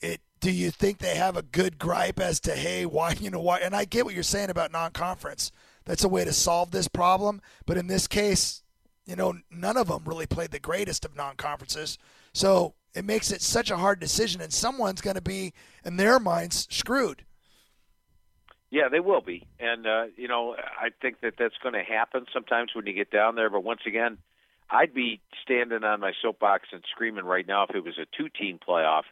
it. 0.00 0.20
Do 0.38 0.50
you 0.50 0.70
think 0.70 0.98
they 0.98 1.16
have 1.16 1.36
a 1.36 1.42
good 1.42 1.78
gripe 1.78 2.20
as 2.20 2.38
to 2.40 2.52
hey, 2.54 2.86
why 2.86 3.12
you 3.20 3.30
know 3.30 3.40
why? 3.40 3.58
And 3.58 3.74
I 3.74 3.84
get 3.84 4.04
what 4.04 4.14
you're 4.14 4.22
saying 4.22 4.50
about 4.50 4.72
non-conference. 4.72 5.50
That's 5.84 6.04
a 6.04 6.08
way 6.08 6.24
to 6.24 6.32
solve 6.32 6.70
this 6.72 6.88
problem, 6.88 7.40
but 7.64 7.76
in 7.76 7.86
this 7.86 8.06
case, 8.06 8.62
you 9.06 9.14
know, 9.14 9.38
none 9.50 9.76
of 9.76 9.88
them 9.88 10.02
really 10.04 10.26
played 10.26 10.50
the 10.50 10.58
greatest 10.58 11.04
of 11.04 11.16
non-conferences. 11.16 11.96
So 12.36 12.74
it 12.94 13.06
makes 13.06 13.30
it 13.30 13.40
such 13.40 13.70
a 13.70 13.78
hard 13.78 13.98
decision, 13.98 14.42
and 14.42 14.52
someone's 14.52 15.00
going 15.00 15.16
to 15.16 15.22
be, 15.22 15.54
in 15.86 15.96
their 15.96 16.20
minds, 16.20 16.68
screwed. 16.70 17.24
Yeah, 18.70 18.88
they 18.90 19.00
will 19.00 19.22
be, 19.22 19.46
and 19.58 19.86
uh, 19.86 20.04
you 20.16 20.28
know, 20.28 20.54
I 20.54 20.88
think 21.00 21.20
that 21.22 21.34
that's 21.38 21.54
going 21.62 21.72
to 21.74 21.82
happen 21.82 22.26
sometimes 22.34 22.74
when 22.74 22.84
you 22.86 22.92
get 22.92 23.10
down 23.10 23.36
there. 23.36 23.48
But 23.48 23.64
once 23.64 23.80
again, 23.86 24.18
I'd 24.68 24.92
be 24.92 25.20
standing 25.42 25.82
on 25.82 26.00
my 26.00 26.12
soapbox 26.20 26.68
and 26.72 26.82
screaming 26.90 27.24
right 27.24 27.46
now 27.46 27.64
if 27.64 27.74
it 27.74 27.82
was 27.84 27.96
a 27.96 28.04
two-team 28.14 28.58
playoff, 28.68 29.04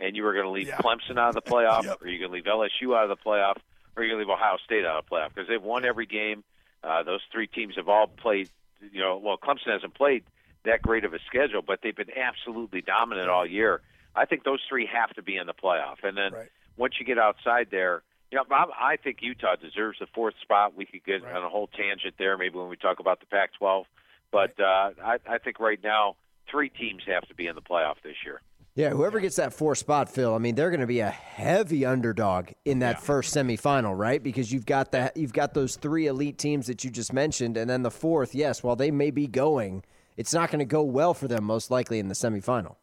and 0.00 0.16
you 0.16 0.24
were 0.24 0.32
going 0.32 0.46
to 0.46 0.50
leave 0.50 0.66
Yeah. 0.66 0.78
Clemson 0.78 1.18
out 1.18 1.28
of 1.28 1.34
the 1.36 1.42
playoff, 1.50 1.84
Yep. 1.84 1.98
or 2.02 2.08
you're 2.08 2.26
going 2.26 2.42
to 2.42 2.50
leave 2.50 2.70
LSU 2.80 2.96
out 2.96 3.08
of 3.08 3.16
the 3.16 3.22
playoff, 3.22 3.58
or 3.94 4.02
you're 4.02 4.16
going 4.16 4.24
to 4.26 4.28
leave 4.32 4.36
Ohio 4.36 4.56
State 4.64 4.84
out 4.84 4.96
of 4.98 5.04
the 5.08 5.14
playoff 5.14 5.28
because 5.34 5.46
they've 5.46 5.62
won 5.62 5.84
every 5.84 6.06
game. 6.06 6.42
Uh, 6.82 7.04
those 7.04 7.20
three 7.30 7.46
teams 7.46 7.76
have 7.76 7.88
all 7.88 8.08
played. 8.08 8.48
You 8.92 9.00
know, 9.00 9.18
well, 9.22 9.36
Clemson 9.36 9.70
hasn't 9.72 9.94
played 9.94 10.24
that 10.64 10.82
great 10.82 11.04
of 11.04 11.14
a 11.14 11.18
schedule, 11.26 11.62
but 11.62 11.80
they've 11.82 11.96
been 11.96 12.10
absolutely 12.16 12.82
dominant 12.82 13.28
all 13.28 13.46
year. 13.46 13.80
I 14.14 14.26
think 14.26 14.44
those 14.44 14.60
three 14.68 14.86
have 14.92 15.10
to 15.14 15.22
be 15.22 15.36
in 15.36 15.46
the 15.46 15.54
playoff, 15.54 16.02
and 16.04 16.16
then 16.16 16.32
Right. 16.32 16.48
once 16.76 16.94
you 17.00 17.06
get 17.06 17.18
outside 17.18 17.68
there, 17.70 18.02
you 18.30 18.36
know, 18.36 18.44
Bob, 18.44 18.70
I 18.78 18.96
think 18.96 19.18
Utah 19.20 19.56
deserves 19.56 19.98
the 19.98 20.06
fourth 20.06 20.34
spot. 20.40 20.74
We 20.74 20.86
could 20.86 21.04
get 21.04 21.22
Right. 21.22 21.34
on 21.34 21.42
a 21.42 21.48
whole 21.48 21.66
tangent 21.66 22.14
there, 22.18 22.38
maybe 22.38 22.56
when 22.58 22.68
we 22.68 22.76
talk 22.76 22.98
about 23.00 23.20
the 23.20 23.26
Pac-12. 23.26 23.84
But 24.30 24.58
uh, 24.58 24.90
I, 25.04 25.18
I 25.28 25.38
think 25.38 25.60
right 25.60 25.78
now, 25.82 26.16
three 26.50 26.70
teams 26.70 27.02
have 27.06 27.26
to 27.28 27.34
be 27.34 27.46
in 27.46 27.54
the 27.54 27.60
playoff 27.62 27.96
this 28.02 28.16
year. 28.24 28.40
Yeah, 28.74 28.88
whoever 28.88 29.20
gets 29.20 29.36
that 29.36 29.52
four 29.52 29.74
spot, 29.74 30.08
Phil. 30.08 30.34
I 30.34 30.38
mean, 30.38 30.54
they're 30.54 30.70
going 30.70 30.80
to 30.80 30.86
be 30.86 31.00
a 31.00 31.10
heavy 31.10 31.84
underdog 31.84 32.52
in 32.64 32.78
that 32.78 33.02
first 33.02 33.34
semifinal, 33.34 33.96
right? 33.98 34.22
Because 34.22 34.50
you've 34.50 34.64
got 34.64 34.92
that, 34.92 35.14
you've 35.14 35.34
got 35.34 35.52
those 35.52 35.76
three 35.76 36.06
elite 36.06 36.38
teams 36.38 36.68
that 36.68 36.82
you 36.82 36.90
just 36.90 37.12
mentioned, 37.12 37.58
and 37.58 37.68
then 37.68 37.82
the 37.82 37.90
fourth. 37.90 38.34
Yes, 38.34 38.62
while 38.62 38.76
they 38.76 38.90
may 38.90 39.10
be 39.10 39.26
going, 39.26 39.84
it's 40.16 40.34
not 40.34 40.50
going 40.50 40.58
to 40.60 40.64
go 40.64 40.82
well 40.82 41.14
for 41.14 41.28
them 41.28 41.44
most 41.44 41.70
likely 41.70 41.98
in 41.98 42.08
the 42.08 42.14
semifinal. 42.14 42.76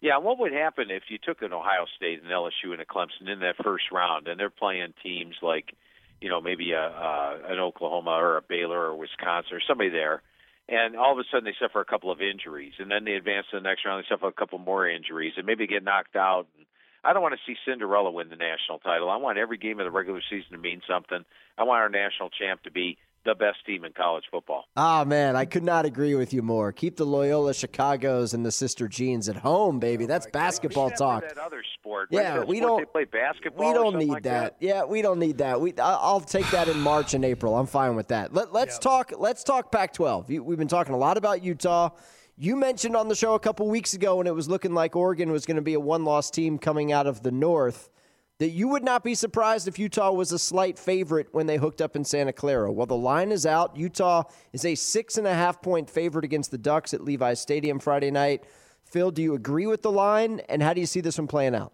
Yeah, 0.00 0.18
what 0.18 0.38
would 0.38 0.52
happen 0.52 0.90
if 0.90 1.04
you 1.08 1.18
took 1.18 1.42
an 1.42 1.52
Ohio 1.52 1.86
State, 1.96 2.22
and 2.22 2.30
LSU, 2.30 2.72
and 2.72 2.80
a 2.80 2.84
Clemson 2.84 3.28
in 3.28 3.40
that 3.40 3.56
first 3.62 3.90
round, 3.90 4.28
and 4.28 4.38
they're 4.38 4.50
playing 4.50 4.94
teams 5.02 5.34
like, 5.42 5.74
you 6.20 6.28
know, 6.28 6.40
maybe 6.40 6.72
a, 6.72 6.80
uh, 6.80 7.38
an 7.48 7.58
Oklahoma 7.58 8.10
or 8.10 8.36
a 8.36 8.42
Baylor 8.42 8.78
or 8.78 8.96
Wisconsin 8.96 9.54
or 9.54 9.60
somebody 9.66 9.90
there, 9.90 10.22
and 10.68 10.96
all 10.96 11.12
of 11.12 11.18
a 11.18 11.24
sudden 11.32 11.44
they 11.44 11.56
suffer 11.60 11.80
a 11.80 11.84
couple 11.84 12.12
of 12.12 12.20
injuries, 12.20 12.74
and 12.78 12.90
then 12.90 13.04
they 13.04 13.12
advance 13.12 13.46
to 13.50 13.56
the 13.56 13.62
next 13.62 13.84
round, 13.84 14.04
they 14.04 14.08
suffer 14.08 14.28
a 14.28 14.32
couple 14.32 14.58
more 14.58 14.88
injuries, 14.88 15.32
and 15.36 15.46
maybe 15.46 15.66
get 15.66 15.82
knocked 15.82 16.14
out. 16.14 16.46
And 16.56 16.66
I 17.02 17.12
don't 17.12 17.22
want 17.22 17.34
to 17.34 17.40
see 17.46 17.58
Cinderella 17.66 18.10
win 18.10 18.28
the 18.28 18.36
national 18.36 18.78
title. 18.78 19.10
I 19.10 19.16
want 19.16 19.38
every 19.38 19.58
game 19.58 19.80
of 19.80 19.84
the 19.84 19.90
regular 19.90 20.20
season 20.30 20.52
to 20.52 20.58
mean 20.58 20.82
something. 20.88 21.24
I 21.56 21.64
want 21.64 21.80
our 21.80 21.88
national 21.88 22.30
champ 22.30 22.62
to 22.64 22.70
be 22.70 22.98
the 23.28 23.34
best 23.34 23.58
team 23.66 23.84
in 23.84 23.92
college 23.92 24.24
football. 24.30 24.64
Ah, 24.76 25.04
man, 25.04 25.36
I 25.36 25.44
could 25.44 25.62
not 25.62 25.84
agree 25.84 26.14
with 26.14 26.32
you 26.32 26.40
more. 26.40 26.72
Keep 26.72 26.96
the 26.96 27.04
Loyola 27.04 27.52
Chicago's 27.52 28.32
and 28.32 28.44
the 28.44 28.50
Sister 28.50 28.88
Jeans 28.88 29.28
at 29.28 29.36
home, 29.36 29.78
baby. 29.78 30.06
That's 30.06 30.26
basketball 30.26 30.90
talk. 30.90 31.28
That 31.28 31.36
other 31.38 31.62
sport. 31.78 32.08
Yeah, 32.10 32.18
What 32.20 32.24
is 32.24 32.34
that 32.40 32.48
we 32.48 32.56
sport 32.58 32.68
don't- 32.68 32.80
They 32.80 32.84
play 32.86 33.04
basketball. 33.04 33.68
We 33.68 33.74
don't 33.74 33.96
need 33.98 34.08
like 34.08 34.22
that. 34.22 34.56
Yeah, 34.60 34.84
we 34.84 35.02
don't 35.02 35.18
need 35.18 35.38
that. 35.38 35.60
We 35.60 35.74
I- 35.78 35.94
I'll 36.00 36.20
take 36.20 36.50
that 36.50 36.68
in 36.68 36.80
March 36.80 37.12
and 37.14 37.24
April. 37.24 37.56
I'm 37.56 37.66
fine 37.66 37.94
with 37.96 38.08
that. 38.08 38.32
Let, 38.32 38.52
let's 38.52 38.78
talk. 38.78 39.12
Let's 39.18 39.44
talk 39.44 39.70
Pac-12. 39.70 40.40
We've 40.42 40.58
been 40.58 40.66
talking 40.68 40.94
a 40.94 40.98
lot 40.98 41.16
about 41.18 41.42
Utah. 41.42 41.90
You 42.38 42.56
mentioned 42.56 42.96
on 42.96 43.08
the 43.08 43.14
show 43.16 43.34
a 43.34 43.40
couple 43.40 43.68
weeks 43.68 43.94
ago 43.94 44.16
when 44.16 44.26
it 44.26 44.34
was 44.34 44.48
looking 44.48 44.72
like 44.72 44.96
Oregon 44.96 45.30
was 45.32 45.44
going 45.44 45.56
to 45.56 45.62
be 45.62 45.74
a 45.74 45.80
one-loss 45.80 46.30
team 46.30 46.56
coming 46.58 46.92
out 46.92 47.06
of 47.06 47.22
the 47.22 47.32
North. 47.32 47.90
That 48.38 48.50
you 48.50 48.68
would 48.68 48.84
not 48.84 49.02
be 49.02 49.16
surprised 49.16 49.66
if 49.66 49.80
Utah 49.80 50.12
was 50.12 50.30
a 50.30 50.38
slight 50.38 50.78
favorite 50.78 51.26
when 51.32 51.46
they 51.46 51.56
hooked 51.56 51.82
up 51.82 51.96
in 51.96 52.04
Santa 52.04 52.32
Clara. 52.32 52.72
Well, 52.72 52.86
the 52.86 52.96
line 52.96 53.32
is 53.32 53.44
out. 53.44 53.76
Utah 53.76 54.24
is 54.52 54.64
a 54.64 54.76
six 54.76 55.18
and 55.18 55.26
a 55.26 55.34
half 55.34 55.60
point 55.60 55.90
favorite 55.90 56.24
against 56.24 56.52
the 56.52 56.58
Ducks 56.58 56.94
at 56.94 57.02
Levi's 57.02 57.40
Stadium 57.40 57.80
Friday 57.80 58.12
night. 58.12 58.44
Phil, 58.84 59.10
do 59.10 59.22
you 59.22 59.34
agree 59.34 59.66
with 59.66 59.82
the 59.82 59.90
line? 59.90 60.40
And 60.48 60.62
how 60.62 60.72
do 60.72 60.80
you 60.80 60.86
see 60.86 61.00
this 61.00 61.18
one 61.18 61.26
playing 61.26 61.56
out? 61.56 61.72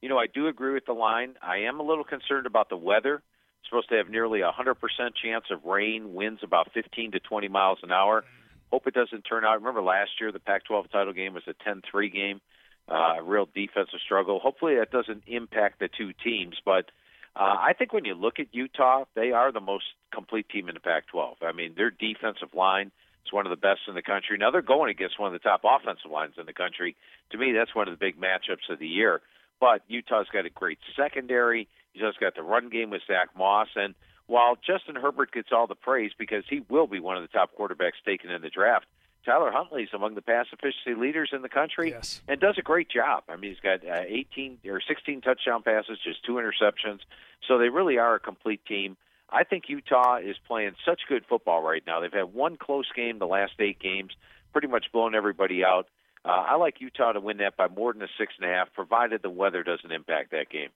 You 0.00 0.08
know, 0.08 0.18
I 0.18 0.26
do 0.26 0.48
agree 0.48 0.74
with 0.74 0.84
the 0.84 0.94
line. 0.94 1.36
I 1.40 1.58
am 1.58 1.78
a 1.78 1.84
little 1.84 2.02
concerned 2.02 2.46
about 2.46 2.68
the 2.68 2.76
weather. 2.76 3.22
It's 3.60 3.68
supposed 3.68 3.88
to 3.90 3.94
have 3.94 4.10
nearly 4.10 4.40
a 4.40 4.50
100% 4.50 4.74
chance 5.22 5.44
of 5.52 5.64
rain, 5.64 6.12
winds 6.12 6.40
about 6.42 6.72
15 6.74 7.12
to 7.12 7.20
20 7.20 7.46
miles 7.46 7.78
an 7.84 7.92
hour. 7.92 8.24
Hope 8.72 8.88
it 8.88 8.94
doesn't 8.94 9.22
turn 9.22 9.44
out. 9.44 9.60
Remember 9.60 9.80
last 9.80 10.10
year, 10.20 10.32
the 10.32 10.40
Pac 10.40 10.64
12 10.64 10.90
title 10.90 11.12
game 11.12 11.34
was 11.34 11.44
a 11.46 11.54
10 11.64 11.82
3 11.88 12.10
game, 12.10 12.40
uh, 12.88 13.14
a 13.18 13.22
real 13.22 13.48
defensive 13.54 14.00
struggle. 14.04 14.38
Hopefully, 14.40 14.76
that 14.76 14.90
doesn't 14.90 15.24
impact 15.26 15.80
the 15.80 15.88
two 15.88 16.12
teams. 16.24 16.56
But 16.64 16.86
uh, 17.34 17.56
I 17.58 17.72
think 17.78 17.92
when 17.92 18.04
you 18.04 18.14
look 18.14 18.38
at 18.38 18.46
Utah, 18.52 19.04
they 19.14 19.32
are 19.32 19.52
the 19.52 19.60
most 19.60 19.84
complete 20.12 20.48
team 20.48 20.68
in 20.68 20.74
the 20.74 20.80
Pac 20.80 21.06
12. 21.08 21.38
I 21.42 21.52
mean, 21.52 21.74
their 21.76 21.90
defensive 21.90 22.54
line 22.54 22.90
is 23.24 23.32
one 23.32 23.46
of 23.46 23.50
the 23.50 23.56
best 23.56 23.80
in 23.88 23.94
the 23.94 24.02
country. 24.02 24.36
Now, 24.38 24.50
they're 24.50 24.62
going 24.62 24.90
against 24.90 25.18
one 25.18 25.32
of 25.34 25.40
the 25.40 25.48
top 25.48 25.62
offensive 25.64 26.10
lines 26.10 26.34
in 26.38 26.46
the 26.46 26.52
country. 26.52 26.96
To 27.30 27.38
me, 27.38 27.52
that's 27.52 27.74
one 27.74 27.88
of 27.88 27.98
the 27.98 28.04
big 28.04 28.20
matchups 28.20 28.70
of 28.70 28.78
the 28.78 28.88
year. 28.88 29.22
But 29.60 29.82
Utah's 29.88 30.26
got 30.32 30.44
a 30.44 30.50
great 30.50 30.78
secondary. 30.96 31.68
Utah's 31.94 32.16
got 32.20 32.34
the 32.34 32.42
run 32.42 32.68
game 32.68 32.90
with 32.90 33.02
Zach 33.06 33.28
Moss. 33.36 33.68
And 33.76 33.94
while 34.26 34.56
Justin 34.56 34.96
Herbert 34.96 35.32
gets 35.32 35.48
all 35.52 35.66
the 35.66 35.74
praise 35.74 36.10
because 36.18 36.44
he 36.48 36.62
will 36.68 36.86
be 36.86 37.00
one 37.00 37.16
of 37.16 37.22
the 37.22 37.28
top 37.28 37.50
quarterbacks 37.58 38.02
taken 38.04 38.30
in 38.30 38.42
the 38.42 38.50
draft, 38.50 38.86
Tyler 39.24 39.52
Huntley's 39.52 39.88
among 39.94 40.14
the 40.16 40.22
pass 40.22 40.46
efficiency 40.52 40.98
leaders 41.00 41.30
in 41.32 41.42
the 41.42 41.48
country 41.48 41.90
Yes. 41.90 42.22
and 42.26 42.40
does 42.40 42.56
a 42.58 42.62
great 42.62 42.88
job. 42.88 43.24
I 43.28 43.36
mean, 43.36 43.50
he's 43.52 43.60
got 43.60 43.86
uh, 43.86 44.02
18 44.06 44.58
or 44.66 44.80
16 44.86 45.20
touchdown 45.20 45.62
passes, 45.62 45.98
just 46.02 46.24
two 46.24 46.32
interceptions. 46.34 47.00
So 47.46 47.58
they 47.58 47.68
really 47.68 47.98
are 47.98 48.14
a 48.16 48.20
complete 48.20 48.64
team. 48.66 48.96
I 49.30 49.44
think 49.44 49.64
Utah 49.68 50.16
is 50.18 50.36
playing 50.46 50.72
such 50.84 51.02
good 51.08 51.24
football 51.28 51.62
right 51.62 51.82
now. 51.86 52.00
They've 52.00 52.12
had 52.12 52.34
one 52.34 52.56
close 52.56 52.86
game 52.94 53.18
the 53.18 53.26
last 53.26 53.52
eight 53.60 53.78
games, 53.80 54.10
pretty 54.52 54.68
much 54.68 54.86
blown 54.92 55.14
everybody 55.14 55.64
out. 55.64 55.86
Uh, 56.24 56.28
I 56.28 56.56
like 56.56 56.80
Utah 56.80 57.12
to 57.12 57.20
win 57.20 57.38
that 57.38 57.56
by 57.56 57.68
more 57.68 57.92
than 57.92 58.02
a 58.02 58.08
six 58.18 58.34
and 58.40 58.48
a 58.50 58.52
half, 58.52 58.72
provided 58.74 59.22
the 59.22 59.30
weather 59.30 59.62
doesn't 59.62 59.90
impact 59.90 60.32
that 60.32 60.50
game. 60.50 60.68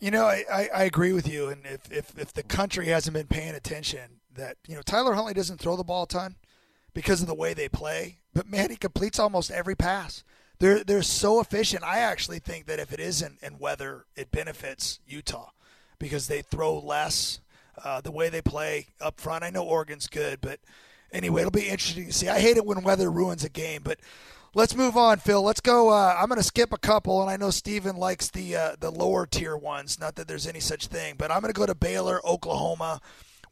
You 0.00 0.10
know, 0.10 0.24
I, 0.26 0.44
I, 0.52 0.68
I 0.74 0.82
agree 0.84 1.12
with 1.12 1.26
you. 1.26 1.48
And 1.48 1.64
if, 1.64 1.90
if, 1.90 2.18
if 2.18 2.32
the 2.32 2.42
country 2.42 2.86
hasn't 2.86 3.14
been 3.14 3.26
paying 3.26 3.54
attention, 3.54 4.20
that, 4.34 4.56
you 4.68 4.74
know, 4.74 4.82
Tyler 4.82 5.14
Huntley 5.14 5.34
doesn't 5.34 5.58
throw 5.58 5.76
the 5.76 5.84
ball 5.84 6.02
a 6.02 6.08
ton 6.08 6.36
because 6.94 7.20
of 7.20 7.26
the 7.26 7.34
way 7.34 7.52
they 7.52 7.68
play. 7.68 8.18
But, 8.32 8.48
man, 8.48 8.70
he 8.70 8.76
completes 8.76 9.18
almost 9.18 9.50
every 9.50 9.74
pass. 9.74 10.24
They're, 10.58 10.82
they're 10.82 11.02
so 11.02 11.40
efficient. 11.40 11.84
I 11.84 11.98
actually 11.98 12.38
think 12.38 12.66
that 12.66 12.78
if 12.78 12.92
it 12.92 13.00
isn't 13.00 13.42
in 13.42 13.58
weather, 13.58 14.06
it 14.16 14.30
benefits 14.30 15.00
Utah 15.06 15.50
because 15.98 16.28
they 16.28 16.40
throw 16.40 16.78
less. 16.78 17.40
Uh, 17.82 18.00
the 18.00 18.12
way 18.12 18.28
they 18.28 18.40
play 18.40 18.86
up 19.00 19.20
front. 19.20 19.42
I 19.42 19.50
know 19.50 19.64
Oregon's 19.64 20.06
good, 20.06 20.40
but 20.40 20.60
anyway, 21.12 21.40
it'll 21.40 21.50
be 21.50 21.68
interesting 21.68 22.06
to 22.06 22.12
see. 22.12 22.28
I 22.28 22.38
hate 22.38 22.56
it 22.56 22.64
when 22.64 22.84
weather 22.84 23.10
ruins 23.10 23.42
a 23.42 23.48
game, 23.48 23.82
but 23.82 23.98
let's 24.54 24.76
move 24.76 24.96
on, 24.96 25.18
Phil. 25.18 25.42
Let's 25.42 25.60
go. 25.60 25.90
Uh, 25.90 26.16
I'm 26.16 26.28
going 26.28 26.38
to 26.38 26.44
skip 26.44 26.72
a 26.72 26.78
couple, 26.78 27.20
and 27.20 27.28
I 27.28 27.36
know 27.36 27.50
Stephen 27.50 27.96
likes 27.96 28.30
the 28.30 28.54
uh, 28.54 28.76
the 28.78 28.92
lower 28.92 29.26
tier 29.26 29.56
ones. 29.56 29.98
Not 29.98 30.14
that 30.14 30.28
there's 30.28 30.46
any 30.46 30.60
such 30.60 30.86
thing, 30.86 31.16
but 31.18 31.32
I'm 31.32 31.40
going 31.40 31.52
to 31.52 31.58
go 31.58 31.66
to 31.66 31.74
Baylor, 31.74 32.24
Oklahoma. 32.24 33.00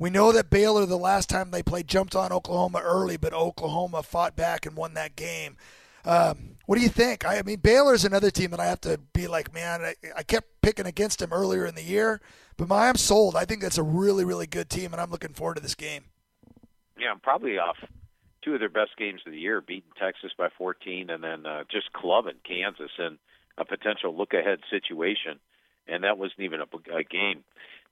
We 0.02 0.10
know 0.10 0.32
that 0.32 0.50
Baylor, 0.50 0.84
the 0.84 0.98
last 0.98 1.30
time 1.30 1.52
they 1.52 1.62
played, 1.62 1.86
jumped 1.86 2.16
on 2.16 2.32
Oklahoma 2.32 2.80
early, 2.82 3.16
but 3.16 3.32
Oklahoma 3.32 4.02
fought 4.02 4.34
back 4.34 4.66
and 4.66 4.76
won 4.76 4.94
that 4.94 5.14
game. 5.14 5.56
Um, 6.04 6.56
what 6.66 6.74
do 6.74 6.82
you 6.82 6.88
think? 6.88 7.24
I, 7.24 7.38
I 7.38 7.42
mean, 7.42 7.60
Baylor's 7.60 8.04
another 8.04 8.32
team 8.32 8.50
that 8.50 8.58
I 8.58 8.66
have 8.66 8.80
to 8.80 8.98
be 9.12 9.28
like, 9.28 9.54
man, 9.54 9.80
I, 9.80 9.94
I 10.16 10.24
kept 10.24 10.60
picking 10.60 10.86
against 10.86 11.20
them 11.20 11.32
earlier 11.32 11.64
in 11.66 11.76
the 11.76 11.84
year, 11.84 12.20
but 12.56 12.66
my, 12.66 12.88
I'm 12.88 12.96
sold. 12.96 13.36
I 13.36 13.44
think 13.44 13.62
that's 13.62 13.78
a 13.78 13.84
really, 13.84 14.24
really 14.24 14.48
good 14.48 14.68
team, 14.68 14.92
and 14.92 15.00
I'm 15.00 15.12
looking 15.12 15.34
forward 15.34 15.54
to 15.54 15.62
this 15.62 15.76
game. 15.76 16.06
Yeah, 16.98 17.12
I'm 17.12 17.20
probably 17.20 17.58
off 17.58 17.76
two 18.44 18.54
of 18.54 18.58
their 18.58 18.68
best 18.68 18.96
games 18.98 19.20
of 19.24 19.30
the 19.30 19.38
year, 19.38 19.60
beating 19.60 19.92
Texas 20.00 20.32
by 20.36 20.48
14, 20.58 21.10
and 21.10 21.22
then 21.22 21.46
uh, 21.46 21.62
just 21.70 21.92
clubbing 21.92 22.40
Kansas 22.44 22.90
in 22.98 23.18
a 23.56 23.64
potential 23.64 24.18
look-ahead 24.18 24.58
situation, 24.68 25.38
and 25.86 26.02
that 26.02 26.18
wasn't 26.18 26.40
even 26.40 26.60
a, 26.60 26.92
a 26.92 27.04
game. 27.04 27.44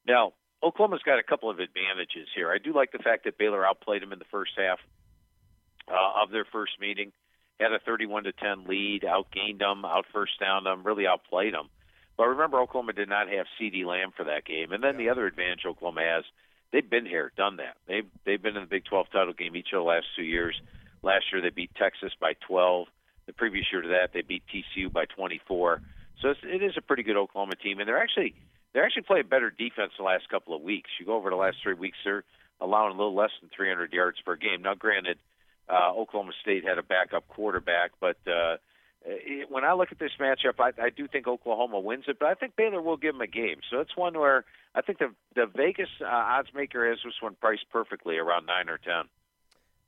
Now, 0.09 0.33
Oklahoma's 0.63 1.03
got 1.03 1.19
a 1.19 1.23
couple 1.23 1.51
of 1.51 1.59
advantages 1.59 2.29
here. 2.35 2.51
I 2.51 2.59
do 2.59 2.75
like 2.75 2.93
the 2.93 2.99
fact 2.99 3.25
that 3.25 3.39
Baylor 3.39 3.67
outplayed 3.67 4.03
them 4.03 4.13
in 4.13 4.19
the 4.19 4.27
first 4.31 4.53
half 4.57 4.79
uh, 5.89 6.23
of 6.23 6.31
their 6.31 6.45
first 6.45 6.73
meeting, 6.81 7.13
had 7.59 7.73
a 7.73 7.79
31 7.79 8.25
to 8.25 8.33
10 8.33 8.65
lead, 8.67 9.03
outgained 9.03 9.59
them, 9.59 9.85
out 9.85 10.05
first 10.13 10.39
down 10.39 10.65
them, 10.65 10.83
really 10.85 11.07
outplayed 11.07 11.55
them. 11.55 11.69
But 12.17 12.29
remember, 12.29 12.61
Oklahoma 12.61 12.93
did 12.93 13.09
not 13.09 13.29
have 13.31 13.47
CeeDee 13.59 13.87
Lamb 13.87 14.13
for 14.15 14.25
that 14.25 14.45
game, 14.45 14.73
and 14.73 14.85
then 14.85 14.99
the 14.99 15.09
other 15.09 15.27
advantage 15.27 15.65
Oklahoma 15.67 16.03
has 16.03 16.25
they've 16.73 16.89
been 16.89 17.07
here, 17.07 17.33
done 17.37 17.57
that. 17.57 17.77
They've 17.87 18.07
they've 18.25 18.43
been 18.43 18.57
in 18.57 18.63
the 18.63 18.69
Big 18.69 18.85
12 18.85 19.07
title 19.11 19.33
game 19.33 19.57
each 19.57 19.73
of 19.73 19.79
the 19.79 19.89
last 19.89 20.07
two 20.17 20.23
years. 20.23 20.61
Last 21.03 21.25
year 21.33 21.41
they 21.41 21.49
beat 21.49 21.71
Texas 21.75 22.13
by 22.21 22.35
12. 22.47 22.89
The 23.27 23.33
previous 23.33 23.67
year 23.73 23.81
to 23.81 23.89
that 23.89 24.11
they 24.13 24.23
beat 24.23 24.43
TCU 24.53 24.93
by 24.93 25.07
24. 25.07 25.81
So 26.21 26.29
it's, 26.29 26.41
it 26.43 26.63
is 26.63 26.75
a 26.77 26.83
pretty 26.83 27.03
good 27.03 27.17
Oklahoma 27.17 27.55
team, 27.57 27.79
and 27.79 27.89
they're 27.89 28.03
actually 28.03 28.35
they're 28.73 28.85
actually 28.85 29.03
playing 29.03 29.27
better 29.29 29.51
defense 29.51 29.93
the 29.99 30.05
last 30.05 30.29
couple 30.29 30.55
of 30.55 30.63
weeks. 30.63 30.91
You 30.99 31.07
go 31.07 31.17
over 31.17 31.31
the 31.31 31.37
last 31.37 31.59
three 31.63 31.75
weeks, 31.75 31.99
they're 32.05 32.25
allowing 32.61 32.95
a 32.95 32.97
little 32.97 33.15
less 33.15 33.31
than 33.41 33.51
300 33.55 33.93
yards 33.93 34.19
per 34.25 34.37
game. 34.37 34.63
Now, 34.63 34.75
granted, 34.75 35.19
uh, 35.69 35.93
Oklahoma 35.93 36.33
State 36.43 36.65
had 36.65 36.79
a 36.79 36.83
backup 36.83 37.27
quarterback, 37.29 37.93
but 38.01 38.17
uh, 38.27 38.57
it, 39.05 39.51
when 39.51 39.65
I 39.65 39.73
look 39.73 39.93
at 39.93 39.99
this 39.99 40.13
matchup, 40.21 40.59
I, 40.59 40.71
I 40.81 40.91
do 40.91 41.09
think 41.09 41.27
Oklahoma 41.27 41.81
wins 41.81 42.05
it, 42.09 42.19
but 42.19 42.29
I 42.29 42.35
think 42.35 42.57
Baylor 42.57 42.83
will 42.83 42.97
give 42.97 43.15
them 43.15 43.23
a 43.23 43.27
game. 43.27 43.61
So 43.71 43.81
it's 43.81 43.97
one 43.97 44.19
where 44.19 44.45
I 44.75 44.83
think 44.83 44.99
the 44.99 45.15
the 45.35 45.47
Vegas 45.47 45.89
uh, 46.01 46.07
odds 46.07 46.49
maker 46.55 46.89
has 46.89 46.99
this 47.05 47.15
one 47.21 47.37
priced 47.41 47.65
perfectly 47.71 48.19
around 48.19 48.47
nine 48.47 48.69
or 48.69 48.79
ten. 48.79 49.09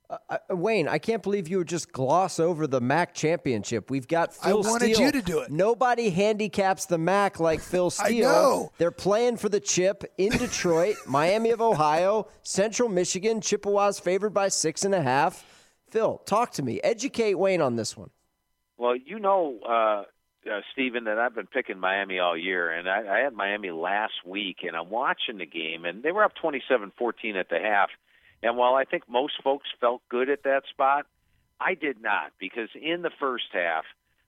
Uh, 0.09 0.17
uh, 0.29 0.55
Wayne, 0.55 0.87
I 0.87 0.97
can't 0.99 1.23
believe 1.23 1.47
you 1.47 1.59
would 1.59 1.67
just 1.67 1.91
gloss 1.91 2.39
over 2.39 2.67
the 2.67 2.81
MAC 2.81 3.13
championship. 3.13 3.89
We've 3.89 4.07
got 4.07 4.33
Phil 4.33 4.63
I 4.65 4.69
wanted 4.69 4.93
Steele. 4.93 5.07
you 5.07 5.11
to 5.13 5.21
do 5.21 5.39
it. 5.39 5.49
Nobody 5.51 6.09
handicaps 6.09 6.85
the 6.85 6.97
MAC 6.97 7.39
like 7.39 7.59
Phil 7.61 7.89
Steele. 7.89 8.27
I 8.27 8.31
know. 8.31 8.71
They're 8.77 8.91
playing 8.91 9.37
for 9.37 9.49
the 9.49 9.59
chip 9.59 10.03
in 10.17 10.31
Detroit, 10.31 10.95
Miami 11.07 11.51
of 11.51 11.61
Ohio, 11.61 12.27
Central 12.43 12.89
Michigan. 12.89 13.41
Chippewas 13.41 13.99
favored 13.99 14.33
by 14.33 14.49
six 14.49 14.83
and 14.83 14.93
a 14.93 15.01
half. 15.01 15.45
Phil, 15.89 16.19
talk 16.25 16.51
to 16.53 16.63
me. 16.63 16.81
Educate 16.83 17.35
Wayne 17.35 17.61
on 17.61 17.75
this 17.75 17.95
one. 17.95 18.09
Well, 18.77 18.95
you 18.95 19.19
know, 19.19 19.59
uh, 19.67 20.03
uh, 20.51 20.61
Stephen, 20.73 21.05
that 21.05 21.17
I've 21.19 21.35
been 21.35 21.47
picking 21.47 21.79
Miami 21.79 22.19
all 22.19 22.37
year, 22.37 22.71
and 22.71 22.89
I, 22.89 23.19
I 23.19 23.19
had 23.19 23.33
Miami 23.33 23.71
last 23.71 24.13
week, 24.25 24.57
and 24.63 24.75
I'm 24.75 24.89
watching 24.89 25.37
the 25.37 25.45
game, 25.45 25.85
and 25.85 26.03
they 26.03 26.11
were 26.11 26.23
up 26.23 26.33
27-14 26.43 27.35
at 27.39 27.49
the 27.49 27.59
half. 27.59 27.89
And 28.43 28.57
while 28.57 28.75
I 28.75 28.83
think 28.83 29.03
most 29.09 29.33
folks 29.43 29.67
felt 29.79 30.01
good 30.09 30.29
at 30.29 30.43
that 30.43 30.63
spot, 30.69 31.07
I 31.59 31.75
did 31.75 32.01
not 32.01 32.33
because 32.39 32.69
in 32.79 33.01
the 33.01 33.11
first 33.19 33.45
half, 33.53 33.85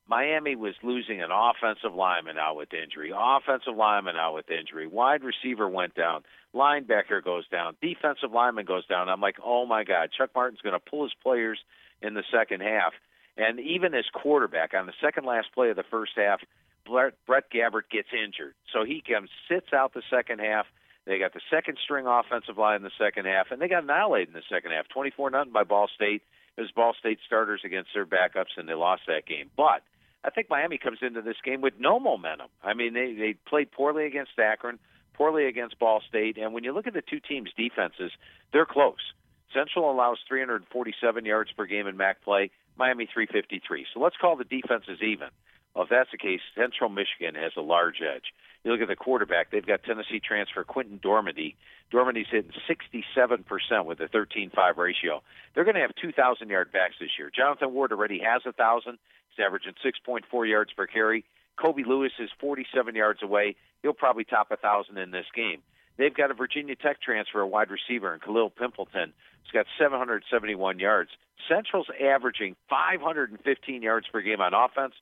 Miami 0.07 0.55
was 0.55 0.75
losing 0.83 1.21
an 1.21 1.31
offensive 1.31 1.93
lineman 1.93 2.37
out 2.37 2.55
with 2.55 2.73
injury, 2.73 3.11
offensive 3.15 3.75
lineman 3.75 4.15
out 4.15 4.35
with 4.35 4.49
injury, 4.49 4.87
wide 4.87 5.23
receiver 5.23 5.67
went 5.67 5.95
down, 5.95 6.23
linebacker 6.53 7.23
goes 7.23 7.47
down, 7.47 7.75
defensive 7.81 8.31
lineman 8.31 8.65
goes 8.65 8.85
down. 8.85 9.09
I'm 9.09 9.19
like, 9.19 9.37
oh 9.43 9.65
my 9.65 9.83
God, 9.83 10.09
Chuck 10.15 10.29
Martin's 10.35 10.61
going 10.61 10.73
to 10.73 10.79
pull 10.79 11.03
his 11.03 11.13
players 11.23 11.59
in 12.01 12.13
the 12.13 12.23
second 12.31 12.61
half. 12.61 12.93
And 13.35 13.59
even 13.59 13.93
as 13.95 14.05
quarterback 14.13 14.73
on 14.73 14.85
the 14.85 14.93
second 15.01 15.25
last 15.25 15.47
play 15.53 15.71
of 15.71 15.75
the 15.75 15.83
first 15.83 16.13
half, 16.15 16.39
Brett, 16.85 17.51
Gabbert 17.51 17.89
gets 17.91 18.09
injured. 18.13 18.53
So 18.71 18.85
he 18.85 19.01
comes, 19.01 19.29
sits 19.49 19.73
out 19.73 19.93
the 19.93 20.03
second 20.09 20.39
half. 20.39 20.67
They 21.05 21.19
got 21.19 21.33
the 21.33 21.41
second 21.51 21.77
string 21.83 22.07
offensive 22.07 22.57
line 22.57 22.77
in 22.77 22.83
the 22.83 22.91
second 22.97 23.25
half, 23.25 23.47
and 23.51 23.61
they 23.61 23.67
got 23.67 23.83
annihilated 23.83 24.29
in 24.29 24.33
the 24.33 24.41
second 24.49 24.71
half, 24.71 24.87
24 24.89 25.29
nothing 25.29 25.53
by 25.53 25.63
Ball 25.63 25.87
State. 25.93 26.23
It 26.57 26.61
was 26.61 26.71
Ball 26.71 26.95
State 26.97 27.19
starters 27.25 27.61
against 27.63 27.91
their 27.93 28.05
backups, 28.05 28.57
and 28.57 28.67
they 28.67 28.73
lost 28.73 29.03
that 29.07 29.25
game. 29.25 29.51
But 29.55 29.83
I 30.23 30.31
think 30.31 30.49
Miami 30.49 30.77
comes 30.77 30.99
into 31.01 31.21
this 31.21 31.37
game 31.43 31.61
with 31.61 31.75
no 31.79 31.99
momentum. 31.99 32.47
I 32.63 32.73
mean, 32.73 32.93
they 32.93 33.13
they 33.13 33.35
played 33.47 33.71
poorly 33.71 34.05
against 34.05 34.31
Akron, 34.39 34.79
poorly 35.13 35.45
against 35.45 35.77
Ball 35.77 36.01
State, 36.07 36.37
and 36.37 36.53
when 36.53 36.63
you 36.63 36.73
look 36.73 36.87
at 36.87 36.93
the 36.93 37.03
two 37.03 37.19
teams' 37.19 37.51
defenses, 37.55 38.11
they're 38.51 38.65
close. 38.65 39.13
Central 39.53 39.91
allows 39.91 40.17
347 40.27 41.25
yards 41.25 41.51
per 41.51 41.65
game 41.65 41.87
in 41.87 41.95
MAC 41.95 42.21
play. 42.23 42.51
Miami 42.77 43.07
353. 43.11 43.85
So 43.93 43.99
let's 44.01 44.17
call 44.17 44.35
the 44.35 44.43
defenses 44.43 44.99
even. 45.01 45.29
Well, 45.75 45.83
if 45.83 45.89
that's 45.89 46.09
the 46.11 46.17
case, 46.17 46.39
Central 46.55 46.89
Michigan 46.89 47.35
has 47.35 47.51
a 47.57 47.61
large 47.61 48.01
edge. 48.01 48.31
You 48.63 48.71
look 48.71 48.81
at 48.81 48.87
the 48.87 48.95
quarterback; 48.95 49.51
they've 49.51 49.65
got 49.65 49.83
Tennessee 49.83 50.21
transfer 50.25 50.63
Quinten 50.63 51.01
Dormady. 51.01 51.55
Dormady's 51.93 52.27
hitting 52.31 52.51
67% 52.67 53.85
with 53.85 53.99
a 53.99 54.07
13-5 54.07 54.77
ratio. 54.77 55.21
They're 55.53 55.65
going 55.65 55.75
to 55.75 55.81
have 55.81 55.93
2,000 56.01 56.49
yard 56.49 56.71
backs 56.71 56.95
this 56.99 57.11
year. 57.19 57.29
Jonathan 57.35 57.73
Ward 57.73 57.91
already 57.91 58.19
has 58.19 58.41
a 58.45 58.53
thousand. 58.53 58.97
He's 59.29 59.45
averaging 59.45 59.73
6.4 59.85 60.49
yards 60.49 60.71
per 60.73 60.87
carry. 60.87 61.25
Kobe 61.57 61.83
Lewis 61.85 62.11
is 62.19 62.29
47 62.39 62.95
yards 62.95 63.21
away. 63.21 63.55
He'll 63.83 63.93
probably 63.93 64.23
top 64.23 64.51
a 64.51 64.57
thousand 64.57 64.97
in 64.97 65.11
this 65.11 65.27
game. 65.35 65.61
They've 65.97 66.13
got 66.13 66.31
a 66.31 66.33
Virginia 66.33 66.75
Tech 66.75 67.01
transfer, 67.01 67.39
a 67.39 67.47
wide 67.47 67.69
receiver, 67.69 68.11
and 68.11 68.21
Kalil 68.21 68.49
Pimpleton. 68.49 69.13
He's 69.43 69.51
got 69.53 69.65
771 69.79 70.79
yards. 70.79 71.11
Central's 71.47 71.87
averaging 72.01 72.55
515 72.69 73.81
yards 73.81 74.07
per 74.11 74.21
game 74.21 74.41
on 74.41 74.53
offense. 74.53 74.95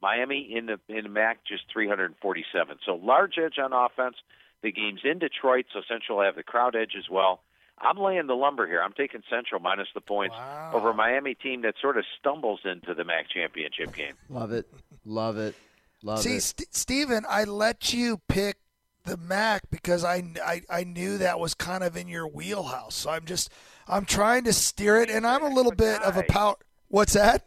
Miami 0.00 0.52
in 0.54 0.66
the 0.66 0.78
in 0.88 1.04
the 1.04 1.08
MAC 1.08 1.38
just 1.46 1.64
347. 1.72 2.78
So 2.84 2.94
large 2.94 3.34
edge 3.38 3.58
on 3.58 3.72
offense. 3.72 4.16
The 4.62 4.72
game's 4.72 5.00
in 5.04 5.18
Detroit, 5.18 5.66
so 5.72 5.80
Central 5.88 6.18
will 6.18 6.24
have 6.24 6.36
the 6.36 6.42
crowd 6.42 6.74
edge 6.74 6.94
as 6.98 7.08
well. 7.08 7.42
I'm 7.80 7.96
laying 7.96 8.26
the 8.26 8.34
lumber 8.34 8.66
here. 8.66 8.82
I'm 8.82 8.92
taking 8.92 9.22
Central 9.30 9.60
minus 9.60 9.86
the 9.94 10.00
points 10.00 10.34
wow. 10.36 10.72
over 10.74 10.90
a 10.90 10.94
Miami 10.94 11.34
team 11.34 11.62
that 11.62 11.74
sort 11.80 11.96
of 11.96 12.04
stumbles 12.18 12.60
into 12.64 12.92
the 12.92 13.04
MAC 13.04 13.28
championship 13.30 13.94
game. 13.94 14.14
Love 14.28 14.52
it, 14.52 14.68
love 15.04 15.38
it, 15.38 15.54
love 16.02 16.20
See, 16.20 16.36
it. 16.36 16.42
St- 16.42 16.74
Stephen, 16.74 17.24
I 17.28 17.44
let 17.44 17.92
you 17.92 18.20
pick 18.28 18.56
the 19.04 19.16
MAC 19.16 19.70
because 19.70 20.04
I, 20.04 20.24
I 20.44 20.62
I 20.68 20.84
knew 20.84 21.18
that 21.18 21.38
was 21.38 21.54
kind 21.54 21.84
of 21.84 21.96
in 21.96 22.08
your 22.08 22.26
wheelhouse. 22.26 22.94
So 22.96 23.10
I'm 23.10 23.24
just 23.24 23.50
I'm 23.86 24.04
trying 24.04 24.44
to 24.44 24.52
steer 24.52 25.00
it, 25.00 25.10
and 25.10 25.26
I'm 25.26 25.44
a 25.44 25.48
little 25.48 25.72
bit 25.72 26.02
of 26.02 26.16
a 26.16 26.24
power. 26.24 26.56
What's 26.88 27.14
that? 27.14 27.46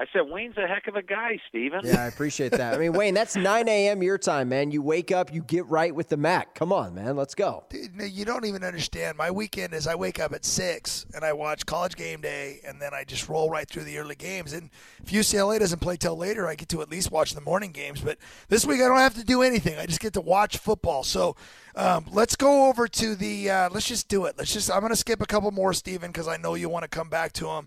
I 0.00 0.06
said 0.12 0.30
Wayne's 0.30 0.56
a 0.56 0.68
heck 0.68 0.86
of 0.86 0.94
a 0.94 1.02
guy, 1.02 1.40
Stephen. 1.48 1.80
Yeah, 1.82 2.04
I 2.04 2.06
appreciate 2.06 2.52
that. 2.52 2.72
I 2.72 2.78
mean, 2.78 2.92
Wayne, 2.92 3.14
that's 3.14 3.34
9 3.36 3.66
a.m. 3.66 4.00
your 4.00 4.16
time, 4.16 4.48
man. 4.48 4.70
You 4.70 4.80
wake 4.80 5.10
up, 5.10 5.32
you 5.34 5.42
get 5.42 5.66
right 5.66 5.92
with 5.92 6.08
the 6.08 6.16
Mac. 6.16 6.54
Come 6.54 6.72
on, 6.72 6.94
man, 6.94 7.16
let's 7.16 7.34
go. 7.34 7.64
Dude, 7.68 8.00
you 8.00 8.24
don't 8.24 8.44
even 8.44 8.62
understand. 8.62 9.18
My 9.18 9.32
weekend 9.32 9.74
is 9.74 9.88
I 9.88 9.96
wake 9.96 10.20
up 10.20 10.32
at 10.32 10.44
six 10.44 11.04
and 11.14 11.24
I 11.24 11.32
watch 11.32 11.66
College 11.66 11.96
Game 11.96 12.20
Day, 12.20 12.60
and 12.64 12.80
then 12.80 12.94
I 12.94 13.02
just 13.02 13.28
roll 13.28 13.50
right 13.50 13.68
through 13.68 13.84
the 13.84 13.98
early 13.98 14.14
games. 14.14 14.52
And 14.52 14.70
if 15.02 15.10
UCLA 15.10 15.58
doesn't 15.58 15.80
play 15.80 15.96
till 15.96 16.16
later, 16.16 16.46
I 16.46 16.54
get 16.54 16.68
to 16.68 16.80
at 16.80 16.90
least 16.90 17.10
watch 17.10 17.34
the 17.34 17.40
morning 17.40 17.72
games. 17.72 18.00
But 18.00 18.18
this 18.48 18.64
week 18.64 18.80
I 18.80 18.86
don't 18.86 18.98
have 18.98 19.14
to 19.14 19.24
do 19.24 19.42
anything. 19.42 19.78
I 19.78 19.86
just 19.86 20.00
get 20.00 20.12
to 20.12 20.20
watch 20.20 20.58
football. 20.58 21.02
So 21.02 21.34
um, 21.74 22.04
let's 22.12 22.36
go 22.36 22.68
over 22.68 22.86
to 22.86 23.16
the. 23.16 23.50
Uh, 23.50 23.68
let's 23.72 23.88
just 23.88 24.08
do 24.08 24.26
it. 24.26 24.36
Let's 24.38 24.52
just. 24.52 24.70
I'm 24.70 24.78
going 24.80 24.92
to 24.92 24.96
skip 24.96 25.20
a 25.20 25.26
couple 25.26 25.50
more, 25.50 25.72
Stephen, 25.72 26.12
because 26.12 26.28
I 26.28 26.36
know 26.36 26.54
you 26.54 26.68
want 26.68 26.84
to 26.84 26.88
come 26.88 27.08
back 27.08 27.32
to 27.32 27.46
them. 27.46 27.66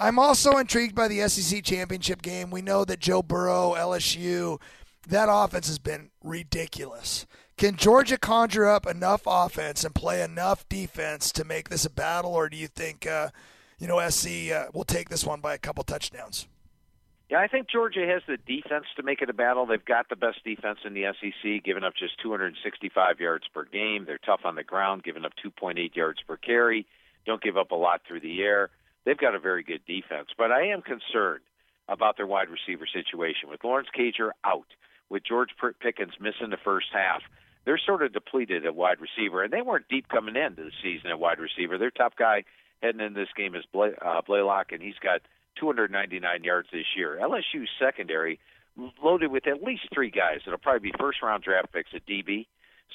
I'm 0.00 0.18
also 0.18 0.56
intrigued 0.56 0.94
by 0.94 1.08
the 1.08 1.28
SEC 1.28 1.62
championship 1.62 2.22
game. 2.22 2.50
We 2.50 2.62
know 2.62 2.86
that 2.86 3.00
Joe 3.00 3.22
Burrow, 3.22 3.74
LSU, 3.76 4.58
that 5.06 5.28
offense 5.30 5.66
has 5.66 5.78
been 5.78 6.08
ridiculous. 6.24 7.26
Can 7.58 7.76
Georgia 7.76 8.16
conjure 8.16 8.66
up 8.66 8.86
enough 8.86 9.24
offense 9.26 9.84
and 9.84 9.94
play 9.94 10.22
enough 10.22 10.66
defense 10.70 11.30
to 11.32 11.44
make 11.44 11.68
this 11.68 11.84
a 11.84 11.90
battle, 11.90 12.32
or 12.32 12.48
do 12.48 12.56
you 12.56 12.66
think, 12.66 13.06
uh, 13.06 13.28
you 13.78 13.86
know, 13.86 14.00
SC 14.08 14.50
uh, 14.50 14.68
will 14.72 14.84
take 14.84 15.10
this 15.10 15.26
one 15.26 15.42
by 15.42 15.52
a 15.52 15.58
couple 15.58 15.84
touchdowns? 15.84 16.48
Yeah, 17.28 17.40
I 17.40 17.46
think 17.46 17.68
Georgia 17.68 18.06
has 18.06 18.22
the 18.26 18.38
defense 18.38 18.86
to 18.96 19.02
make 19.02 19.20
it 19.20 19.28
a 19.28 19.34
battle. 19.34 19.66
They've 19.66 19.84
got 19.84 20.08
the 20.08 20.16
best 20.16 20.42
defense 20.44 20.78
in 20.82 20.94
the 20.94 21.12
SEC, 21.20 21.62
giving 21.62 21.84
up 21.84 21.92
just 21.94 22.18
265 22.22 23.20
yards 23.20 23.44
per 23.52 23.66
game. 23.66 24.06
They're 24.06 24.16
tough 24.16 24.40
on 24.46 24.54
the 24.54 24.64
ground, 24.64 25.02
giving 25.02 25.26
up 25.26 25.32
2.8 25.44 25.94
yards 25.94 26.22
per 26.26 26.38
carry. 26.38 26.86
Don't 27.26 27.42
give 27.42 27.58
up 27.58 27.70
a 27.70 27.76
lot 27.76 28.00
through 28.08 28.20
the 28.20 28.40
air 28.40 28.70
they've 29.04 29.18
got 29.18 29.34
a 29.34 29.38
very 29.38 29.62
good 29.62 29.80
defense. 29.86 30.28
But 30.36 30.50
I 30.52 30.68
am 30.68 30.82
concerned 30.82 31.42
about 31.88 32.16
their 32.16 32.26
wide 32.26 32.48
receiver 32.48 32.86
situation. 32.86 33.48
With 33.48 33.64
Lawrence 33.64 33.88
Cager 33.96 34.30
out, 34.44 34.66
with 35.08 35.24
George 35.24 35.50
Pickens 35.80 36.14
missing 36.20 36.50
the 36.50 36.56
first 36.62 36.86
half, 36.92 37.22
they're 37.64 37.80
sort 37.84 38.02
of 38.02 38.12
depleted 38.12 38.64
at 38.64 38.74
wide 38.74 38.98
receiver, 39.00 39.42
and 39.42 39.52
they 39.52 39.62
weren't 39.62 39.88
deep 39.88 40.08
coming 40.08 40.36
into 40.36 40.62
the 40.62 40.72
season 40.82 41.10
at 41.10 41.18
wide 41.18 41.38
receiver. 41.38 41.76
Their 41.76 41.90
top 41.90 42.16
guy 42.16 42.44
heading 42.82 43.00
in 43.00 43.12
this 43.14 43.28
game 43.36 43.54
is 43.54 43.64
Blay, 43.72 43.90
uh, 44.00 44.22
Blaylock, 44.26 44.72
and 44.72 44.80
he's 44.80 44.98
got 45.02 45.20
299 45.58 46.44
yards 46.44 46.68
this 46.72 46.86
year. 46.96 47.18
LSU's 47.20 47.68
secondary 47.78 48.38
loaded 49.02 49.30
with 49.30 49.46
at 49.46 49.62
least 49.62 49.82
three 49.92 50.10
guys 50.10 50.40
that'll 50.44 50.58
probably 50.58 50.90
be 50.90 50.98
first 50.98 51.22
round 51.22 51.42
draft 51.42 51.72
picks 51.72 51.90
at 51.94 52.06
DB. 52.06 52.46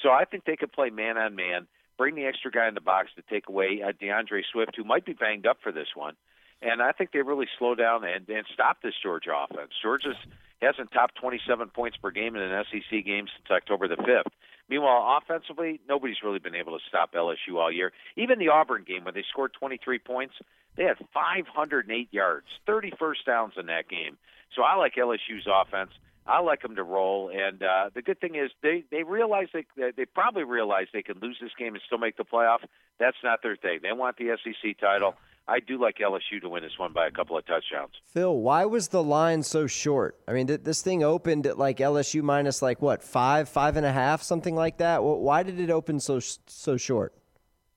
So 0.02 0.10
I 0.10 0.24
think 0.24 0.44
they 0.44 0.56
could 0.56 0.72
play 0.72 0.90
man 0.90 1.16
on 1.16 1.36
man 1.36 1.66
bring 1.98 2.14
the 2.14 2.24
extra 2.24 2.50
guy 2.50 2.68
in 2.68 2.74
the 2.74 2.80
box 2.80 3.10
to 3.16 3.22
take 3.22 3.48
away 3.48 3.82
uh, 3.82 3.92
D'Andre 3.98 4.42
Swift, 4.52 4.76
who 4.76 4.84
might 4.84 5.04
be 5.04 5.12
banged 5.12 5.46
up 5.46 5.58
for 5.62 5.72
this 5.72 5.88
one. 5.94 6.14
And 6.62 6.80
I 6.80 6.92
think 6.92 7.12
they 7.12 7.20
really 7.20 7.46
slow 7.58 7.74
down 7.74 8.04
and, 8.04 8.28
and 8.28 8.46
stop 8.52 8.82
this 8.82 8.94
Georgia 9.02 9.32
offense. 9.34 9.72
Georgia's 9.82 10.16
hasn't 10.62 10.90
topped 10.90 11.16
27 11.16 11.68
points 11.68 11.96
per 11.98 12.10
game 12.10 12.34
in 12.34 12.42
an 12.42 12.64
SEC 12.70 13.04
game 13.04 13.26
since 13.26 13.50
October 13.50 13.88
the 13.88 13.96
5th. 13.96 14.32
Meanwhile, 14.68 15.20
offensively, 15.20 15.80
nobody's 15.88 16.16
really 16.24 16.38
been 16.38 16.54
able 16.54 16.78
to 16.78 16.84
stop 16.88 17.12
LSU 17.12 17.56
all 17.56 17.70
year. 17.70 17.92
Even 18.16 18.38
the 18.38 18.48
Auburn 18.48 18.84
game, 18.86 19.04
when 19.04 19.14
they 19.14 19.24
scored 19.30 19.52
23 19.52 19.98
points, 19.98 20.34
they 20.76 20.84
had 20.84 20.96
508 21.12 22.08
yards, 22.10 22.46
30 22.66 22.92
first 22.98 23.24
downs 23.26 23.54
in 23.58 23.66
that 23.66 23.88
game. 23.88 24.16
So 24.54 24.62
I 24.62 24.76
like 24.76 24.94
LSU's 24.94 25.46
offense. 25.46 25.90
I 26.26 26.40
like 26.40 26.62
them 26.62 26.76
to 26.76 26.82
roll. 26.82 27.30
And 27.32 27.62
uh, 27.62 27.90
the 27.94 28.02
good 28.02 28.20
thing 28.20 28.34
is 28.34 28.50
they 28.62 28.84
they 28.90 29.02
realize 29.02 29.48
they 29.52 29.64
they 29.96 30.04
probably 30.04 30.44
realize 30.44 30.86
they 30.92 31.02
can 31.02 31.18
lose 31.20 31.38
this 31.40 31.52
game 31.58 31.74
and 31.74 31.82
still 31.86 31.98
make 31.98 32.16
the 32.16 32.24
playoff. 32.24 32.58
That's 32.98 33.16
not 33.22 33.42
their 33.42 33.56
thing. 33.56 33.80
They 33.82 33.92
want 33.92 34.16
the 34.16 34.36
SEC 34.42 34.78
title. 34.78 35.14
I 35.48 35.60
do 35.60 35.80
like 35.80 35.98
LSU 35.98 36.40
to 36.42 36.48
win 36.48 36.64
this 36.64 36.76
one 36.76 36.92
by 36.92 37.06
a 37.06 37.10
couple 37.12 37.38
of 37.38 37.46
touchdowns. 37.46 37.92
Phil, 38.08 38.36
why 38.36 38.64
was 38.64 38.88
the 38.88 39.02
line 39.02 39.44
so 39.44 39.68
short? 39.68 40.18
I 40.26 40.32
mean, 40.32 40.46
this 40.46 40.82
thing 40.82 41.04
opened 41.04 41.46
at 41.46 41.56
like 41.56 41.78
LSU 41.78 42.20
minus 42.22 42.62
like 42.62 42.82
what 42.82 43.02
five, 43.04 43.48
five 43.48 43.76
and 43.76 43.86
a 43.86 43.92
half, 43.92 44.22
something 44.22 44.56
like 44.56 44.78
that. 44.78 45.04
Why 45.04 45.44
did 45.44 45.60
it 45.60 45.70
open 45.70 46.00
so 46.00 46.18
so 46.18 46.76
short? 46.76 47.14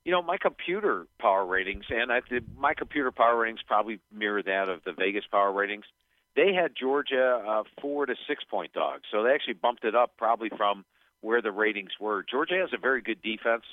you 0.09 0.15
know, 0.15 0.23
my 0.23 0.37
computer 0.37 1.05
power 1.19 1.45
ratings, 1.45 1.85
and 1.89 2.11
I, 2.11 2.21
my 2.57 2.73
computer 2.73 3.11
power 3.11 3.37
ratings 3.37 3.59
probably 3.67 3.99
mirror 4.11 4.41
that 4.41 4.67
of 4.67 4.83
the 4.83 4.91
Vegas 4.91 5.25
power 5.29 5.51
ratings. 5.51 5.83
They 6.35 6.53
had 6.53 6.71
Georgia 6.79 7.43
uh, 7.45 7.63
four 7.81 8.05
to 8.05 8.15
six 8.27 8.43
point 8.43 8.73
dogs, 8.73 9.03
so 9.11 9.23
they 9.23 9.31
actually 9.31 9.55
bumped 9.55 9.83
it 9.83 9.95
up 9.95 10.11
probably 10.17 10.49
from 10.55 10.85
where 11.21 11.41
the 11.41 11.51
ratings 11.51 11.91
were. 11.99 12.23
Georgia 12.29 12.55
has 12.55 12.69
a 12.73 12.77
very 12.77 13.01
good 13.01 13.21
defense 13.21 13.63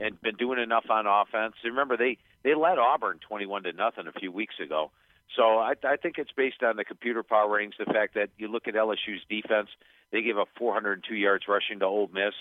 and 0.00 0.20
been 0.22 0.36
doing 0.36 0.58
enough 0.58 0.86
on 0.90 1.06
offense. 1.06 1.54
Remember, 1.64 1.96
they 1.96 2.18
they 2.42 2.54
led 2.54 2.78
Auburn 2.78 3.18
twenty-one 3.26 3.64
to 3.64 3.72
nothing 3.72 4.06
a 4.06 4.18
few 4.18 4.32
weeks 4.32 4.54
ago. 4.64 4.90
So 5.36 5.58
I, 5.58 5.74
I 5.84 5.96
think 5.96 6.18
it's 6.18 6.30
based 6.36 6.62
on 6.62 6.76
the 6.76 6.84
computer 6.84 7.22
power 7.22 7.50
ratings. 7.50 7.74
The 7.78 7.86
fact 7.86 8.14
that 8.14 8.30
you 8.36 8.48
look 8.48 8.68
at 8.68 8.74
LSU's 8.74 9.22
defense, 9.28 9.68
they 10.12 10.22
gave 10.22 10.38
up 10.38 10.48
402 10.58 11.14
yards 11.14 11.44
rushing 11.48 11.80
to 11.80 11.86
Ole 11.86 12.10
Miss 12.12 12.34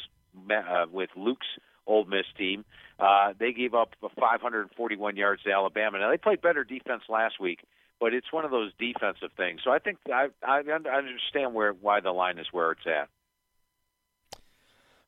uh, 0.52 0.86
with 0.92 1.10
Luke's 1.16 1.48
Ole 1.88 2.06
Miss 2.06 2.26
team. 2.38 2.66
Uh, 3.00 3.34
they 3.40 3.52
gave 3.52 3.74
up 3.74 3.90
541 4.02 5.16
yards 5.16 5.44
to 5.44 5.52
Alabama. 5.52 6.00
Now 6.00 6.12
they 6.12 6.18
played 6.18 6.42
better 6.42 6.64
defense 6.64 7.04
last 7.10 7.40
week, 7.40 7.60
but 8.04 8.14
it's 8.14 8.34
one 8.34 8.44
of 8.44 8.52
those 8.52 8.74
defensive 8.78 9.30
things. 9.38 9.62
So 9.64 9.72
I 9.72 9.80
think 9.80 9.98
I, 10.14 10.28
I 10.46 10.58
understand 10.58 11.54
where 11.54 11.72
why 11.72 12.02
the 12.02 12.12
line 12.12 12.38
is 12.38 12.48
where 12.52 12.74
it's 12.74 12.82
at. 12.86 13.08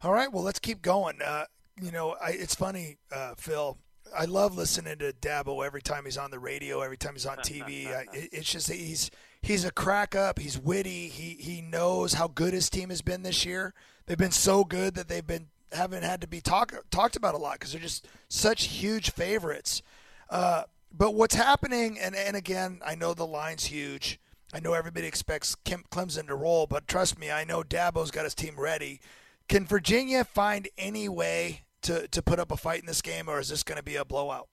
All 0.01 0.13
right, 0.13 0.31
well 0.31 0.43
let's 0.43 0.59
keep 0.59 0.81
going. 0.81 1.21
Uh, 1.21 1.43
you 1.81 1.91
know, 1.91 2.15
I, 2.23 2.29
it's 2.29 2.55
funny, 2.55 2.95
uh, 3.13 3.33
Phil. 3.35 3.77
I 4.17 4.23
love 4.23 4.55
listening 4.55 4.97
to 4.99 5.11
Dabo 5.11 5.65
every 5.65 5.81
time 5.81 6.05
he's 6.05 6.17
on 6.17 6.31
the 6.31 6.39
radio, 6.39 6.79
every 6.79 6.95
time 6.95 7.15
he's 7.15 7.25
on 7.25 7.35
TV. 7.39 7.87
I, 7.93 8.05
it's 8.13 8.49
just 8.49 8.71
he's 8.71 9.11
he's 9.41 9.65
a 9.65 9.73
crack 9.73 10.15
up. 10.15 10.39
He's 10.39 10.57
witty. 10.57 11.09
He 11.09 11.35
he 11.37 11.61
knows 11.61 12.13
how 12.13 12.29
good 12.29 12.53
his 12.53 12.69
team 12.69 12.91
has 12.91 13.01
been 13.01 13.23
this 13.23 13.45
year. 13.45 13.73
They've 14.05 14.17
been 14.17 14.31
so 14.31 14.63
good 14.63 14.95
that 14.95 15.09
they've 15.09 15.27
been 15.27 15.47
haven't 15.73 16.03
had 16.03 16.21
to 16.21 16.27
be 16.27 16.39
talk, 16.39 16.73
talked 16.91 17.17
about 17.17 17.35
a 17.35 17.39
lot 17.39 17.59
because 17.59 17.73
they're 17.73 17.81
just 17.81 18.07
such 18.29 18.67
huge 18.67 19.11
favorites. 19.11 19.81
Uh, 20.29 20.63
but 20.97 21.13
what's 21.13 21.35
happening, 21.35 21.97
and 21.99 22.15
and 22.15 22.35
again, 22.35 22.79
I 22.85 22.95
know 22.95 23.13
the 23.13 23.27
line's 23.27 23.65
huge. 23.65 24.19
I 24.53 24.59
know 24.59 24.73
everybody 24.73 25.07
expects 25.07 25.55
Kim 25.55 25.83
Clemson 25.91 26.27
to 26.27 26.35
roll, 26.35 26.67
but 26.67 26.87
trust 26.87 27.19
me, 27.19 27.31
I 27.31 27.43
know 27.43 27.61
Dabo's 27.63 28.11
got 28.11 28.23
his 28.23 28.35
team 28.35 28.55
ready. 28.57 29.01
Can 29.49 29.65
Virginia 29.65 30.23
find 30.23 30.67
any 30.77 31.09
way 31.09 31.63
to, 31.81 32.07
to 32.07 32.21
put 32.21 32.39
up 32.39 32.51
a 32.51 32.57
fight 32.57 32.79
in 32.79 32.85
this 32.85 33.01
game, 33.01 33.27
or 33.27 33.39
is 33.39 33.49
this 33.49 33.63
going 33.63 33.77
to 33.77 33.83
be 33.83 33.95
a 33.95 34.05
blowout? 34.05 34.47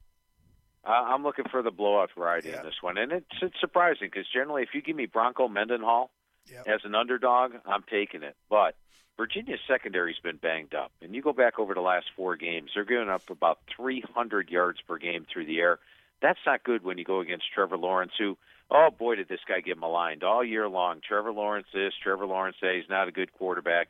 Uh, 0.84 0.90
I'm 0.90 1.22
looking 1.22 1.44
for 1.50 1.62
the 1.62 1.70
blowout 1.70 2.10
variety 2.16 2.48
yeah. 2.48 2.60
in 2.60 2.64
this 2.64 2.74
one, 2.80 2.98
and 2.98 3.12
it's, 3.12 3.26
it's 3.40 3.60
surprising 3.60 4.08
because 4.12 4.26
generally, 4.32 4.62
if 4.62 4.70
you 4.74 4.82
give 4.82 4.96
me 4.96 5.06
Bronco 5.06 5.46
Mendenhall 5.46 6.10
yep. 6.50 6.66
as 6.66 6.80
an 6.84 6.94
underdog, 6.94 7.52
I'm 7.64 7.84
taking 7.88 8.22
it. 8.24 8.34
But 8.50 8.74
Virginia's 9.16 9.60
secondary's 9.68 10.18
been 10.22 10.36
banged 10.36 10.74
up, 10.74 10.90
and 11.00 11.14
you 11.14 11.22
go 11.22 11.32
back 11.32 11.58
over 11.58 11.74
the 11.74 11.80
last 11.80 12.06
four 12.16 12.36
games, 12.36 12.72
they're 12.74 12.84
giving 12.84 13.08
up 13.08 13.30
about 13.30 13.60
300 13.76 14.50
yards 14.50 14.80
per 14.80 14.98
game 14.98 15.26
through 15.32 15.46
the 15.46 15.60
air. 15.60 15.78
That's 16.22 16.38
not 16.46 16.64
good 16.64 16.84
when 16.84 16.98
you 16.98 17.04
go 17.04 17.20
against 17.20 17.52
Trevor 17.52 17.76
Lawrence, 17.76 18.12
who, 18.16 18.38
oh 18.70 18.88
boy, 18.96 19.16
did 19.16 19.28
this 19.28 19.40
guy 19.46 19.60
get 19.60 19.78
maligned 19.78 20.22
all 20.22 20.44
year 20.44 20.68
long. 20.68 21.00
Trevor 21.06 21.32
Lawrence 21.32 21.66
this, 21.74 21.92
Trevor 22.02 22.26
Lawrence 22.26 22.56
that. 22.62 22.74
He's 22.76 22.88
not 22.88 23.08
a 23.08 23.12
good 23.12 23.32
quarterback. 23.32 23.88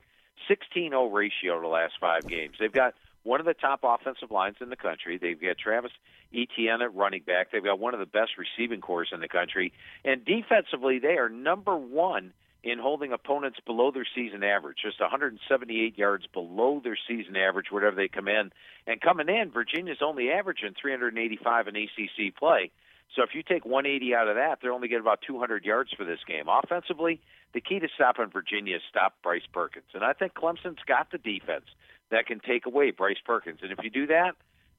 16-0 0.50 1.12
ratio 1.12 1.60
the 1.60 1.68
last 1.68 1.94
five 2.00 2.26
games. 2.26 2.56
They've 2.58 2.72
got 2.72 2.94
one 3.22 3.38
of 3.38 3.46
the 3.46 3.54
top 3.54 3.80
offensive 3.84 4.30
lines 4.30 4.56
in 4.60 4.70
the 4.70 4.76
country. 4.76 5.18
They've 5.18 5.40
got 5.40 5.58
Travis 5.58 5.92
Etienne 6.34 6.82
at 6.82 6.94
running 6.94 7.22
back. 7.22 7.52
They've 7.52 7.62
got 7.62 7.78
one 7.78 7.94
of 7.94 8.00
the 8.00 8.06
best 8.06 8.32
receiving 8.38 8.80
corps 8.80 9.06
in 9.12 9.20
the 9.20 9.28
country. 9.28 9.72
And 10.04 10.24
defensively, 10.24 10.98
they 10.98 11.18
are 11.18 11.28
number 11.28 11.76
one 11.76 12.32
in 12.64 12.78
holding 12.78 13.12
opponents 13.12 13.58
below 13.66 13.90
their 13.90 14.06
season 14.14 14.44
average, 14.44 14.78
just 14.82 15.00
178 15.00 15.98
yards 15.98 16.26
below 16.32 16.80
their 16.82 16.98
season 17.08 17.36
average, 17.36 17.66
whatever 17.70 17.96
they 17.96 18.08
come 18.08 18.28
in. 18.28 18.52
And 18.86 19.00
coming 19.00 19.28
in, 19.28 19.50
Virginia's 19.50 19.98
only 20.00 20.30
averaging 20.30 20.74
385 20.80 21.68
in 21.68 21.76
ACC 21.76 22.36
play. 22.36 22.70
So 23.16 23.22
if 23.22 23.34
you 23.34 23.42
take 23.42 23.66
180 23.66 24.14
out 24.14 24.28
of 24.28 24.36
that, 24.36 24.58
they're 24.62 24.72
only 24.72 24.88
getting 24.88 25.02
about 25.02 25.20
200 25.26 25.64
yards 25.64 25.90
for 25.92 26.04
this 26.04 26.20
game. 26.26 26.44
Offensively, 26.48 27.20
the 27.52 27.60
key 27.60 27.78
to 27.80 27.88
stopping 27.94 28.30
Virginia 28.32 28.76
is 28.76 28.82
stop 28.88 29.14
Bryce 29.22 29.46
Perkins. 29.52 29.86
And 29.92 30.04
I 30.04 30.12
think 30.12 30.34
Clemson's 30.34 30.80
got 30.86 31.10
the 31.10 31.18
defense 31.18 31.66
that 32.10 32.26
can 32.26 32.40
take 32.40 32.64
away 32.64 32.90
Bryce 32.90 33.20
Perkins. 33.24 33.58
And 33.62 33.72
if 33.72 33.78
you 33.82 33.90
do 33.90 34.06
that, 34.06 34.32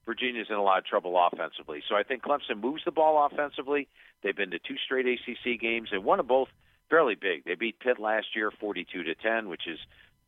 Virginia's 0.06 0.48
in 0.50 0.56
a 0.56 0.64
lot 0.64 0.80
of 0.80 0.86
trouble 0.86 1.16
offensively. 1.18 1.84
So 1.88 1.96
I 1.96 2.04
think 2.04 2.24
Clemson 2.24 2.62
moves 2.62 2.84
the 2.86 2.92
ball 2.92 3.30
offensively. 3.32 3.88
They've 4.22 4.36
been 4.36 4.52
to 4.52 4.60
two 4.60 4.76
straight 4.84 5.06
ACC 5.06 5.60
games 5.60 5.90
and 5.92 6.04
one 6.04 6.20
of 6.20 6.28
both 6.28 6.50
fairly 6.94 7.16
big. 7.16 7.44
They 7.44 7.56
beat 7.56 7.80
Pitt 7.80 8.00
last 8.00 8.28
year 8.36 8.52
42 8.52 9.04
to 9.04 9.16
10, 9.16 9.50
which 9.50 9.68
is 9.68 9.80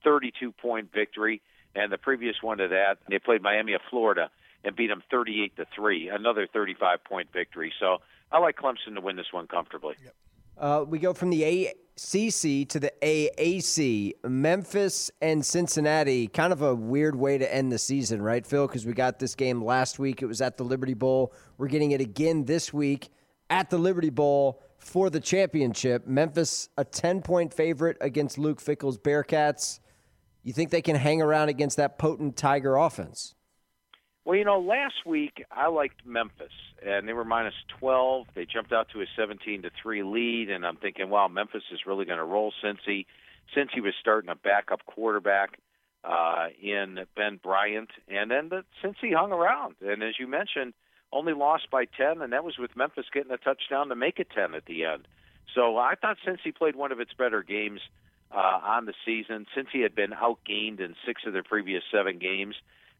32 0.03 0.51
point 0.51 0.89
victory. 0.91 1.41
And 1.75 1.91
the 1.91 1.97
previous 1.97 2.37
one 2.41 2.57
to 2.57 2.69
that, 2.69 2.97
they 3.07 3.19
played 3.19 3.43
Miami 3.43 3.73
of 3.73 3.81
Florida 3.89 4.31
and 4.63 4.75
beat 4.75 4.87
them 4.87 5.03
38 5.11 5.55
to 5.57 5.65
3, 5.75 6.09
another 6.09 6.47
35 6.51 7.03
point 7.03 7.29
victory. 7.31 7.71
So 7.79 7.97
I 8.31 8.39
like 8.39 8.55
Clemson 8.57 8.95
to 8.95 9.01
win 9.01 9.15
this 9.15 9.31
one 9.31 9.45
comfortably. 9.45 9.95
Yep. 10.03 10.15
Uh, 10.57 10.85
we 10.87 10.97
go 10.99 11.13
from 11.13 11.29
the 11.29 11.43
ACC 11.43 12.67
to 12.69 12.79
the 12.79 12.91
AAC. 13.01 14.13
Memphis 14.23 15.11
and 15.21 15.45
Cincinnati, 15.45 16.27
kind 16.27 16.51
of 16.51 16.61
a 16.63 16.73
weird 16.73 17.15
way 17.15 17.37
to 17.37 17.53
end 17.53 17.71
the 17.71 17.77
season, 17.77 18.21
right, 18.21 18.47
Phil? 18.47 18.65
Because 18.65 18.85
we 18.85 18.93
got 18.93 19.19
this 19.19 19.35
game 19.35 19.63
last 19.63 19.99
week. 19.99 20.21
It 20.23 20.27
was 20.27 20.41
at 20.41 20.57
the 20.57 20.63
Liberty 20.63 20.93
Bowl. 20.93 21.33
We're 21.57 21.67
getting 21.67 21.91
it 21.91 22.01
again 22.01 22.45
this 22.45 22.73
week 22.73 23.09
at 23.49 23.69
the 23.69 23.77
Liberty 23.77 24.09
Bowl 24.09 24.63
for 24.85 25.09
the 25.09 25.19
championship. 25.19 26.05
Memphis, 26.05 26.69
a 26.77 26.85
10 26.85 27.21
point 27.21 27.53
favorite 27.53 27.97
against 27.99 28.37
Luke 28.37 28.61
Fickell's 28.61 28.97
Bearcats. 28.97 29.79
You 30.43 30.53
think 30.53 30.69
they 30.69 30.83
can 30.83 30.95
hang 30.95 31.21
around 31.21 31.49
against 31.49 31.77
that 31.77 31.97
potent 31.97 32.37
Tiger 32.37 32.75
offense? 32.75 33.33
Well, 34.25 34.37
you 34.37 34.45
know, 34.45 34.59
last 34.59 35.05
week 35.05 35.43
I 35.51 35.67
liked 35.67 36.05
Memphis, 36.05 36.51
and 36.85 37.07
they 37.07 37.13
were 37.13 37.25
minus 37.25 37.55
12. 37.79 38.27
They 38.35 38.45
jumped 38.45 38.71
out 38.71 38.87
to 38.93 39.01
a 39.01 39.05
17 39.17 39.63
to 39.63 39.71
three 39.81 40.03
lead, 40.03 40.49
and 40.49 40.65
I'm 40.65 40.77
thinking, 40.77 41.09
wow, 41.09 41.27
Memphis 41.27 41.63
is 41.71 41.79
really 41.87 42.05
going 42.05 42.19
to 42.19 42.23
roll 42.23 42.53
since 42.63 42.79
he 42.85 43.07
since 43.53 43.69
he 43.73 43.81
was 43.81 43.93
starting 43.99 44.29
a 44.29 44.35
backup 44.35 44.85
quarterback 44.85 45.59
uh, 46.03 46.47
in 46.61 46.99
Ben 47.15 47.39
Bryant, 47.41 47.89
and 48.07 48.29
then 48.29 48.49
the, 48.49 48.63
Cincy 48.83 49.15
hung 49.15 49.31
around, 49.31 49.75
and 49.81 50.01
as 50.01 50.15
you 50.19 50.27
mentioned, 50.27 50.73
only 51.15 51.33
lost 51.33 51.71
by 51.71 51.85
10, 51.85 52.21
and 52.21 52.33
that 52.33 52.43
was 52.43 52.57
with 52.59 52.75
Memphis 52.75 53.05
getting 53.11 53.31
a 53.31 53.37
touchdown 53.37 53.89
to 53.89 53.95
make 53.95 54.19
it 54.19 54.27
10 54.35 54.53
at 54.53 54.65
the 54.65 54.85
end. 54.85 55.07
So 55.55 55.77
I 55.77 55.95
thought 55.95 56.17
Cincy 56.25 56.53
played 56.53 56.75
one 56.75 56.91
of 56.91 56.99
its 56.99 57.13
better 57.13 57.41
games 57.41 57.81
uh, 58.31 58.59
on 58.63 58.85
the 58.85 58.93
season, 59.05 59.47
since 59.55 59.69
he 59.71 59.81
had 59.81 59.95
been 59.95 60.11
outgained 60.11 60.79
in 60.79 60.95
six 61.07 61.23
of 61.25 61.33
their 61.33 61.43
previous 61.43 61.83
seven 61.91 62.19
games 62.19 62.55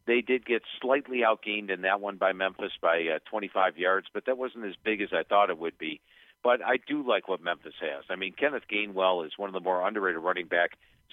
they 0.05 0.21
did 0.21 0.45
get 0.45 0.61
slightly 0.81 1.19
outgained 1.19 1.69
in 1.69 1.81
that 1.81 1.99
one 1.99 2.17
by 2.17 2.33
Memphis 2.33 2.71
by 2.81 3.01
uh, 3.15 3.19
25 3.29 3.77
yards, 3.77 4.07
but 4.13 4.25
that 4.25 4.37
wasn't 4.37 4.65
as 4.65 4.75
big 4.83 5.01
as 5.01 5.09
I 5.11 5.23
thought 5.23 5.49
it 5.49 5.57
would 5.57 5.77
be. 5.77 5.99
But 6.43 6.63
I 6.63 6.77
do 6.77 7.07
like 7.07 7.27
what 7.27 7.41
Memphis 7.41 7.73
has. 7.81 8.03
I 8.09 8.15
mean, 8.15 8.33
Kenneth 8.33 8.63
Gainwell 8.71 9.25
is 9.25 9.33
one 9.37 9.49
of 9.49 9.53
the 9.53 9.59
more 9.59 9.85
underrated 9.85 10.21
running 10.21 10.47
back 10.47 10.71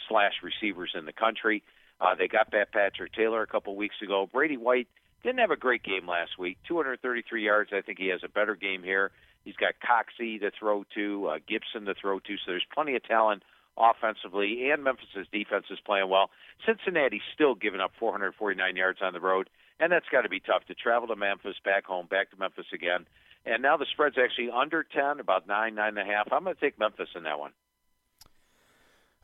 slash 0.08 0.34
receivers 0.42 0.92
in 0.94 1.06
the 1.06 1.12
country. 1.12 1.62
Uh, 2.00 2.14
they 2.14 2.28
got 2.28 2.50
back 2.50 2.72
Patrick 2.72 3.14
Taylor 3.14 3.40
a 3.40 3.46
couple 3.46 3.74
weeks 3.76 3.96
ago. 4.02 4.28
Brady 4.30 4.58
White 4.58 4.88
didn't 5.22 5.40
have 5.40 5.50
a 5.50 5.56
great 5.56 5.82
game 5.82 6.08
last 6.08 6.38
week. 6.38 6.58
233 6.68 7.44
yards. 7.44 7.70
I 7.72 7.80
think 7.80 7.98
he 7.98 8.08
has 8.08 8.20
a 8.24 8.28
better 8.28 8.54
game 8.54 8.82
here. 8.82 9.10
He's 9.44 9.56
got 9.56 9.74
Coxie 9.82 10.40
to 10.40 10.50
throw 10.56 10.84
to, 10.94 11.26
uh, 11.26 11.38
Gibson 11.48 11.84
to 11.86 11.94
throw 11.94 12.18
to. 12.20 12.36
So 12.36 12.52
there's 12.52 12.66
plenty 12.72 12.94
of 12.96 13.02
talent 13.04 13.42
offensively, 13.76 14.70
and 14.70 14.84
Memphis's 14.84 15.26
defense 15.32 15.66
is 15.70 15.78
playing 15.84 16.08
well. 16.08 16.30
Cincinnati's 16.66 17.22
still 17.34 17.54
giving 17.54 17.80
up 17.80 17.92
449 17.98 18.76
yards 18.76 18.98
on 19.02 19.12
the 19.12 19.20
road, 19.20 19.48
and 19.80 19.90
that's 19.90 20.08
got 20.12 20.22
to 20.22 20.28
be 20.28 20.40
tough 20.40 20.64
to 20.66 20.74
travel 20.74 21.08
to 21.08 21.16
Memphis, 21.16 21.56
back 21.64 21.86
home, 21.86 22.06
back 22.06 22.30
to 22.30 22.36
Memphis 22.36 22.66
again. 22.72 23.06
And 23.44 23.62
now 23.62 23.76
the 23.76 23.86
spread's 23.90 24.16
actually 24.22 24.50
under 24.50 24.84
10, 24.84 25.18
about 25.18 25.48
nine, 25.48 25.74
nine 25.74 25.98
and 25.98 25.98
a 25.98 26.12
half. 26.12 26.28
I'm 26.30 26.44
going 26.44 26.54
to 26.54 26.60
take 26.60 26.78
Memphis 26.78 27.08
in 27.16 27.24
that 27.24 27.40
one. 27.40 27.52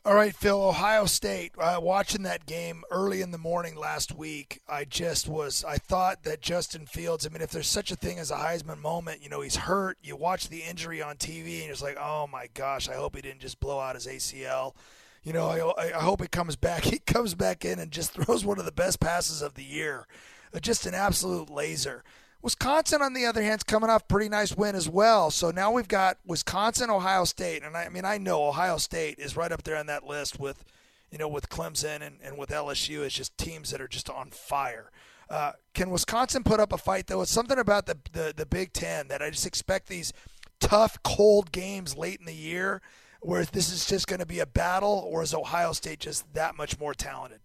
All 0.09 0.15
right, 0.15 0.35
Phil, 0.35 0.59
Ohio 0.59 1.05
State. 1.05 1.51
Uh, 1.55 1.77
watching 1.79 2.23
that 2.23 2.47
game 2.47 2.83
early 2.89 3.21
in 3.21 3.29
the 3.29 3.37
morning 3.37 3.75
last 3.75 4.11
week, 4.11 4.59
I 4.67 4.83
just 4.83 5.29
was. 5.29 5.63
I 5.63 5.77
thought 5.77 6.23
that 6.23 6.41
Justin 6.41 6.87
Fields. 6.87 7.27
I 7.27 7.29
mean, 7.29 7.43
if 7.43 7.51
there's 7.51 7.67
such 7.67 7.91
a 7.91 7.95
thing 7.95 8.17
as 8.17 8.31
a 8.31 8.37
Heisman 8.37 8.79
moment, 8.79 9.21
you 9.21 9.29
know, 9.29 9.41
he's 9.41 9.55
hurt. 9.55 9.99
You 10.01 10.15
watch 10.15 10.49
the 10.49 10.63
injury 10.63 10.99
on 10.99 11.17
TV, 11.17 11.61
and 11.61 11.69
it's 11.69 11.83
like, 11.83 11.95
oh 12.01 12.25
my 12.25 12.47
gosh, 12.55 12.89
I 12.89 12.95
hope 12.95 13.17
he 13.17 13.21
didn't 13.21 13.41
just 13.41 13.59
blow 13.59 13.79
out 13.79 13.93
his 13.93 14.07
ACL. 14.07 14.73
You 15.21 15.31
know, 15.31 15.75
I, 15.77 15.95
I 15.95 16.01
hope 16.01 16.23
he 16.23 16.27
comes 16.27 16.55
back. 16.55 16.83
He 16.85 16.97
comes 16.97 17.35
back 17.35 17.63
in 17.63 17.77
and 17.77 17.91
just 17.91 18.13
throws 18.13 18.43
one 18.43 18.57
of 18.57 18.65
the 18.65 18.71
best 18.71 18.99
passes 18.99 19.43
of 19.43 19.53
the 19.53 19.63
year. 19.63 20.07
Uh, 20.51 20.59
just 20.59 20.87
an 20.87 20.95
absolute 20.95 21.51
laser. 21.51 22.03
Wisconsin, 22.41 23.01
on 23.01 23.13
the 23.13 23.25
other 23.25 23.41
hand, 23.41 23.59
is 23.59 23.63
coming 23.63 23.89
off 23.89 24.07
pretty 24.07 24.29
nice 24.29 24.55
win 24.55 24.75
as 24.75 24.87
well. 24.87 25.29
So 25.29 25.51
now 25.51 25.71
we've 25.71 25.87
got 25.87 26.17
Wisconsin, 26.25 26.89
Ohio 26.89 27.25
State, 27.25 27.63
and 27.63 27.75
I, 27.75 27.85
I 27.85 27.89
mean 27.89 28.05
I 28.05 28.17
know 28.17 28.47
Ohio 28.47 28.77
State 28.77 29.19
is 29.19 29.35
right 29.35 29.51
up 29.51 29.63
there 29.63 29.75
on 29.75 29.87
that 29.87 30.05
list 30.05 30.39
with, 30.39 30.63
you 31.11 31.17
know, 31.17 31.27
with 31.27 31.49
Clemson 31.49 32.01
and, 32.01 32.17
and 32.23 32.37
with 32.37 32.49
LSU. 32.49 33.01
It's 33.01 33.15
just 33.15 33.37
teams 33.37 33.71
that 33.71 33.81
are 33.81 33.87
just 33.87 34.09
on 34.09 34.29
fire. 34.31 34.91
Uh, 35.29 35.51
can 35.73 35.89
Wisconsin 35.89 36.43
put 36.43 36.59
up 36.59 36.73
a 36.73 36.77
fight 36.77 37.07
though? 37.07 37.21
It's 37.21 37.31
something 37.31 37.59
about 37.59 37.85
the, 37.85 37.97
the 38.13 38.33
the 38.35 38.45
Big 38.45 38.73
Ten 38.73 39.09
that 39.09 39.21
I 39.21 39.29
just 39.29 39.45
expect 39.45 39.87
these 39.87 40.11
tough, 40.59 41.01
cold 41.03 41.51
games 41.51 41.95
late 41.97 42.19
in 42.19 42.25
the 42.25 42.33
year, 42.33 42.81
where 43.21 43.43
this 43.45 43.71
is 43.71 43.85
just 43.85 44.07
going 44.07 44.19
to 44.19 44.25
be 44.25 44.39
a 44.39 44.45
battle, 44.45 45.07
or 45.07 45.21
is 45.21 45.33
Ohio 45.33 45.73
State 45.73 45.99
just 45.99 46.33
that 46.33 46.55
much 46.55 46.79
more 46.79 46.93
talented? 46.93 47.41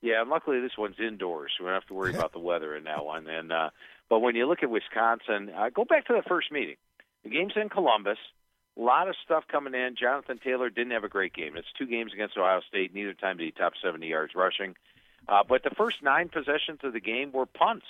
Yeah, 0.00 0.20
and 0.20 0.28
luckily 0.28 0.60
this 0.60 0.76
one's 0.76 0.96
indoors, 0.98 1.52
so 1.56 1.64
we 1.64 1.68
don't 1.68 1.80
have 1.80 1.88
to 1.88 1.94
worry 1.94 2.14
about 2.14 2.32
the 2.32 2.38
weather 2.38 2.76
in 2.76 2.84
that 2.84 3.04
one. 3.04 3.26
And 3.26 3.52
uh, 3.52 3.70
but 4.08 4.20
when 4.20 4.34
you 4.34 4.46
look 4.46 4.62
at 4.62 4.70
Wisconsin, 4.70 5.50
uh, 5.56 5.70
go 5.70 5.84
back 5.84 6.06
to 6.06 6.12
the 6.12 6.22
first 6.28 6.52
meeting. 6.52 6.76
The 7.24 7.30
game's 7.30 7.54
in 7.56 7.68
Columbus. 7.68 8.18
A 8.76 8.80
lot 8.80 9.08
of 9.08 9.14
stuff 9.24 9.44
coming 9.50 9.74
in. 9.74 9.94
Jonathan 9.98 10.38
Taylor 10.42 10.68
didn't 10.68 10.92
have 10.92 11.04
a 11.04 11.08
great 11.08 11.32
game. 11.32 11.56
It's 11.56 11.68
two 11.78 11.86
games 11.86 12.12
against 12.12 12.36
Ohio 12.36 12.60
State. 12.68 12.92
Neither 12.92 13.14
time 13.14 13.38
did 13.38 13.44
he 13.44 13.52
top 13.52 13.72
70 13.82 14.06
yards 14.06 14.34
rushing. 14.34 14.74
Uh, 15.28 15.42
but 15.48 15.62
the 15.62 15.70
first 15.70 16.02
nine 16.02 16.28
possessions 16.28 16.80
of 16.82 16.92
the 16.92 17.00
game 17.00 17.32
were 17.32 17.46
punts. 17.46 17.86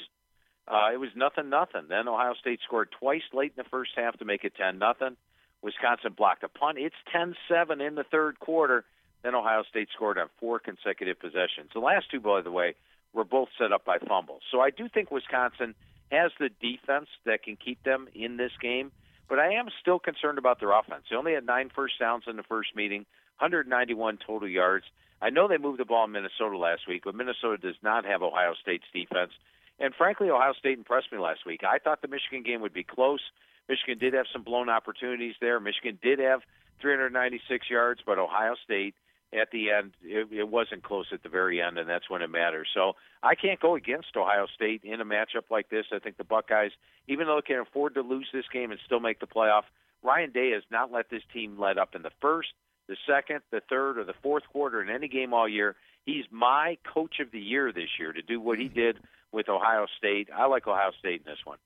Uh, 0.68 0.90
it 0.92 1.00
was 1.00 1.10
nothing, 1.16 1.50
nothing. 1.50 1.86
Then 1.88 2.06
Ohio 2.06 2.34
State 2.40 2.60
scored 2.64 2.88
twice 2.98 3.22
late 3.32 3.52
in 3.56 3.62
the 3.62 3.68
first 3.70 3.92
half 3.96 4.16
to 4.18 4.24
make 4.24 4.44
it 4.44 4.54
10 4.56 4.78
nothing. 4.78 5.16
Wisconsin 5.62 6.12
blocked 6.16 6.44
a 6.44 6.48
punt. 6.48 6.78
It's 6.78 6.94
10-7 7.14 7.86
in 7.86 7.94
the 7.94 8.04
third 8.04 8.38
quarter. 8.38 8.84
Then 9.22 9.34
Ohio 9.34 9.62
State 9.68 9.88
scored 9.94 10.18
on 10.18 10.28
four 10.38 10.58
consecutive 10.58 11.18
possessions. 11.18 11.70
The 11.72 11.80
last 11.80 12.10
two, 12.10 12.20
by 12.20 12.42
the 12.42 12.50
way, 12.50 12.74
were 13.14 13.24
both 13.24 13.48
set 13.58 13.72
up 13.72 13.84
by 13.84 13.98
fumbles. 13.98 14.42
So 14.50 14.60
I 14.60 14.70
do 14.70 14.88
think 14.88 15.10
Wisconsin 15.10 15.74
has 16.14 16.32
the 16.38 16.50
defense 16.60 17.08
that 17.24 17.42
can 17.42 17.56
keep 17.56 17.82
them 17.84 18.08
in 18.14 18.36
this 18.36 18.52
game. 18.60 18.92
But 19.28 19.38
I 19.38 19.54
am 19.54 19.68
still 19.80 19.98
concerned 19.98 20.38
about 20.38 20.60
their 20.60 20.72
offense. 20.72 21.04
They 21.10 21.16
only 21.16 21.34
had 21.34 21.46
nine 21.46 21.70
first 21.74 21.98
downs 21.98 22.24
in 22.26 22.36
the 22.36 22.42
first 22.42 22.76
meeting, 22.76 23.06
191 23.38 24.18
total 24.26 24.48
yards. 24.48 24.84
I 25.22 25.30
know 25.30 25.48
they 25.48 25.58
moved 25.58 25.80
the 25.80 25.84
ball 25.84 26.04
in 26.04 26.12
Minnesota 26.12 26.58
last 26.58 26.86
week, 26.86 27.02
but 27.04 27.14
Minnesota 27.14 27.56
does 27.56 27.76
not 27.82 28.04
have 28.04 28.22
Ohio 28.22 28.54
State's 28.60 28.84
defense. 28.92 29.32
And 29.80 29.94
frankly, 29.94 30.30
Ohio 30.30 30.52
State 30.52 30.78
impressed 30.78 31.10
me 31.10 31.18
last 31.18 31.46
week. 31.46 31.62
I 31.64 31.78
thought 31.78 32.02
the 32.02 32.08
Michigan 32.08 32.42
game 32.42 32.60
would 32.60 32.74
be 32.74 32.84
close. 32.84 33.20
Michigan 33.68 33.98
did 33.98 34.12
have 34.12 34.26
some 34.32 34.42
blown 34.42 34.68
opportunities 34.68 35.34
there. 35.40 35.58
Michigan 35.58 35.98
did 36.02 36.18
have 36.18 36.40
396 36.80 37.70
yards, 37.70 38.00
but 38.04 38.18
Ohio 38.18 38.54
State 38.62 38.94
at 39.38 39.50
the 39.50 39.70
end, 39.70 39.92
it, 40.02 40.28
it 40.32 40.48
wasn't 40.48 40.82
close 40.82 41.06
at 41.12 41.22
the 41.22 41.28
very 41.28 41.60
end, 41.60 41.78
and 41.78 41.88
that's 41.88 42.08
when 42.08 42.22
it 42.22 42.30
matters. 42.30 42.68
So 42.72 42.92
I 43.22 43.34
can't 43.34 43.60
go 43.60 43.74
against 43.74 44.16
Ohio 44.16 44.46
State 44.54 44.82
in 44.84 45.00
a 45.00 45.04
matchup 45.04 45.50
like 45.50 45.70
this. 45.70 45.86
I 45.92 45.98
think 45.98 46.16
the 46.16 46.24
Buckeyes, 46.24 46.72
even 47.08 47.26
though 47.26 47.36
they 47.36 47.54
can 47.54 47.60
afford 47.60 47.94
to 47.94 48.02
lose 48.02 48.28
this 48.32 48.44
game 48.52 48.70
and 48.70 48.80
still 48.84 49.00
make 49.00 49.20
the 49.20 49.26
playoff, 49.26 49.62
Ryan 50.02 50.30
Day 50.30 50.50
has 50.52 50.62
not 50.70 50.92
let 50.92 51.10
this 51.10 51.22
team 51.32 51.58
let 51.58 51.78
up 51.78 51.94
in 51.94 52.02
the 52.02 52.12
first, 52.20 52.50
the 52.88 52.96
second, 53.06 53.40
the 53.50 53.62
third, 53.68 53.98
or 53.98 54.04
the 54.04 54.14
fourth 54.22 54.44
quarter 54.52 54.82
in 54.82 54.90
any 54.90 55.08
game 55.08 55.32
all 55.32 55.48
year. 55.48 55.76
He's 56.04 56.24
my 56.30 56.76
coach 56.92 57.18
of 57.20 57.30
the 57.32 57.40
year 57.40 57.72
this 57.72 57.98
year 57.98 58.12
to 58.12 58.22
do 58.22 58.38
what 58.40 58.58
he 58.58 58.68
mm. 58.68 58.74
did 58.74 58.98
with 59.32 59.48
Ohio 59.48 59.86
State. 59.98 60.28
I 60.34 60.46
like 60.46 60.66
Ohio 60.66 60.90
State 60.98 61.22
in 61.26 61.32
this 61.32 61.40
one. 61.44 61.58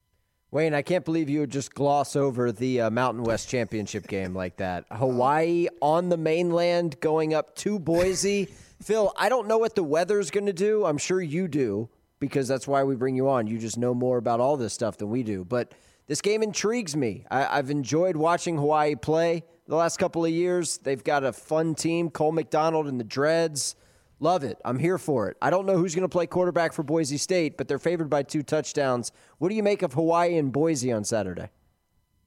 Wayne, 0.51 0.73
I 0.73 0.81
can't 0.81 1.05
believe 1.05 1.29
you 1.29 1.41
would 1.41 1.51
just 1.51 1.75
gloss 1.75 2.17
over 2.17 2.53
the 2.53 2.81
uh, 2.83 2.91
Mountain 2.91 3.25
West 3.25 3.51
Championship 3.51 4.07
game 4.07 4.35
like 4.35 4.57
that. 4.57 4.87
Hawaii 4.91 5.69
on 5.83 6.09
the 6.09 6.17
mainland 6.17 6.99
going 7.01 7.35
up 7.35 7.55
to 7.57 7.79
Boise. 7.79 8.49
Phil, 8.83 9.13
I 9.19 9.29
don't 9.29 9.47
know 9.47 9.59
what 9.59 9.75
the 9.75 9.85
weather's 9.85 10.31
going 10.31 10.47
to 10.47 10.55
do. 10.55 10.87
I'm 10.87 10.97
sure 10.97 11.21
you 11.21 11.49
do 11.49 11.91
because 12.19 12.49
that's 12.49 12.67
why 12.67 12.83
we 12.85 12.97
bring 12.97 13.15
you 13.15 13.29
on. 13.29 13.47
You 13.47 13.59
just 13.59 13.77
know 13.77 13.93
more 13.93 14.17
about 14.17 14.41
all 14.41 14.57
this 14.57 14.73
stuff 14.73 14.97
than 14.97 15.11
we 15.11 15.23
do. 15.23 15.45
But 15.45 15.73
this 16.07 16.23
game 16.23 16.43
intrigues 16.43 16.97
me. 16.97 17.27
I, 17.31 17.57
have 17.57 17.69
enjoyed 17.69 18.17
watching 18.17 18.57
Hawaii 18.57 18.95
play 18.95 19.45
the 19.67 19.77
last 19.77 19.99
couple 19.99 20.25
of 20.25 20.31
years. 20.31 20.79
They've 20.79 21.05
got 21.05 21.25
a 21.25 21.33
fun 21.35 21.75
team, 21.75 22.09
Cole 22.09 22.33
McDonald 22.33 22.87
and 22.87 22.99
the 22.99 23.05
Dreads. 23.05 23.77
Love 24.21 24.43
it. 24.43 24.59
I'm 24.65 24.79
here 24.79 24.99
for 24.99 25.29
it. 25.29 25.37
I 25.41 25.51
don't 25.51 25.67
know 25.67 25.77
who's 25.77 25.95
going 25.95 26.03
to 26.03 26.09
play 26.09 26.27
quarterback 26.27 26.73
for 26.73 26.83
Boise 26.83 27.19
State, 27.19 27.57
but 27.57 27.69
they're 27.69 27.79
favored 27.79 28.11
by 28.11 28.25
two 28.25 28.43
touchdowns. 28.43 29.13
What 29.39 29.49
do 29.49 29.55
you 29.55 29.63
make 29.63 29.83
of 29.83 29.93
Hawaii 29.93 30.37
and 30.37 30.53
Boise 30.53 30.93
on 30.93 31.05
Saturday? 31.05 31.51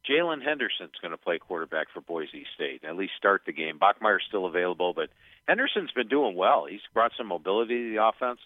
Jaylon 0.10 0.42
Henderson's 0.42 0.96
going 1.02 1.12
to 1.12 1.18
play 1.18 1.38
quarterback 1.38 1.88
for 1.94 2.02
Boise 2.02 2.46
State, 2.56 2.84
at 2.84 2.96
least 2.96 3.14
start 3.18 3.44
the 3.46 3.52
game. 3.52 3.78
Bachmeier's 3.78 4.24
still 4.28 4.46
available, 4.46 4.94
but 4.94 5.10
Henderson's 5.48 5.92
been 5.92 6.08
doing 6.08 6.36
well. 6.36 6.66
He's 6.66 6.82
brought 6.94 7.12
some 7.18 7.28
mobility 7.28 7.76
to 7.76 7.96
the 7.96 8.04
offense. 8.04 8.40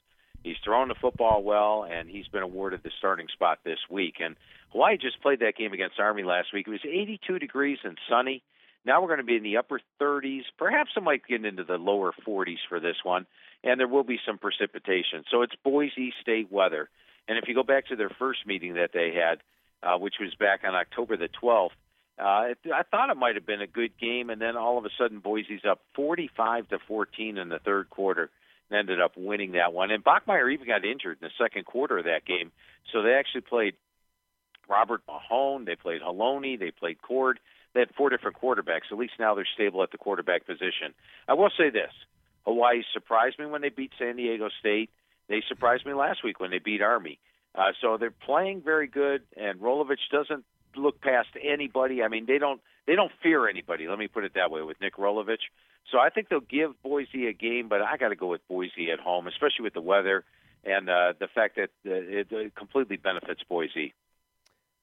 He's 0.44 0.58
thrown 0.64 0.90
the 0.90 0.96
football 0.96 1.44
well, 1.44 1.88
and 1.90 2.10
he's 2.10 2.28
been 2.28 2.44
awarded 2.44 2.82
the 2.84 2.92
starting 2.98 3.28
spot 3.34 3.60
this 3.64 3.80
week. 3.90 4.16
And 4.20 4.36
Hawaii 4.72 4.98
just 4.98 5.22
played 5.22 5.40
that 5.40 5.56
game 5.56 5.74
against 5.74 6.00
Army 6.00 6.24
last 6.24 6.54
week. 6.54 6.68
It 6.68 6.72
was 6.72 6.86
82 6.86 7.40
degrees 7.40 7.80
and 7.84 7.98
sunny. 8.10 8.44
Now 8.86 9.02
we're 9.02 9.08
going 9.08 9.20
to 9.20 9.26
be 9.26 9.36
in 9.36 9.44
the 9.44 9.58
upper 9.58 9.80
30s. 10.00 10.44
Perhaps 10.58 10.92
it 10.96 11.04
might 11.04 11.26
get 11.28 11.44
into 11.44 11.64
the 11.64 11.78
lower 11.78 12.14
40s 12.28 12.60
for 12.70 12.80
this 12.80 12.98
one, 13.04 13.26
and 13.64 13.80
there 13.80 13.88
will 13.88 14.04
be 14.04 14.20
some 14.26 14.38
precipitation. 14.38 15.24
So 15.32 15.42
it's 15.42 15.56
Boise 15.64 16.14
State 16.22 16.52
weather. 16.52 16.90
And 17.28 17.38
if 17.38 17.48
you 17.48 17.56
go 17.56 17.64
back 17.64 17.88
to 17.88 17.96
their 17.96 18.12
first 18.20 18.46
meeting 18.46 18.76
that 18.76 18.92
they 18.94 19.14
had, 19.14 19.42
uh, 19.82 19.98
which 19.98 20.16
was 20.20 20.36
back 20.36 20.62
on 20.64 20.76
October 20.76 21.18
the 21.18 21.30
12th, 21.42 21.72
uh, 22.18 22.54
I 22.74 22.84
thought 22.92 23.10
it 23.10 23.18
might 23.18 23.36
have 23.36 23.46
been 23.46 23.62
a 23.62 23.68
good 23.68 23.98
game, 24.00 24.30
and 24.30 24.40
then 24.40 24.56
all 24.56 24.78
of 24.78 24.86
a 24.86 24.90
sudden 24.98 25.20
Boise's 25.20 25.66
up 25.70 25.82
45 25.96 26.70
to 26.70 26.80
14 26.88 27.38
in 27.38 27.50
the 27.50 27.60
third 27.60 27.90
quarter 27.90 28.30
and 28.70 28.80
ended 28.80 29.02
up 29.02 29.14
winning 29.18 29.54
that 29.54 29.74
one. 29.74 29.92
And 29.92 30.04
Bachmeier 30.04 30.54
even 30.54 30.68
got 30.68 30.86
injured 30.86 31.18
in 31.22 31.28
the 31.28 31.44
second 31.44 31.66
quarter 31.66 31.98
of 31.98 32.06
that 32.06 32.24
game, 32.26 32.52
so 32.94 33.02
they 33.02 33.14
actually 33.14 33.42
played 33.42 33.74
Robert 34.70 35.02
Mahone, 35.08 35.66
they 35.66 35.76
played 35.76 36.02
Haloni, 36.02 36.58
they 36.58 36.72
played 36.72 37.02
Cord 37.02 37.40
they 37.76 37.82
had 37.82 37.94
four 37.96 38.10
different 38.10 38.38
quarterbacks. 38.42 38.92
At 38.92 38.98
least 38.98 39.14
now 39.20 39.36
they're 39.36 39.48
stable 39.54 39.84
at 39.84 39.92
the 39.92 40.00
quarterback 40.00 40.48
position. 40.48 40.96
I 41.28 41.34
will 41.34 41.52
say 41.56 41.70
this: 41.70 41.92
Hawaii 42.46 42.82
surprised 42.94 43.38
me 43.38 43.46
when 43.46 43.62
they 43.62 43.70
beat 43.70 43.92
San 44.00 44.16
Diego 44.16 44.50
State. 44.60 44.90
They 45.28 45.44
surprised 45.48 45.86
me 45.86 45.94
last 45.94 46.24
week 46.24 46.40
when 46.40 46.50
they 46.50 46.60
beat 46.60 46.82
Army. 46.82 47.20
Uh, 47.54 47.72
so 47.82 47.98
they're 47.98 48.12
playing 48.12 48.62
very 48.62 48.88
good, 48.88 49.22
and 49.38 49.60
Rolovich 49.60 50.10
doesn't 50.12 50.44
look 50.76 51.02
past 51.02 51.30
anybody. 51.42 52.02
I 52.02 52.08
mean, 52.08 52.26
they 52.26 52.38
don't 52.40 52.62
they 52.88 52.96
don't 52.96 53.12
fear 53.22 53.48
anybody. 53.48 53.88
Let 53.88 54.00
me 54.00 54.08
put 54.08 54.24
it 54.24 54.34
that 54.36 54.52
way 54.52 54.62
with 54.62 54.80
Nick 54.82 54.96
Rolovich. 54.96 55.46
So 55.92 56.00
I 56.00 56.10
think 56.10 56.30
they'll 56.30 56.40
give 56.40 56.82
Boise 56.82 57.28
a 57.28 57.34
game, 57.34 57.68
but 57.70 57.82
I 57.82 57.98
got 57.98 58.10
to 58.10 58.16
go 58.16 58.28
with 58.28 58.48
Boise 58.48 58.90
at 58.92 59.00
home, 59.00 59.28
especially 59.28 59.64
with 59.64 59.74
the 59.74 59.82
weather 59.82 60.24
and 60.64 60.90
uh, 60.90 61.14
the 61.20 61.28
fact 61.28 61.58
that 61.58 61.70
uh, 61.86 61.94
it, 61.94 62.28
it 62.32 62.56
completely 62.56 62.98
benefits 62.98 63.42
Boise. 63.48 63.94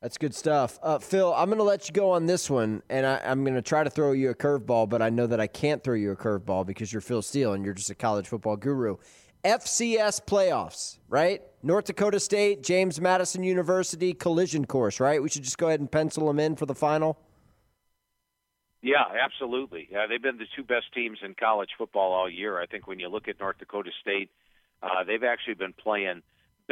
That's 0.03 0.19
good 0.19 0.35
stuff. 0.35 0.81
Uh, 0.83 0.99
Phil, 0.99 1.33
I'm 1.33 1.47
going 1.47 1.59
to 1.59 1.65
let 1.65 1.89
you 1.89 1.95
go 1.95 2.11
on 2.11 2.27
this 2.27 2.51
one, 2.51 2.83
and 2.91 3.07
I, 3.07 3.21
am 3.23 3.45
going 3.45 3.55
to 3.55 3.63
try 3.63 3.85
to 3.85 3.91
throw 3.91 4.11
you 4.11 4.31
a 4.31 4.35
curveball, 4.35 4.89
but 4.89 5.01
I 5.01 5.11
know 5.11 5.29
that 5.29 5.39
I 5.39 5.47
can't 5.47 5.83
throw 5.83 5.95
you 5.95 6.11
a 6.11 6.17
curveball 6.17 6.67
because 6.67 6.93
you're 6.93 7.01
Phil 7.01 7.23
Steele 7.23 7.53
and 7.53 7.65
you're 7.65 7.73
just 7.73 7.89
a 7.89 7.95
college 7.95 8.27
football 8.27 8.57
guru. 8.57 8.97
FCS 9.45 10.25
playoffs, 10.25 10.99
right? 11.09 11.41
North 11.63 11.85
Dakota 11.85 12.19
State, 12.19 12.65
James 12.65 13.01
Madison 13.01 13.45
University 13.45 14.13
collision 14.13 14.65
course, 14.65 14.99
right? 14.99 15.23
We 15.23 15.29
should 15.29 15.45
just 15.45 15.59
go 15.59 15.69
ahead 15.69 15.79
and 15.79 15.91
pencil 15.91 16.27
them 16.27 16.41
in 16.41 16.57
for 16.57 16.67
the 16.67 16.75
final. 16.75 17.17
Yeah, 18.83 19.05
absolutely. 19.25 19.87
Yeah, 19.89 20.09
they've 20.09 20.23
been 20.23 20.39
the 20.39 20.47
two 20.57 20.65
best 20.65 20.93
teams 20.93 21.19
in 21.25 21.37
college 21.37 21.71
football 21.79 22.13
all 22.13 22.29
year. 22.29 22.61
I 22.61 22.67
think 22.67 22.89
when 22.89 22.99
you 22.99 23.09
look 23.09 23.29
at 23.29 23.39
North 23.39 23.59
Dakota 23.59 23.91
State, 24.01 24.31
uh, 24.83 25.05
they've 25.05 25.23
actually 25.23 25.55
been 25.55 25.73
playing 25.73 26.23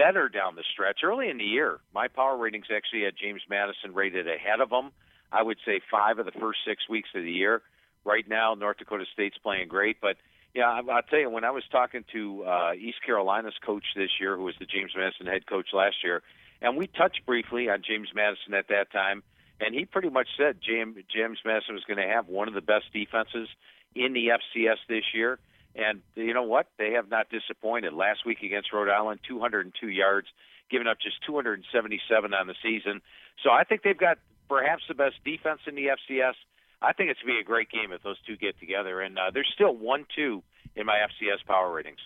better 0.01 0.31
down 0.31 0.57
the 0.57 0.65
stretch. 0.73 1.01
Early 1.05 1.29
in 1.29 1.37
the 1.37 1.45
year, 1.45 1.79
my 1.95 2.09
power 2.09 2.37
ratings 2.37 2.67
actually 2.75 3.03
had 3.05 3.15
James 3.21 3.43
Madison 3.51 3.93
rated 3.93 4.27
ahead 4.27 4.61
of 4.61 4.71
them. 4.71 4.93
I 5.31 5.43
would 5.43 5.59
say 5.67 5.81
five 5.91 6.19
of 6.19 6.25
the 6.25 6.33
first 6.33 6.61
six 6.67 6.89
weeks 6.89 7.11
of 7.15 7.23
the 7.23 7.31
year. 7.31 7.61
Right 8.05 8.27
now, 8.27 8.55
North 8.55 8.79
Dakota 8.79 9.05
State's 9.13 9.37
playing 9.37 9.69
great, 9.69 10.01
but 10.01 10.17
yeah, 10.55 10.69
I'll 10.71 11.03
tell 11.03 11.19
you, 11.19 11.29
when 11.29 11.45
I 11.45 11.51
was 11.51 11.65
talking 11.71 12.05
to 12.13 12.45
uh, 12.45 12.73
East 12.73 12.99
Carolina's 13.05 13.55
coach 13.65 13.85
this 13.95 14.09
year, 14.19 14.37
who 14.37 14.45
was 14.45 14.55
the 14.59 14.65
James 14.65 14.93
Madison 14.97 15.27
head 15.27 15.47
coach 15.47 15.69
last 15.75 15.97
year, 16.03 16.23
and 16.63 16.79
we 16.79 16.87
touched 16.87 17.21
briefly 17.27 17.69
on 17.69 17.83
James 17.87 18.09
Madison 18.15 18.55
at 18.55 18.69
that 18.69 18.91
time, 18.91 19.23
and 19.61 19.75
he 19.75 19.85
pretty 19.85 20.09
much 20.09 20.29
said 20.39 20.57
James, 20.67 20.97
James 21.15 21.39
Madison 21.45 21.75
was 21.75 21.85
going 21.85 21.99
to 21.99 22.09
have 22.09 22.27
one 22.27 22.49
of 22.49 22.55
the 22.55 22.63
best 22.63 22.87
defenses 22.93 23.49
in 23.95 24.15
the 24.15 24.29
FCS 24.29 24.79
this 24.89 25.05
year. 25.13 25.39
And 25.75 26.03
you 26.15 26.35
know 26.35 26.43
what? 26.43 26.67
They 26.79 26.93
have 26.93 27.09
not 27.09 27.29
disappointed. 27.31 27.93
Last 27.93 28.27
week 28.27 28.43
against 28.43 28.73
Rhode 28.73 28.91
Island, 28.91 29.21
202 29.27 29.89
yards, 29.89 30.27
giving 30.71 30.87
up 30.87 30.99
just 31.01 31.17
277 31.27 32.35
on 32.35 32.47
the 32.47 32.55
season. 32.63 33.01
So 33.43 33.51
I 33.51 33.65
think 33.65 33.83
they've 33.83 33.97
got 33.97 34.19
perhaps 34.49 34.83
the 34.89 34.95
best 34.95 35.17
defense 35.25 35.61
in 35.67 35.75
the 35.75 35.87
FCS. 35.95 36.35
I 36.83 36.93
think 36.93 37.11
it's 37.11 37.21
going 37.21 37.37
to 37.37 37.39
be 37.39 37.41
a 37.41 37.45
great 37.45 37.71
game 37.71 37.93
if 37.93 38.03
those 38.03 38.21
two 38.27 38.37
get 38.37 38.59
together. 38.59 39.01
And 39.01 39.19
uh, 39.19 39.31
there's 39.33 39.51
still 39.55 39.75
1 39.75 40.07
2 40.17 40.43
in 40.77 40.87
my 40.87 40.99
FCS 41.07 41.47
power 41.47 41.73
ratings. 41.73 42.01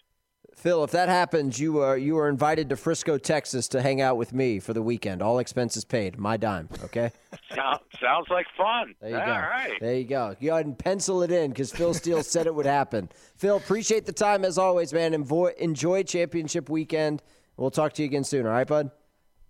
Phil, 0.54 0.82
if 0.84 0.92
that 0.92 1.08
happens, 1.08 1.58
you 1.60 1.80
are 1.80 1.96
you 1.98 2.16
are 2.18 2.28
invited 2.28 2.68
to 2.70 2.76
Frisco, 2.76 3.18
Texas, 3.18 3.68
to 3.68 3.82
hang 3.82 4.00
out 4.00 4.16
with 4.16 4.32
me 4.32 4.60
for 4.60 4.72
the 4.72 4.80
weekend. 4.82 5.20
All 5.20 5.38
expenses 5.38 5.84
paid, 5.84 6.18
my 6.18 6.36
dime. 6.36 6.68
Okay. 6.84 7.10
Sound, 7.54 7.80
sounds 8.00 8.28
like 8.30 8.46
fun. 8.56 8.94
There 9.00 9.10
you 9.10 9.16
All 9.16 9.26
go. 9.26 9.32
right. 9.32 9.72
There 9.80 9.94
you 9.96 10.04
go. 10.04 10.34
Go 10.40 10.52
ahead 10.54 10.66
and 10.66 10.78
pencil 10.78 11.22
it 11.22 11.30
in 11.30 11.50
because 11.50 11.70
Phil 11.72 11.92
Steele 11.94 12.22
said 12.22 12.46
it 12.46 12.54
would 12.54 12.66
happen. 12.66 13.08
Phil, 13.36 13.56
appreciate 13.56 14.06
the 14.06 14.12
time 14.12 14.44
as 14.44 14.56
always, 14.58 14.92
man. 14.92 15.12
Enjoy, 15.14 15.52
enjoy 15.58 16.02
championship 16.04 16.68
weekend. 16.70 17.22
We'll 17.56 17.70
talk 17.70 17.92
to 17.94 18.02
you 18.02 18.06
again 18.06 18.24
soon. 18.24 18.46
All 18.46 18.52
right, 18.52 18.66
bud. 18.66 18.90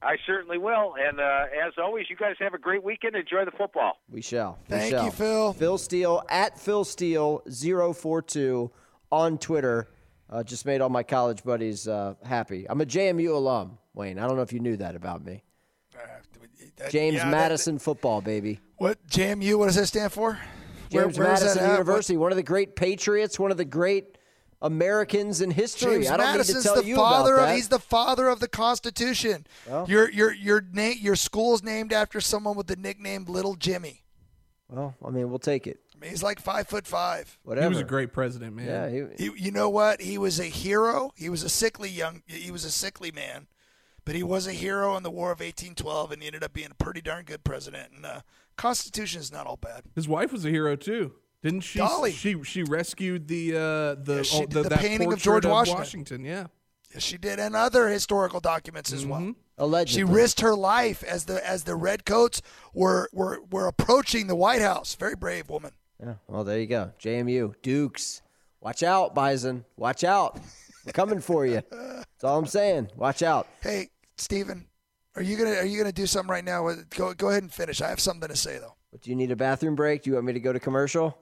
I 0.03 0.17
certainly 0.27 0.59
will. 0.59 0.95
And 0.99 1.19
uh, 1.21 1.45
as 1.67 1.73
always, 1.83 2.11
you 2.11 2.17
guys 2.17 2.35
have 2.41 2.53
a 2.53 2.59
great 2.59 2.83
weekend. 2.83 3.17
Enjoy 3.17 3.45
the 3.45 3.53
football. 3.57 3.99
We 4.11 4.21
shall. 4.21 4.59
We 4.69 4.77
Thank 4.77 4.91
shall. 4.91 5.05
you, 5.07 5.11
Phil. 5.11 5.53
Phil 5.55 5.79
Steele 5.79 6.23
at 6.29 6.59
Phil 6.59 6.85
Steele 6.85 7.43
042 7.49 8.71
on 9.11 9.39
Twitter. 9.39 9.89
Uh, 10.35 10.43
just 10.43 10.67
made 10.67 10.81
all 10.81 10.89
my 10.89 11.05
college 11.05 11.45
buddies 11.45 11.87
uh, 11.87 12.15
happy. 12.25 12.67
I'm 12.69 12.81
a 12.81 12.85
JMU 12.85 13.37
alum, 13.37 13.79
Wayne. 13.95 14.19
I 14.19 14.27
don't 14.27 14.35
know 14.35 14.43
if 14.43 14.53
you 14.53 14.59
knew 14.59 14.77
that 14.79 14.97
about 14.97 15.25
me. 15.25 15.45
That- 16.77 16.91
James 16.91 17.15
yeah, 17.15 17.25
that- 17.27 17.31
Madison 17.31 17.79
football, 17.79 18.21
baby. 18.21 18.59
what 18.79 18.99
JMU? 19.07 19.57
What 19.57 19.67
does 19.67 19.77
that 19.77 19.87
stand 19.87 20.13
for? 20.13 20.37
James 20.91 21.17
where's 21.17 21.41
that 21.41 21.47
Madison? 21.47 21.71
University, 21.71 22.17
one 22.17 22.33
of 22.33 22.37
the 22.37 22.43
great 22.43 22.75
Patriots, 22.75 23.39
one 23.39 23.53
of 23.53 23.57
the 23.57 23.65
great 23.65 24.19
Americans 24.61 25.41
in 25.41 25.53
history. 25.53 25.93
James 25.93 26.11
I 26.11 26.17
don't 26.17 26.27
Madison's 26.27 26.57
need 26.57 26.63
to 26.63 26.67
tell 26.75 26.83
the 26.83 26.89
you 26.89 26.97
father 26.97 27.35
about 27.37 27.51
of 27.51 27.55
he's 27.55 27.69
the 27.69 27.79
father 27.79 28.29
of 28.29 28.41
the 28.41 28.49
Constitution. 28.49 29.47
Well. 29.69 29.87
your 29.89 30.11
your 30.11 30.33
your 30.35 30.61
name 30.73 30.97
your 31.01 31.15
school's 31.15 31.63
named 31.63 31.93
after 31.93 32.21
someone 32.21 32.57
with 32.57 32.67
the 32.67 32.77
nickname 32.77 33.25
Little 33.27 33.55
Jimmy. 33.55 34.03
well, 34.69 34.97
I 35.05 35.11
mean, 35.11 35.31
we'll 35.31 35.39
take 35.39 35.69
it. 35.69 35.79
I 35.95 35.99
mean, 36.01 36.11
he's 36.11 36.23
like 36.23 36.41
five 36.41 36.67
foot 36.69 36.87
five. 36.87 37.39
Whatever. 37.45 37.67
He 37.67 37.69
was 37.69 37.81
a 37.81 37.85
great 37.85 38.13
president, 38.13 38.55
man. 38.57 38.67
Yeah, 38.67 38.89
he, 39.17 39.31
He, 39.31 39.45
you 39.45 39.51
know 39.53 39.71
what? 39.71 40.01
He 40.01 40.19
was 40.19 40.41
a 40.41 40.45
hero. 40.45 41.13
He 41.17 41.29
was 41.29 41.43
a 41.43 41.49
sickly 41.49 41.89
young. 41.89 42.23
He 42.27 42.51
was 42.51 42.65
a 42.65 42.71
sickly 42.71 43.11
man, 43.13 43.47
but 44.05 44.15
he 44.15 44.23
was 44.23 44.47
a 44.47 44.53
hero 44.53 44.97
in 44.97 45.03
the 45.05 45.11
War 45.11 45.29
of 45.31 45.39
1812, 45.41 46.13
and 46.13 46.21
he 46.23 46.27
ended 46.27 46.43
up 46.43 46.53
being 46.53 46.71
a 46.73 46.75
pretty 46.75 47.01
darn 47.01 47.25
good 47.25 47.45
president. 47.45 47.93
And 47.95 48.05
uh, 48.05 48.21
Constitution 48.57 49.21
is 49.21 49.31
not 49.33 49.47
all 49.47 49.57
bad. 49.57 49.83
His 49.95 50.09
wife 50.09 50.33
was 50.33 50.45
a 50.45 50.51
hero 50.51 50.75
too, 50.77 51.13
didn't 51.43 51.61
she? 51.61 51.79
Dolley. 51.79 52.13
She 52.13 52.43
she 52.43 52.63
rescued 52.65 53.29
the 53.29 53.53
uh, 53.55 53.61
the 54.03 54.17
Yeah, 54.17 54.23
she 54.23 54.41
did 54.41 54.51
the, 54.51 54.63
the 54.65 54.69
that 54.71 54.79
painting 54.81 55.13
of 55.13 55.23
portrait 55.23 55.43
George 55.45 55.69
Washington. 55.69 56.25
Yeah, 56.25 56.47
Yes, 56.93 57.03
she 57.03 57.19
did, 57.19 57.39
and 57.39 57.55
other 57.57 57.89
historical 57.89 58.41
documents 58.41 58.93
as 58.93 59.03
Mm-hmm. 59.03 59.11
well. 59.11 59.35
allegedly. 59.59 60.01
She 60.01 60.05
risked 60.05 60.41
her 60.41 60.55
life 60.57 61.03
as 61.05 61.25
the 61.27 61.45
as 61.49 61.65
the 61.65 61.77
redcoats 61.77 62.43
were 62.73 63.09
were 63.13 63.41
were 63.51 63.67
approaching 63.69 64.27
the 64.27 64.37
White 64.37 64.61
House. 64.61 64.95
Very 64.97 65.15
brave 65.17 65.49
woman. 65.49 65.73
Yeah. 66.01 66.15
Well, 66.29 66.45
there 66.45 66.59
you 66.59 66.67
go. 66.67 66.93
JMU, 67.01 67.55
Dukes. 67.63 68.23
Watch 68.61 68.83
out, 68.83 69.15
Bison. 69.15 69.65
Watch 69.77 70.05
out. 70.05 70.41
We're 70.87 70.93
coming 70.93 71.21
for 71.21 71.47
you. 71.47 71.63
That's 71.71 72.25
all 72.25 72.39
I'm 72.39 72.47
saying. 72.47 72.91
Watch 72.97 73.23
out. 73.23 73.47
Hey, 73.63 73.89
Stephen, 74.17 74.67
are 75.17 75.23
you 75.23 75.37
gonna 75.37 75.57
are 75.57 75.67
you 75.67 75.79
gonna 75.79 75.93
do 75.93 76.07
something 76.07 76.31
right 76.31 76.45
now? 76.45 76.69
Go 76.91 77.15
go 77.15 77.29
ahead 77.29 77.43
and 77.43 77.53
finish. 77.53 77.81
I 77.81 77.89
have 77.89 78.01
something 78.01 78.29
to 78.29 78.37
say 78.37 78.59
though. 78.59 78.75
But 78.91 79.03
do 79.03 79.11
you 79.11 79.17
need 79.17 79.31
a 79.31 79.37
bathroom 79.37 79.75
break? 79.75 80.03
Do 80.03 80.11
you 80.11 80.15
want 80.15 80.27
me 80.27 80.33
to 80.33 80.41
go 80.41 80.53
to 80.53 80.61
commercial? 80.61 81.19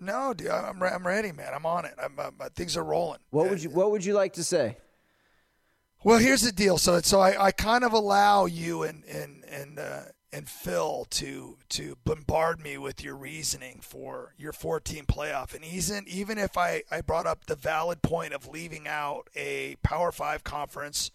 No, 0.00 0.34
dude, 0.34 0.48
I'm 0.48 0.82
re- 0.82 0.90
I'm 0.90 1.06
ready, 1.06 1.32
man. 1.32 1.52
I'm 1.54 1.66
on 1.66 1.84
it. 1.84 1.94
I'm, 2.02 2.18
uh, 2.18 2.48
things 2.54 2.76
are 2.76 2.84
rolling. 2.84 3.20
What 3.30 3.48
would 3.50 3.62
you 3.62 3.70
What 3.70 3.90
would 3.90 4.04
you 4.04 4.14
like 4.14 4.34
to 4.34 4.44
say? 4.44 4.76
Well, 6.02 6.18
here's 6.18 6.42
the 6.42 6.52
deal. 6.52 6.76
So, 6.76 7.00
so 7.00 7.20
I, 7.20 7.46
I 7.46 7.50
kind 7.52 7.82
of 7.82 7.92
allow 7.92 8.44
you 8.44 8.82
and 8.82 9.04
and 9.04 9.44
and 9.44 9.78
uh, 9.78 10.00
and 10.34 10.48
Phil 10.48 11.06
to 11.10 11.56
to 11.68 11.96
bombard 12.04 12.60
me 12.60 12.76
with 12.76 13.04
your 13.04 13.14
reasoning 13.14 13.78
for 13.80 14.34
your 14.36 14.52
14 14.52 15.04
playoff. 15.06 15.54
And 15.54 15.64
even 15.64 16.04
even 16.08 16.38
if 16.38 16.58
I 16.58 16.82
I 16.90 17.02
brought 17.02 17.26
up 17.26 17.46
the 17.46 17.54
valid 17.54 18.02
point 18.02 18.32
of 18.32 18.48
leaving 18.48 18.88
out 18.88 19.28
a 19.36 19.76
Power 19.82 20.10
Five 20.10 20.42
conference 20.42 21.12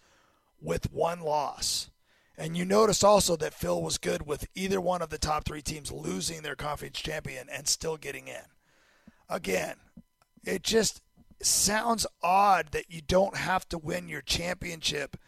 with 0.60 0.90
one 0.90 1.20
loss. 1.20 1.90
And 2.38 2.56
you 2.56 2.64
notice 2.64 3.04
also 3.04 3.36
that 3.36 3.52
Phil 3.52 3.82
was 3.82 3.98
good 3.98 4.26
with 4.26 4.48
either 4.54 4.80
one 4.80 5.02
of 5.02 5.10
the 5.10 5.18
top 5.18 5.44
three 5.44 5.60
teams 5.60 5.92
losing 5.92 6.40
their 6.40 6.56
conference 6.56 6.98
champion 6.98 7.48
and 7.52 7.68
still 7.68 7.98
getting 7.98 8.28
in. 8.28 8.46
Again, 9.28 9.76
it 10.42 10.62
just 10.62 11.02
sounds 11.42 12.06
odd 12.22 12.68
that 12.72 12.90
you 12.90 13.02
don't 13.02 13.36
have 13.36 13.68
to 13.68 13.76
win 13.76 14.08
your 14.08 14.22
championship 14.22 15.18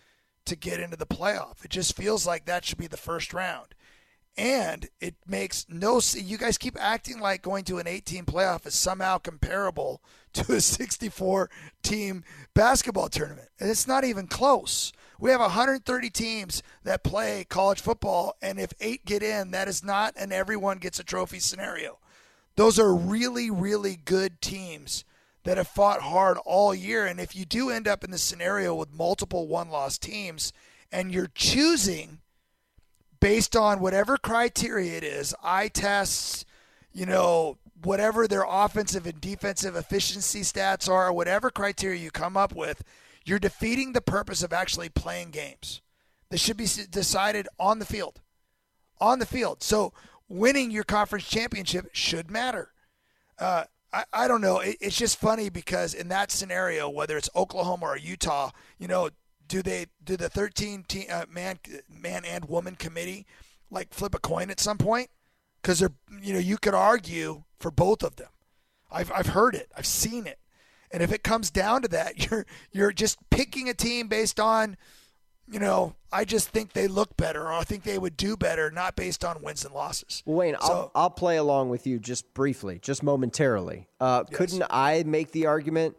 to 0.46 0.56
get 0.56 0.80
into 0.80 0.96
the 0.96 1.06
playoff. 1.06 1.62
It 1.64 1.70
just 1.70 1.94
feels 1.94 2.26
like 2.26 2.46
that 2.46 2.64
should 2.64 2.78
be 2.78 2.86
the 2.86 2.96
first 2.96 3.34
round. 3.34 3.74
And 4.36 4.88
it 5.00 5.14
makes 5.26 5.66
no 5.68 5.98
s- 5.98 6.14
you 6.20 6.38
guys 6.38 6.56
keep 6.56 6.76
acting 6.80 7.20
like 7.20 7.42
going 7.42 7.64
to 7.64 7.78
an 7.78 7.86
18 7.86 8.24
playoff 8.24 8.66
is 8.66 8.74
somehow 8.74 9.18
comparable 9.18 10.02
to 10.32 10.54
a 10.54 10.60
64 10.60 11.50
team 11.82 12.24
basketball 12.54 13.08
tournament. 13.08 13.48
And 13.60 13.70
it's 13.70 13.86
not 13.86 14.04
even 14.04 14.26
close. 14.26 14.92
We 15.20 15.30
have 15.30 15.40
130 15.40 16.10
teams 16.10 16.62
that 16.82 17.04
play 17.04 17.44
college 17.48 17.80
football 17.80 18.36
and 18.40 18.58
if 18.58 18.72
8 18.80 19.04
get 19.04 19.22
in, 19.22 19.50
that 19.50 19.68
is 19.68 19.84
not 19.84 20.14
an 20.16 20.32
everyone 20.32 20.78
gets 20.78 20.98
a 20.98 21.04
trophy 21.04 21.38
scenario. 21.38 21.98
Those 22.56 22.78
are 22.78 22.94
really 22.94 23.50
really 23.50 23.98
good 24.02 24.40
teams 24.40 25.04
that 25.44 25.58
have 25.58 25.68
fought 25.68 26.00
hard 26.00 26.38
all 26.44 26.74
year. 26.74 27.04
And 27.06 27.20
if 27.20 27.36
you 27.36 27.44
do 27.44 27.68
end 27.68 27.86
up 27.86 28.02
in 28.02 28.10
the 28.10 28.18
scenario 28.18 28.74
with 28.74 28.94
multiple 28.94 29.46
one 29.46 29.68
loss 29.68 29.98
teams 29.98 30.52
and 30.90 31.12
you're 31.12 31.30
choosing 31.34 32.20
based 33.22 33.54
on 33.54 33.78
whatever 33.78 34.18
criteria 34.18 34.96
it 34.96 35.04
is, 35.04 35.32
eye 35.44 35.68
tests, 35.68 36.44
you 36.92 37.06
know, 37.06 37.56
whatever 37.84 38.26
their 38.26 38.44
offensive 38.46 39.06
and 39.06 39.20
defensive 39.20 39.76
efficiency 39.76 40.40
stats 40.40 40.88
are, 40.88 41.12
whatever 41.12 41.48
criteria 41.48 42.00
you 42.00 42.10
come 42.10 42.36
up 42.36 42.52
with, 42.52 42.82
you're 43.24 43.38
defeating 43.38 43.92
the 43.92 44.00
purpose 44.00 44.42
of 44.42 44.52
actually 44.52 44.88
playing 44.88 45.30
games. 45.30 45.80
This 46.30 46.40
should 46.40 46.56
be 46.56 46.66
decided 46.90 47.46
on 47.60 47.78
the 47.78 47.84
field. 47.84 48.20
On 49.00 49.20
the 49.20 49.26
field. 49.26 49.62
So 49.62 49.92
winning 50.28 50.72
your 50.72 50.84
conference 50.84 51.28
championship 51.28 51.90
should 51.92 52.28
matter. 52.28 52.72
Uh, 53.38 53.64
I, 53.92 54.04
I 54.12 54.28
don't 54.28 54.40
know. 54.40 54.58
It, 54.58 54.78
it's 54.80 54.96
just 54.96 55.20
funny 55.20 55.48
because 55.48 55.94
in 55.94 56.08
that 56.08 56.32
scenario, 56.32 56.90
whether 56.90 57.16
it's 57.16 57.30
Oklahoma 57.36 57.86
or 57.86 57.96
Utah, 57.96 58.50
you 58.78 58.88
know, 58.88 59.10
do 59.48 59.62
they 59.62 59.86
do 60.04 60.16
the 60.16 60.28
13 60.28 60.84
team, 60.88 61.06
uh, 61.10 61.24
man 61.30 61.58
man 61.88 62.24
and 62.24 62.44
woman 62.46 62.74
committee 62.76 63.26
like 63.70 63.92
flip 63.94 64.14
a 64.14 64.18
coin 64.18 64.50
at 64.50 64.60
some 64.60 64.78
point? 64.78 65.10
Because 65.60 65.78
they're 65.78 65.92
you 66.20 66.32
know 66.32 66.38
you 66.38 66.58
could 66.58 66.74
argue 66.74 67.44
for 67.58 67.70
both 67.70 68.02
of 68.02 68.16
them. 68.16 68.28
I've 68.90 69.10
I've 69.12 69.28
heard 69.28 69.54
it. 69.54 69.70
I've 69.76 69.86
seen 69.86 70.26
it. 70.26 70.38
And 70.90 71.02
if 71.02 71.10
it 71.12 71.22
comes 71.24 71.50
down 71.50 71.82
to 71.82 71.88
that, 71.88 72.26
you're 72.30 72.46
you're 72.72 72.92
just 72.92 73.18
picking 73.30 73.68
a 73.68 73.74
team 73.74 74.08
based 74.08 74.38
on, 74.38 74.76
you 75.50 75.58
know, 75.58 75.94
I 76.12 76.24
just 76.24 76.50
think 76.50 76.72
they 76.74 76.86
look 76.88 77.16
better 77.16 77.42
or 77.44 77.52
I 77.52 77.64
think 77.64 77.84
they 77.84 77.96
would 77.98 78.16
do 78.16 78.36
better, 78.36 78.70
not 78.70 78.94
based 78.96 79.24
on 79.24 79.42
wins 79.42 79.64
and 79.64 79.74
losses. 79.74 80.22
Well, 80.26 80.36
Wayne, 80.36 80.56
So- 80.60 80.90
I'll, 80.94 81.02
I'll 81.04 81.10
play 81.10 81.36
along 81.38 81.70
with 81.70 81.86
you 81.86 81.98
just 81.98 82.32
briefly, 82.34 82.78
just 82.82 83.02
momentarily. 83.02 83.88
Uh, 84.00 84.24
Couldn't 84.24 84.64
I 84.68 85.02
make 85.04 85.30
the 85.32 85.46
argument 85.46 85.96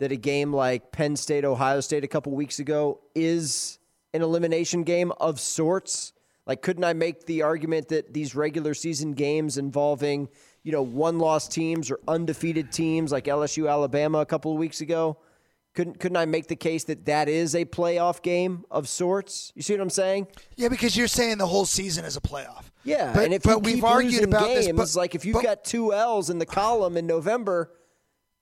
that 0.00 0.10
a 0.12 0.16
game 0.16 0.52
like 0.52 0.90
Penn 0.92 1.14
State, 1.16 1.44
Ohio 1.44 1.80
State 1.80 2.04
a 2.04 2.08
couple 2.08 2.32
weeks 2.32 2.58
ago 2.58 3.00
is 3.14 3.78
an 4.12 4.22
elimination 4.22 4.82
game 4.82 5.12
of 5.20 5.38
sorts? 5.38 6.12
Like, 6.46 6.62
couldn't 6.62 6.84
I 6.84 6.94
make 6.94 7.26
the 7.26 7.42
argument 7.42 7.88
that 7.88 8.12
these 8.12 8.34
regular 8.34 8.74
season 8.74 9.12
games 9.12 9.56
involving, 9.56 10.28
you 10.64 10.72
know, 10.72 10.82
one 10.82 11.18
loss 11.18 11.46
teams 11.46 11.90
or 11.90 12.00
undefeated 12.08 12.72
teams 12.72 13.12
like 13.12 13.26
LSU, 13.26 13.70
Alabama 13.70 14.18
a 14.18 14.26
couple 14.26 14.50
of 14.52 14.58
weeks 14.58 14.80
ago, 14.80 15.18
couldn't 15.74 16.00
couldn't 16.00 16.16
I 16.16 16.24
make 16.26 16.48
the 16.48 16.56
case 16.56 16.82
that 16.84 17.04
that 17.04 17.28
is 17.28 17.54
a 17.54 17.64
playoff 17.64 18.22
game 18.22 18.64
of 18.72 18.88
sorts? 18.88 19.52
You 19.54 19.62
see 19.62 19.74
what 19.74 19.80
I'm 19.82 19.90
saying? 19.90 20.26
Yeah, 20.56 20.68
because 20.68 20.96
you're 20.96 21.06
saying 21.06 21.38
the 21.38 21.46
whole 21.46 21.64
season 21.66 22.04
is 22.04 22.16
a 22.16 22.20
playoff. 22.20 22.64
Yeah, 22.82 23.12
But- 23.14 23.24
and 23.26 23.34
if 23.34 23.42
but 23.44 23.62
we've 23.62 23.84
argued 23.84 24.24
about 24.24 24.46
games, 24.46 24.66
this, 24.66 24.94
but- 24.94 24.98
like 24.98 25.14
if 25.14 25.24
you've 25.24 25.34
but- 25.34 25.44
got 25.44 25.62
two 25.62 25.92
L's 25.92 26.28
in 26.30 26.38
the 26.38 26.46
column 26.46 26.96
in 26.96 27.06
November, 27.06 27.70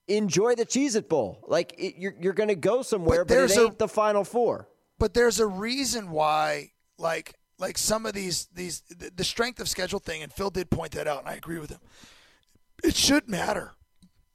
enjoy 0.09 0.55
the 0.55 0.67
Cheez 0.67 0.97
It 0.97 1.09
Bowl. 1.09 1.45
Like 1.47 1.75
it, 1.79 1.97
you're 1.97 2.15
you're 2.21 2.33
going 2.33 2.49
to 2.49 2.55
go 2.57 2.83
somewhere, 2.83 3.25
but, 3.25 3.29
there's 3.29 3.57
it 3.57 3.61
a- 3.61 3.65
ain't 3.67 3.79
the 3.79 3.89
Final 3.89 4.25
Four. 4.25 4.69
but 4.99 5.15
there's 5.15 5.39
a 5.41 5.47
reason 5.47 6.11
why 6.11 6.73
like 6.99 7.35
like 7.59 7.79
some 7.79 8.07
of 8.07 8.15
these 8.15 8.47
these 8.55 8.81
the, 8.89 9.11
the 9.15 9.25
strength 9.25 9.61
of 9.61 9.69
schedule 9.69 9.99
thing 10.01 10.23
and 10.23 10.33
Phil 10.33 10.51
did 10.51 10.71
point 10.71 10.93
that 10.93 11.07
out 11.07 11.21
and 11.21 11.29
I 11.29 11.35
agree 11.35 11.59
with 11.59 11.71
him. 11.71 11.81
It 12.83 12.97
should 12.97 13.29
matter. 13.29 13.73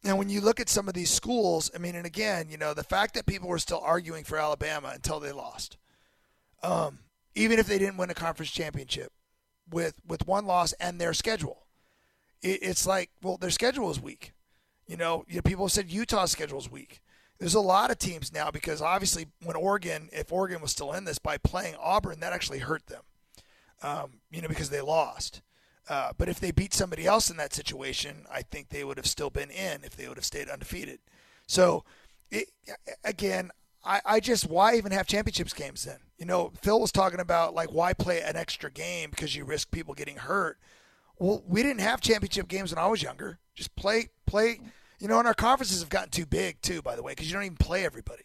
And 0.06 0.18
when 0.18 0.30
you 0.30 0.42
look 0.42 0.60
at 0.60 0.68
some 0.68 0.90
of 0.90 0.94
these 0.94 1.10
schools, 1.10 1.72
I 1.74 1.78
mean, 1.78 1.96
and 1.96 2.06
again, 2.06 2.48
you 2.50 2.58
know, 2.58 2.74
the 2.74 2.84
fact 2.84 3.14
that 3.14 3.26
people 3.26 3.48
were 3.48 3.58
still 3.58 3.80
arguing 3.82 4.26
for 4.26 4.38
Alabama 4.38 4.92
until 4.94 5.22
they 5.22 5.32
lost, 5.32 5.78
um, 6.62 7.00
even 7.36 7.58
if 7.58 7.68
they 7.68 7.78
didn't 7.80 7.96
win 7.96 8.10
a 8.10 8.14
conference 8.14 8.52
championship, 8.52 9.14
with 9.72 9.96
with 10.06 10.28
one 10.28 10.46
loss 10.46 10.74
and 10.74 11.00
their 11.00 11.14
schedule, 11.14 11.66
it, 12.42 12.60
it's 12.62 12.86
like, 12.86 13.12
well, 13.22 13.38
their 13.38 13.50
schedule 13.50 13.90
is 13.90 14.00
weak. 14.02 14.34
You 14.88 14.98
know, 14.98 15.26
you 15.28 15.36
know, 15.36 15.42
people 15.42 15.70
said 15.70 15.90
Utah's 15.90 16.32
schedule 16.32 16.60
is 16.60 16.70
weak. 16.70 17.02
There's 17.40 17.56
a 17.56 17.62
lot 17.62 17.92
of 17.92 17.98
teams 17.98 18.32
now 18.32 18.52
because 18.52 18.82
obviously 18.82 19.28
when 19.44 19.56
Oregon, 19.56 20.10
if 20.12 20.32
Oregon 20.32 20.62
was 20.62 20.72
still 20.72 20.94
in 20.94 21.06
this 21.06 21.20
by 21.20 21.38
playing 21.38 21.76
Auburn, 21.80 22.20
that 22.20 22.34
actually 22.34 22.60
hurt 22.60 22.88
them. 22.88 23.02
Um, 23.82 24.20
you 24.32 24.42
know, 24.42 24.48
because 24.48 24.70
they 24.70 24.82
lost. 24.82 25.42
Uh, 25.90 26.12
but 26.18 26.30
if 26.30 26.40
they 26.40 26.52
beat 26.52 26.74
somebody 26.74 27.06
else 27.06 27.30
in 27.30 27.38
that 27.38 27.54
situation, 27.54 28.26
I 28.32 28.42
think 28.42 28.70
they 28.70 28.84
would 28.84 28.98
have 28.98 29.08
still 29.08 29.30
been 29.30 29.50
in 29.50 29.84
if 29.84 29.98
they 29.98 30.08
would 30.08 30.18
have 30.18 30.26
stayed 30.26 30.48
undefeated. 30.48 31.00
So, 31.48 31.84
it, 32.32 32.50
again, 33.04 33.52
I, 33.84 34.00
I 34.06 34.20
just 34.20 34.50
why 34.50 34.76
even 34.76 34.92
have 34.94 35.08
championships 35.08 35.54
games 35.54 35.84
then? 35.84 36.00
You 36.18 36.26
know, 36.26 36.54
Phil 36.62 36.80
was 36.80 36.92
talking 36.92 37.20
about 37.20 37.54
like 37.54 37.74
why 37.74 37.94
play 37.94 38.22
an 38.22 38.38
extra 38.38 38.72
game 38.72 39.10
because 39.10 39.36
you 39.36 39.44
risk 39.44 39.72
people 39.72 39.94
getting 39.94 40.18
hurt. 40.18 40.58
Well, 41.24 41.42
we 41.48 41.64
didn't 41.64 41.80
have 41.80 42.02
championship 42.02 42.50
games 42.50 42.76
when 42.76 42.84
I 42.84 42.88
was 42.88 43.02
younger. 43.02 43.40
Just 43.56 43.74
play, 43.78 44.10
play. 44.26 44.60
You 45.00 45.08
know, 45.08 45.20
and 45.20 45.26
our 45.28 45.34
conferences 45.34 45.80
have 45.80 45.88
gotten 45.88 46.10
too 46.10 46.26
big 46.26 46.60
too, 46.62 46.82
by 46.82 46.98
the 46.98 47.02
way, 47.02 47.14
because 47.14 47.28
you 47.30 47.34
don't 47.34 47.46
even 47.46 47.56
play 47.56 47.86
everybody. 47.86 48.24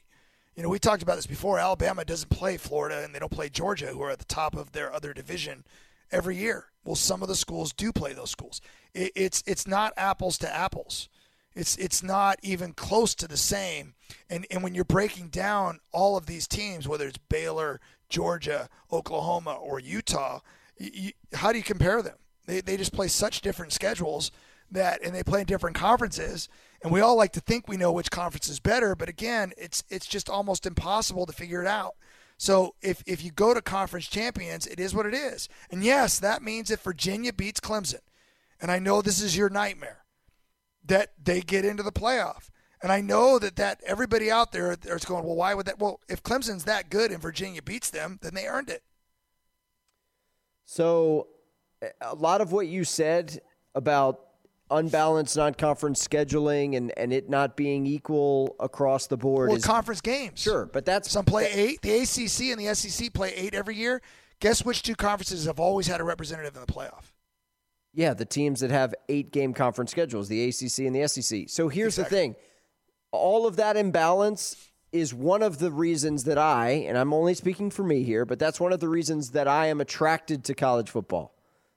You 0.56 0.64
know, 0.64 0.68
we 0.68 0.80
talked 0.80 1.04
about 1.04 1.14
this 1.14 1.24
before. 1.24 1.60
Alabama 1.60 2.04
doesn't 2.04 2.28
play 2.28 2.56
Florida, 2.56 3.04
and 3.04 3.14
they 3.14 3.20
don't 3.20 3.30
play 3.30 3.50
Georgia, 3.50 3.86
who 3.86 4.02
are 4.02 4.10
at 4.10 4.18
the 4.18 4.24
top 4.24 4.56
of 4.56 4.72
their 4.72 4.92
other 4.92 5.14
division 5.14 5.62
every 6.10 6.38
year. 6.38 6.72
Well, 6.84 6.96
some 6.96 7.22
of 7.22 7.28
the 7.28 7.36
schools 7.36 7.72
do 7.72 7.92
play 7.92 8.14
those 8.14 8.32
schools. 8.32 8.60
It, 8.94 9.12
it's 9.14 9.44
it's 9.46 9.68
not 9.68 9.92
apples 9.96 10.36
to 10.38 10.52
apples. 10.52 11.08
It's 11.54 11.76
it's 11.76 12.02
not 12.02 12.40
even 12.42 12.72
close 12.72 13.14
to 13.14 13.28
the 13.28 13.36
same. 13.36 13.94
And 14.28 14.44
and 14.50 14.64
when 14.64 14.74
you're 14.74 14.82
breaking 14.82 15.28
down 15.28 15.78
all 15.92 16.16
of 16.16 16.26
these 16.26 16.48
teams, 16.48 16.88
whether 16.88 17.06
it's 17.06 17.18
Baylor, 17.28 17.80
Georgia, 18.08 18.68
Oklahoma, 18.90 19.52
or 19.54 19.78
Utah, 19.78 20.40
you, 20.78 20.90
you, 20.92 21.12
how 21.34 21.52
do 21.52 21.58
you 21.58 21.64
compare 21.64 22.02
them? 22.02 22.16
They 22.48 22.60
they 22.60 22.76
just 22.76 22.92
play 22.92 23.08
such 23.08 23.42
different 23.42 23.72
schedules 23.72 24.32
that, 24.70 25.02
and 25.02 25.14
they 25.14 25.22
play 25.22 25.40
in 25.40 25.46
different 25.46 25.76
conferences. 25.76 26.48
And 26.82 26.92
we 26.92 27.00
all 27.00 27.16
like 27.16 27.32
to 27.32 27.40
think 27.40 27.66
we 27.66 27.76
know 27.76 27.92
which 27.92 28.10
conference 28.10 28.48
is 28.48 28.60
better, 28.60 28.94
but 28.94 29.08
again, 29.08 29.52
it's 29.56 29.84
it's 29.88 30.06
just 30.06 30.28
almost 30.28 30.66
impossible 30.66 31.26
to 31.26 31.32
figure 31.32 31.62
it 31.62 31.68
out. 31.68 31.94
So 32.36 32.74
if 32.80 33.02
if 33.06 33.24
you 33.24 33.32
go 33.32 33.52
to 33.52 33.60
conference 33.60 34.06
champions, 34.06 34.66
it 34.66 34.80
is 34.80 34.94
what 34.94 35.06
it 35.06 35.14
is. 35.14 35.48
And 35.70 35.84
yes, 35.84 36.18
that 36.20 36.42
means 36.42 36.70
if 36.70 36.80
Virginia 36.80 37.32
beats 37.32 37.60
Clemson, 37.60 38.00
and 38.60 38.70
I 38.70 38.78
know 38.78 39.02
this 39.02 39.20
is 39.20 39.36
your 39.36 39.50
nightmare, 39.50 40.04
that 40.84 41.12
they 41.22 41.40
get 41.40 41.64
into 41.64 41.82
the 41.82 41.92
playoff. 41.92 42.48
And 42.80 42.92
I 42.92 43.00
know 43.00 43.40
that 43.40 43.56
that 43.56 43.80
everybody 43.84 44.30
out 44.30 44.52
there 44.52 44.76
is 44.84 45.04
going, 45.04 45.24
well, 45.24 45.34
why 45.34 45.52
would 45.52 45.66
that? 45.66 45.80
Well, 45.80 46.00
if 46.08 46.22
Clemson's 46.22 46.64
that 46.64 46.90
good 46.90 47.10
and 47.10 47.20
Virginia 47.20 47.60
beats 47.60 47.90
them, 47.90 48.20
then 48.22 48.34
they 48.34 48.46
earned 48.46 48.70
it. 48.70 48.84
So, 50.64 51.26
a 52.00 52.14
lot 52.14 52.40
of 52.40 52.52
what 52.52 52.66
you 52.66 52.84
said 52.84 53.40
about 53.74 54.20
unbalanced 54.70 55.36
non-conference 55.36 56.06
scheduling 56.06 56.76
and, 56.76 56.92
and 56.98 57.12
it 57.12 57.28
not 57.30 57.56
being 57.56 57.86
equal 57.86 58.54
across 58.60 59.06
the 59.06 59.16
board 59.16 59.48
Well, 59.48 59.56
is 59.56 59.64
conference 59.64 60.00
games. 60.00 60.40
Sure, 60.40 60.66
but 60.66 60.84
that's 60.84 61.10
some 61.10 61.24
play 61.24 61.50
eight. 61.52 61.80
The 61.82 62.00
ACC 62.00 62.52
and 62.52 62.60
the 62.60 62.74
SEC 62.74 63.12
play 63.12 63.32
eight 63.34 63.54
every 63.54 63.76
year. 63.76 64.02
Guess 64.40 64.64
which 64.64 64.82
two 64.82 64.94
conferences 64.94 65.46
have 65.46 65.58
always 65.58 65.86
had 65.86 66.00
a 66.00 66.04
representative 66.04 66.54
in 66.54 66.60
the 66.60 66.72
playoff? 66.72 67.12
Yeah, 67.94 68.14
the 68.14 68.24
teams 68.24 68.60
that 68.60 68.70
have 68.70 68.94
eight 69.08 69.32
game 69.32 69.54
conference 69.54 69.90
schedules, 69.90 70.28
the 70.28 70.44
ACC 70.48 70.86
and 70.86 70.94
the 70.94 71.08
SEC. 71.08 71.48
So 71.48 71.68
here's 71.68 71.96
the 71.96 72.04
thing 72.04 72.36
all 73.10 73.46
of 73.46 73.56
that 73.56 73.76
imbalance 73.76 74.70
is 74.92 75.12
one 75.12 75.42
of 75.42 75.58
the 75.58 75.70
reasons 75.70 76.24
that 76.24 76.38
I, 76.38 76.70
and 76.70 76.96
I'm 76.96 77.12
only 77.12 77.34
speaking 77.34 77.70
for 77.70 77.82
me 77.82 78.02
here, 78.04 78.24
but 78.24 78.38
that's 78.38 78.60
one 78.60 78.72
of 78.72 78.80
the 78.80 78.88
reasons 78.88 79.30
that 79.32 79.48
I 79.48 79.66
am 79.66 79.80
attracted 79.80 80.44
to 80.44 80.54
college 80.54 80.90
football. 80.90 81.34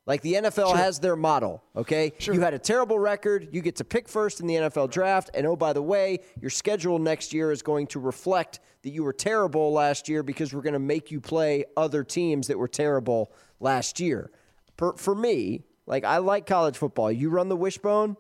Like 0.08 0.22
the 0.22 0.34
NFL 0.34 0.70
Sure. 0.70 0.78
has 0.78 1.00
their 1.00 1.16
model, 1.16 1.64
okay? 1.76 2.12
You 2.20 2.42
had 2.42 2.56
a 2.56 2.60
terrible 2.60 2.98
record, 2.98 3.50
you 3.52 3.62
get 3.62 3.76
to 3.76 3.84
pick 3.84 4.10
first 4.10 4.40
in 4.40 4.48
the 4.48 4.56
NFL 4.56 4.90
draft, 4.90 5.30
and 5.36 5.46
oh, 5.46 5.56
by 5.56 5.74
the 5.74 5.82
way, 5.82 6.20
your 6.40 6.50
schedule 6.50 6.98
next 6.98 7.34
year 7.34 7.52
is 7.52 7.62
going 7.62 7.86
to 7.88 8.00
reflect 8.00 8.60
that 8.82 8.90
you 8.90 9.04
were 9.04 9.14
terrible 9.14 9.72
last 9.72 10.10
year 10.10 10.24
because 10.24 10.54
we're 10.54 10.64
going 10.64 10.74
to 10.74 10.80
make 10.80 11.12
you 11.12 11.22
play 11.22 11.66
other 11.78 12.04
teams 12.04 12.48
that 12.48 12.58
were 12.58 12.68
terrible 12.68 13.32
last 13.60 14.00
year. 14.00 14.32
For, 14.78 14.98
for 14.98 15.14
me, 15.14 15.66
like 15.86 16.04
I 16.04 16.18
like 16.18 16.48
college 16.48 16.78
football. 16.78 17.12
You 17.12 17.30
run 17.30 17.50
the 17.50 17.56
wishbone, 17.56 18.18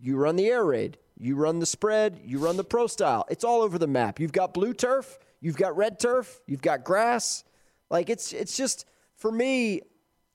you 0.00 0.16
run 0.16 0.36
the 0.36 0.46
air 0.46 0.64
raid, 0.64 0.96
you 1.18 1.36
run 1.36 1.58
the 1.58 1.66
spread, 1.66 2.18
you 2.24 2.38
run 2.38 2.56
the 2.56 2.64
pro 2.64 2.86
style. 2.86 3.26
It's 3.28 3.44
all 3.44 3.60
over 3.60 3.78
the 3.78 3.86
map. 3.86 4.18
You've 4.20 4.32
got 4.32 4.54
blue 4.54 4.72
turf, 4.72 5.18
you've 5.42 5.56
got 5.58 5.76
red 5.76 6.00
turf, 6.00 6.40
you've 6.46 6.62
got 6.62 6.82
grass. 6.82 7.44
Like 7.90 8.08
it's 8.08 8.32
it's 8.32 8.56
just 8.56 8.86
for 9.16 9.30
me, 9.30 9.82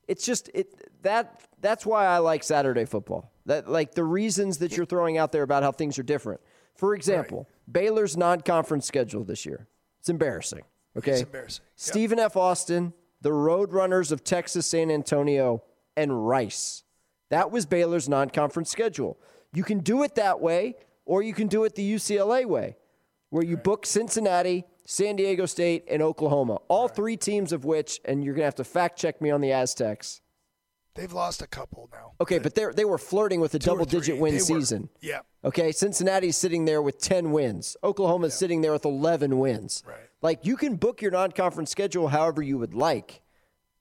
it's 0.07 0.25
just 0.25 0.49
it 0.53 0.89
that 1.03 1.43
that's 1.61 1.85
why 1.85 2.05
I 2.05 2.19
like 2.19 2.43
Saturday 2.43 2.85
football. 2.85 3.31
That 3.45 3.69
like 3.69 3.93
the 3.93 4.03
reasons 4.03 4.57
that 4.59 4.75
you're 4.75 4.85
throwing 4.85 5.17
out 5.17 5.31
there 5.31 5.43
about 5.43 5.63
how 5.63 5.71
things 5.71 5.99
are 5.99 6.03
different. 6.03 6.41
For 6.75 6.93
example, 6.93 7.47
Baylor's 7.71 8.17
non-conference 8.17 8.85
schedule 8.85 9.23
this 9.23 9.45
year. 9.45 9.67
It's 9.99 10.09
embarrassing. 10.09 10.63
Okay, 10.97 11.11
It's 11.11 11.21
embarrassing. 11.21 11.65
Stephen 11.75 12.19
F. 12.19 12.35
Austin, 12.35 12.93
the 13.21 13.29
Roadrunners 13.29 14.11
of 14.11 14.23
Texas 14.23 14.65
San 14.67 14.91
Antonio, 14.91 15.63
and 15.95 16.27
Rice. 16.27 16.83
That 17.29 17.51
was 17.51 17.65
Baylor's 17.65 18.07
non-conference 18.07 18.69
schedule. 18.69 19.17
You 19.53 19.63
can 19.63 19.79
do 19.79 20.03
it 20.03 20.15
that 20.15 20.41
way, 20.41 20.75
or 21.05 21.21
you 21.21 21.33
can 21.33 21.47
do 21.47 21.63
it 21.63 21.75
the 21.75 21.93
UCLA 21.95 22.45
way, 22.45 22.77
where 23.29 23.43
you 23.43 23.57
book 23.57 23.85
Cincinnati, 23.85 24.65
San 24.85 25.15
Diego 25.15 25.45
State, 25.45 25.85
and 25.89 26.01
Oklahoma. 26.01 26.59
All 26.67 26.87
three 26.87 27.17
teams 27.17 27.51
of 27.51 27.65
which, 27.65 27.99
and 28.05 28.23
you're 28.23 28.33
gonna 28.35 28.45
have 28.45 28.55
to 28.55 28.63
fact 28.63 28.97
check 28.99 29.19
me 29.21 29.31
on 29.31 29.41
the 29.41 29.51
Aztecs. 29.51 30.21
They've 30.93 31.11
lost 31.11 31.41
a 31.41 31.47
couple 31.47 31.89
now. 31.91 32.13
Okay, 32.21 32.39
but 32.39 32.55
they 32.55 32.65
they 32.73 32.85
were 32.85 32.97
flirting 32.97 33.41
with 33.41 33.53
a 33.55 33.59
double 33.59 33.83
digit 33.85 34.17
win 34.17 34.33
They 34.35 34.39
were. 34.39 34.45
season. 34.45 34.89
Yeah. 35.01 35.19
Okay, 35.43 35.71
Cincinnati's 35.71 36.37
sitting 36.37 36.65
there 36.65 36.81
with 36.81 36.99
10 36.99 37.31
wins. 37.31 37.75
Oklahoma's 37.83 38.33
sitting 38.33 38.61
there 38.61 38.71
with 38.71 38.85
11 38.85 39.37
wins. 39.37 39.83
Right. 39.85 39.97
Like 40.21 40.45
you 40.45 40.55
can 40.55 40.75
book 40.75 41.01
your 41.01 41.11
non-conference 41.11 41.69
schedule 41.69 42.07
however 42.07 42.41
you 42.41 42.57
would 42.57 42.73
like. 42.73 43.21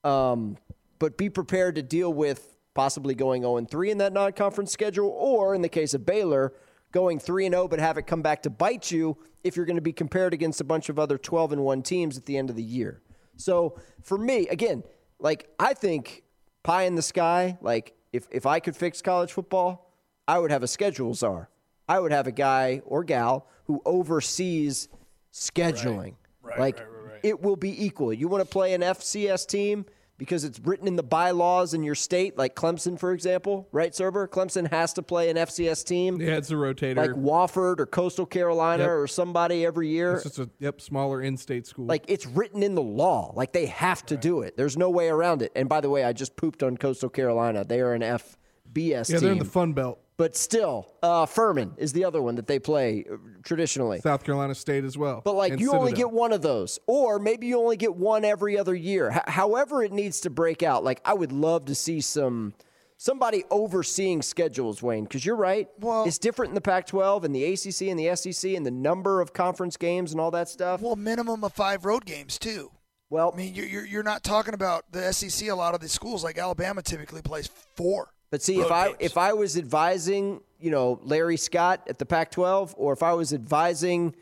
Um, 0.03 0.57
but 0.99 1.17
be 1.17 1.29
prepared 1.29 1.75
to 1.75 1.81
deal 1.81 2.13
with 2.13 2.57
possibly 2.73 3.15
going 3.15 3.43
0 3.43 3.57
and 3.57 3.69
3 3.69 3.91
in 3.91 3.97
that 3.99 4.11
non-conference 4.13 4.71
schedule 4.71 5.09
or 5.09 5.55
in 5.55 5.61
the 5.61 5.69
case 5.69 5.93
of 5.93 6.05
Baylor, 6.05 6.53
going 6.95 7.19
3 7.19 7.47
and 7.47 7.53
0 7.53 7.67
but 7.67 7.77
have 7.77 7.97
it 7.97 8.07
come 8.07 8.21
back 8.21 8.41
to 8.43 8.49
bite 8.49 8.89
you 8.89 9.17
if 9.43 9.57
you're 9.57 9.65
going 9.65 9.75
to 9.75 9.81
be 9.81 9.91
compared 9.91 10.33
against 10.33 10.61
a 10.61 10.63
bunch 10.63 10.87
of 10.87 10.97
other 10.97 11.17
12 11.17 11.51
and 11.51 11.61
1 11.61 11.81
teams 11.83 12.17
at 12.17 12.25
the 12.25 12.37
end 12.37 12.49
of 12.49 12.55
the 12.55 12.63
year. 12.63 13.01
So, 13.35 13.77
for 14.01 14.17
me, 14.17 14.47
again, 14.47 14.81
like 15.19 15.49
I 15.59 15.73
think 15.73 16.23
pie 16.63 16.83
in 16.83 16.95
the 16.95 17.01
sky, 17.01 17.57
like 17.61 17.93
if 18.13 18.29
if 18.31 18.45
I 18.45 18.61
could 18.61 18.77
fix 18.77 19.01
college 19.01 19.33
football, 19.33 19.91
I 20.25 20.39
would 20.39 20.51
have 20.51 20.63
a 20.63 20.67
schedule 20.67 21.13
czar. 21.13 21.49
I 21.89 21.99
would 21.99 22.13
have 22.13 22.27
a 22.27 22.31
guy 22.31 22.81
or 22.85 23.03
gal 23.03 23.45
who 23.65 23.81
oversees 23.85 24.87
scheduling. 25.33 26.15
like 26.57 26.81
it 27.23 27.41
will 27.41 27.57
be 27.57 27.85
equal. 27.85 28.13
You 28.13 28.29
want 28.29 28.41
to 28.41 28.49
play 28.49 28.73
an 28.73 28.81
FCS 28.81 29.45
team 29.47 29.85
because 30.17 30.43
it's 30.43 30.59
written 30.59 30.87
in 30.87 30.95
the 30.95 31.03
bylaws 31.03 31.73
in 31.73 31.83
your 31.83 31.95
state, 31.95 32.37
like 32.37 32.55
Clemson, 32.55 32.97
for 32.99 33.11
example, 33.11 33.67
right, 33.71 33.91
Serber? 33.91 34.27
Clemson 34.27 34.69
has 34.71 34.93
to 34.93 35.01
play 35.01 35.29
an 35.29 35.37
FCS 35.37 35.83
team. 35.85 36.21
Yeah, 36.21 36.37
it's 36.37 36.51
a 36.51 36.55
rotator. 36.55 36.95
Like 36.97 37.11
Wofford 37.11 37.79
or 37.79 37.85
Coastal 37.85 38.25
Carolina 38.25 38.83
Yep. 38.83 38.89
or 38.91 39.07
somebody 39.07 39.65
every 39.65 39.89
year. 39.89 40.13
It's 40.15 40.23
just 40.23 40.39
a 40.39 40.49
yep 40.59 40.79
smaller 40.81 41.21
in-state 41.21 41.67
school. 41.67 41.85
Like 41.85 42.05
it's 42.07 42.25
written 42.25 42.63
in 42.63 42.75
the 42.75 42.81
law. 42.81 43.33
Like 43.35 43.51
they 43.53 43.65
have 43.65 44.05
to 44.07 44.17
do 44.17 44.41
it. 44.41 44.55
There's 44.57 44.77
no 44.77 44.89
way 44.89 45.09
around 45.09 45.41
it. 45.41 45.51
And 45.55 45.67
by 45.67 45.81
the 45.81 45.89
way, 45.89 46.03
I 46.03 46.13
just 46.13 46.35
pooped 46.35 46.63
on 46.63 46.77
Coastal 46.77 47.09
Carolina. 47.09 47.63
They 47.65 47.81
are 47.81 47.93
an 47.93 48.01
FBS 48.01 48.29
yeah, 48.75 49.03
team. 49.03 49.19
they're 49.19 49.31
in 49.33 49.39
the 49.39 49.45
Fun 49.45 49.73
Belt. 49.73 49.99
But 50.17 50.35
still, 50.35 50.87
uh, 51.03 51.25
Furman 51.25 51.73
is 51.77 51.91
the 51.93 52.05
other 52.05 52.21
one 52.21 52.35
that 52.35 52.47
they 52.47 52.59
play 52.59 53.05
uh, 53.11 53.17
traditionally. 53.43 53.99
South 53.99 54.23
Carolina 54.23 54.55
State 54.55 54.83
as 54.83 54.97
well. 54.97 55.21
But 55.23 55.35
like 55.35 55.53
and 55.53 55.61
you 55.61 55.73
only 55.73 55.91
get 55.91 56.11
one 56.11 56.31
of 56.31 56.41
those, 56.41 56.79
or 56.87 57.19
maybe 57.19 57.47
you 57.47 57.59
only 57.59 57.77
get 57.77 57.95
one 57.95 58.23
every 58.23 58.57
other 58.57 58.75
year. 58.75 59.11
H- 59.11 59.21
however, 59.27 59.83
it 59.83 59.91
needs 59.91 60.21
to 60.21 60.29
break 60.29 60.63
out. 60.63 60.83
Like 60.83 61.01
I 61.03 61.13
would 61.13 61.31
love 61.31 61.65
to 61.65 61.75
see 61.75 62.01
some 62.01 62.53
somebody 62.97 63.43
overseeing 63.51 64.21
schedules, 64.21 64.81
Wayne, 64.81 65.03
because 65.03 65.25
you're 65.25 65.35
right. 65.35 65.67
Well, 65.79 66.05
it's 66.05 66.17
different 66.17 66.51
in 66.51 66.55
the 66.55 66.61
Pac-12 66.61 67.23
and 67.25 67.35
the 67.35 67.43
ACC 67.43 67.89
and 67.89 67.99
the 67.99 68.15
SEC 68.15 68.51
and 68.51 68.65
the 68.65 68.71
number 68.71 69.19
of 69.19 69.33
conference 69.33 69.75
games 69.75 70.11
and 70.13 70.21
all 70.21 70.31
that 70.31 70.47
stuff. 70.47 70.81
Well, 70.81 70.95
minimum 70.95 71.43
of 71.43 71.53
five 71.53 71.83
road 71.85 72.05
games 72.05 72.39
too. 72.39 72.71
Well, 73.09 73.31
I 73.33 73.37
mean, 73.37 73.53
you're 73.53 73.65
you're, 73.67 73.85
you're 73.85 74.03
not 74.03 74.23
talking 74.23 74.53
about 74.53 74.85
the 74.91 75.11
SEC. 75.13 75.49
A 75.49 75.53
lot 75.53 75.75
of 75.75 75.81
these 75.81 75.91
schools, 75.91 76.23
like 76.23 76.37
Alabama, 76.37 76.81
typically 76.81 77.21
plays 77.21 77.47
four. 77.75 78.09
But 78.31 78.41
see, 78.41 78.57
road 78.57 78.65
if 78.65 78.71
I 78.71 78.93
if 78.99 79.17
I 79.17 79.33
was 79.33 79.57
advising, 79.57 80.41
you 80.59 80.71
know, 80.71 80.99
Larry 81.03 81.37
Scott 81.37 81.83
at 81.87 81.99
the 81.99 82.05
Pac-12, 82.05 82.73
or 82.77 82.93
if 82.93 83.03
I 83.03 83.13
was 83.13 83.33
advising, 83.33 84.15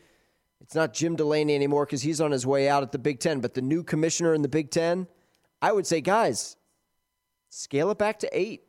it's 0.60 0.74
not 0.74 0.92
Jim 0.94 1.16
Delaney 1.16 1.54
anymore 1.54 1.86
because 1.86 2.02
he's 2.02 2.20
on 2.20 2.30
his 2.30 2.46
way 2.46 2.68
out 2.68 2.82
at 2.82 2.92
the 2.92 2.98
Big 2.98 3.20
Ten, 3.20 3.40
but 3.40 3.54
the 3.54 3.62
new 3.62 3.82
commissioner 3.82 4.34
in 4.34 4.42
the 4.42 4.48
Big 4.48 4.70
Ten, 4.70 5.06
I 5.60 5.72
would 5.72 5.86
say, 5.86 6.00
guys, 6.00 6.56
scale 7.50 7.90
it 7.90 7.98
back 7.98 8.18
to 8.20 8.28
eight. 8.32 8.62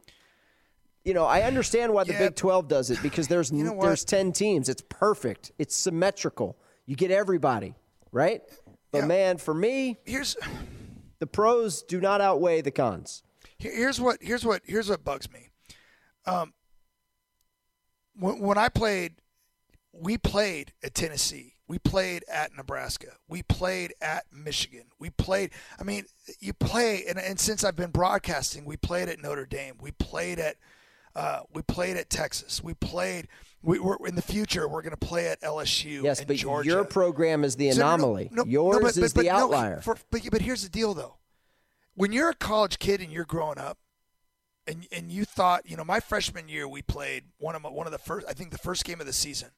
You 1.03 1.13
know, 1.13 1.25
I 1.25 1.43
understand 1.43 1.93
why 1.93 2.03
the 2.03 2.13
Yeah. 2.13 2.27
Big 2.27 2.35
12 2.35 2.67
does 2.67 2.89
it 2.89 3.01
because 3.03 3.27
there's 3.27 3.51
know 3.51 3.73
what? 3.73 3.85
there's 3.85 4.03
10 4.03 4.31
teams. 4.31 4.69
It's 4.69 4.81
perfect. 4.89 5.51
It's 5.59 5.75
symmetrical. 5.75 6.57
You 6.87 6.95
get 6.95 7.11
everybody, 7.11 7.75
right? 8.11 8.41
But 8.91 9.05
man, 9.05 9.37
for 9.37 9.53
me, 9.53 9.99
here's 10.05 10.35
the 11.19 11.27
pros 11.27 11.83
do 11.83 11.99
not 12.01 12.21
outweigh 12.21 12.61
the 12.61 12.71
cons. 12.71 13.23
Here- 13.57 13.73
Here's 13.75 13.99
what 14.01 14.17
here's 14.21 14.45
what 14.45 14.61
here's 14.65 14.89
what 14.89 15.03
bugs 15.03 15.31
me. 15.31 15.49
Um, 16.25 16.53
when, 18.17 18.39
when 18.39 18.57
I 18.57 18.69
played, 18.69 19.15
we 19.91 20.17
played 20.17 20.73
at 20.83 20.93
Tennessee. 20.93 21.53
We 21.67 21.79
played 21.79 22.23
at 22.31 22.55
Nebraska. 22.55 23.17
We 23.27 23.41
played 23.41 23.93
at 23.99 24.25
Michigan. 24.31 24.85
We 24.99 25.09
played. 25.09 25.49
I 25.79 25.83
mean, 25.83 26.05
you 26.39 26.53
play, 26.53 27.03
and, 27.09 27.17
and 27.17 27.39
since 27.39 27.63
I've 27.63 27.75
been 27.75 27.89
broadcasting, 27.89 28.65
we 28.65 28.77
played 28.77 29.09
at 29.09 29.19
Notre 29.21 29.45
Dame. 29.47 29.75
We 29.81 29.91
played 29.91 30.39
at. 30.39 30.57
Uh, 31.15 31.39
we 31.53 31.61
played 31.63 31.95
at 31.97 32.09
Texas. 32.09 32.61
We 32.63 32.73
played. 32.75 33.29
We 33.63 33.79
were 33.79 33.97
in 34.05 34.13
the 34.15 34.21
future. 34.21 34.67
We're 34.67 34.81
going 34.83 34.95
to 34.95 34.97
play 35.07 35.27
at 35.27 35.41
LSU. 35.41 36.03
Yes, 36.03 36.23
but 36.23 36.35
Georgia. 36.35 36.69
your 36.69 36.83
program 36.85 37.43
is 37.43 37.55
the 37.55 37.71
So, 37.71 37.79
no, 37.79 37.85
no, 37.87 37.93
anomaly. 37.95 38.29
no, 38.31 38.43
Yours 38.45 38.77
but- 38.81 38.97
is 38.97 39.13
but- 39.13 39.21
the 39.23 39.27
but 39.29 39.35
outlier. 39.35 39.81
for- 39.81 39.97
but, 40.11 40.21
but 40.29 40.41
here's 40.41 40.61
the 40.61 40.69
deal, 40.69 40.93
though. 40.93 41.15
When 41.95 42.11
you're 42.11 42.29
a 42.29 42.35
college 42.35 42.79
kid 42.79 43.01
and 43.01 43.11
you're 43.11 43.25
growing 43.25 43.57
up, 43.57 43.77
and 44.67 44.87
and 44.91 45.11
you 45.11 45.25
thought, 45.25 45.69
you 45.69 45.77
know, 45.77 45.83
my 45.83 45.99
freshman 45.99 46.47
year 46.47 46.67
we 46.67 46.81
played 46.81 47.25
one 47.37 47.55
of 47.55 47.61
my, 47.61 47.69
one 47.69 47.87
of 47.87 47.91
the 47.91 47.99
first, 47.99 48.25
I 48.27 48.33
think 48.33 48.51
the 48.51 48.57
first 48.57 48.83
game 48.83 48.99
of 48.99 49.05
the 49.05 49.13
season, 49.13 49.49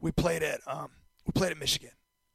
we 0.00 0.12
played 0.12 0.42
at 0.42 0.60
um 0.66 0.90
we 1.26 1.32
played 1.32 1.52
at 1.52 1.58
Michigan. 1.58 1.90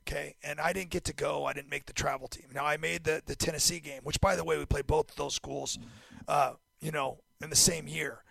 Okay, 0.07 0.35
and 0.43 0.59
I 0.59 0.73
didn't 0.73 0.89
get 0.89 1.03
to 1.05 1.13
go. 1.13 1.45
I 1.45 1.53
didn't 1.53 1.69
make 1.69 1.85
the 1.85 1.93
travel 1.93 2.27
team. 2.27 2.47
Now 2.53 2.65
I 2.65 2.77
made 2.77 3.03
the 3.03 3.21
the 3.25 3.35
Tennessee 3.35 3.79
game, 3.79 4.01
which 4.03 4.19
by 4.19 4.35
the 4.35 4.43
way 4.43 4.57
we 4.57 4.65
played 4.65 4.87
both 4.87 5.09
of 5.11 5.15
those 5.15 5.35
schools, 5.35 5.79
uh, 6.27 6.53
you 6.81 6.91
know, 6.91 7.19
in 7.41 7.49
the 7.49 7.55
same 7.55 7.87
year. 7.87 8.23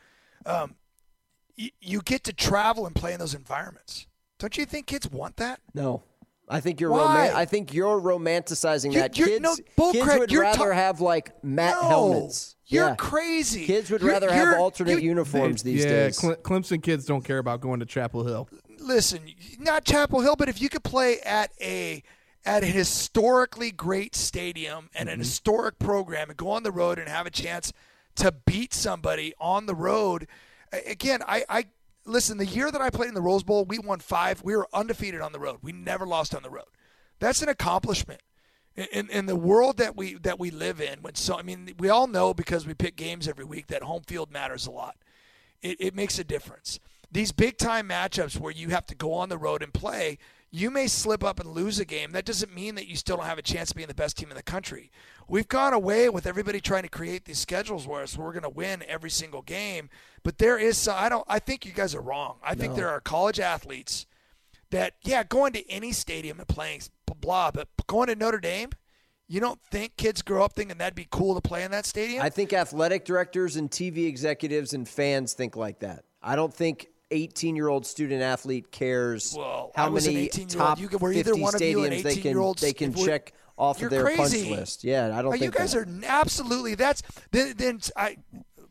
Um, 0.46 0.74
you 1.56 2.00
get 2.00 2.24
to 2.24 2.32
travel 2.32 2.86
and 2.86 2.94
play 2.94 3.12
in 3.12 3.18
those 3.18 3.34
environments. 3.34 4.06
Don't 4.38 4.56
you 4.56 4.64
think 4.64 4.86
kids 4.86 5.10
want 5.10 5.36
that? 5.36 5.60
No, 5.74 6.02
I 6.52 6.60
think 6.60 6.80
you're 6.80 6.90
Why? 6.90 7.26
roman- 7.28 7.36
I 7.36 7.44
think 7.44 7.72
you're 7.72 8.00
romanticizing 8.00 8.92
You- 8.92 8.98
that. 9.00 9.16
you're- 9.16 9.30
Kids, 9.32 9.42
no, 9.42 9.56
bull 9.76 9.92
kids 9.92 10.04
crap. 10.04 10.18
would 10.18 10.32
You're 10.32 10.42
rather 10.42 10.70
ta- 10.70 10.72
have 10.74 11.00
like 11.00 11.32
matte 11.44 11.76
No, 11.80 11.88
helmets. 11.88 12.56
You're 12.66 12.88
Yeah. 12.88 12.94
crazy. 12.96 13.66
Kids 13.66 13.90
would 13.90 14.00
You're- 14.00 14.12
rather 14.12 14.30
have 14.32 14.48
you're- 14.48 14.58
alternate 14.58 15.00
you- 15.02 15.10
uniforms 15.10 15.62
these 15.62 15.84
yeah, 15.84 15.90
days. 15.90 16.18
Cle- 16.18 16.36
Clemson 16.36 16.82
kids 16.82 17.04
don't 17.06 17.24
care 17.24 17.38
about 17.38 17.60
going 17.60 17.80
to 17.80 17.86
Chapel 17.86 18.24
Hill. 18.26 18.48
listen, 18.78 19.20
not 19.58 19.84
Chapel 19.84 20.20
Hill, 20.22 20.34
but 20.36 20.48
if 20.48 20.60
you 20.60 20.68
could 20.68 20.82
play 20.84 21.20
at 21.20 21.52
a 21.60 22.02
at 22.46 22.62
a 22.62 22.66
historically 22.66 23.70
great 23.70 24.16
stadium 24.16 24.88
and 24.94 25.08
Mm-hmm. 25.08 25.12
an 25.14 25.18
historic 25.20 25.78
program 25.78 26.30
and 26.30 26.36
go 26.38 26.50
on 26.50 26.62
the 26.62 26.72
road 26.72 26.98
and 26.98 27.06
have 27.08 27.26
a 27.26 27.30
chance 27.30 27.70
to 28.16 28.32
beat 28.32 28.72
somebody 28.72 29.34
on 29.38 29.66
the 29.66 29.74
road. 29.74 30.26
Again, 30.86 31.20
I, 31.28 31.44
I 31.50 31.64
listen. 32.04 32.38
The 32.38 32.46
year 32.46 32.70
that 32.70 32.80
I 32.80 32.90
played 32.90 33.08
in 33.08 33.14
the 33.14 33.20
Rose 33.20 33.42
Bowl, 33.42 33.64
we 33.64 33.78
won 33.78 34.00
five. 34.00 34.42
We 34.42 34.56
were 34.56 34.68
undefeated 34.72 35.20
on 35.20 35.32
the 35.32 35.40
road. 35.40 35.58
We 35.62 35.72
never 35.72 36.06
lost 36.06 36.34
on 36.34 36.42
the 36.42 36.50
road. 36.50 36.68
That's 37.18 37.42
an 37.42 37.48
accomplishment. 37.48 38.22
In, 38.76 39.10
in, 39.10 39.26
the 39.26 39.36
world 39.36 39.78
that 39.78 39.96
we 39.96 40.14
that 40.14 40.38
we 40.38 40.50
live 40.50 40.80
in, 40.80 41.02
when 41.02 41.16
so 41.16 41.36
I 41.36 41.42
mean, 41.42 41.74
we 41.78 41.88
all 41.88 42.06
know 42.06 42.32
because 42.32 42.66
we 42.66 42.72
pick 42.72 42.96
games 42.96 43.28
every 43.28 43.44
week 43.44 43.66
that 43.66 43.82
home 43.82 44.04
field 44.06 44.30
matters 44.30 44.66
a 44.66 44.70
lot 44.70 44.96
it, 45.62 45.80
it 45.80 45.94
makes 45.94 46.18
a 46.18 46.24
difference. 46.24 46.78
These 47.12 47.32
big 47.32 47.58
time 47.58 47.88
matchups 47.88 48.38
where 48.38 48.52
you 48.52 48.68
have 48.68 48.86
to 48.86 48.94
go 48.94 49.14
on 49.14 49.28
the 49.28 49.38
road 49.38 49.62
and 49.62 49.72
play, 49.72 50.18
you 50.50 50.70
may 50.70 50.86
slip 50.86 51.22
up 51.22 51.38
and 51.38 51.50
lose 51.50 51.78
a 51.78 51.84
game. 51.84 52.12
That 52.12 52.24
doesn't 52.24 52.54
mean 52.54 52.74
that 52.74 52.88
you 52.88 52.96
still 52.96 53.16
don't 53.16 53.26
have 53.26 53.38
a 53.38 53.42
chance 53.42 53.70
of 53.70 53.76
being 53.76 53.88
the 53.88 53.94
best 53.94 54.18
team 54.18 54.30
in 54.30 54.36
the 54.36 54.42
country. 54.42 54.90
We've 55.28 55.46
gone 55.46 55.72
away 55.72 56.08
with 56.08 56.26
everybody 56.26 56.60
trying 56.60 56.82
to 56.82 56.88
create 56.88 57.24
these 57.24 57.38
schedules 57.38 57.86
where 57.86 58.02
us 58.02 58.18
we're 58.18 58.32
going 58.32 58.42
to 58.42 58.48
win 58.48 58.82
every 58.88 59.10
single 59.10 59.42
game. 59.42 59.90
But 60.24 60.38
there 60.38 60.58
is 60.58 60.76
some, 60.76 60.96
I 60.98 61.08
don't 61.08 61.24
I 61.28 61.38
think 61.38 61.64
you 61.64 61.72
guys 61.72 61.94
are 61.94 62.00
wrong. 62.00 62.38
I 62.42 62.54
think 62.54 62.74
there 62.74 62.88
are 62.88 63.00
college 63.00 63.38
athletes 63.38 64.06
that 64.70 64.94
yeah, 65.02 65.22
going 65.22 65.52
to 65.52 65.70
any 65.70 65.92
stadium 65.92 66.38
and 66.38 66.48
playing 66.48 66.82
blah, 67.20 67.50
but 67.50 67.68
going 67.86 68.08
to 68.08 68.16
Notre 68.16 68.40
Dame, 68.40 68.70
you 69.28 69.40
don't 69.40 69.60
think 69.70 69.96
kids 69.96 70.22
grow 70.22 70.44
up 70.44 70.54
thinking 70.54 70.78
that'd 70.78 70.94
be 70.94 71.06
cool 71.10 71.34
to 71.34 71.40
play 71.40 71.62
in 71.62 71.70
that 71.70 71.86
stadium? 71.86 72.22
I 72.22 72.30
think 72.30 72.52
athletic 72.52 73.04
directors 73.04 73.56
and 73.56 73.70
TV 73.70 74.06
executives 74.06 74.72
and 74.72 74.88
fans 74.88 75.34
think 75.34 75.54
like 75.54 75.80
that. 75.80 76.04
I 76.22 76.34
don't 76.34 76.52
think 76.52 76.88
18 77.10 77.56
year 77.56 77.68
old 77.68 77.86
student 77.86 78.22
athlete 78.22 78.70
cares 78.70 79.34
Well, 79.36 79.72
how 79.74 79.86
I 79.86 79.88
was 79.88 80.06
an 80.06 80.14
many 80.14 80.28
top 80.28 80.78
You 80.78 80.88
were 80.88 81.12
50 81.12 81.18
either 81.18 81.36
one 81.36 81.54
of 81.54 81.60
you 81.60 81.84
an 81.84 81.92
stadiums 81.92 82.02
they 82.02 82.16
can 82.16 82.54
they 82.60 82.72
can 82.72 82.94
check 82.94 83.32
off 83.58 83.82
of 83.82 83.90
their 83.90 84.16
punch 84.16 84.32
list. 84.32 84.84
Yeah, 84.84 85.06
I 85.16 85.22
don't 85.22 85.26
Oh, 85.26 85.30
think 85.32 85.42
you 85.42 85.50
guys 85.50 85.72
that. 85.72 85.86
are 85.86 86.04
absolutely 86.06 86.74
that's 86.74 87.02
then 87.30 87.54
then 87.56 87.80
I 87.96 88.16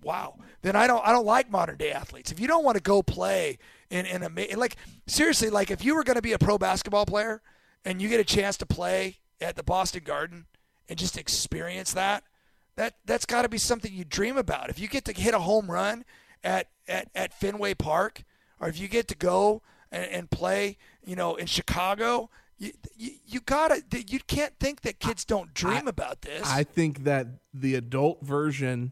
wow. 0.03 0.35
Then 0.61 0.75
I 0.75 0.87
don't 0.87 1.05
I 1.05 1.11
don't 1.11 1.25
like 1.25 1.51
modern 1.51 1.77
day 1.77 1.91
athletes. 1.91 2.31
If 2.31 2.39
you 2.39 2.47
don't 2.47 2.63
want 2.63 2.75
to 2.77 2.83
go 2.83 3.03
play 3.03 3.59
in 3.89 4.05
in 4.05 4.23
a 4.23 4.55
like 4.55 4.75
seriously 5.07 5.49
like 5.49 5.69
if 5.71 5.83
you 5.85 5.95
were 5.95 6.03
going 6.03 6.15
to 6.15 6.21
be 6.21 6.33
a 6.33 6.39
pro 6.39 6.57
basketball 6.57 7.05
player 7.05 7.41
and 7.85 8.01
you 8.01 8.09
get 8.09 8.19
a 8.19 8.23
chance 8.25 8.57
to 8.57 8.65
play 8.65 9.17
at 9.41 9.55
the 9.55 9.63
Boston 9.63 10.03
Garden 10.03 10.45
and 10.87 10.97
just 10.97 11.17
experience 11.17 11.93
that 11.93 12.23
that 12.75 12.95
that's 13.05 13.25
got 13.25 13.43
to 13.43 13.49
be 13.49 13.57
something 13.57 13.93
you 13.93 14.05
dream 14.05 14.37
about. 14.37 14.69
If 14.69 14.79
you 14.79 14.87
get 14.87 15.05
to 15.05 15.13
hit 15.13 15.33
a 15.33 15.39
home 15.39 15.69
run 15.69 16.03
at 16.43 16.67
at, 16.87 17.09
at 17.13 17.33
Fenway 17.39 17.75
Park 17.75 18.23
or 18.59 18.67
if 18.67 18.79
you 18.79 18.87
get 18.87 19.07
to 19.09 19.15
go 19.15 19.61
and, 19.91 20.05
and 20.11 20.29
play, 20.29 20.77
you 21.03 21.15
know, 21.15 21.35
in 21.35 21.45
Chicago, 21.45 22.29
you, 22.57 22.73
you, 22.95 23.11
you 23.25 23.39
gotta 23.39 23.81
you 24.07 24.19
can't 24.19 24.53
think 24.59 24.81
that 24.81 24.99
kids 24.99 25.25
don't 25.25 25.53
dream 25.53 25.87
about 25.87 26.21
this. 26.21 26.43
I 26.45 26.63
think 26.63 27.05
that 27.05 27.27
the 27.53 27.75
adult 27.75 28.21
version, 28.21 28.91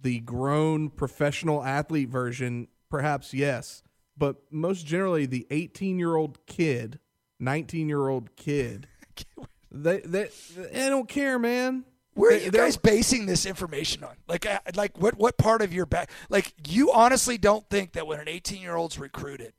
the 0.00 0.20
grown 0.20 0.90
professional 0.90 1.64
athlete 1.64 2.08
version, 2.08 2.68
perhaps 2.88 3.34
yes, 3.34 3.82
but 4.16 4.36
most 4.50 4.86
generally 4.86 5.26
the 5.26 5.46
18 5.50 5.98
year 5.98 6.16
old 6.16 6.44
kid, 6.46 7.00
19 7.40 7.88
year 7.88 8.08
old 8.08 8.34
kid, 8.36 8.86
they, 9.70 9.98
they 10.00 10.30
they 10.56 10.88
don't 10.88 11.08
care, 11.08 11.38
man. 11.38 11.84
Where 12.18 12.32
are 12.32 12.38
you 12.38 12.50
guys 12.50 12.76
basing 12.76 13.26
this 13.26 13.46
information 13.46 14.02
on? 14.02 14.16
Like, 14.26 14.44
uh, 14.44 14.58
like 14.74 14.98
what 14.98 15.16
what 15.16 15.38
part 15.38 15.62
of 15.62 15.72
your 15.72 15.86
back? 15.86 16.10
Like, 16.28 16.52
you 16.66 16.90
honestly 16.90 17.38
don't 17.38 17.68
think 17.70 17.92
that 17.92 18.08
when 18.08 18.18
an 18.18 18.28
18 18.28 18.60
year 18.60 18.74
old's 18.74 18.98
recruited, 18.98 19.52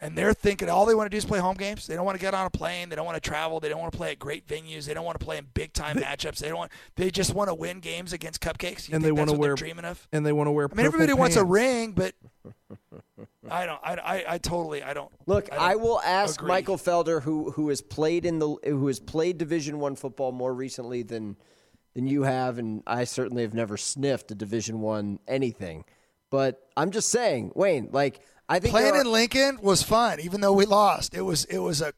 and 0.00 0.16
they're 0.16 0.32
thinking 0.32 0.70
all 0.70 0.86
they 0.86 0.94
want 0.94 1.06
to 1.06 1.10
do 1.10 1.18
is 1.18 1.26
play 1.26 1.40
home 1.40 1.56
games. 1.56 1.86
They 1.86 1.94
don't 1.94 2.06
want 2.06 2.18
to 2.18 2.22
get 2.22 2.32
on 2.32 2.46
a 2.46 2.50
plane. 2.50 2.88
They 2.88 2.96
don't 2.96 3.04
want 3.04 3.22
to 3.22 3.28
travel. 3.28 3.60
They 3.60 3.68
don't 3.68 3.80
want 3.80 3.92
to 3.92 3.98
play 3.98 4.12
at 4.12 4.18
great 4.18 4.46
venues. 4.46 4.86
They 4.86 4.94
don't 4.94 5.04
want 5.04 5.20
to 5.20 5.24
play 5.24 5.36
in 5.36 5.46
big 5.52 5.74
time 5.74 5.98
matchups. 5.98 6.38
They 6.38 6.48
don't 6.48 6.56
want. 6.56 6.72
They 6.96 7.10
just 7.10 7.34
want 7.34 7.50
to 7.50 7.54
win 7.54 7.80
games 7.80 8.14
against 8.14 8.40
cupcakes. 8.40 8.88
You 8.88 8.94
and 8.94 9.04
think 9.04 9.04
they 9.04 9.12
want 9.12 9.28
to 9.28 9.36
wear 9.36 9.54
dreaming 9.54 9.84
of. 9.84 10.08
and 10.10 10.24
they 10.24 10.32
want 10.32 10.46
to 10.46 10.52
wear. 10.52 10.70
I 10.72 10.74
mean, 10.74 10.86
everybody 10.86 11.08
purple 11.08 11.20
wants 11.20 11.36
a 11.36 11.44
ring, 11.44 11.92
but 11.92 12.14
I 13.50 13.66
don't. 13.66 13.80
I, 13.84 13.94
I, 13.94 14.24
I 14.26 14.38
totally. 14.38 14.82
I 14.82 14.94
don't. 14.94 15.12
Look, 15.26 15.50
don't 15.50 15.60
I, 15.60 15.76
will 15.76 16.00
ask 16.00 16.40
agree. 16.40 16.48
Michael 16.48 16.78
Felder, 16.78 17.20
who 17.20 17.50
who 17.50 17.68
has 17.68 17.82
played 17.82 18.24
in 18.24 18.38
the 18.38 18.56
who 18.64 18.86
has 18.86 19.00
played 19.00 19.36
Division 19.36 19.80
One 19.80 19.96
football 19.96 20.32
more 20.32 20.54
recently 20.54 21.02
than 21.02 21.36
than 21.94 22.06
you 22.06 22.22
have, 22.22 22.58
and 22.58 22.82
I 22.86 23.04
certainly 23.04 23.42
have 23.42 23.54
never 23.54 23.76
sniffed 23.76 24.30
a 24.30 24.34
Division 24.34 24.80
One 24.80 25.18
anything. 25.26 25.84
But 26.30 26.68
I'm 26.76 26.90
just 26.92 27.08
saying, 27.08 27.52
Wayne, 27.54 27.88
like 27.92 28.20
I 28.48 28.58
think 28.58 28.72
Playing 28.72 28.94
are- 28.94 29.00
in 29.02 29.12
Lincoln 29.12 29.58
was 29.62 29.82
fun, 29.82 30.18
even 30.20 30.40
though 30.40 30.52
we 30.52 30.66
lost. 30.66 31.14
It 31.14 31.22
was 31.22 31.44
it 31.44 31.58
was 31.58 31.80
a 31.80 31.92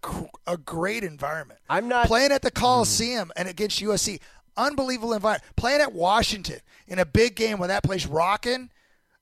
a 0.47 0.57
great 0.59 1.03
environment. 1.03 1.61
I'm 1.69 1.89
not 1.89 2.07
playing 2.07 2.31
at 2.31 2.43
the 2.43 2.51
Coliseum 2.51 3.29
mm. 3.29 3.33
and 3.37 3.49
against 3.49 3.81
USC. 3.81 4.21
Unbelievable 4.57 5.15
environment. 5.15 5.45
Playing 5.57 5.81
at 5.81 5.95
Washington 5.95 6.61
in 6.87 6.99
a 6.99 7.07
big 7.07 7.37
game 7.37 7.59
when 7.59 7.71
that 7.71 7.83
place 7.83 8.07
rocking. 8.07 8.71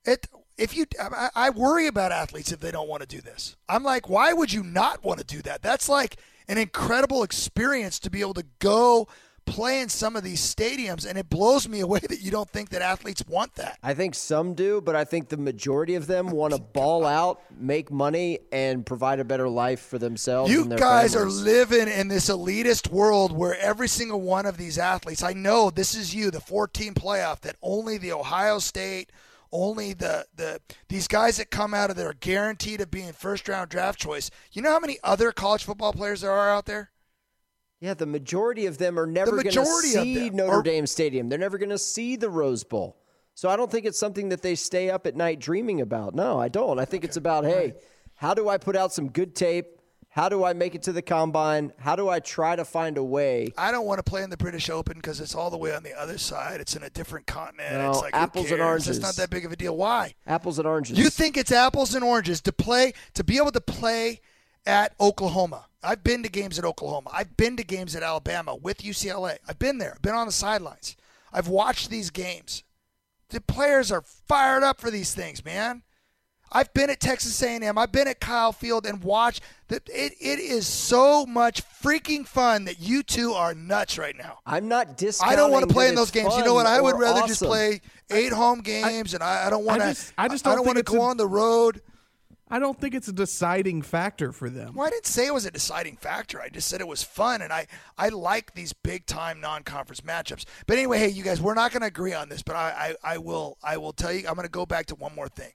It 0.04 0.26
if 0.58 0.76
you 0.76 0.86
I, 1.00 1.30
I 1.34 1.50
worry 1.50 1.86
about 1.86 2.10
athletes 2.10 2.50
if 2.50 2.58
they 2.58 2.72
don't 2.72 2.88
want 2.88 3.02
to 3.02 3.08
do 3.08 3.20
this. 3.20 3.56
I'm 3.68 3.84
like, 3.84 4.08
why 4.08 4.32
would 4.32 4.52
you 4.52 4.64
not 4.64 5.04
want 5.04 5.20
to 5.20 5.24
do 5.24 5.40
that? 5.42 5.62
That's 5.62 5.88
like 5.88 6.16
an 6.48 6.58
incredible 6.58 7.22
experience 7.22 8.00
to 8.00 8.10
be 8.10 8.20
able 8.20 8.34
to 8.34 8.46
go 8.58 9.06
play 9.44 9.80
in 9.80 9.88
some 9.88 10.16
of 10.16 10.22
these 10.22 10.40
stadiums, 10.40 11.06
and 11.06 11.18
it 11.18 11.28
blows 11.28 11.68
me 11.68 11.80
away 11.80 12.00
that 12.00 12.20
you 12.20 12.30
don't 12.30 12.48
think 12.48 12.70
that 12.70 12.82
athletes 12.82 13.22
want 13.26 13.54
that. 13.56 13.78
I 13.82 13.94
think 13.94 14.14
some 14.14 14.54
do, 14.54 14.80
but 14.80 14.96
I 14.96 15.04
think 15.04 15.28
the 15.28 15.36
majority 15.36 15.94
of 15.94 16.06
them 16.06 16.30
want 16.30 16.54
to 16.54 16.60
oh 16.62 16.66
ball 16.72 17.06
out, 17.06 17.40
make 17.58 17.90
money, 17.90 18.38
and 18.52 18.84
provide 18.84 19.20
a 19.20 19.24
better 19.24 19.48
life 19.48 19.80
for 19.80 19.98
themselves. 19.98 20.50
You 20.50 20.62
and 20.62 20.72
their 20.72 20.78
guys 20.78 21.14
families. 21.14 21.40
are 21.40 21.44
living 21.44 21.88
in 21.88 22.08
this 22.08 22.28
elitist 22.28 22.90
world 22.90 23.32
where 23.32 23.58
every 23.58 23.88
single 23.88 24.20
one 24.20 24.46
of 24.46 24.56
these 24.56 24.78
athletes, 24.78 25.22
I 25.22 25.32
know 25.32 25.70
this 25.70 25.94
is 25.94 26.14
you, 26.14 26.30
the 26.30 26.40
14 26.40 26.94
playoff, 26.94 27.40
that 27.40 27.56
only 27.62 27.98
the 27.98 28.12
Ohio 28.12 28.58
State, 28.58 29.10
only 29.52 29.92
the, 29.92 30.26
the 30.34 30.60
these 30.88 31.08
guys 31.08 31.36
that 31.38 31.50
come 31.50 31.74
out 31.74 31.90
of 31.90 31.96
there 31.96 32.10
are 32.10 32.14
guaranteed 32.14 32.80
of 32.80 32.90
being 32.90 33.12
first 33.12 33.48
round 33.48 33.68
draft 33.70 33.98
choice. 33.98 34.30
You 34.52 34.62
know 34.62 34.70
how 34.70 34.80
many 34.80 34.98
other 35.02 35.32
college 35.32 35.64
football 35.64 35.92
players 35.92 36.20
there 36.20 36.30
are 36.30 36.50
out 36.50 36.66
there? 36.66 36.90
Yeah, 37.80 37.94
the 37.94 38.06
majority 38.06 38.66
of 38.66 38.76
them 38.78 38.98
are 38.98 39.06
never 39.06 39.42
going 39.42 39.50
to 39.50 39.64
see 39.64 40.30
Notre 40.30 40.58
are- 40.58 40.62
Dame 40.62 40.86
Stadium. 40.86 41.28
They're 41.28 41.38
never 41.38 41.58
going 41.58 41.70
to 41.70 41.78
see 41.78 42.16
the 42.16 42.28
Rose 42.28 42.62
Bowl. 42.62 42.96
So 43.34 43.48
I 43.48 43.56
don't 43.56 43.70
think 43.70 43.86
it's 43.86 43.98
something 43.98 44.28
that 44.28 44.42
they 44.42 44.54
stay 44.54 44.90
up 44.90 45.06
at 45.06 45.16
night 45.16 45.40
dreaming 45.40 45.80
about. 45.80 46.14
No, 46.14 46.38
I 46.38 46.48
don't. 46.48 46.78
I 46.78 46.84
think 46.84 47.04
it's 47.04 47.16
about, 47.16 47.44
hey, 47.44 47.74
how 48.14 48.34
do 48.34 48.48
I 48.50 48.58
put 48.58 48.76
out 48.76 48.92
some 48.92 49.08
good 49.08 49.34
tape? 49.34 49.66
How 50.10 50.28
do 50.28 50.44
I 50.44 50.52
make 50.52 50.74
it 50.74 50.82
to 50.82 50.92
the 50.92 51.02
combine? 51.02 51.72
How 51.78 51.94
do 51.94 52.08
I 52.08 52.18
try 52.18 52.56
to 52.56 52.64
find 52.64 52.98
a 52.98 53.04
way? 53.04 53.52
I 53.56 53.70
don't 53.70 53.86
want 53.86 53.98
to 53.98 54.02
play 54.02 54.24
in 54.24 54.28
the 54.28 54.36
British 54.36 54.68
Open 54.68 54.96
because 54.96 55.20
it's 55.20 55.36
all 55.36 55.50
the 55.50 55.56
way 55.56 55.72
on 55.74 55.84
the 55.84 55.98
other 55.98 56.18
side. 56.18 56.60
It's 56.60 56.74
in 56.74 56.82
a 56.82 56.90
different 56.90 57.28
continent. 57.28 57.72
No, 57.74 57.90
it's 57.90 58.00
like 58.02 58.14
apples 58.14 58.50
and 58.50 58.60
oranges. 58.60 58.98
It's 58.98 59.06
not 59.06 59.14
that 59.14 59.30
big 59.30 59.46
of 59.46 59.52
a 59.52 59.56
deal. 59.56 59.76
Why? 59.76 60.14
Apples 60.26 60.58
and 60.58 60.66
oranges. 60.66 60.98
You 60.98 61.10
think 61.10 61.36
it's 61.36 61.52
apples 61.52 61.94
and 61.94 62.02
oranges 62.04 62.40
to 62.42 62.52
play 62.52 62.92
to 63.14 63.22
be 63.22 63.36
able 63.36 63.52
to 63.52 63.60
play 63.60 64.20
at 64.66 64.94
Oklahoma? 65.00 65.66
I've 65.82 66.04
been 66.04 66.22
to 66.22 66.28
games 66.28 66.58
at 66.58 66.64
Oklahoma. 66.64 67.10
I've 67.12 67.36
been 67.36 67.56
to 67.56 67.64
games 67.64 67.96
at 67.96 68.02
Alabama 68.02 68.54
with 68.54 68.78
UCLA. 68.78 69.38
I've 69.48 69.58
been 69.58 69.78
there. 69.78 69.92
I've 69.94 70.02
been 70.02 70.14
on 70.14 70.26
the 70.26 70.32
sidelines. 70.32 70.96
I've 71.32 71.48
watched 71.48 71.88
these 71.90 72.10
games. 72.10 72.64
The 73.30 73.40
players 73.40 73.90
are 73.92 74.02
fired 74.02 74.62
up 74.62 74.80
for 74.80 74.90
these 74.90 75.14
things, 75.14 75.44
man. 75.44 75.82
I've 76.52 76.74
been 76.74 76.90
at 76.90 76.98
Texas 76.98 77.40
A&M. 77.44 77.78
I've 77.78 77.92
been 77.92 78.08
at 78.08 78.18
Kyle 78.18 78.50
Field 78.50 78.84
and 78.84 79.04
watched 79.04 79.40
that. 79.68 79.88
It, 79.88 80.14
it 80.20 80.40
is 80.40 80.66
so 80.66 81.24
much 81.24 81.62
freaking 81.62 82.26
fun 82.26 82.64
that 82.64 82.80
you 82.80 83.04
two 83.04 83.32
are 83.34 83.54
nuts 83.54 83.96
right 83.98 84.16
now. 84.18 84.40
I'm 84.44 84.66
not 84.66 84.98
discounting. 84.98 85.32
I 85.32 85.36
don't 85.36 85.52
want 85.52 85.68
to 85.68 85.72
play 85.72 85.88
in 85.88 85.94
those 85.94 86.10
games. 86.10 86.36
You 86.36 86.44
know 86.44 86.54
what? 86.54 86.66
I 86.66 86.80
would 86.80 86.98
rather 86.98 87.24
just 87.28 87.40
play 87.40 87.80
eight 88.10 88.32
home 88.32 88.62
games, 88.62 89.14
and 89.14 89.22
I, 89.22 89.46
I 89.46 89.50
don't 89.50 89.64
want 89.64 89.80
to. 89.80 89.90
just- 89.90 90.12
I 90.18 90.26
just 90.26 90.44
don't 90.44 90.56
don't 90.56 90.66
want 90.66 90.78
to 90.78 90.82
go 90.82 90.96
a- 91.02 91.10
on 91.10 91.16
the 91.16 91.26
road. 91.28 91.82
I 92.52 92.58
don't 92.58 92.80
think 92.80 92.94
it's 92.94 93.06
a 93.06 93.12
deciding 93.12 93.82
factor 93.82 94.32
for 94.32 94.50
them. 94.50 94.74
Well, 94.74 94.86
I 94.86 94.90
didn't 94.90 95.06
say 95.06 95.26
it 95.26 95.34
was 95.34 95.46
a 95.46 95.52
deciding 95.52 95.96
factor. 95.96 96.40
I 96.40 96.48
just 96.48 96.66
said 96.66 96.80
it 96.80 96.88
was 96.88 97.04
fun, 97.04 97.42
and 97.42 97.52
I, 97.52 97.68
I 97.96 98.08
like 98.08 98.54
these 98.54 98.72
big 98.72 99.06
time 99.06 99.40
non 99.40 99.62
conference 99.62 100.00
matchups. 100.00 100.44
But 100.66 100.76
anyway, 100.76 100.98
hey, 100.98 101.08
you 101.08 101.22
guys, 101.22 101.40
we're 101.40 101.54
not 101.54 101.70
going 101.70 101.82
to 101.82 101.86
agree 101.86 102.12
on 102.12 102.28
this, 102.28 102.42
but 102.42 102.56
I, 102.56 102.94
I, 103.04 103.14
I 103.14 103.18
will 103.18 103.56
I 103.62 103.76
will 103.76 103.92
tell 103.92 104.12
you. 104.12 104.26
I'm 104.26 104.34
going 104.34 104.46
to 104.46 104.50
go 104.50 104.66
back 104.66 104.86
to 104.86 104.96
one 104.96 105.14
more 105.14 105.28
thing. 105.28 105.52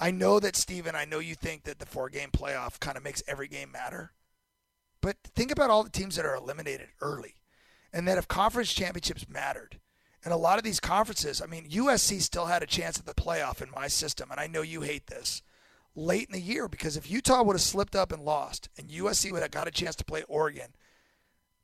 I 0.00 0.10
know 0.10 0.40
that 0.40 0.56
Stephen, 0.56 0.96
I 0.96 1.04
know 1.04 1.18
you 1.18 1.34
think 1.34 1.64
that 1.64 1.78
the 1.78 1.86
four 1.86 2.08
game 2.08 2.30
playoff 2.32 2.80
kind 2.80 2.96
of 2.96 3.04
makes 3.04 3.22
every 3.28 3.46
game 3.46 3.70
matter, 3.70 4.12
but 5.02 5.16
think 5.22 5.50
about 5.50 5.70
all 5.70 5.84
the 5.84 5.90
teams 5.90 6.16
that 6.16 6.24
are 6.24 6.34
eliminated 6.34 6.88
early, 7.02 7.34
and 7.92 8.08
that 8.08 8.18
if 8.18 8.28
conference 8.28 8.72
championships 8.72 9.28
mattered. 9.28 9.78
And 10.24 10.32
a 10.32 10.38
lot 10.38 10.56
of 10.56 10.64
these 10.64 10.80
conferences, 10.80 11.42
I 11.42 11.46
mean, 11.46 11.68
USC 11.68 12.22
still 12.22 12.46
had 12.46 12.62
a 12.62 12.66
chance 12.66 12.98
at 12.98 13.04
the 13.04 13.12
playoff 13.12 13.60
in 13.60 13.70
my 13.70 13.88
system, 13.88 14.30
and 14.30 14.40
I 14.40 14.46
know 14.46 14.62
you 14.62 14.80
hate 14.80 15.08
this. 15.08 15.42
Late 15.94 16.26
in 16.26 16.32
the 16.32 16.40
year 16.40 16.68
because 16.68 16.96
if 16.96 17.10
Utah 17.10 17.42
would 17.42 17.54
have 17.54 17.60
slipped 17.60 17.94
up 17.94 18.12
and 18.12 18.22
lost 18.22 18.68
and 18.76 18.88
USC 18.88 19.32
would 19.32 19.42
have 19.42 19.50
got 19.50 19.68
a 19.68 19.72
chance 19.72 19.94
to 19.96 20.04
play 20.04 20.24
Oregon, 20.28 20.74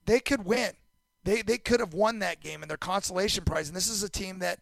they 0.06 0.20
could 0.20 0.44
win. 0.44 0.72
They 1.24 1.42
they 1.42 1.58
could 1.58 1.80
have 1.80 1.94
won 1.94 2.20
that 2.20 2.40
game 2.40 2.62
and 2.62 2.70
their 2.70 2.78
consolation 2.78 3.44
prize. 3.44 3.68
And 3.68 3.76
this 3.76 3.88
is 3.88 4.02
a 4.02 4.08
team 4.08 4.38
that, 4.38 4.60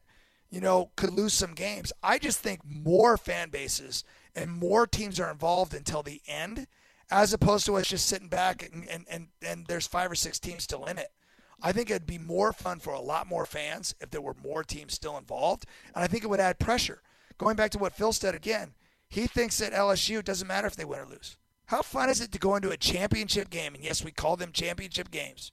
you 0.50 0.60
know, 0.60 0.90
could 0.96 1.12
lose 1.12 1.34
some 1.34 1.54
games. 1.54 1.92
I 2.02 2.18
just 2.18 2.40
think 2.40 2.60
more 2.64 3.16
fan 3.16 3.50
bases 3.50 4.04
and 4.34 4.50
more 4.50 4.86
teams 4.86 5.20
are 5.20 5.30
involved 5.30 5.74
until 5.74 6.02
the 6.02 6.20
end, 6.26 6.66
as 7.10 7.32
opposed 7.32 7.66
to 7.66 7.76
us 7.76 7.86
just 7.86 8.06
sitting 8.06 8.28
back 8.28 8.68
and 8.72 8.88
and, 8.88 9.04
and, 9.08 9.28
and 9.46 9.66
there's 9.66 9.86
five 9.86 10.10
or 10.10 10.16
six 10.16 10.38
teams 10.38 10.64
still 10.64 10.84
in 10.86 10.98
it. 10.98 11.12
I 11.60 11.72
think 11.72 11.90
it'd 11.90 12.06
be 12.06 12.18
more 12.18 12.52
fun 12.52 12.78
for 12.78 12.92
a 12.92 13.00
lot 13.00 13.26
more 13.26 13.44
fans 13.44 13.94
if 14.00 14.10
there 14.10 14.20
were 14.20 14.36
more 14.42 14.62
teams 14.62 14.94
still 14.94 15.18
involved. 15.18 15.66
And 15.94 16.04
I 16.04 16.06
think 16.06 16.22
it 16.22 16.28
would 16.28 16.40
add 16.40 16.58
pressure. 16.58 17.02
Going 17.36 17.56
back 17.56 17.70
to 17.72 17.78
what 17.78 17.94
Phil 17.94 18.12
said 18.12 18.34
again, 18.34 18.74
he 19.08 19.26
thinks 19.26 19.58
that 19.58 19.72
LSU 19.72 20.22
doesn't 20.22 20.48
matter 20.48 20.66
if 20.66 20.76
they 20.76 20.84
win 20.84 21.00
or 21.00 21.06
lose. 21.06 21.36
How 21.66 21.82
fun 21.82 22.08
is 22.08 22.20
it 22.20 22.32
to 22.32 22.38
go 22.38 22.56
into 22.56 22.70
a 22.70 22.76
championship 22.76 23.50
game? 23.50 23.74
And 23.74 23.84
yes, 23.84 24.04
we 24.04 24.10
call 24.10 24.36
them 24.36 24.52
championship 24.52 25.10
games. 25.10 25.52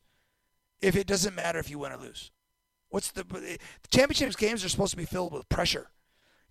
If 0.82 0.96
it 0.96 1.08
doesn't 1.08 1.36
matter 1.36 1.60
if 1.60 1.70
you 1.70 1.80
win 1.80 1.92
or 1.92 1.98
lose, 1.98 2.32
what's 2.90 3.12
the, 3.12 3.24
the 3.24 3.58
championship 3.90 4.38
games 4.38 4.64
are 4.64 4.70
supposed 4.70 4.92
to 4.92 4.98
be 4.98 5.06
filled 5.06 5.34
with 5.34 5.50
pressure. 5.50 5.90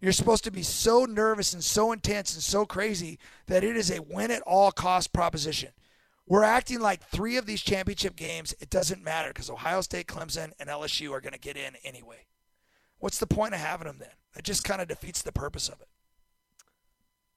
You're 0.00 0.12
supposed 0.12 0.44
to 0.44 0.50
be 0.50 0.62
so 0.62 1.04
nervous 1.04 1.54
and 1.54 1.64
so 1.64 1.92
intense 1.92 2.34
and 2.34 2.42
so 2.42 2.66
crazy 2.66 3.18
that 3.46 3.64
it 3.64 3.76
is 3.76 3.90
a 3.90 4.02
win 4.02 4.30
at 4.30 4.42
all 4.42 4.70
cost 4.70 5.12
proposition. 5.12 5.70
We're 6.26 6.42
acting 6.42 6.80
like 6.80 7.02
three 7.04 7.36
of 7.36 7.46
these 7.46 7.62
championship 7.62 8.16
games, 8.16 8.54
it 8.60 8.70
doesn't 8.70 9.04
matter 9.04 9.28
because 9.28 9.50
Ohio 9.50 9.82
State, 9.82 10.06
Clemson, 10.06 10.52
and 10.58 10.68
LSU 10.68 11.10
are 11.12 11.20
going 11.20 11.34
to 11.34 11.38
get 11.38 11.56
in 11.56 11.76
anyway. 11.84 12.26
What's 12.98 13.18
the 13.18 13.26
point 13.26 13.54
of 13.54 13.60
having 13.60 13.86
them 13.86 13.98
then? 13.98 14.10
It 14.36 14.44
just 14.44 14.64
kind 14.64 14.80
of 14.80 14.88
defeats 14.88 15.22
the 15.22 15.32
purpose 15.32 15.68
of 15.68 15.80
it. 15.80 15.88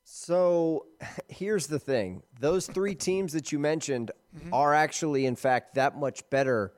So 0.10 0.86
here's 1.28 1.68
the 1.68 1.80
thing 1.80 2.24
those 2.40 2.66
three 2.66 2.96
teams 2.96 3.34
that 3.34 3.52
you 3.52 3.60
mentioned 3.60 4.12
mm-hmm. 4.36 4.54
are 4.54 4.74
actually, 4.74 5.26
in 5.26 5.36
fact, 5.36 5.76
that 5.76 5.98
much 5.98 6.28
better. 6.30 6.74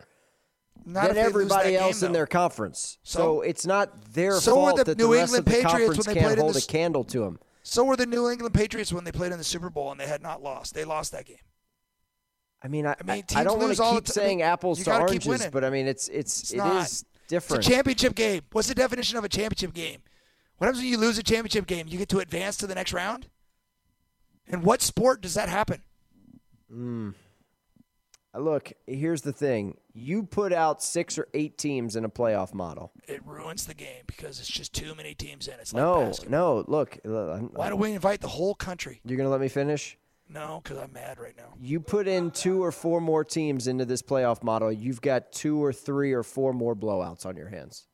Not 0.85 1.09
than 1.09 1.17
everybody 1.17 1.75
else 1.75 2.01
in 2.03 2.13
their 2.13 2.25
conference. 2.25 2.97
So, 3.03 3.19
so, 3.19 3.41
it's 3.41 3.65
not 3.65 4.13
their 4.13 4.39
so 4.39 4.55
fault 4.55 4.77
the 4.77 4.83
that 4.85 4.97
New 4.97 5.07
the 5.07 5.19
rest 5.19 5.35
England 5.35 5.39
of 5.39 5.45
the 5.45 5.51
Patriots 5.51 5.73
conference 5.73 6.07
when 6.07 6.15
they 6.15 6.21
can't 6.21 6.39
hold 6.39 6.53
the, 6.55 6.59
a 6.59 6.61
candle 6.61 7.03
to 7.03 7.19
them. 7.19 7.39
So 7.63 7.83
were 7.83 7.97
the 7.97 8.05
New 8.05 8.29
England 8.29 8.53
Patriots 8.53 8.93
when 8.93 9.03
they 9.03 9.11
played 9.11 9.33
in 9.33 9.37
the 9.37 9.43
Super 9.43 9.69
Bowl 9.69 9.91
and 9.91 9.99
they 9.99 10.07
had 10.07 10.23
not 10.23 10.41
lost. 10.41 10.73
They 10.73 10.85
lost 10.85 11.11
that 11.11 11.25
game. 11.25 11.35
I 12.63 12.69
mean, 12.69 12.87
I, 12.87 12.95
I, 12.99 13.03
mean, 13.03 13.23
I 13.35 13.43
don't 13.43 13.59
want 13.59 13.75
to 13.75 13.91
keep 13.91 14.05
t- 14.05 14.11
saying 14.13 14.41
apples 14.41 14.83
to 14.85 14.97
oranges, 14.97 15.47
but 15.51 15.63
I 15.63 15.69
mean, 15.69 15.85
it's 15.85 16.07
it's, 16.07 16.41
it's 16.41 16.53
it 16.53 16.65
is 16.65 17.05
different. 17.27 17.59
It's 17.59 17.67
a 17.67 17.71
championship 17.71 18.15
game. 18.15 18.41
What's 18.53 18.69
the 18.69 18.75
definition 18.75 19.17
of 19.17 19.25
a 19.25 19.29
championship 19.29 19.73
game? 19.73 19.99
What 20.59 20.65
happens 20.67 20.83
when 20.83 20.91
you 20.91 20.97
lose 20.97 21.17
a 21.17 21.23
championship 21.23 21.67
game? 21.67 21.87
You 21.87 21.97
get 21.97 22.09
to 22.09 22.19
advance 22.19 22.57
to 22.57 22.67
the 22.67 22.75
next 22.75 22.91
round. 22.91 23.27
In 24.45 24.61
what 24.61 24.81
sport 24.81 25.21
does 25.21 25.33
that 25.35 25.47
happen? 25.47 25.81
Mm. 26.71 27.13
Look, 28.35 28.73
here's 28.85 29.21
the 29.21 29.31
thing. 29.31 29.77
You 29.93 30.23
put 30.23 30.51
out 30.51 30.83
six 30.83 31.17
or 31.17 31.29
eight 31.33 31.57
teams 31.57 31.95
in 31.95 32.03
a 32.03 32.09
playoff 32.09 32.53
model. 32.53 32.91
It 33.07 33.25
ruins 33.25 33.67
the 33.67 33.73
game 33.73 34.03
because 34.05 34.39
it's 34.39 34.49
just 34.49 34.73
too 34.73 34.93
many 34.95 35.15
teams 35.15 35.47
in. 35.47 35.53
It's 35.61 35.73
like 35.73 35.81
no, 35.81 36.05
basketball. 36.07 36.55
no. 36.57 36.65
Look, 36.67 36.99
why 37.03 37.69
do 37.69 37.77
we 37.77 37.93
invite 37.93 38.19
the 38.19 38.27
whole 38.27 38.53
country? 38.53 38.99
You're 39.05 39.17
gonna 39.17 39.29
let 39.29 39.41
me 39.41 39.47
finish? 39.47 39.97
No, 40.27 40.59
because 40.61 40.77
I'm 40.77 40.91
mad 40.91 41.19
right 41.19 41.35
now. 41.37 41.53
You 41.59 41.79
put 41.79 42.07
in 42.07 42.31
two 42.31 42.61
or 42.61 42.71
four 42.73 42.99
more 42.99 43.23
teams 43.23 43.65
into 43.65 43.85
this 43.85 44.01
playoff 44.01 44.43
model, 44.43 44.71
you've 44.71 45.01
got 45.01 45.31
two 45.31 45.63
or 45.63 45.71
three 45.71 46.11
or 46.11 46.21
four 46.21 46.53
more 46.53 46.75
blowouts 46.75 47.25
on 47.25 47.35
your 47.37 47.49
hands. 47.49 47.87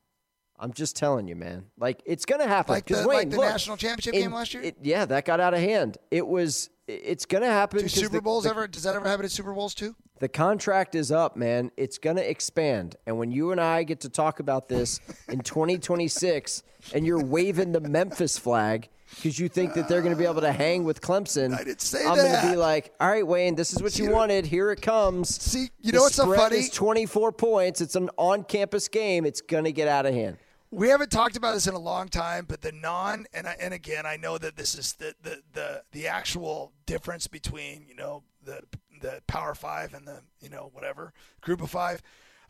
I'm 0.58 0.72
just 0.72 0.96
telling 0.96 1.28
you, 1.28 1.36
man. 1.36 1.66
Like 1.78 2.02
it's 2.06 2.24
gonna 2.24 2.46
happen. 2.46 2.74
Like 2.74 2.86
the, 2.86 3.06
Wayne, 3.06 3.18
like 3.18 3.30
the 3.30 3.36
look, 3.36 3.48
national 3.48 3.76
championship 3.76 4.14
game 4.14 4.32
last 4.32 4.54
year. 4.54 4.62
It, 4.62 4.76
yeah, 4.82 5.04
that 5.04 5.24
got 5.24 5.40
out 5.40 5.54
of 5.54 5.60
hand. 5.60 5.98
It 6.10 6.26
was. 6.26 6.70
It's 6.88 7.26
gonna 7.26 7.46
happen. 7.46 7.80
Do 7.80 7.88
Super 7.88 8.20
Bowls 8.20 8.44
the, 8.44 8.50
ever? 8.50 8.68
Does 8.68 8.84
that 8.84 8.94
ever 8.94 9.08
happen 9.08 9.24
at 9.24 9.30
Super 9.32 9.52
Bowls 9.52 9.74
too? 9.74 9.96
The 10.20 10.28
contract 10.28 10.94
is 10.94 11.10
up, 11.12 11.36
man. 11.36 11.72
It's 11.76 11.98
gonna 11.98 12.22
expand, 12.22 12.96
and 13.06 13.18
when 13.18 13.30
you 13.32 13.50
and 13.50 13.60
I 13.60 13.82
get 13.82 14.00
to 14.00 14.08
talk 14.08 14.40
about 14.40 14.68
this 14.68 15.00
in 15.28 15.40
2026, 15.42 16.62
and 16.94 17.04
you're 17.04 17.22
waving 17.22 17.72
the 17.72 17.80
Memphis 17.80 18.38
flag 18.38 18.88
because 19.14 19.38
you 19.38 19.48
think 19.48 19.74
that 19.74 19.88
they're 19.88 20.02
going 20.02 20.14
to 20.14 20.18
be 20.18 20.24
able 20.24 20.40
to 20.40 20.52
hang 20.52 20.84
with 20.84 21.00
Clemson. 21.00 21.54
I 21.54 21.64
didn't 21.64 21.80
say 21.80 22.04
I'm 22.04 22.16
that. 22.16 22.22
going 22.22 22.42
to 22.42 22.50
be 22.50 22.56
like, 22.56 22.92
all 23.00 23.08
right, 23.08 23.26
Wayne, 23.26 23.54
this 23.54 23.72
is 23.72 23.82
what 23.82 23.92
See, 23.92 24.04
you 24.04 24.10
wanted. 24.10 24.46
Here 24.46 24.70
it 24.72 24.82
comes. 24.82 25.40
See, 25.40 25.70
you 25.80 25.92
the 25.92 25.98
know 25.98 26.02
what's 26.02 26.16
so 26.16 26.32
funny? 26.34 26.58
Is 26.58 26.70
24 26.70 27.32
points. 27.32 27.80
It's 27.80 27.94
an 27.94 28.10
on-campus 28.16 28.88
game. 28.88 29.24
It's 29.24 29.40
going 29.40 29.64
to 29.64 29.72
get 29.72 29.88
out 29.88 30.06
of 30.06 30.14
hand. 30.14 30.38
We 30.70 30.88
haven't 30.88 31.10
talked 31.10 31.36
about 31.36 31.54
this 31.54 31.66
in 31.66 31.74
a 31.74 31.78
long 31.78 32.08
time, 32.08 32.44
but 32.46 32.60
the 32.60 32.72
non 32.72 33.26
and 33.32 33.46
I, 33.46 33.56
and 33.60 33.72
again, 33.72 34.04
I 34.04 34.16
know 34.16 34.36
that 34.36 34.56
this 34.56 34.74
is 34.74 34.94
the, 34.94 35.14
the 35.22 35.42
the 35.52 35.82
the 35.92 36.08
actual 36.08 36.72
difference 36.86 37.26
between 37.26 37.86
you 37.88 37.94
know 37.94 38.24
the 38.44 38.62
the 39.00 39.22
Power 39.26 39.54
Five 39.54 39.94
and 39.94 40.06
the 40.06 40.20
you 40.40 40.48
know 40.48 40.70
whatever 40.72 41.12
Group 41.40 41.62
of 41.62 41.70
Five. 41.70 42.02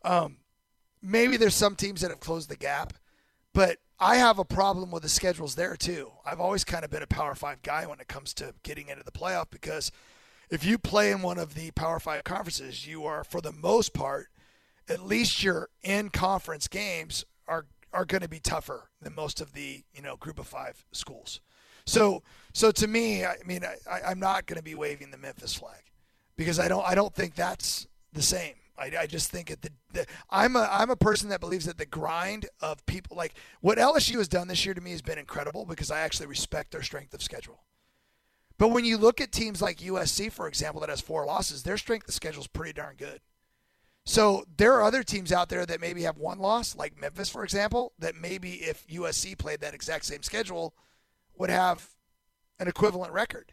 Um, 0.02 0.38
maybe 1.02 1.36
there's 1.36 1.54
some 1.54 1.76
teams 1.76 2.00
that 2.00 2.10
have 2.10 2.20
closed 2.20 2.48
the 2.48 2.56
gap, 2.56 2.94
but 3.52 3.78
I 3.98 4.16
have 4.16 4.38
a 4.38 4.44
problem 4.44 4.90
with 4.90 5.02
the 5.02 5.08
schedules 5.08 5.54
there 5.54 5.76
too. 5.76 6.12
I've 6.24 6.40
always 6.40 6.64
kind 6.64 6.84
of 6.84 6.90
been 6.90 7.02
a 7.02 7.06
Power 7.06 7.34
Five 7.34 7.62
guy 7.62 7.86
when 7.86 8.00
it 8.00 8.08
comes 8.08 8.32
to 8.34 8.54
getting 8.62 8.88
into 8.88 9.04
the 9.04 9.12
playoff 9.12 9.46
because 9.50 9.90
if 10.50 10.64
you 10.64 10.78
play 10.78 11.10
in 11.10 11.22
one 11.22 11.38
of 11.38 11.54
the 11.54 11.70
Power 11.72 11.98
Five 12.00 12.24
conferences, 12.24 12.86
you 12.86 13.04
are 13.04 13.24
for 13.24 13.40
the 13.40 13.52
most 13.52 13.92
part, 13.92 14.28
at 14.88 15.04
least 15.04 15.42
your 15.42 15.68
in 15.82 16.10
conference 16.10 16.68
games 16.68 17.24
are 17.48 17.66
are 17.96 18.04
going 18.04 18.20
to 18.20 18.28
be 18.28 18.38
tougher 18.38 18.90
than 19.00 19.14
most 19.14 19.40
of 19.40 19.54
the 19.54 19.82
you 19.94 20.02
know 20.02 20.16
Group 20.16 20.38
of 20.38 20.46
Five 20.46 20.84
schools. 20.92 21.40
So 21.86 22.22
so 22.52 22.70
to 22.72 22.86
me, 22.86 23.24
I 23.24 23.36
mean, 23.44 23.64
I, 23.64 24.00
I'm 24.06 24.20
not 24.20 24.46
going 24.46 24.58
to 24.58 24.62
be 24.62 24.74
waving 24.74 25.10
the 25.10 25.18
Memphis 25.18 25.54
flag 25.54 25.82
because 26.36 26.60
I 26.60 26.68
don't 26.68 26.86
I 26.86 26.94
don't 26.94 27.14
think 27.14 27.34
that's 27.34 27.86
the 28.12 28.22
same. 28.22 28.54
I, 28.78 28.92
I 29.00 29.06
just 29.06 29.30
think 29.30 29.50
at 29.50 29.62
the, 29.62 29.70
the 29.92 30.06
I'm 30.28 30.54
a 30.56 30.68
I'm 30.70 30.90
a 30.90 30.96
person 30.96 31.30
that 31.30 31.40
believes 31.40 31.64
that 31.64 31.78
the 31.78 31.86
grind 31.86 32.46
of 32.60 32.84
people 32.84 33.16
like 33.16 33.34
what 33.62 33.78
LSU 33.78 34.16
has 34.16 34.28
done 34.28 34.48
this 34.48 34.64
year 34.66 34.74
to 34.74 34.80
me 34.80 34.90
has 34.90 35.02
been 35.02 35.18
incredible 35.18 35.64
because 35.64 35.90
I 35.90 36.00
actually 36.00 36.26
respect 36.26 36.72
their 36.72 36.82
strength 36.82 37.14
of 37.14 37.22
schedule. 37.22 37.62
But 38.58 38.68
when 38.68 38.84
you 38.84 38.96
look 38.96 39.20
at 39.20 39.32
teams 39.32 39.60
like 39.60 39.78
USC, 39.78 40.32
for 40.32 40.48
example, 40.48 40.80
that 40.80 40.90
has 40.90 41.00
four 41.00 41.26
losses, 41.26 41.62
their 41.62 41.76
strength 41.76 42.08
of 42.08 42.14
schedule 42.14 42.40
is 42.40 42.46
pretty 42.46 42.72
darn 42.72 42.96
good. 42.96 43.20
So 44.08 44.44
there 44.56 44.72
are 44.74 44.84
other 44.84 45.02
teams 45.02 45.32
out 45.32 45.48
there 45.48 45.66
that 45.66 45.80
maybe 45.80 46.02
have 46.02 46.16
one 46.16 46.38
loss, 46.38 46.76
like 46.76 46.98
Memphis, 46.98 47.28
for 47.28 47.42
example, 47.42 47.92
that 47.98 48.14
maybe 48.14 48.54
if 48.54 48.86
USC 48.86 49.36
played 49.36 49.60
that 49.60 49.74
exact 49.74 50.04
same 50.04 50.22
schedule, 50.22 50.74
would 51.36 51.50
have 51.50 51.90
an 52.60 52.68
equivalent 52.68 53.12
record. 53.12 53.52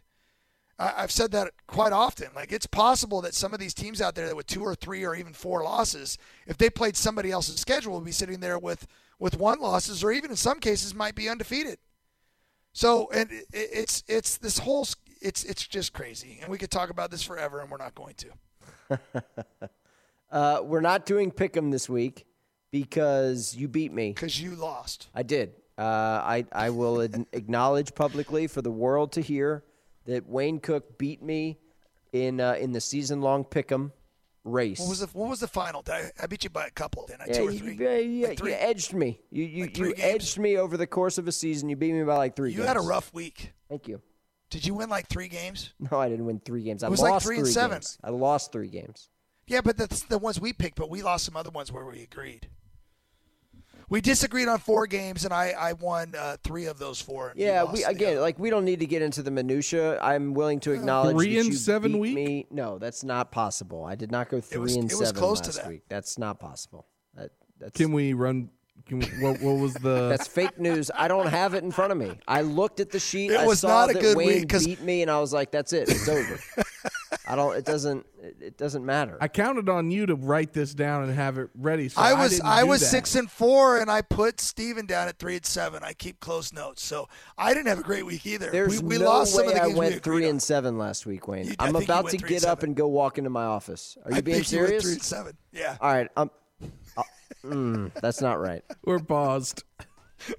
I've 0.78 1.10
said 1.10 1.32
that 1.32 1.52
quite 1.66 1.92
often. 1.92 2.28
Like 2.34 2.52
it's 2.52 2.66
possible 2.66 3.20
that 3.22 3.34
some 3.34 3.52
of 3.52 3.60
these 3.60 3.74
teams 3.74 4.00
out 4.00 4.14
there 4.14 4.26
that 4.26 4.36
with 4.36 4.46
two 4.46 4.62
or 4.62 4.76
three 4.76 5.04
or 5.04 5.14
even 5.16 5.32
four 5.32 5.62
losses, 5.62 6.18
if 6.46 6.56
they 6.56 6.70
played 6.70 6.96
somebody 6.96 7.30
else's 7.30 7.60
schedule, 7.60 7.94
would 7.94 8.04
be 8.04 8.12
sitting 8.12 8.40
there 8.40 8.58
with 8.58 8.86
with 9.18 9.38
one 9.38 9.60
losses 9.60 10.02
or 10.02 10.10
even 10.12 10.30
in 10.30 10.36
some 10.36 10.58
cases 10.58 10.94
might 10.94 11.14
be 11.14 11.28
undefeated. 11.28 11.78
So 12.72 13.08
and 13.12 13.28
it's 13.52 14.02
it's 14.08 14.36
this 14.36 14.58
whole 14.58 14.86
it's 15.20 15.44
it's 15.44 15.66
just 15.66 15.92
crazy, 15.92 16.38
and 16.42 16.50
we 16.50 16.58
could 16.58 16.72
talk 16.72 16.90
about 16.90 17.10
this 17.12 17.22
forever, 17.22 17.60
and 17.60 17.70
we're 17.70 17.76
not 17.76 17.94
going 17.94 18.14
to. 18.16 19.00
uh, 20.34 20.60
we're 20.62 20.80
not 20.80 21.06
doing 21.06 21.30
pick'em 21.30 21.70
this 21.70 21.88
week 21.88 22.26
because 22.72 23.54
you 23.54 23.68
beat 23.68 23.92
me. 23.92 24.12
Because 24.12 24.40
you 24.40 24.56
lost. 24.56 25.08
I 25.14 25.22
did. 25.22 25.52
Uh, 25.78 25.82
I 25.82 26.44
I 26.52 26.70
will 26.70 27.00
acknowledge 27.32 27.94
publicly 27.94 28.48
for 28.48 28.60
the 28.60 28.70
world 28.70 29.12
to 29.12 29.20
hear 29.20 29.64
that 30.06 30.28
Wayne 30.28 30.58
Cook 30.58 30.98
beat 30.98 31.22
me 31.22 31.58
in 32.12 32.40
uh, 32.40 32.54
in 32.54 32.72
the 32.72 32.80
season 32.80 33.20
long 33.20 33.44
pick'em 33.44 33.92
race. 34.42 34.80
What 34.80 34.88
was 34.88 35.00
the 35.00 35.06
What 35.06 35.30
was 35.30 35.40
the 35.40 35.48
final? 35.48 35.84
I, 35.88 36.10
I, 36.20 36.26
beat 36.26 36.42
you 36.42 36.50
by 36.50 36.66
a 36.66 36.70
couple, 36.70 37.06
didn't 37.06 37.22
I? 37.22 37.24
Yeah, 37.28 37.32
Two 37.34 37.48
or 37.48 37.50
you, 37.52 37.58
three? 37.58 37.76
Yeah, 37.76 37.98
yeah, 37.98 38.28
like 38.28 38.38
three? 38.38 38.50
you 38.50 38.56
edged 38.58 38.92
me. 38.92 39.20
You 39.30 39.44
you, 39.44 39.64
like 39.64 39.78
you 39.78 39.94
edged 39.96 40.38
me 40.38 40.58
over 40.58 40.76
the 40.76 40.86
course 40.86 41.16
of 41.16 41.28
a 41.28 41.32
season. 41.32 41.68
You 41.68 41.76
beat 41.76 41.92
me 41.92 42.02
by 42.02 42.16
like 42.16 42.34
three. 42.34 42.50
You 42.50 42.58
games. 42.58 42.68
had 42.68 42.76
a 42.76 42.80
rough 42.80 43.14
week. 43.14 43.52
Thank 43.68 43.86
you. 43.88 44.02
Did 44.50 44.66
you 44.66 44.74
win 44.74 44.88
like 44.88 45.08
three 45.08 45.28
games? 45.28 45.72
No, 45.78 45.98
I 45.98 46.08
didn't 46.08 46.26
win 46.26 46.40
three 46.44 46.62
games. 46.62 46.82
I 46.82 46.88
it 46.88 46.90
was 46.90 47.00
lost 47.00 47.12
like 47.12 47.22
three, 47.22 47.38
and 47.38 47.48
seven. 47.48 47.76
Games. 47.76 47.98
I 48.04 48.10
lost 48.10 48.52
three 48.52 48.68
games. 48.68 49.08
Yeah, 49.46 49.60
but 49.60 49.76
that's 49.76 50.02
the 50.02 50.18
ones 50.18 50.40
we 50.40 50.52
picked. 50.52 50.76
But 50.76 50.88
we 50.90 51.02
lost 51.02 51.24
some 51.24 51.36
other 51.36 51.50
ones 51.50 51.70
where 51.70 51.84
we 51.84 52.02
agreed. 52.02 52.48
We 53.90 54.00
disagreed 54.00 54.48
on 54.48 54.58
four 54.60 54.86
games, 54.86 55.26
and 55.26 55.34
I, 55.34 55.50
I 55.50 55.72
won 55.74 56.14
uh, 56.18 56.38
three 56.42 56.64
of 56.64 56.78
those 56.78 57.02
four. 57.02 57.34
Yeah, 57.36 57.64
we 57.64 57.84
again 57.84 58.18
like 58.18 58.38
we 58.38 58.48
don't 58.48 58.64
need 58.64 58.80
to 58.80 58.86
get 58.86 59.02
into 59.02 59.22
the 59.22 59.30
minutia. 59.30 60.00
I'm 60.00 60.32
willing 60.32 60.60
to 60.60 60.72
acknowledge 60.72 61.16
three 61.16 61.38
and 61.38 61.54
seven 61.54 61.98
week. 61.98 62.14
Me. 62.14 62.46
No, 62.50 62.78
that's 62.78 63.04
not 63.04 63.30
possible. 63.30 63.84
I 63.84 63.94
did 63.94 64.10
not 64.10 64.30
go 64.30 64.40
three 64.40 64.60
was, 64.60 64.74
and 64.76 64.90
it 64.90 64.96
was 64.98 65.08
seven 65.08 65.20
close 65.20 65.40
last 65.40 65.52
to 65.56 65.58
that. 65.62 65.68
week. 65.68 65.82
That's 65.90 66.18
not 66.18 66.40
possible. 66.40 66.86
That, 67.14 67.30
that's 67.60 67.76
Can 67.76 67.92
we 67.92 68.14
run? 68.14 68.48
Can 68.86 69.00
we, 69.00 69.06
what, 69.20 69.40
what 69.40 69.52
was 69.58 69.74
the? 69.74 70.08
That's 70.10 70.26
fake 70.28 70.58
news. 70.60 70.90
I 70.94 71.08
don't 71.08 71.28
have 71.28 71.54
it 71.54 71.64
in 71.64 71.70
front 71.70 71.90
of 71.92 71.96
me. 71.96 72.18
I 72.28 72.42
looked 72.42 72.80
at 72.80 72.90
the 72.90 72.98
sheet. 72.98 73.30
It 73.30 73.40
I 73.40 73.46
was 73.46 73.60
saw 73.60 73.68
not 73.68 73.90
a 73.90 73.92
that 73.94 74.02
good 74.02 74.16
Wayne 74.16 74.26
week 74.26 74.48
'cause- 74.48 74.66
beat 74.66 74.82
me, 74.82 75.00
and 75.00 75.10
I 75.10 75.20
was 75.20 75.32
like, 75.32 75.50
"That's 75.50 75.72
it. 75.72 75.88
It's 75.88 76.06
over." 76.08 76.38
I 77.26 77.32
I 77.32 77.36
don't. 77.36 77.56
It 77.56 77.64
doesn't. 77.64 78.06
It, 78.22 78.36
it 78.40 78.56
doesn't 78.58 78.84
matter. 78.84 79.16
I 79.20 79.28
counted 79.28 79.68
on 79.68 79.90
you 79.90 80.06
to 80.06 80.14
write 80.14 80.52
this 80.52 80.74
down 80.74 81.04
and 81.04 81.12
have 81.14 81.38
it 81.38 81.48
ready. 81.54 81.88
So 81.88 82.00
I 82.00 82.10
I, 82.10 82.22
was 82.22 82.32
didn't 82.32 82.46
I, 82.46 82.60
do 82.62 82.68
was 82.68 82.80
that. 82.80 82.86
six 82.86 83.14
and 83.14 83.30
four, 83.30 83.78
and 83.78 83.90
I 83.90 84.02
put 84.02 84.40
Stephen 84.40 84.86
down 84.86 85.08
at 85.08 85.18
three 85.18 85.36
and 85.36 85.46
seven. 85.46 85.82
I 85.82 85.92
keep 85.94 86.20
close 86.20 86.52
notes, 86.52 86.84
so 86.84 87.08
I 87.38 87.54
didn't 87.54 87.68
have 87.68 87.78
a 87.78 87.82
great 87.82 88.04
week 88.04 88.26
either. 88.26 88.50
There's 88.50 88.82
we, 88.82 88.88
we 88.88 88.98
no 88.98 89.06
lost 89.06 89.34
some 89.34 89.46
way 89.46 89.52
of 89.52 89.54
the 89.54 89.62
I 89.62 89.66
games 89.66 89.74
we 89.74 89.78
went 89.80 89.94
agreed 89.96 90.02
three 90.04 90.24
on. 90.24 90.30
and 90.30 90.42
seven 90.42 90.76
last 90.78 91.06
week, 91.06 91.26
Wayne. 91.28 91.46
You- 91.48 91.54
I 91.58 91.66
I'm 91.68 91.76
about 91.76 92.04
to 92.10 92.18
three 92.18 92.18
and 92.18 92.28
get 92.28 92.44
up 92.44 92.62
and 92.62 92.76
go 92.76 92.88
walk 92.88 93.16
into 93.18 93.30
my 93.30 93.44
office. 93.44 93.96
Are 94.04 94.10
you 94.10 94.18
I 94.18 94.20
being 94.20 94.36
think 94.42 94.52
you 94.52 94.58
went 94.58 94.68
serious? 94.68 94.84
three 94.84 94.92
and 94.92 95.02
seven. 95.02 95.36
Yeah. 95.52 95.76
All 95.80 95.92
right. 95.92 96.10
I'm. 96.16 96.30
uh, 96.96 97.02
mm, 97.44 97.92
that's 98.02 98.20
not 98.20 98.38
right. 98.40 98.62
We're 98.84 98.98
paused. 98.98 99.64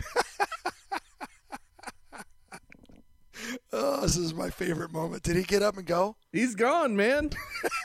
Oh, 3.73 4.01
this 4.01 4.17
is 4.17 4.33
my 4.33 4.49
favorite 4.49 4.91
moment. 4.91 5.23
Did 5.23 5.35
he 5.35 5.43
get 5.43 5.61
up 5.61 5.77
and 5.77 5.85
go? 5.85 6.15
He's 6.31 6.55
gone, 6.55 6.95
man. 6.95 7.31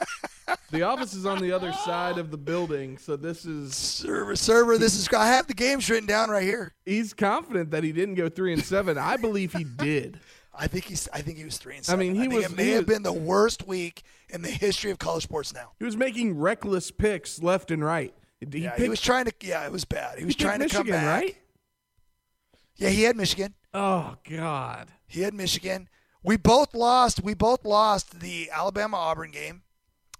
the 0.70 0.82
office 0.82 1.14
is 1.14 1.26
on 1.26 1.40
the 1.40 1.52
other 1.52 1.72
side 1.72 2.18
of 2.18 2.30
the 2.30 2.36
building, 2.36 2.98
so 2.98 3.16
this 3.16 3.44
is 3.44 3.74
server. 3.74 4.36
Server, 4.36 4.78
this 4.78 4.94
is. 4.96 5.08
I 5.12 5.26
have 5.28 5.46
the 5.46 5.54
games 5.54 5.88
written 5.90 6.06
down 6.06 6.30
right 6.30 6.42
here. 6.42 6.74
He's 6.84 7.12
confident 7.14 7.70
that 7.72 7.84
he 7.84 7.92
didn't 7.92 8.14
go 8.16 8.28
three 8.28 8.52
and 8.52 8.64
seven. 8.64 8.98
I 8.98 9.16
believe 9.16 9.52
he 9.52 9.64
did. 9.64 10.20
I 10.54 10.66
think 10.66 10.84
he's. 10.86 11.08
I 11.12 11.20
think 11.22 11.38
he 11.38 11.44
was 11.44 11.58
three 11.58 11.76
and 11.76 11.84
seven. 11.84 12.00
I 12.00 12.02
mean, 12.04 12.14
he 12.14 12.22
think 12.22 12.32
was- 12.34 12.44
It 12.46 12.56
may 12.56 12.64
he 12.64 12.70
have 12.72 12.86
been 12.86 13.02
the 13.02 13.12
worst 13.12 13.66
week 13.66 14.02
in 14.28 14.42
the 14.42 14.50
history 14.50 14.90
of 14.90 14.98
college 14.98 15.22
sports. 15.24 15.54
Now. 15.54 15.72
He 15.78 15.84
was 15.84 15.96
making 15.96 16.38
reckless 16.38 16.90
picks 16.90 17.42
left 17.42 17.70
and 17.70 17.84
right. 17.84 18.14
He, 18.40 18.60
yeah, 18.60 18.70
picked, 18.70 18.82
he 18.82 18.88
was 18.88 19.00
trying 19.00 19.26
to. 19.26 19.32
Yeah, 19.42 19.64
it 19.66 19.72
was 19.72 19.84
bad. 19.84 20.18
He 20.18 20.24
was 20.24 20.34
picked 20.34 20.42
trying 20.46 20.60
to 20.60 20.68
come 20.68 20.86
back. 20.86 21.22
right? 21.22 21.36
Yeah, 22.76 22.88
he 22.88 23.02
had 23.02 23.16
Michigan. 23.16 23.54
Oh 23.74 24.16
God. 24.28 24.88
He 25.10 25.22
had 25.22 25.34
Michigan. 25.34 25.88
We 26.22 26.36
both 26.36 26.74
lost. 26.74 27.22
We 27.22 27.34
both 27.34 27.64
lost 27.64 28.20
the 28.20 28.50
Alabama 28.50 28.96
Auburn 28.96 29.30
game. 29.30 29.62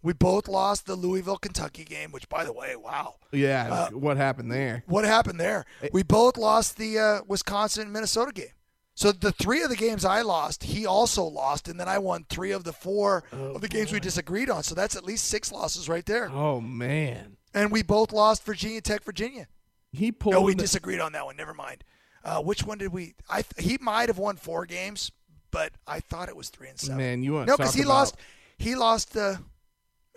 We 0.03 0.15
both 0.15 0.49
lost 0.49 0.87
the 0.87 0.97
Louisville 0.97 1.37
Kentucky 1.37 1.85
game. 1.85 2.11
Which, 2.11 2.29
by 2.29 2.45
the 2.45 2.53
way, 2.53 2.75
wow, 2.75 3.17
Yeah. 3.33 3.69
Uh, 3.73 3.91
what 3.91 4.17
happened 4.17 4.51
there? 4.51 4.83
what 4.87 5.05
happened 5.05 5.39
there? 5.39 5.67
We 5.93 6.03
both 6.03 6.37
lost 6.39 6.77
the 6.79 6.99
uh, 6.99 7.21
Wisconsin 7.29 7.93
Minnesota 7.93 8.33
game. 8.33 8.47
So 8.95 9.13
the 9.13 9.33
three 9.33 9.63
of 9.63 9.71
the 9.71 9.77
games 9.77 10.05
I 10.05 10.21
lost, 10.23 10.65
he 10.65 10.85
also 10.85 11.25
lost, 11.25 11.69
and 11.69 11.79
then 11.81 11.89
I 11.89 11.99
won 11.99 12.27
three 12.29 12.51
of 12.51 12.65
the 12.65 12.73
four 12.73 13.25
of 13.33 13.61
the 13.63 13.69
games 13.69 13.93
we 13.93 14.01
disagreed 14.01 14.51
on. 14.51 14.63
So 14.63 14.75
that's 14.75 14.97
at 14.97 15.05
least 15.05 15.25
six 15.27 15.51
losses 15.53 15.89
right 15.89 16.05
there. 16.05 16.29
Oh 16.31 16.61
man. 16.61 17.37
And 17.55 17.71
we 17.71 17.83
both 17.83 18.13
lost 18.13 18.45
Virginia 18.45 18.81
Tech, 18.81 19.03
Virginia. 19.05 19.47
He 19.93 20.13
pulled. 20.13 20.35
No, 20.35 20.43
we 20.43 20.55
the- 20.55 20.63
disagreed 20.63 21.01
on 21.01 21.13
that 21.13 21.25
one. 21.25 21.37
Never 21.37 21.55
mind. 21.55 21.83
Uh, 22.25 22.41
which 22.43 22.65
one 22.65 22.79
did 22.79 22.93
we? 22.93 23.15
I 23.29 23.45
he 23.59 23.79
might 23.81 24.09
have 24.09 24.19
won 24.19 24.37
four 24.37 24.67
games, 24.67 25.11
but 25.51 25.73
I 25.87 26.01
thought 26.01 26.29
it 26.29 26.37
was 26.37 26.51
three 26.51 26.69
and 26.69 26.79
seven. 26.79 26.99
Man, 26.99 27.23
you 27.23 27.33
wanna 27.35 27.47
no? 27.47 27.57
Because 27.57 27.75
he 27.75 27.83
about- 27.83 27.89
lost. 27.95 28.17
He 28.59 28.75
lost 28.75 29.13
the. 29.15 29.41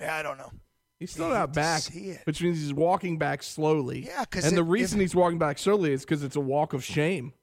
yeah, 0.01 0.15
I 0.15 0.21
don't 0.23 0.37
know. 0.37 0.51
He's 0.99 1.11
still 1.11 1.29
not 1.29 1.53
back, 1.53 1.83
which 2.25 2.41
means 2.41 2.59
he's 2.59 2.73
walking 2.73 3.17
back 3.17 3.43
slowly. 3.43 4.05
Yeah, 4.05 4.23
'cause 4.25 4.45
and 4.45 4.55
the 4.55 4.63
reason 4.63 4.99
if- 4.99 5.03
he's 5.05 5.15
walking 5.15 5.37
back 5.39 5.57
slowly 5.59 5.91
is 5.93 6.01
because 6.05 6.23
it's 6.23 6.35
a 6.35 6.41
walk 6.41 6.73
of 6.73 6.83
shame. 6.83 7.33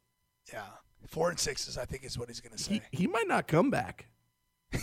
Yeah, 0.52 0.64
four 1.08 1.30
and 1.30 1.38
sixes. 1.38 1.76
I 1.78 1.84
think 1.84 2.04
is 2.04 2.18
what 2.18 2.28
he's 2.28 2.40
going 2.40 2.56
to 2.56 2.62
say. 2.62 2.80
He, 2.90 2.98
he 3.02 3.06
might 3.06 3.28
not 3.28 3.46
come 3.48 3.70
back. 3.70 4.06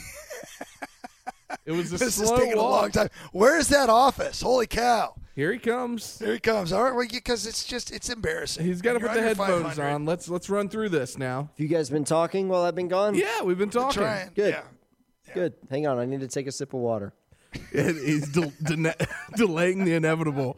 it 1.66 1.72
was 1.72 1.92
a 1.94 1.98
this 1.98 2.16
slow 2.16 2.36
is 2.36 2.40
taking 2.42 2.58
walk. 2.58 2.66
a 2.66 2.82
long 2.82 2.92
time. 2.92 3.10
Where 3.32 3.58
is 3.58 3.68
that 3.70 3.90
office? 3.90 4.42
Holy 4.42 4.68
cow! 4.68 5.16
Here 5.36 5.54
he 5.54 5.60
comes. 5.60 6.18
Here 6.20 6.34
he 6.34 6.40
comes. 6.40 6.74
All 6.74 6.92
right, 6.92 7.10
because 7.12 7.46
it's 7.46 7.64
just 7.64 7.92
it's 7.92 8.10
embarrassing. 8.10 8.66
He's 8.66 8.82
got 8.82 8.94
to 8.94 9.00
put 9.00 9.14
the 9.14 9.22
headphones 9.22 9.78
on. 9.80 10.06
Let's 10.06 10.28
let's 10.30 10.50
run 10.50 10.68
through 10.70 10.90
this 10.90 11.18
now. 11.18 11.42
Have 11.42 11.60
you 11.60 11.68
guys 11.68 11.90
been 11.90 12.06
talking 12.06 12.48
while 12.48 12.64
I've 12.64 12.76
been 12.76 12.88
gone? 12.88 13.16
Yeah, 13.16 13.44
we've 13.44 13.58
been 13.58 13.70
talking. 13.70 14.02
Trying. 14.02 14.32
Good. 14.36 14.54
Yeah. 14.56 15.34
Good. 15.34 15.54
Hang 15.70 15.86
on. 15.88 16.00
I 16.00 16.06
need 16.06 16.22
to 16.22 16.28
take 16.28 16.48
a 16.48 16.52
sip 16.52 16.74
of 16.74 16.80
water. 16.80 17.14
And 17.74 17.98
he's 17.98 18.28
del- 18.30 18.54
dene- 18.64 18.94
delaying 19.36 19.84
the 19.86 19.94
inevitable. 19.94 20.58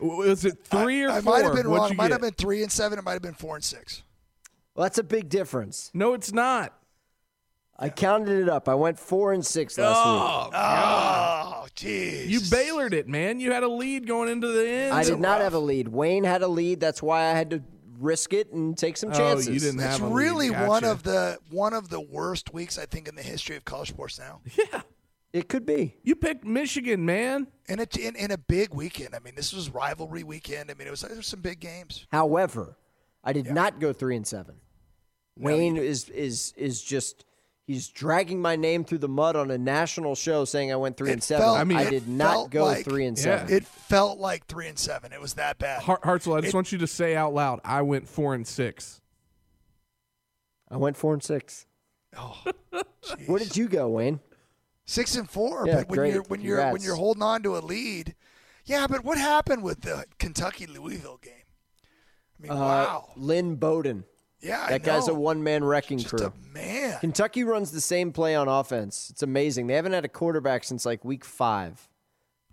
Was 0.00 0.44
it 0.44 0.64
three 0.64 1.02
or 1.04 1.10
I 1.10 1.20
four? 1.20 1.32
might 1.32 1.44
have 1.44 1.54
been 1.54 1.68
What'd 1.70 1.80
wrong. 1.80 1.88
you 1.88 1.94
It 1.94 1.96
might 1.96 2.10
have 2.12 2.20
been 2.20 2.34
three 2.34 2.62
and 2.62 2.70
seven. 2.70 2.98
It 2.98 3.04
might 3.04 3.14
have 3.14 3.22
been 3.22 3.34
four 3.34 3.56
and 3.56 3.64
six. 3.64 4.02
Well, 4.74 4.84
that's 4.84 4.98
a 4.98 5.02
big 5.02 5.28
difference. 5.28 5.90
No, 5.94 6.14
it's 6.14 6.32
not. 6.32 6.72
I 7.78 7.88
counted 7.90 8.40
it 8.42 8.48
up. 8.48 8.68
I 8.68 8.74
went 8.74 8.98
four 8.98 9.32
and 9.32 9.44
six 9.46 9.78
last 9.78 9.88
week. 9.96 10.04
Oh, 10.04 10.50
oh, 10.52 11.62
oh 11.64 11.66
jeez. 11.76 12.26
You 12.26 12.40
Baylored 12.50 12.92
it, 12.92 13.06
man. 13.08 13.38
You 13.38 13.52
had 13.52 13.62
a 13.62 13.68
lead 13.68 14.06
going 14.06 14.28
into 14.28 14.48
the 14.48 14.68
end. 14.68 14.94
I 14.94 15.04
did 15.04 15.20
not 15.20 15.40
have 15.40 15.54
a 15.54 15.58
lead. 15.60 15.88
Wayne 15.88 16.24
had 16.24 16.42
a 16.42 16.48
lead. 16.48 16.80
That's 16.80 17.00
why 17.02 17.26
I 17.26 17.32
had 17.34 17.50
to 17.50 17.62
risk 18.00 18.32
it 18.32 18.52
and 18.52 18.76
take 18.76 18.96
some 18.96 19.10
Oh, 19.10 19.14
chances. 19.16 19.48
you 19.48 19.60
didn't 19.60 19.80
It's 19.80 19.98
have 19.98 20.02
a 20.02 20.06
lead. 20.06 20.14
really 20.14 20.50
one 20.50 20.82
of 20.84 21.02
the 21.04 21.38
one 21.50 21.72
of 21.72 21.88
the 21.88 22.00
worst 22.00 22.52
weeks 22.52 22.78
I 22.78 22.86
think 22.86 23.06
in 23.08 23.14
the 23.14 23.22
history 23.22 23.56
of 23.56 23.64
college 23.64 23.88
sports 23.90 24.18
now. 24.18 24.40
Yeah. 24.72 24.82
It 25.30 25.46
could 25.50 25.66
be. 25.66 25.94
You 26.02 26.16
picked 26.16 26.44
Michigan, 26.46 27.04
man. 27.04 27.48
In 27.68 27.80
a 27.80 27.86
in, 28.00 28.16
in 28.16 28.30
a 28.30 28.38
big 28.38 28.72
weekend. 28.72 29.14
I 29.14 29.18
mean, 29.18 29.34
this 29.36 29.52
was 29.52 29.68
rivalry 29.68 30.24
weekend. 30.24 30.70
I 30.70 30.74
mean, 30.74 30.88
it 30.88 30.90
was 30.90 31.02
there 31.02 31.14
were 31.14 31.22
some 31.22 31.42
big 31.42 31.60
games. 31.60 32.06
However, 32.10 32.78
I 33.22 33.34
did 33.34 33.50
not 33.50 33.78
go 33.78 33.92
three 33.92 34.16
and 34.16 34.26
seven. 34.26 34.56
Wayne 35.36 35.76
is 35.76 36.08
is 36.08 36.54
is 36.56 36.82
just 36.82 37.24
he's 37.68 37.88
dragging 37.88 38.40
my 38.42 38.56
name 38.56 38.82
through 38.82 38.98
the 38.98 39.08
mud 39.08 39.36
on 39.36 39.50
a 39.52 39.58
national 39.58 40.14
show, 40.16 40.44
saying 40.44 40.72
I 40.72 40.76
went 40.76 40.96
three 40.96 41.10
It 41.10 41.12
and 41.12 41.22
seven. 41.22 41.44
felt- 41.44 41.58
I, 41.58 41.60
I 41.60 41.64
mean, 41.64 41.76
I 41.78 41.88
did 41.88 42.08
not 42.08 42.50
go 42.50 42.64
like- 42.64 42.84
three 42.84 43.04
and 43.06 43.16
Yeah. 43.16 43.22
seven. 43.22 43.54
It 43.54 43.66
felt 43.66 44.18
like 44.18 44.46
three 44.46 44.66
and 44.66 44.78
seven. 44.78 45.12
It 45.12 45.20
was 45.20 45.34
that 45.34 45.58
bad. 45.58 45.82
Hart- 45.82 46.02
Hartzell, 46.02 46.36
I 46.36 46.40
just 46.40 46.54
It- 46.54 46.56
want 46.56 46.72
you 46.72 46.78
to 46.78 46.86
say 46.88 47.14
out 47.14 47.32
loud, 47.34 47.60
I 47.64 47.82
went 47.82 48.08
four 48.08 48.34
and 48.34 48.44
six. 48.46 49.00
I 50.70 50.76
went 50.76 50.96
four 50.96 51.12
and 51.14 51.22
six. 51.22 51.66
Oh, 52.16 52.42
Where 53.26 53.38
did 53.38 53.56
you 53.56 53.68
go, 53.68 53.88
Wayne? 53.88 54.20
Six 54.86 55.14
and 55.16 55.28
four. 55.28 55.66
Yeah, 55.66 55.76
but 55.76 55.88
when 55.90 55.98
great. 55.98 56.14
you're 56.14 56.22
when 56.24 56.40
you're 56.40 56.72
when 56.72 56.82
you're 56.82 56.94
holding 56.96 57.22
on 57.22 57.42
to 57.42 57.56
a 57.56 57.60
lead, 57.60 58.14
yeah. 58.64 58.86
But 58.86 59.04
what 59.04 59.18
happened 59.18 59.62
with 59.62 59.82
the 59.82 60.06
Kentucky 60.18 60.66
Louisville 60.66 61.18
game? 61.22 61.34
I 62.38 62.42
mean, 62.42 62.52
Uh, 62.52 62.54
wow. 62.56 63.08
Lynn 63.16 63.56
Bowden. 63.56 64.04
Yeah, 64.40 64.62
I 64.64 64.70
that 64.70 64.82
guy's 64.84 65.08
a 65.08 65.14
one 65.14 65.42
man 65.42 65.64
wrecking 65.64 65.98
Just 65.98 66.14
crew. 66.14 66.26
a 66.26 66.32
man. 66.54 66.98
Kentucky 67.00 67.42
runs 67.42 67.72
the 67.72 67.80
same 67.80 68.12
play 68.12 68.36
on 68.36 68.46
offense. 68.48 69.10
It's 69.10 69.22
amazing. 69.22 69.66
They 69.66 69.74
haven't 69.74 69.92
had 69.92 70.04
a 70.04 70.08
quarterback 70.08 70.64
since 70.64 70.86
like 70.86 71.04
week 71.04 71.24
five. 71.24 71.88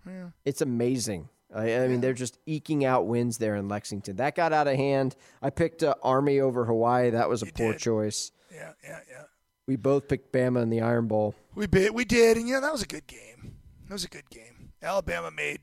Yeah. 0.04 0.30
It's 0.44 0.60
amazing. 0.60 1.28
I, 1.54 1.76
I 1.76 1.88
mean, 1.88 2.00
they're 2.00 2.12
just 2.12 2.38
eking 2.44 2.84
out 2.84 3.06
wins 3.06 3.38
there 3.38 3.54
in 3.54 3.68
Lexington. 3.68 4.16
That 4.16 4.34
got 4.34 4.52
out 4.52 4.66
of 4.66 4.74
hand. 4.74 5.14
I 5.40 5.50
picked 5.50 5.82
uh, 5.82 5.94
Army 6.02 6.40
over 6.40 6.64
Hawaii. 6.64 7.10
That 7.10 7.28
was 7.28 7.42
a 7.42 7.46
poor 7.46 7.72
did. 7.72 7.80
choice. 7.80 8.32
Yeah, 8.52 8.72
yeah, 8.82 8.98
yeah. 9.08 9.22
We 9.66 9.76
both 9.76 10.08
picked 10.08 10.32
Bama 10.32 10.62
in 10.62 10.70
the 10.70 10.80
Iron 10.80 11.06
Bowl. 11.06 11.34
We 11.54 11.66
bit, 11.66 11.94
we 11.94 12.04
did, 12.04 12.36
and 12.36 12.48
yeah, 12.48 12.60
that 12.60 12.72
was 12.72 12.82
a 12.82 12.86
good 12.86 13.06
game. 13.06 13.56
That 13.88 13.94
was 13.94 14.04
a 14.04 14.08
good 14.08 14.28
game. 14.30 14.72
Alabama 14.82 15.30
made 15.30 15.60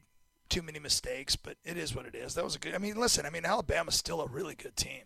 too 0.50 0.62
many 0.62 0.80
mistakes, 0.80 1.36
but 1.36 1.58
it 1.64 1.78
is 1.78 1.96
what 1.96 2.06
it 2.06 2.16
is. 2.16 2.36
That 2.36 2.44
was 2.44 2.56
a 2.56 2.60
good. 2.60 2.76
I 2.76 2.78
mean, 2.78 2.96
listen, 2.96 3.26
I 3.26 3.30
mean, 3.30 3.46
Alabama's 3.46 3.96
still 3.96 4.22
a 4.22 4.28
really 4.28 4.56
good 4.56 4.76
team. 4.76 5.04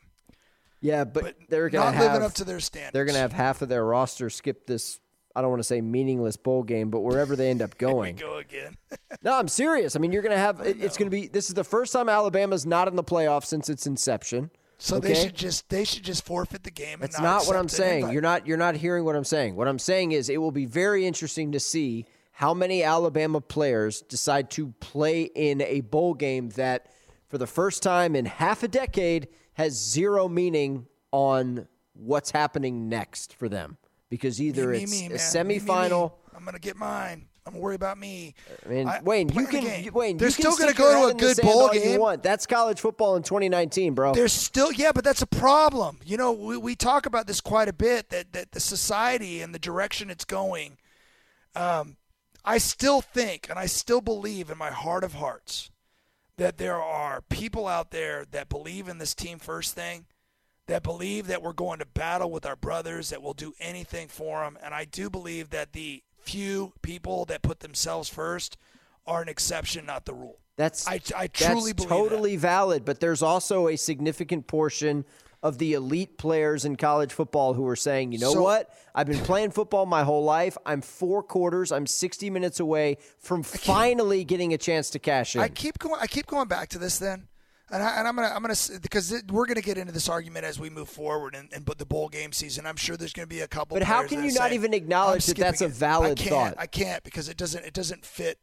Yeah, 0.82 1.04
but, 1.04 1.24
But 1.24 1.36
they're 1.50 1.70
going 1.70 1.84
to 1.84 1.92
not 1.92 1.96
have 1.96 2.14
living 2.14 2.26
up 2.26 2.34
to 2.36 2.44
their 2.44 2.60
standards. 2.60 2.94
They're 2.94 3.06
going 3.06 3.16
to 3.16 3.22
have 3.22 3.34
half 3.34 3.62
of 3.62 3.70
their 3.70 3.84
roster 3.84 4.30
skip 4.30 4.68
this. 4.68 5.00
I 5.36 5.42
don't 5.42 5.50
want 5.50 5.60
to 5.60 5.66
say 5.68 5.82
meaningless 5.82 6.38
bowl 6.38 6.64
game, 6.64 6.90
but 6.90 7.02
wherever 7.02 7.36
they 7.36 7.50
end 7.50 7.62
up 7.62 7.78
going. 7.78 8.16
go 8.16 8.38
again. 8.38 8.78
No, 9.24 9.34
I'm 9.34 9.48
serious. 9.48 9.96
I 9.96 10.00
mean, 10.00 10.12
you're 10.12 10.22
going 10.22 10.36
to 10.36 10.40
have. 10.40 10.62
It, 10.62 10.82
it's 10.82 10.96
going 10.96 11.10
to 11.10 11.16
be. 11.16 11.28
This 11.28 11.50
is 11.50 11.56
the 11.56 11.64
first 11.64 11.92
time 11.92 12.08
Alabama's 12.08 12.66
not 12.66 12.88
in 12.88 12.96
the 12.96 13.04
playoffs 13.04 13.46
since 13.46 13.68
its 13.68 13.88
inception. 13.88 14.52
So 14.78 14.98
okay? 14.98 15.08
they 15.08 15.16
should 15.16 15.36
just 15.36 15.70
they 15.70 15.84
should 15.84 16.04
just 16.04 16.24
forfeit 16.26 16.64
the 16.64 16.72
game. 16.72 16.96
And 16.96 17.04
That's 17.04 17.20
not, 17.20 17.40
not, 17.40 17.48
what 17.48 17.56
I'm 17.56 17.68
saying. 17.68 18.02
invite. 18.02 18.14
You're 18.14 18.22
not. 18.22 18.48
You're 18.48 18.58
not 18.58 18.76
hearing 18.76 19.06
what 19.06 19.16
I'm 19.16 19.24
saying. 19.24 19.56
What 19.56 19.68
I'm 19.68 19.80
saying 19.80 20.12
is, 20.12 20.30
it 20.30 20.38
will 20.38 20.52
be 20.52 20.66
very 20.66 21.06
interesting 21.08 21.52
to 21.54 21.60
see 21.60 22.06
how 22.32 22.54
many 22.54 22.84
Alabama 22.84 23.42
players 23.42 24.02
decide 24.02 24.52
to 24.52 24.68
play 24.80 25.24
in 25.24 25.62
a 25.62 25.82
bowl 25.82 26.14
game 26.14 26.50
that, 26.50 26.92
for 27.30 27.40
the 27.40 27.48
first 27.48 27.82
time 27.82 28.16
in 28.16 28.26
half 28.26 28.62
a 28.62 28.68
decade, 28.68 29.28
has 29.58 29.74
zero 29.74 30.28
meaning 30.28 30.86
on 31.12 31.68
what's 31.94 32.30
happening 32.32 32.90
next 32.90 33.36
for 33.36 33.50
them. 33.50 33.78
Because 34.10 34.40
either 34.40 34.68
Me, 34.68 34.84
it's 34.84 34.92
me, 34.92 35.06
a. 35.08 35.10
Me, 35.10 35.16
semifinal. 35.60 36.14
I'm 36.36 36.46
gonna 36.46 36.60
get 36.60 36.78
mine. 36.78 37.28
I'm 37.46 37.54
gonna 37.54 37.64
worry 37.64 37.76
about 37.76 37.98
me. 37.98 38.36
I 38.66 38.70
mean, 38.70 38.88
I- 38.88 39.02
Wayne, 39.02 39.30
you 39.30 39.48
can. 39.48 39.92
Wayne, 39.94 40.18
they're 40.18 40.30
you 40.30 40.34
can 40.36 40.44
still 40.52 40.58
gonna 40.58 40.74
go 40.74 41.10
to 41.10 41.16
a 41.16 41.20
good 41.20 41.38
bowl 41.42 41.70
game. 41.70 42.00
want. 42.00 42.22
That's 42.22 42.46
college 42.46 42.80
football 42.80 43.16
in 43.16 43.24
2019, 43.24 43.96
bro. 43.96 44.14
There's 44.14 44.32
still 44.32 44.72
yeah, 44.72 44.92
but 44.94 45.04
that's 45.04 45.24
a 45.24 45.28
problem. 45.28 46.00
You 46.06 46.18
know, 46.18 46.32
we, 46.32 46.56
we 46.58 46.76
talk 46.76 47.06
about 47.06 47.26
this 47.26 47.42
quite 47.42 47.68
a 47.68 47.74
bit 47.74 48.10
that 48.10 48.34
that 48.34 48.52
the 48.52 48.60
society 48.60 49.42
and 49.42 49.56
the 49.56 49.60
direction 49.60 50.10
it's 50.10 50.26
going. 50.26 50.78
Um, 51.56 51.98
I 52.46 52.60
still 52.60 53.02
think 53.02 53.50
and 53.50 53.58
I 53.58 53.66
still 53.66 54.02
believe 54.02 54.50
in 54.52 54.58
my 54.58 54.70
heart 54.70 55.04
of 55.04 55.16
hearts 55.16 55.72
that 56.38 56.58
there 56.58 56.82
are 56.82 57.22
people 57.30 57.68
out 57.68 57.92
there 57.92 58.26
that 58.32 58.50
believe 58.50 58.88
in 58.88 58.98
this 58.98 59.16
team 59.16 59.40
first 59.40 59.74
thing, 59.74 60.06
that 60.68 60.84
believe 60.84 61.28
that 61.28 61.42
we're 61.42 61.54
going 61.54 61.80
to 61.80 61.86
battle 61.86 62.30
with 62.30 62.46
our 62.46 62.56
brothers, 62.56 63.10
that 63.10 63.22
we'll 63.22 63.34
do 63.34 63.54
anything 63.60 64.08
for 64.08 64.42
them, 64.44 64.58
and 64.62 64.74
I 64.74 64.86
do 64.86 65.10
believe 65.10 65.50
that 65.50 65.74
the 65.74 66.04
few 66.20 66.74
people 66.82 67.26
that 67.26 67.42
put 67.42 67.62
themselves 67.62 68.10
first 68.10 68.58
are 69.06 69.22
an 69.22 69.30
exception, 69.30 69.86
not 69.86 70.06
the 70.06 70.14
rule. 70.14 70.40
That's 70.58 70.88
I, 70.88 71.00
I 71.16 71.28
truly 71.28 71.28
that's 71.28 71.34
believe 71.34 71.76
that. 71.78 71.88
totally 71.88 72.36
valid, 72.36 72.84
but 72.84 73.00
there's 73.00 73.22
also 73.22 73.68
a 73.68 73.78
significant 73.78 74.48
portion 74.48 75.06
of 75.44 75.58
the 75.60 75.74
elite 75.74 76.18
players 76.18 76.66
in 76.66 76.76
college 76.76 77.14
football 77.14 77.54
who 77.54 77.66
are 77.68 77.76
saying, 77.76 78.12
you 78.12 78.20
know 78.20 78.34
So- 78.34 78.42
what? 78.42 78.70
I've 78.96 79.06
been 79.08 79.20
playing 79.20 79.52
football 79.52 79.86
my 79.86 80.04
whole 80.04 80.24
life. 80.24 80.58
I'm 80.66 80.82
four 80.82 81.22
quarters. 81.22 81.72
I'm 81.72 81.86
60 81.86 82.30
minutes 82.32 82.60
away 82.60 82.98
from 83.20 83.44
finally 83.44 84.24
getting 84.24 84.54
a 84.54 84.58
chance 84.58 84.90
to 84.92 85.00
cash 85.00 85.36
in. 85.36 85.42
I 85.42 85.50
keep 85.50 85.78
going. 85.78 86.00
I 86.02 86.08
keep 86.08 86.26
going 86.26 86.48
back 86.48 86.70
to 86.70 86.80
this 86.80 86.98
then, 86.98 87.28
and, 87.70 87.84
I, 87.84 88.00
and 88.00 88.08
I'm 88.08 88.16
gonna 88.16 88.30
I'm 88.34 88.42
gonna 88.42 88.56
because 88.82 89.12
it, 89.12 89.32
we're 89.32 89.46
gonna 89.46 89.62
get 89.62 89.78
into 89.78 89.94
this 89.94 90.10
argument 90.10 90.46
as 90.46 90.60
we 90.60 90.72
move 90.72 90.90
forward 90.90 91.36
and, 91.36 91.48
and 91.54 91.64
but 91.64 91.78
the 91.78 91.86
bowl 91.86 92.10
game 92.10 92.32
season. 92.32 92.66
I'm 92.66 92.76
sure 92.76 92.98
there's 92.98 93.14
gonna 93.14 93.28
be 93.28 93.42
a 93.42 93.48
couple. 93.48 93.76
But 93.76 93.84
how 93.84 94.08
can 94.08 94.24
you 94.24 94.32
say, 94.32 94.40
not 94.40 94.54
even 94.54 94.74
acknowledge 94.74 95.28
that 95.28 95.38
that's 95.38 95.62
a 95.62 95.68
valid 95.68 96.14
I 96.14 96.16
can't, 96.16 96.30
thought? 96.32 96.54
I 96.58 96.66
can't 96.66 97.04
because 97.04 97.30
it 97.30 97.38
doesn't 97.38 97.64
it 97.66 97.74
doesn't 97.74 98.04
fit 98.04 98.40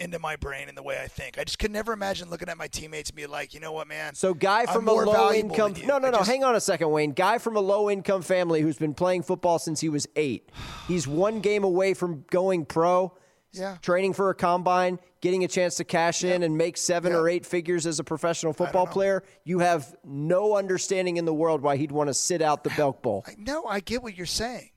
into 0.00 0.18
my 0.18 0.36
brain 0.36 0.68
and 0.68 0.76
the 0.78 0.82
way 0.82 1.00
I 1.02 1.08
think. 1.08 1.38
I 1.38 1.44
just 1.44 1.58
could 1.58 1.70
never 1.70 1.92
imagine 1.92 2.30
looking 2.30 2.48
at 2.48 2.56
my 2.56 2.68
teammates 2.68 3.10
and 3.10 3.16
be 3.16 3.26
like, 3.26 3.52
you 3.54 3.60
know 3.60 3.72
what, 3.72 3.88
man? 3.88 4.14
So, 4.14 4.32
guy 4.34 4.60
I'm 4.60 4.66
from 4.68 4.88
a 4.88 4.92
low 4.92 5.32
income. 5.32 5.74
No, 5.84 5.98
no, 5.98 6.10
no. 6.10 6.18
just- 6.18 6.30
Hang 6.30 6.44
on 6.44 6.54
a 6.54 6.60
second, 6.60 6.90
Wayne. 6.90 7.12
Guy 7.12 7.38
from 7.38 7.56
a 7.56 7.60
low 7.60 7.90
income 7.90 8.22
family 8.22 8.60
who's 8.62 8.78
been 8.78 8.94
playing 8.94 9.22
football 9.22 9.58
since 9.58 9.80
he 9.80 9.88
was 9.88 10.06
eight. 10.16 10.50
He's 10.86 11.06
one 11.08 11.40
game 11.40 11.64
away 11.64 11.94
from 11.94 12.24
going 12.30 12.64
pro. 12.64 13.16
Yeah. 13.52 13.78
Training 13.80 14.12
for 14.12 14.28
a 14.28 14.34
combine, 14.34 15.00
getting 15.22 15.42
a 15.42 15.48
chance 15.48 15.76
to 15.76 15.84
cash 15.84 16.22
in 16.22 16.42
and 16.42 16.56
make 16.58 16.76
seven 16.76 17.14
or 17.14 17.28
eight 17.30 17.46
figures 17.46 17.86
as 17.86 17.98
a 17.98 18.04
professional 18.04 18.52
football 18.52 18.86
player. 18.86 19.24
You 19.44 19.60
have 19.60 19.96
no 20.04 20.54
understanding 20.54 21.16
in 21.16 21.24
the 21.24 21.32
world 21.32 21.62
why 21.62 21.76
he'd 21.78 21.90
want 21.90 22.08
to 22.08 22.14
sit 22.14 22.42
out 22.42 22.62
the 22.62 22.70
Belk 22.70 23.02
Bowl. 23.02 23.24
No, 23.38 23.64
I 23.64 23.80
get 23.80 24.02
what 24.02 24.14
you're 24.16 24.26
saying. 24.26 24.68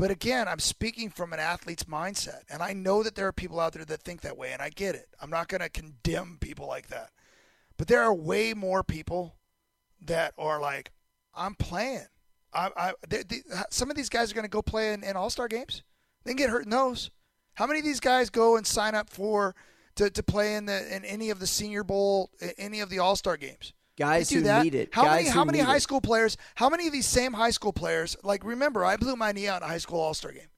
But 0.00 0.10
again, 0.10 0.48
I'm 0.48 0.60
speaking 0.60 1.10
from 1.10 1.34
an 1.34 1.40
athlete's 1.40 1.84
mindset. 1.84 2.44
And 2.48 2.62
I 2.62 2.72
know 2.72 3.02
that 3.02 3.16
there 3.16 3.26
are 3.26 3.32
people 3.32 3.60
out 3.60 3.74
there 3.74 3.84
that 3.84 4.00
think 4.00 4.22
that 4.22 4.38
way, 4.38 4.50
and 4.50 4.62
I 4.62 4.70
get 4.70 4.94
it. 4.94 5.08
I'm 5.20 5.28
not 5.28 5.48
going 5.48 5.60
to 5.60 5.68
condemn 5.68 6.38
people 6.40 6.66
like 6.66 6.86
that. 6.86 7.10
But 7.76 7.86
there 7.86 8.00
are 8.00 8.14
way 8.14 8.54
more 8.54 8.82
people 8.82 9.36
that 10.00 10.32
are 10.38 10.58
like, 10.58 10.90
I'm 11.34 11.54
playing. 11.54 12.06
I, 12.54 12.70
I, 12.74 12.92
they, 13.10 13.24
they, 13.24 13.42
some 13.68 13.90
of 13.90 13.96
these 13.96 14.08
guys 14.08 14.32
are 14.32 14.34
going 14.34 14.46
to 14.46 14.48
go 14.48 14.62
play 14.62 14.94
in, 14.94 15.04
in 15.04 15.16
all 15.16 15.28
star 15.28 15.48
games. 15.48 15.82
They 16.24 16.30
can 16.30 16.38
get 16.38 16.48
hurt 16.48 16.64
in 16.64 16.70
those. 16.70 17.10
How 17.52 17.66
many 17.66 17.80
of 17.80 17.84
these 17.84 18.00
guys 18.00 18.30
go 18.30 18.56
and 18.56 18.66
sign 18.66 18.94
up 18.94 19.10
for 19.10 19.54
to, 19.96 20.08
to 20.08 20.22
play 20.22 20.54
in 20.54 20.64
the 20.64 20.96
in 20.96 21.04
any 21.04 21.28
of 21.28 21.40
the 21.40 21.46
Senior 21.46 21.84
Bowl, 21.84 22.30
any 22.56 22.80
of 22.80 22.88
the 22.88 23.00
All 23.00 23.16
Star 23.16 23.36
games? 23.36 23.74
Guys 24.00 24.28
do 24.28 24.36
who 24.36 24.42
that. 24.42 24.64
need 24.64 24.74
it. 24.74 24.88
How 24.92 25.04
Guys 25.04 25.24
many? 25.24 25.28
How 25.28 25.44
many 25.44 25.58
high 25.58 25.76
it. 25.76 25.80
school 25.80 26.00
players? 26.00 26.38
How 26.54 26.70
many 26.70 26.86
of 26.86 26.92
these 26.92 27.06
same 27.06 27.34
high 27.34 27.50
school 27.50 27.72
players? 27.74 28.16
Like, 28.22 28.42
remember, 28.44 28.82
I 28.82 28.96
blew 28.96 29.14
my 29.14 29.30
knee 29.32 29.46
out 29.46 29.60
in 29.62 29.68
a 29.68 29.70
high 29.70 29.78
school 29.78 30.00
All 30.00 30.14
Star 30.14 30.32
game, 30.32 30.48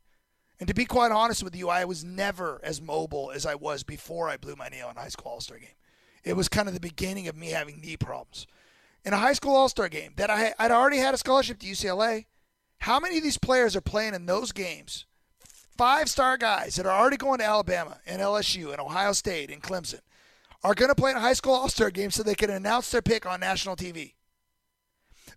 and 0.60 0.68
to 0.68 0.74
be 0.74 0.84
quite 0.84 1.10
honest 1.10 1.42
with 1.42 1.56
you, 1.56 1.68
I 1.68 1.84
was 1.84 2.04
never 2.04 2.60
as 2.62 2.80
mobile 2.80 3.32
as 3.34 3.44
I 3.44 3.56
was 3.56 3.82
before 3.82 4.28
I 4.28 4.36
blew 4.36 4.54
my 4.54 4.68
knee 4.68 4.80
out 4.80 4.92
in 4.92 4.96
a 4.96 5.00
high 5.00 5.08
school 5.08 5.32
All 5.32 5.40
Star 5.40 5.58
game. 5.58 5.70
It 6.22 6.36
was 6.36 6.48
kind 6.48 6.68
of 6.68 6.74
the 6.74 6.80
beginning 6.80 7.26
of 7.26 7.36
me 7.36 7.48
having 7.48 7.80
knee 7.80 7.96
problems. 7.96 8.46
In 9.04 9.12
a 9.12 9.18
high 9.18 9.32
school 9.32 9.56
All 9.56 9.68
Star 9.68 9.88
game 9.88 10.12
that 10.18 10.30
I 10.30 10.54
I'd 10.60 10.70
already 10.70 10.98
had 10.98 11.12
a 11.12 11.18
scholarship 11.18 11.58
to 11.58 11.66
UCLA. 11.66 12.26
How 12.78 13.00
many 13.00 13.16
of 13.16 13.24
these 13.24 13.38
players 13.38 13.74
are 13.74 13.80
playing 13.80 14.14
in 14.14 14.26
those 14.26 14.52
games? 14.52 15.04
Five 15.76 16.08
star 16.08 16.36
guys 16.36 16.76
that 16.76 16.86
are 16.86 16.96
already 16.96 17.16
going 17.16 17.38
to 17.38 17.44
Alabama 17.44 17.98
and 18.06 18.20
LSU 18.20 18.70
and 18.70 18.80
Ohio 18.80 19.12
State 19.12 19.50
and 19.50 19.62
Clemson 19.62 20.00
are 20.64 20.74
going 20.74 20.88
to 20.88 20.94
play 20.94 21.10
in 21.10 21.16
a 21.16 21.20
high 21.20 21.32
school 21.32 21.54
All 21.54 21.68
Star 21.68 21.90
game 21.90 22.10
so 22.10 22.22
they 22.22 22.34
can 22.34 22.50
announce 22.50 22.90
their 22.90 23.02
pick 23.02 23.26
on 23.26 23.40
national 23.40 23.76
TV. 23.76 24.14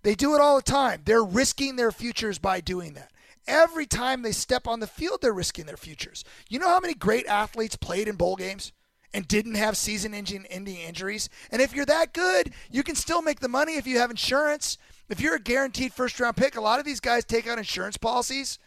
They 0.03 0.15
do 0.15 0.35
it 0.35 0.41
all 0.41 0.57
the 0.57 0.61
time. 0.61 1.01
They're 1.05 1.23
risking 1.23 1.75
their 1.75 1.91
futures 1.91 2.37
by 2.37 2.61
doing 2.61 2.93
that. 2.93 3.11
Every 3.47 3.85
time 3.85 4.21
they 4.21 4.31
step 4.31 4.67
on 4.67 4.79
the 4.79 4.87
field, 4.87 5.21
they're 5.21 5.33
risking 5.33 5.65
their 5.65 5.77
futures. 5.77 6.23
You 6.49 6.59
know 6.59 6.69
how 6.69 6.79
many 6.79 6.93
great 6.93 7.27
athletes 7.27 7.75
played 7.75 8.07
in 8.07 8.15
bowl 8.15 8.35
games 8.35 8.71
and 9.13 9.27
didn't 9.27 9.55
have 9.55 9.77
season 9.77 10.13
ending 10.13 10.45
injuries? 10.77 11.29
And 11.51 11.61
if 11.61 11.73
you're 11.73 11.85
that 11.85 12.13
good, 12.13 12.53
you 12.71 12.83
can 12.83 12.95
still 12.95 13.21
make 13.21 13.39
the 13.39 13.47
money 13.47 13.77
if 13.77 13.85
you 13.85 13.99
have 13.99 14.09
insurance. 14.09 14.77
If 15.09 15.21
you're 15.21 15.35
a 15.35 15.39
guaranteed 15.39 15.93
first 15.93 16.19
round 16.19 16.37
pick, 16.37 16.55
a 16.55 16.61
lot 16.61 16.79
of 16.79 16.85
these 16.85 16.99
guys 16.99 17.23
take 17.23 17.47
out 17.47 17.59
insurance 17.59 17.97
policies. 17.97 18.57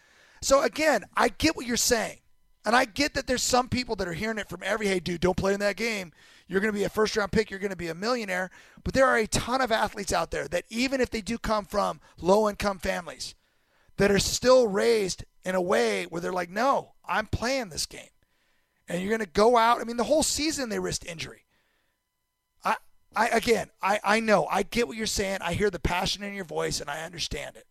So 0.40 0.62
again, 0.62 1.04
I 1.16 1.28
get 1.28 1.56
what 1.56 1.66
you're 1.66 1.76
saying. 1.76 2.18
And 2.64 2.76
I 2.76 2.84
get 2.84 3.14
that 3.14 3.26
there's 3.26 3.42
some 3.42 3.68
people 3.68 3.96
that 3.96 4.08
are 4.08 4.12
hearing 4.12 4.38
it 4.38 4.48
from 4.48 4.62
every, 4.62 4.86
hey, 4.86 5.00
dude, 5.00 5.20
don't 5.20 5.36
play 5.36 5.54
in 5.54 5.60
that 5.60 5.76
game. 5.76 6.12
You're 6.48 6.60
going 6.60 6.72
to 6.72 6.78
be 6.78 6.84
a 6.84 6.88
first 6.88 7.16
round 7.16 7.30
pick. 7.30 7.50
You're 7.50 7.60
going 7.60 7.70
to 7.70 7.76
be 7.76 7.88
a 7.88 7.94
millionaire. 7.94 8.50
But 8.82 8.94
there 8.94 9.06
are 9.06 9.18
a 9.18 9.26
ton 9.26 9.60
of 9.60 9.70
athletes 9.70 10.12
out 10.12 10.30
there 10.30 10.48
that, 10.48 10.64
even 10.70 11.00
if 11.00 11.10
they 11.10 11.20
do 11.20 11.38
come 11.38 11.66
from 11.66 12.00
low 12.20 12.48
income 12.48 12.78
families, 12.78 13.34
that 13.98 14.10
are 14.10 14.18
still 14.18 14.66
raised 14.66 15.24
in 15.44 15.54
a 15.54 15.60
way 15.60 16.04
where 16.04 16.20
they're 16.20 16.32
like, 16.32 16.50
no, 16.50 16.92
I'm 17.06 17.26
playing 17.26 17.68
this 17.68 17.86
game. 17.86 18.10
And 18.88 19.00
you're 19.00 19.10
going 19.10 19.20
to 19.20 19.26
go 19.26 19.56
out. 19.58 19.80
I 19.80 19.84
mean, 19.84 19.98
the 19.98 20.04
whole 20.04 20.22
season 20.22 20.70
they 20.70 20.78
risked 20.78 21.04
injury. 21.04 21.44
I, 22.64 22.76
I 23.14 23.28
again, 23.28 23.68
I, 23.82 24.00
I 24.02 24.20
know. 24.20 24.46
I 24.50 24.62
get 24.62 24.88
what 24.88 24.96
you're 24.96 25.06
saying. 25.06 25.38
I 25.42 25.52
hear 25.52 25.70
the 25.70 25.78
passion 25.78 26.22
in 26.22 26.32
your 26.32 26.44
voice 26.46 26.80
and 26.80 26.88
I 26.88 27.04
understand 27.04 27.56
it. 27.56 27.66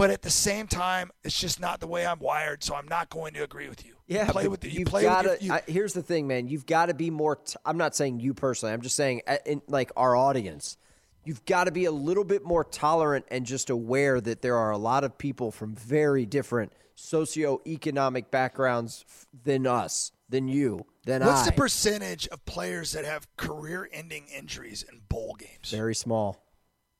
But 0.00 0.08
at 0.08 0.22
the 0.22 0.30
same 0.30 0.66
time, 0.66 1.10
it's 1.24 1.38
just 1.38 1.60
not 1.60 1.80
the 1.80 1.86
way 1.86 2.06
I'm 2.06 2.20
wired, 2.20 2.64
so 2.64 2.74
I'm 2.74 2.88
not 2.88 3.10
going 3.10 3.34
to 3.34 3.44
agree 3.44 3.68
with 3.68 3.84
you. 3.84 3.96
Yeah, 4.06 4.30
play 4.30 4.48
with 4.48 4.60
the, 4.60 4.70
you 4.70 4.86
play 4.86 5.02
gotta, 5.02 5.28
with 5.28 5.42
your, 5.42 5.56
you, 5.56 5.60
I, 5.66 5.70
here's 5.70 5.92
the 5.92 6.00
thing, 6.00 6.26
man. 6.26 6.48
You've 6.48 6.64
got 6.64 6.86
to 6.86 6.94
be 6.94 7.10
more. 7.10 7.36
T- 7.36 7.56
I'm 7.66 7.76
not 7.76 7.94
saying 7.94 8.20
you 8.20 8.32
personally. 8.32 8.72
I'm 8.72 8.80
just 8.80 8.96
saying, 8.96 9.20
uh, 9.26 9.36
in, 9.44 9.60
like 9.68 9.92
our 9.98 10.16
audience, 10.16 10.78
you've 11.26 11.44
got 11.44 11.64
to 11.64 11.70
be 11.70 11.84
a 11.84 11.92
little 11.92 12.24
bit 12.24 12.42
more 12.42 12.64
tolerant 12.64 13.26
and 13.30 13.44
just 13.44 13.68
aware 13.68 14.22
that 14.22 14.40
there 14.40 14.56
are 14.56 14.70
a 14.70 14.78
lot 14.78 15.04
of 15.04 15.18
people 15.18 15.50
from 15.50 15.74
very 15.74 16.24
different 16.24 16.72
socioeconomic 16.96 18.30
backgrounds 18.30 19.04
f- 19.06 19.26
than 19.44 19.66
us, 19.66 20.12
than 20.30 20.48
you, 20.48 20.86
than 21.04 21.22
What's 21.22 21.42
I. 21.42 21.50
the 21.50 21.52
percentage 21.52 22.26
of 22.28 22.42
players 22.46 22.92
that 22.92 23.04
have 23.04 23.26
career-ending 23.36 24.28
injuries 24.34 24.82
in 24.82 25.02
bowl 25.10 25.36
games? 25.38 25.70
very 25.70 25.94
small. 25.94 26.42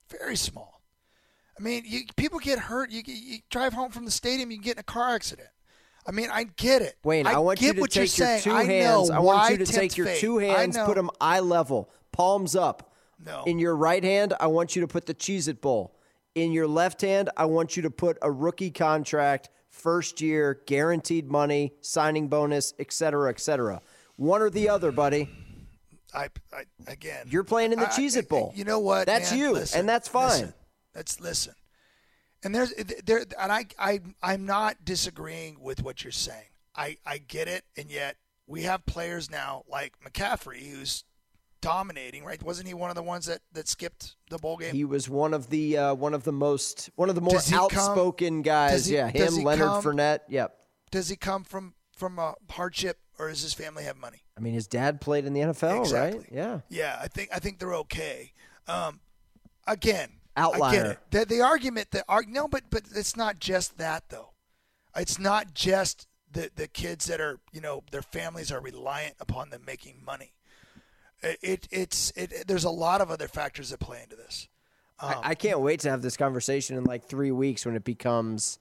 Very 0.07 0.35
small. 0.35 0.80
I 1.61 1.63
mean, 1.63 1.83
you, 1.85 2.01
people 2.15 2.39
get 2.39 2.57
hurt. 2.57 2.89
You, 2.89 3.03
you 3.05 3.39
drive 3.51 3.73
home 3.73 3.91
from 3.91 4.05
the 4.05 4.11
stadium, 4.11 4.49
you 4.49 4.57
get 4.59 4.77
in 4.77 4.79
a 4.79 4.83
car 4.83 5.13
accident. 5.13 5.49
I 6.07 6.11
mean, 6.11 6.29
I 6.33 6.45
get 6.45 6.81
it. 6.81 6.95
Wayne, 7.03 7.27
I, 7.27 7.37
want 7.37 7.59
get 7.59 7.75
you 7.75 7.83
to 7.83 7.87
take 7.87 7.99
your 8.17 8.27
saying. 8.27 8.41
two 8.41 8.51
I 8.51 8.63
hands. 8.63 9.09
know 9.09 9.15
I 9.15 9.19
want 9.19 9.51
you 9.51 9.57
to 9.63 9.71
take 9.71 9.95
your 9.95 10.07
fate. 10.07 10.19
two 10.19 10.39
hands, 10.39 10.75
put 10.75 10.95
them 10.95 11.11
eye 11.21 11.39
level, 11.41 11.91
palms 12.11 12.55
up. 12.55 12.91
No. 13.23 13.43
In 13.45 13.59
your 13.59 13.75
right 13.75 14.03
hand, 14.03 14.33
I 14.39 14.47
want 14.47 14.75
you 14.75 14.81
to 14.81 14.87
put 14.87 15.05
the 15.05 15.13
Cheez 15.13 15.47
It 15.47 15.61
Bowl. 15.61 15.95
In 16.33 16.51
your 16.51 16.67
left 16.67 17.01
hand, 17.01 17.29
I 17.37 17.45
want 17.45 17.77
you 17.77 17.83
to 17.83 17.91
put 17.91 18.17
a 18.23 18.31
rookie 18.31 18.71
contract, 18.71 19.51
first 19.69 20.19
year, 20.21 20.61
guaranteed 20.65 21.29
money, 21.29 21.73
signing 21.81 22.29
bonus, 22.29 22.73
et 22.79 22.91
cetera, 22.91 23.29
et 23.29 23.39
cetera. 23.39 23.81
One 24.15 24.41
or 24.41 24.49
the 24.49 24.69
other, 24.69 24.91
buddy. 24.91 25.29
I, 26.15 26.29
I 26.51 26.63
again. 26.87 27.27
You're 27.29 27.43
playing 27.43 27.73
in 27.73 27.79
the 27.79 27.87
I- 27.87 27.91
Cheez 27.91 28.17
It 28.17 28.27
Bowl. 28.27 28.51
You 28.55 28.63
know 28.63 28.79
what? 28.79 29.05
That's 29.05 29.29
man? 29.29 29.39
you, 29.39 29.51
Listen, 29.51 29.81
and 29.81 29.89
that's 29.89 30.07
fine. 30.07 30.29
Listen, 30.29 30.53
let's 30.95 31.19
listen. 31.19 31.53
And 32.43 32.55
there's 32.55 32.73
there, 33.05 33.23
and 33.39 33.51
I, 33.51 33.65
I, 33.77 33.99
I'm 34.23 34.45
not 34.45 34.83
disagreeing 34.83 35.57
with 35.61 35.83
what 35.83 36.03
you're 36.03 36.11
saying. 36.11 36.47
I, 36.75 36.97
I 37.05 37.19
get 37.19 37.47
it, 37.47 37.63
and 37.77 37.91
yet 37.91 38.15
we 38.47 38.63
have 38.63 38.85
players 38.85 39.29
now 39.29 39.63
like 39.67 39.93
McCaffrey 40.03 40.71
who's 40.71 41.03
dominating. 41.61 42.23
Right? 42.25 42.41
Wasn't 42.41 42.67
he 42.67 42.73
one 42.73 42.89
of 42.89 42.95
the 42.95 43.03
ones 43.03 43.27
that, 43.27 43.41
that 43.53 43.67
skipped 43.67 44.15
the 44.31 44.37
bowl 44.39 44.57
game? 44.57 44.73
He 44.73 44.85
was 44.85 45.07
one 45.07 45.33
of 45.35 45.49
the 45.51 45.77
uh, 45.77 45.93
one 45.93 46.13
of 46.15 46.23
the 46.23 46.31
most 46.31 46.89
one 46.95 47.09
of 47.09 47.15
the 47.15 47.21
more 47.21 47.39
he 47.39 47.51
come- 47.51 47.63
outspoken 47.65 48.41
guys. 48.41 48.87
he- 48.87 48.95
yeah, 48.95 49.09
him, 49.09 49.35
Leonard 49.43 49.67
come- 49.67 49.83
Fournette. 49.83 50.19
Yep. 50.29 50.55
Does 50.89 51.09
he 51.09 51.15
come 51.15 51.43
from 51.43 51.75
from 51.95 52.17
a 52.17 52.33
hardship, 52.49 52.97
or 53.19 53.29
does 53.29 53.43
his 53.43 53.53
family 53.53 53.83
have 53.83 53.97
money? 53.97 54.23
I 54.35 54.41
mean, 54.41 54.53
his 54.53 54.65
dad 54.67 54.99
played 54.99 55.25
in 55.25 55.33
the 55.33 55.41
NFL, 55.41 55.81
Exactly. 55.81 56.19
right? 56.21 56.29
Yeah. 56.31 56.59
Yeah, 56.69 56.97
I 56.99 57.07
think 57.07 57.29
I 57.31 57.37
think 57.37 57.59
they're 57.59 57.75
okay. 57.75 58.31
Um, 58.67 58.99
again, 59.67 60.13
Outlier. 60.37 60.71
get 60.71 60.85
it. 60.85 60.99
The, 61.11 61.35
the 61.35 61.41
argument 61.41 61.91
that 61.91 62.05
arg- 62.07 62.29
no, 62.29 62.47
but 62.47 62.63
but 62.69 62.83
it's 62.95 63.15
not 63.15 63.39
just 63.39 63.77
that 63.77 64.03
though. 64.09 64.29
It's 64.95 65.19
not 65.19 65.53
just 65.53 66.07
the 66.31 66.49
the 66.55 66.67
kids 66.67 67.05
that 67.05 67.19
are 67.19 67.39
you 67.51 67.61
know 67.61 67.83
their 67.91 68.01
families 68.01 68.51
are 68.51 68.61
reliant 68.61 69.15
upon 69.19 69.49
them 69.49 69.63
making 69.65 70.01
money. 70.05 70.33
It, 71.21 71.37
it 71.41 71.67
it's 71.71 72.11
it, 72.15 72.47
There's 72.47 72.63
a 72.63 72.69
lot 72.69 73.01
of 73.01 73.11
other 73.11 73.27
factors 73.27 73.69
that 73.69 73.79
play 73.79 74.01
into 74.03 74.15
this. 74.15 74.47
Um, 74.99 75.15
I, 75.23 75.29
I 75.29 75.35
can't 75.35 75.59
wait 75.59 75.81
to 75.81 75.89
have 75.89 76.01
this 76.01 76.17
conversation 76.17 76.77
in 76.77 76.83
like 76.83 77.05
three 77.05 77.31
weeks 77.31 77.65
when 77.65 77.75
it 77.75 77.83
becomes. 77.83 78.59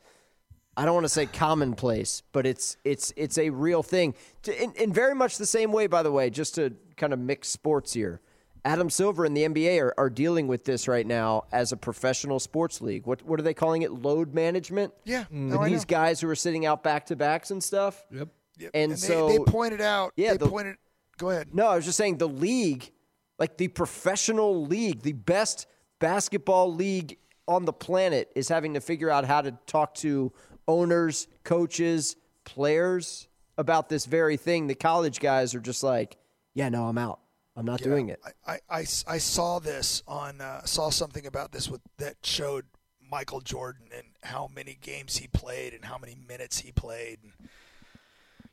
I 0.77 0.85
don't 0.85 0.95
want 0.95 1.05
to 1.05 1.11
say 1.11 1.27
commonplace, 1.27 2.23
but 2.33 2.47
it's 2.47 2.77
it's 2.85 3.13
it's 3.17 3.39
a 3.39 3.51
real 3.51 3.83
thing. 3.83 4.15
In, 4.47 4.73
in 4.73 4.93
very 4.93 5.15
much 5.15 5.37
the 5.37 5.47
same 5.47 5.73
way, 5.73 5.87
by 5.87 6.03
the 6.03 6.13
way, 6.13 6.31
just 6.31 6.55
to 6.57 6.75
kind 6.97 7.13
of 7.13 7.19
mix 7.19 7.49
sports 7.49 7.93
here. 7.93 8.21
Adam 8.65 8.91
Silver 8.91 9.25
and 9.25 9.37
the 9.37 9.45
NBA 9.45 9.81
are, 9.81 9.95
are 9.97 10.11
dealing 10.11 10.47
with 10.47 10.65
this 10.65 10.87
right 10.89 11.07
now 11.07 11.45
as 11.53 11.73
a 11.73 11.77
professional 11.77 12.39
sports 12.39 12.81
league. 12.81 13.07
What 13.07 13.23
what 13.23 13.41
are 13.41 13.43
they 13.43 13.55
calling 13.55 13.83
it? 13.83 13.93
Load 13.93 14.35
management. 14.35 14.93
Yeah, 15.05 15.23
mm. 15.25 15.31
And 15.31 15.51
no, 15.51 15.65
these 15.65 15.85
guys 15.85 16.21
who 16.21 16.29
are 16.29 16.35
sitting 16.35 16.67
out 16.67 16.83
back 16.83 17.07
to 17.07 17.17
backs 17.17 17.51
and 17.51 17.63
stuff. 17.63 18.05
Yep. 18.11 18.29
Yep. 18.59 18.71
And, 18.75 18.93
they, 18.93 18.97
so 18.97 19.29
they 19.29 19.39
pointed 19.39 19.81
out. 19.81 20.13
Yeah, 20.17 20.33
they 20.33 20.39
the- 20.39 20.49
pointed. 20.49 20.77
Go 21.17 21.31
ahead. 21.31 21.55
no, 21.55 21.67
I 21.69 21.77
was 21.77 21.85
just 21.85 21.99
saying 21.99 22.17
the 22.17 22.29
league, 22.29 22.91
like 23.39 23.59
the 23.59 23.69
professional 23.69 24.65
league, 24.65 25.03
the 25.03 25.13
best 25.13 25.67
basketball 25.99 26.75
league 26.75 27.19
on 27.47 27.67
the 27.67 27.75
planet, 27.75 28.31
is 28.35 28.49
having 28.49 28.73
to 28.75 28.81
figure 28.81 29.11
out 29.11 29.27
how 29.27 29.43
to 29.43 29.53
talk 29.67 29.95
to 29.97 30.33
owners, 30.67 31.29
coaches, 31.45 32.17
players 32.45 33.29
about 33.59 33.91
this 33.91 34.07
very 34.07 34.39
thing. 34.39 34.67
The 34.67 34.75
college 34.75 35.21
guys 35.21 35.55
are 35.55 35.61
just 35.61 35.83
like, 35.83 36.17
yeah, 36.55 36.71
no, 36.71 36.85
I'm 36.87 36.97
out. 36.97 37.21
I'm 37.61 37.67
not 37.67 37.81
Yeah, 37.81 37.87
doing 37.87 38.09
it. 38.09 38.21
I, 38.25 38.55
I, 38.55 38.61
I, 38.71 38.81
I 39.07 39.19
saw 39.19 39.59
this 39.59 40.03
on 40.09 40.41
uh, 40.41 40.65
saw 40.65 40.91
something 40.91 41.27
about 41.27 41.53
this 41.53 41.69
with 41.69 41.83
that 41.99 42.17
showed 42.25 42.67
Michael 43.11 43.41
Jordan 43.41 43.89
and 43.97 44.07
how 44.23 44.49
many 44.55 44.79
games 44.81 45.19
he 45.19 45.29
played 45.29 45.75
and 45.75 45.85
how 45.85 45.99
many 45.99 46.17
minutes 46.29 46.61
he 46.61 46.73
played. 46.73 47.19
And 47.23 47.33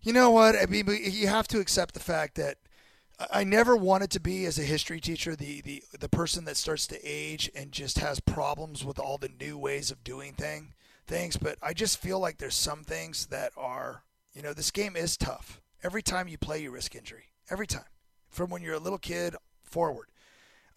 you 0.02 0.14
know 0.14 0.30
what? 0.30 0.56
I 0.56 0.66
mean, 0.66 0.86
you 0.88 1.28
have 1.28 1.48
to 1.50 1.60
accept 1.60 1.94
the 1.94 2.00
fact 2.00 2.36
that 2.36 2.58
I- 3.20 3.42
I 3.42 3.44
never 3.46 3.76
wanted 3.78 4.12
to 4.12 4.20
be 4.20 4.46
as 4.46 4.60
a 4.60 4.64
history 4.64 5.00
teacher 5.02 5.36
the, 5.36 5.62
the 5.62 5.84
the 6.00 6.10
person 6.10 6.46
that 6.46 6.58
starts 6.58 6.88
to 6.88 7.00
age 7.04 7.50
and 7.56 7.72
just 7.72 8.00
has 8.00 8.20
problems 8.20 8.84
with 8.86 9.00
all 9.00 9.18
the 9.18 9.30
new 9.30 9.58
ways 9.58 9.92
of 9.92 10.04
doing 10.04 10.34
thing 10.34 10.74
things. 11.08 11.38
But 11.38 11.58
I 11.62 11.74
just 11.74 12.00
feel 12.00 12.20
like 12.20 12.38
there's 12.40 12.56
some 12.56 12.84
things 12.84 13.28
that 13.28 13.54
are 13.58 14.04
you 14.34 14.42
know 14.42 14.54
this 14.54 14.72
game 14.72 14.96
is 14.98 15.18
tough. 15.18 15.62
Every 15.84 16.04
time 16.04 16.28
you 16.28 16.38
play, 16.38 16.62
you 16.64 16.72
risk 16.72 16.96
injury. 16.96 17.26
Every 17.50 17.68
time, 17.68 17.86
from 18.30 18.50
when 18.50 18.62
you're 18.62 18.76
a 18.76 18.80
little 18.80 19.00
kid 19.00 19.36
forward. 19.64 20.08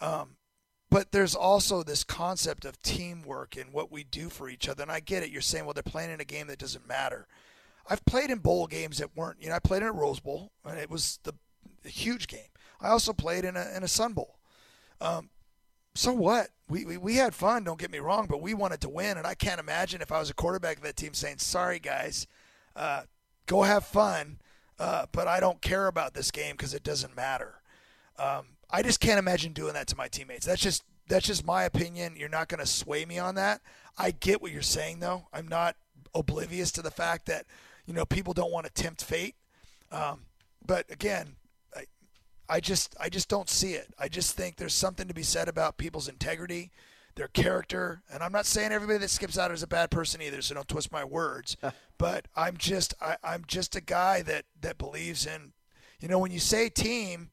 Um, 0.00 0.36
but 0.90 1.12
there's 1.12 1.34
also 1.34 1.82
this 1.82 2.02
concept 2.02 2.64
of 2.64 2.82
teamwork 2.82 3.56
and 3.56 3.72
what 3.72 3.92
we 3.92 4.02
do 4.02 4.28
for 4.28 4.48
each 4.48 4.68
other. 4.68 4.82
And 4.82 4.90
I 4.90 5.00
get 5.00 5.22
it. 5.22 5.30
You're 5.30 5.40
saying, 5.40 5.64
well, 5.64 5.74
they're 5.74 5.82
playing 5.82 6.10
in 6.10 6.20
a 6.20 6.24
game 6.24 6.48
that 6.48 6.58
doesn't 6.58 6.88
matter. 6.88 7.28
I've 7.88 8.04
played 8.04 8.30
in 8.30 8.38
bowl 8.38 8.66
games 8.66 8.98
that 8.98 9.16
weren't, 9.16 9.40
you 9.40 9.48
know, 9.48 9.54
I 9.54 9.60
played 9.60 9.82
in 9.82 9.88
a 9.88 9.92
Rose 9.92 10.20
Bowl, 10.20 10.50
and 10.64 10.78
it 10.78 10.90
was 10.90 11.18
the 11.22 11.34
a 11.84 11.88
huge 11.88 12.26
game. 12.26 12.40
I 12.80 12.88
also 12.88 13.12
played 13.12 13.44
in 13.44 13.56
a 13.56 13.66
in 13.76 13.82
a 13.82 13.88
Sun 13.88 14.14
Bowl. 14.14 14.38
Um, 15.00 15.30
so 15.94 16.12
what? 16.12 16.48
We, 16.68 16.84
we 16.84 16.96
we 16.96 17.16
had 17.16 17.34
fun. 17.34 17.64
Don't 17.64 17.78
get 17.78 17.90
me 17.90 17.98
wrong, 17.98 18.26
but 18.28 18.40
we 18.40 18.54
wanted 18.54 18.80
to 18.82 18.88
win, 18.88 19.18
and 19.18 19.26
I 19.26 19.34
can't 19.34 19.60
imagine 19.60 20.02
if 20.02 20.12
I 20.12 20.18
was 20.18 20.30
a 20.30 20.34
quarterback 20.34 20.76
of 20.76 20.82
that 20.84 20.96
team 20.96 21.14
saying, 21.14 21.38
"Sorry, 21.38 21.78
guys, 21.78 22.26
uh, 22.76 23.02
go 23.46 23.62
have 23.62 23.84
fun, 23.84 24.38
uh, 24.80 25.06
but 25.12 25.28
I 25.28 25.38
don't 25.38 25.60
care 25.60 25.86
about 25.86 26.14
this 26.14 26.32
game 26.32 26.56
because 26.56 26.74
it 26.74 26.82
doesn't 26.82 27.14
matter." 27.14 27.60
Um, 28.18 28.46
I 28.72 28.82
just 28.82 29.00
can't 29.00 29.18
imagine 29.18 29.52
doing 29.52 29.74
that 29.74 29.86
to 29.88 29.96
my 29.96 30.08
teammates. 30.08 30.46
That's 30.46 30.60
just 30.60 30.82
that's 31.08 31.26
just 31.26 31.44
my 31.44 31.64
opinion. 31.64 32.14
You're 32.16 32.28
not 32.28 32.48
going 32.48 32.60
to 32.60 32.66
sway 32.66 33.04
me 33.04 33.18
on 33.18 33.34
that. 33.34 33.60
I 33.98 34.12
get 34.12 34.40
what 34.40 34.52
you're 34.52 34.62
saying, 34.62 35.00
though. 35.00 35.26
I'm 35.32 35.48
not 35.48 35.76
oblivious 36.14 36.72
to 36.72 36.82
the 36.82 36.90
fact 36.90 37.26
that 37.26 37.46
you 37.86 37.94
know 37.94 38.04
people 38.04 38.32
don't 38.32 38.52
want 38.52 38.66
to 38.66 38.72
tempt 38.72 39.04
fate. 39.04 39.34
Um, 39.92 40.20
but 40.64 40.90
again, 40.90 41.36
I, 41.76 41.84
I 42.48 42.60
just 42.60 42.94
I 42.98 43.08
just 43.08 43.28
don't 43.28 43.48
see 43.48 43.74
it. 43.74 43.92
I 43.98 44.08
just 44.08 44.36
think 44.36 44.56
there's 44.56 44.74
something 44.74 45.08
to 45.08 45.14
be 45.14 45.22
said 45.22 45.48
about 45.48 45.76
people's 45.76 46.08
integrity, 46.08 46.70
their 47.14 47.28
character, 47.28 48.02
and 48.12 48.22
I'm 48.22 48.32
not 48.32 48.46
saying 48.46 48.72
everybody 48.72 48.98
that 48.98 49.10
skips 49.10 49.38
out 49.38 49.50
is 49.50 49.62
a 49.62 49.66
bad 49.66 49.90
person 49.90 50.22
either. 50.22 50.42
So 50.42 50.54
don't 50.54 50.68
twist 50.68 50.92
my 50.92 51.04
words. 51.04 51.56
but 51.98 52.28
I'm 52.36 52.56
just 52.56 52.94
I, 53.00 53.16
I'm 53.22 53.44
just 53.46 53.76
a 53.76 53.80
guy 53.80 54.22
that 54.22 54.44
that 54.60 54.78
believes 54.78 55.26
in, 55.26 55.52
you 56.00 56.08
know, 56.08 56.18
when 56.18 56.32
you 56.32 56.40
say 56.40 56.68
team, 56.68 57.30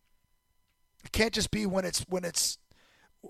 it 1.04 1.12
can't 1.12 1.34
just 1.34 1.52
be 1.52 1.66
when 1.66 1.86
it's 1.86 2.06
when 2.10 2.26
it's 2.26 2.58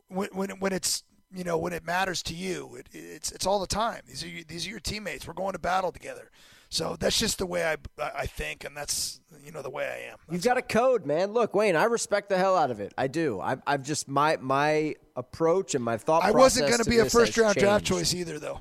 when 0.08 0.30
when 0.32 0.50
when 0.60 0.74
it's 0.74 1.04
you 1.34 1.44
know 1.44 1.58
when 1.58 1.74
it 1.74 1.86
matters 1.86 2.24
to 2.24 2.34
you. 2.34 2.76
It, 2.76 2.88
it's 2.92 3.32
it's 3.32 3.46
all 3.46 3.60
the 3.60 3.68
time. 3.68 4.02
These 4.08 4.24
are 4.24 4.44
these 4.48 4.66
are 4.66 4.70
your 4.70 4.80
teammates. 4.80 5.28
We're 5.28 5.34
going 5.34 5.54
to 5.54 5.60
battle 5.60 5.92
together. 5.92 6.32
So 6.70 6.98
that's 7.00 7.18
just 7.18 7.38
the 7.38 7.46
way 7.46 7.64
I 7.66 7.78
I 8.16 8.26
think, 8.26 8.66
and 8.66 8.76
that's 8.76 9.22
you 9.46 9.52
know 9.52 9.62
the 9.62 9.70
way 9.70 9.86
I 9.86 10.12
am. 10.12 10.18
You've 10.30 10.44
got 10.44 10.58
a 10.58 10.62
code, 10.62 11.06
man. 11.06 11.32
Look, 11.32 11.56
Wayne, 11.56 11.76
I 11.76 11.86
respect 11.86 12.28
the 12.30 12.38
hell 12.38 12.58
out 12.58 12.72
of 12.72 12.80
it. 12.82 12.94
I 12.98 13.08
do. 13.08 13.40
I've, 13.40 13.62
I've 13.66 13.84
just 13.84 14.08
my 14.10 14.38
my 14.42 14.96
approach 15.16 15.76
and 15.76 15.84
my 15.84 15.98
thought. 15.98 16.24
I 16.24 16.32
wasn't 16.32 16.68
going 16.68 16.84
to 16.84 16.90
be 16.90 17.00
a 17.00 17.06
first 17.10 17.38
round 17.38 17.56
draft 17.56 17.86
choice 17.86 18.14
either, 18.14 18.38
though. 18.40 18.60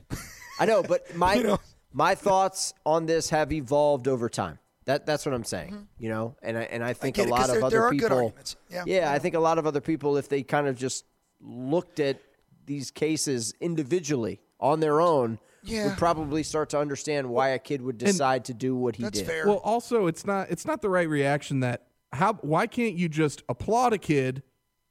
I 0.61 0.67
know, 0.67 0.83
but 0.83 1.15
my 1.17 1.35
You 1.35 1.43
know? 1.43 1.61
my 1.93 2.15
thoughts 2.15 2.75
on 2.85 3.07
this 3.07 3.31
have 3.31 3.53
evolved 3.53 4.07
over 4.07 4.29
time. 4.29 4.59
That 4.85 5.05
that's 5.05 5.27
what 5.27 5.35
I'm 5.35 5.43
saying. 5.45 5.89
You 5.99 6.09
know, 6.11 6.37
and 6.43 6.57
I 6.57 6.63
and 6.63 6.85
I 6.85 6.93
think 6.93 7.17
Mm-hmm. 7.17 7.29
get 7.31 7.31
a 7.31 7.35
lot 7.35 7.51
of 7.51 7.61
there- 7.61 7.71
there 7.71 7.87
other 7.89 7.91
people. 7.91 8.17
arguments. 8.19 8.55
Yeah. 8.71 9.11
I 9.11 9.19
think 9.19 9.35
a 9.35 9.41
lot 9.41 9.59
of 9.59 9.67
other 9.67 9.81
people, 9.81 10.17
if 10.17 10.29
they 10.29 10.45
kind 10.45 10.69
of 10.69 10.77
just 10.77 11.05
looked 11.41 11.99
at 11.99 12.21
these 12.67 12.91
cases 12.93 13.53
individually 13.61 14.41
on 14.61 14.79
their 14.81 15.01
own, 15.01 15.39
Yeah. 15.69 15.89
would 15.89 15.97
probably 15.99 16.43
start 16.43 16.71
to 16.71 16.79
understand 16.79 17.29
why 17.29 17.49
a 17.51 17.59
kid 17.59 17.83
would 17.83 17.99
decide 17.99 18.45
to 18.47 18.55
do 18.55 18.75
what 18.77 18.97
he 18.97 19.09
did. 19.11 19.27
Fair. 19.27 19.47
Well, 19.47 19.57
also 19.59 20.07
it's 20.07 20.25
not 20.27 20.51
it's 20.51 20.67
not 20.67 20.83
the 20.83 20.89
right 20.89 21.09
reaction 21.09 21.61
that 21.61 21.87
how 22.13 22.35
why 22.35 22.67
can't 22.67 22.95
you 22.95 23.09
just 23.09 23.43
applaud 23.49 23.93
a 23.93 23.99
kid 23.99 24.43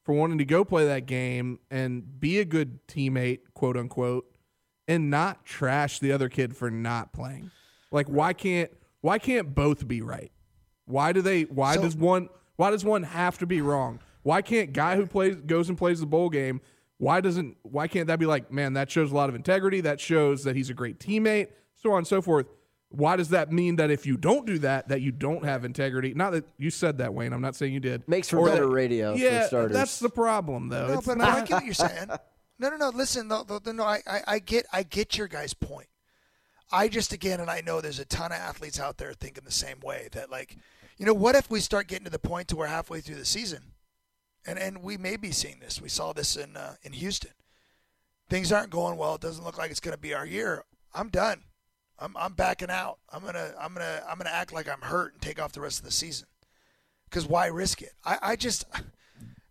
for 0.04 0.14
wanting 0.14 0.38
to 0.38 0.46
go 0.46 0.64
play 0.64 0.86
that 0.86 1.06
game 1.08 1.60
and 1.72 2.20
be 2.20 2.40
a 2.40 2.46
good 2.46 2.86
teammate, 2.88 3.40
quote 3.54 3.76
unquote, 3.78 4.26
and 4.88 5.10
not 5.10 5.46
trash 5.46 6.00
the 6.00 6.12
other 6.12 6.30
kid 6.30 6.56
for 6.56 6.70
not 6.70 7.14
playing? 7.14 7.52
Like 7.92 8.08
why 8.08 8.34
can't 8.34 8.72
why 9.02 9.20
can't 9.20 9.54
both 9.56 9.88
be 9.88 10.02
right? 10.02 10.32
Why 10.86 11.12
do 11.14 11.22
they 11.22 11.44
why 11.44 11.76
So- 11.76 11.82
does 11.84 11.96
one 11.96 12.30
why 12.58 12.72
does 12.72 12.86
one 12.86 13.04
have 13.04 13.38
to 13.40 13.46
be 13.46 13.62
wrong? 13.62 14.00
Why 14.24 14.42
can't 14.42 14.74
guy 14.74 14.96
who 14.96 15.06
plays 15.06 15.36
goes 15.36 15.70
and 15.70 15.78
plays 15.78 16.00
the 16.00 16.06
bowl 16.06 16.30
game 16.30 16.62
why 16.98 17.22
doesn't 17.22 17.58
why 17.64 17.88
can't 17.88 18.08
that 18.08 18.20
be 18.20 18.26
like, 18.26 18.52
man, 18.52 18.74
that 18.74 18.90
shows 18.90 19.12
a 19.12 19.16
lot 19.16 19.30
of 19.30 19.36
integrity, 19.36 19.82
that 19.82 20.00
shows 20.00 20.44
that 20.46 20.56
he's 20.56 20.70
a 20.70 20.74
great 20.74 21.00
teammate, 21.00 21.48
so 21.76 21.92
on 21.92 22.00
and 22.00 22.08
so 22.08 22.22
forth. 22.22 22.48
Why 22.90 23.18
does 23.18 23.30
that 23.30 23.52
mean 23.52 23.76
that 23.78 23.92
if 23.92 24.06
you 24.06 24.16
don't 24.16 24.46
do 24.46 24.60
that, 24.60 24.88
that 24.88 25.02
you 25.02 25.12
don't 25.12 25.44
have 25.44 25.66
integrity? 25.66 26.14
Not 26.14 26.32
that 26.32 26.46
you 26.58 26.70
said 26.70 27.00
that, 27.00 27.14
Wayne. 27.14 27.34
I'm 27.34 27.42
not 27.42 27.56
saying 27.56 27.74
you 27.74 27.80
did. 27.82 28.08
Makes 28.08 28.30
for 28.30 28.38
Or 28.38 28.48
better 28.48 28.62
that- 28.62 28.68
radio, 28.72 29.14
for 29.14 29.20
Yeah, 29.20 29.48
starters. 29.48 29.74
that's 29.74 30.00
the 30.00 30.10
problem, 30.10 30.70
though. 30.70 30.88
No, 30.88 30.94
It's 31.00 31.08
but 31.08 31.18
not, 31.18 31.30
I 31.30 31.40
get 31.42 31.50
what 31.52 31.66
you're 31.66 31.74
saying. 31.74 32.10
No, 32.58 32.70
no, 32.70 32.78
no. 32.78 32.88
Listen, 32.88 33.28
no, 33.28 33.44
no, 33.50 33.60
no 33.74 33.84
I, 33.84 34.02
I, 34.08 34.22
I 34.28 34.40
get, 34.40 34.66
I 34.72 34.84
get 34.84 35.18
your 35.18 35.28
guys' 35.28 35.54
point. 35.54 35.88
I 36.72 36.88
just 36.88 37.12
again, 37.12 37.42
and 37.42 37.50
I 37.50 37.60
know 37.60 37.82
there's 37.82 38.00
a 38.00 38.06
ton 38.06 38.32
of 38.32 38.38
athletes 38.38 38.80
out 38.80 38.98
there 38.98 39.12
thinking 39.12 39.44
the 39.44 39.52
same 39.52 39.82
way. 39.84 40.08
That 40.14 40.32
like, 40.32 40.56
you 40.98 41.06
know, 41.06 41.14
what 41.14 41.36
if 41.36 41.50
we 41.52 41.60
start 41.60 41.88
getting 41.90 42.06
to 42.06 42.10
the 42.10 42.18
point 42.18 42.48
to 42.48 42.56
where 42.56 42.70
halfway 42.70 43.02
through 43.02 43.16
the 43.18 43.26
season, 43.26 43.74
and 44.46 44.60
and 44.60 44.82
we 44.82 44.98
may 44.98 45.18
be 45.18 45.32
seeing 45.32 45.60
this. 45.60 45.82
We 45.82 45.90
saw 45.90 46.14
this 46.14 46.36
in 46.36 46.58
uh, 46.58 46.76
in 46.84 46.94
Houston. 46.94 47.32
Things 48.30 48.52
aren't 48.52 48.70
going 48.70 48.98
well. 48.98 49.16
It 49.16 49.22
doesn't 49.22 49.44
look 49.44 49.58
like 49.58 49.70
it's 49.72 49.80
going 49.80 49.96
to 49.96 50.02
be 50.02 50.14
our 50.14 50.26
year. 50.26 50.64
I'm 50.94 51.10
done. 51.10 51.44
I'm 52.00 52.16
I'm 52.18 52.34
backing 52.34 52.70
out. 52.70 52.98
I'm 53.12 53.24
gonna 53.24 53.54
I'm 53.60 53.74
gonna 53.74 54.02
I'm 54.10 54.18
gonna 54.18 54.30
act 54.32 54.54
like 54.54 54.68
I'm 54.68 54.82
hurt 54.82 55.14
and 55.14 55.22
take 55.22 55.42
off 55.42 55.54
the 55.54 55.62
rest 55.62 55.80
of 55.80 55.86
the 55.86 55.92
season. 55.92 56.28
Because 57.10 57.28
why 57.28 57.48
risk 57.48 57.82
it? 57.82 57.94
I, 58.04 58.18
I 58.22 58.36
just 58.36 58.66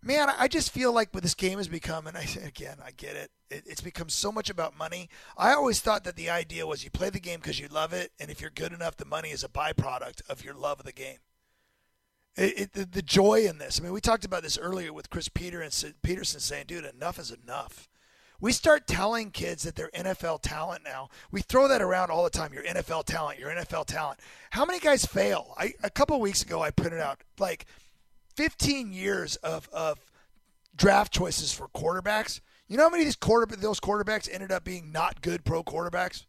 man, 0.03 0.29
I 0.39 0.49
just 0.49 0.71
feel 0.71 0.93
like 0.93 1.15
what 1.15 1.23
this 1.23 1.35
game 1.35 1.59
has 1.59 1.69
become, 1.69 2.07
and 2.07 2.17
I 2.17 2.27
again, 2.45 2.77
I 2.85 2.91
get 2.91 3.17
it. 3.17 3.31
it. 3.51 3.65
It's 3.67 3.81
become 3.81 4.09
so 4.09 4.31
much 4.31 4.51
about 4.51 4.77
money. 4.77 5.09
I 5.39 5.55
always 5.55 5.81
thought 5.81 6.05
that 6.05 6.17
the 6.17 6.31
idea 6.31 6.67
was 6.67 6.85
you 6.85 6.91
play 6.91 7.11
the 7.11 7.21
game 7.21 7.41
because 7.41 7.59
you 7.59 7.69
love 7.69 7.93
it, 7.93 8.13
and 8.21 8.31
if 8.31 8.41
you're 8.41 8.51
good 8.51 8.73
enough, 8.73 8.97
the 8.97 9.07
money 9.07 9.31
is 9.31 9.45
a 9.45 9.49
byproduct 9.49 10.29
of 10.29 10.45
your 10.45 10.55
love 10.55 10.81
of 10.81 10.87
the 10.87 10.93
game. 10.93 11.19
It, 12.37 12.59
it, 12.59 12.73
the, 12.73 12.85
the 12.85 13.03
joy 13.03 13.47
in 13.47 13.59
this. 13.59 13.79
I 13.79 13.85
mean, 13.85 13.93
we 13.93 14.01
talked 14.01 14.25
about 14.25 14.43
this 14.43 14.59
earlier 14.59 14.93
with 14.93 15.09
Chris 15.09 15.29
Peter 15.29 15.61
and 15.61 15.95
Peterson 16.03 16.41
saying, 16.41 16.65
"Dude, 16.67 16.85
enough 16.85 17.19
is 17.19 17.31
enough." 17.31 17.89
We 18.41 18.53
start 18.53 18.87
telling 18.87 19.31
kids 19.31 19.63
that 19.63 19.77
they're 19.77 19.91
NFL 19.95 20.41
talent 20.43 20.83
now. 20.85 21.09
We 21.31 21.41
throw 21.41 21.69
that 21.69 21.81
around 21.81 22.11
all 22.11 22.25
the 22.25 22.31
time. 22.31 22.53
You're 22.53 22.65
NFL 22.65 23.05
talent. 23.05 23.39
You're 23.39 23.51
NFL 23.51 23.87
talent. 23.87 24.19
How 24.51 24.65
many 24.65 24.81
guys 24.81 25.07
fail? 25.07 25.55
I 25.57 25.75
a 25.83 25.91
couple 25.91 26.21
weeks 26.21 26.43
ago 26.43 26.61
I 26.61 26.71
printed 26.71 27.01
out 27.01 27.21
like 27.39 27.67
15 28.37 28.93
years 28.93 29.37
of 29.37 29.69
of 29.73 29.99
draft 30.77 31.13
choices 31.13 31.53
for 31.53 31.69
quarterbacks. 31.69 32.41
You 32.67 32.77
know 32.77 32.85
how 32.85 32.91
many 32.91 33.05
of 33.05 33.07
these 33.07 33.17
quarter 33.17 33.55
those 33.57 33.81
quarterbacks 33.81 34.29
ended 34.31 34.51
up 34.51 34.65
being 34.65 34.91
not 34.91 35.23
good 35.23 35.45
pro 35.45 35.63
quarterbacks? 35.63 36.25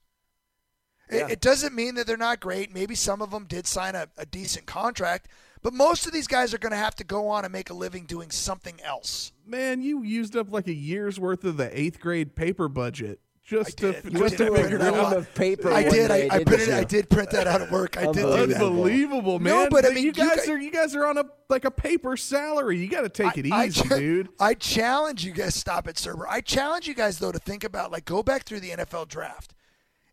It, 1.10 1.32
it 1.32 1.42
doesn't 1.42 1.76
mean 1.76 1.96
that 1.96 2.08
they're 2.08 2.18
not 2.18 2.40
great. 2.40 2.74
Maybe 2.74 2.96
some 2.96 3.22
of 3.22 3.32
them 3.32 3.46
did 3.46 3.68
sign 3.68 3.96
a, 3.96 4.08
a 4.18 4.26
decent 4.26 4.66
contract, 4.66 5.28
but 5.66 5.74
most 5.74 6.06
of 6.06 6.14
these 6.14 6.28
guys 6.28 6.54
are 6.54 6.60
going 6.60 6.72
to 6.74 6.78
have 6.78 6.94
to 6.94 7.04
go 7.04 7.28
on 7.28 7.44
and 7.44 7.52
make 7.52 7.72
a 7.72 7.74
living 7.74 8.06
doing 8.06 8.30
something 8.30 8.80
else. 8.84 9.32
man, 9.48 9.82
you 9.82 10.04
used 10.04 10.36
up 10.38 10.52
like 10.52 10.68
a 10.68 10.74
year's 10.74 11.20
worth 11.20 11.44
of 11.44 11.58
the 11.58 11.78
eighth 11.80 12.00
grade 12.00 12.36
paper 12.36 12.68
budget 12.70 13.20
just 13.44 13.78
to 13.80 13.94
did. 13.94 14.12
just 14.12 14.36
I 14.36 14.38
to 14.38 14.46
did. 14.46 14.54
figure 14.56 14.80
I 14.80 14.92
did. 14.92 14.94
out. 15.00 15.18
of 15.18 15.34
paper. 15.34 15.72
I 15.72 15.82
did. 15.84 16.08
day, 16.10 16.30
I, 16.30 16.36
I 16.36 16.38
didn't 16.38 16.48
printed. 16.48 16.70
I 16.76 16.84
did 16.84 17.10
print 17.10 17.32
that 17.32 17.48
out 17.48 17.62
at 17.64 17.72
work. 17.72 17.98
I 17.98 18.12
did. 18.12 18.26
Unbelievable, 18.26 19.40
man! 19.40 19.54
No, 19.54 19.68
but 19.70 19.86
I 19.86 19.90
mean, 19.90 19.98
you 20.04 20.04
you 20.06 20.12
guys 20.14 20.36
guys- 20.38 20.50
are 20.50 20.58
you 20.60 20.72
guys 20.72 20.96
are 20.96 21.06
on 21.08 21.18
a 21.18 21.26
like 21.50 21.66
a 21.66 21.72
paper 21.72 22.16
salary. 22.16 22.78
You 22.78 22.88
got 22.88 23.02
to 23.02 23.10
take 23.10 23.36
it 23.38 23.52
I- 23.52 23.66
easy, 23.66 23.82
I, 23.92 24.00
dude. 24.00 24.30
I 24.40 24.54
challenge 24.54 25.26
you 25.26 25.32
guys. 25.32 25.56
Stop 25.56 25.88
it, 25.88 25.98
server. 25.98 26.28
I 26.28 26.42
challenge 26.42 26.88
you 26.88 26.94
guys 26.94 27.18
though 27.20 27.32
to 27.32 27.40
think 27.40 27.64
about 27.64 27.92
like 27.92 28.06
go 28.06 28.22
back 28.24 28.44
through 28.46 28.60
the 28.62 28.70
NFL 28.72 29.08
draft 29.08 29.54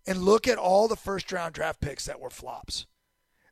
and 0.07 0.19
look 0.23 0.49
at 0.49 0.57
all 0.59 0.89
the 0.89 0.97
first 0.97 1.31
round 1.31 1.55
draft 1.55 1.81
picks 1.81 2.05
that 2.07 2.21
were 2.21 2.31
flops. 2.31 2.87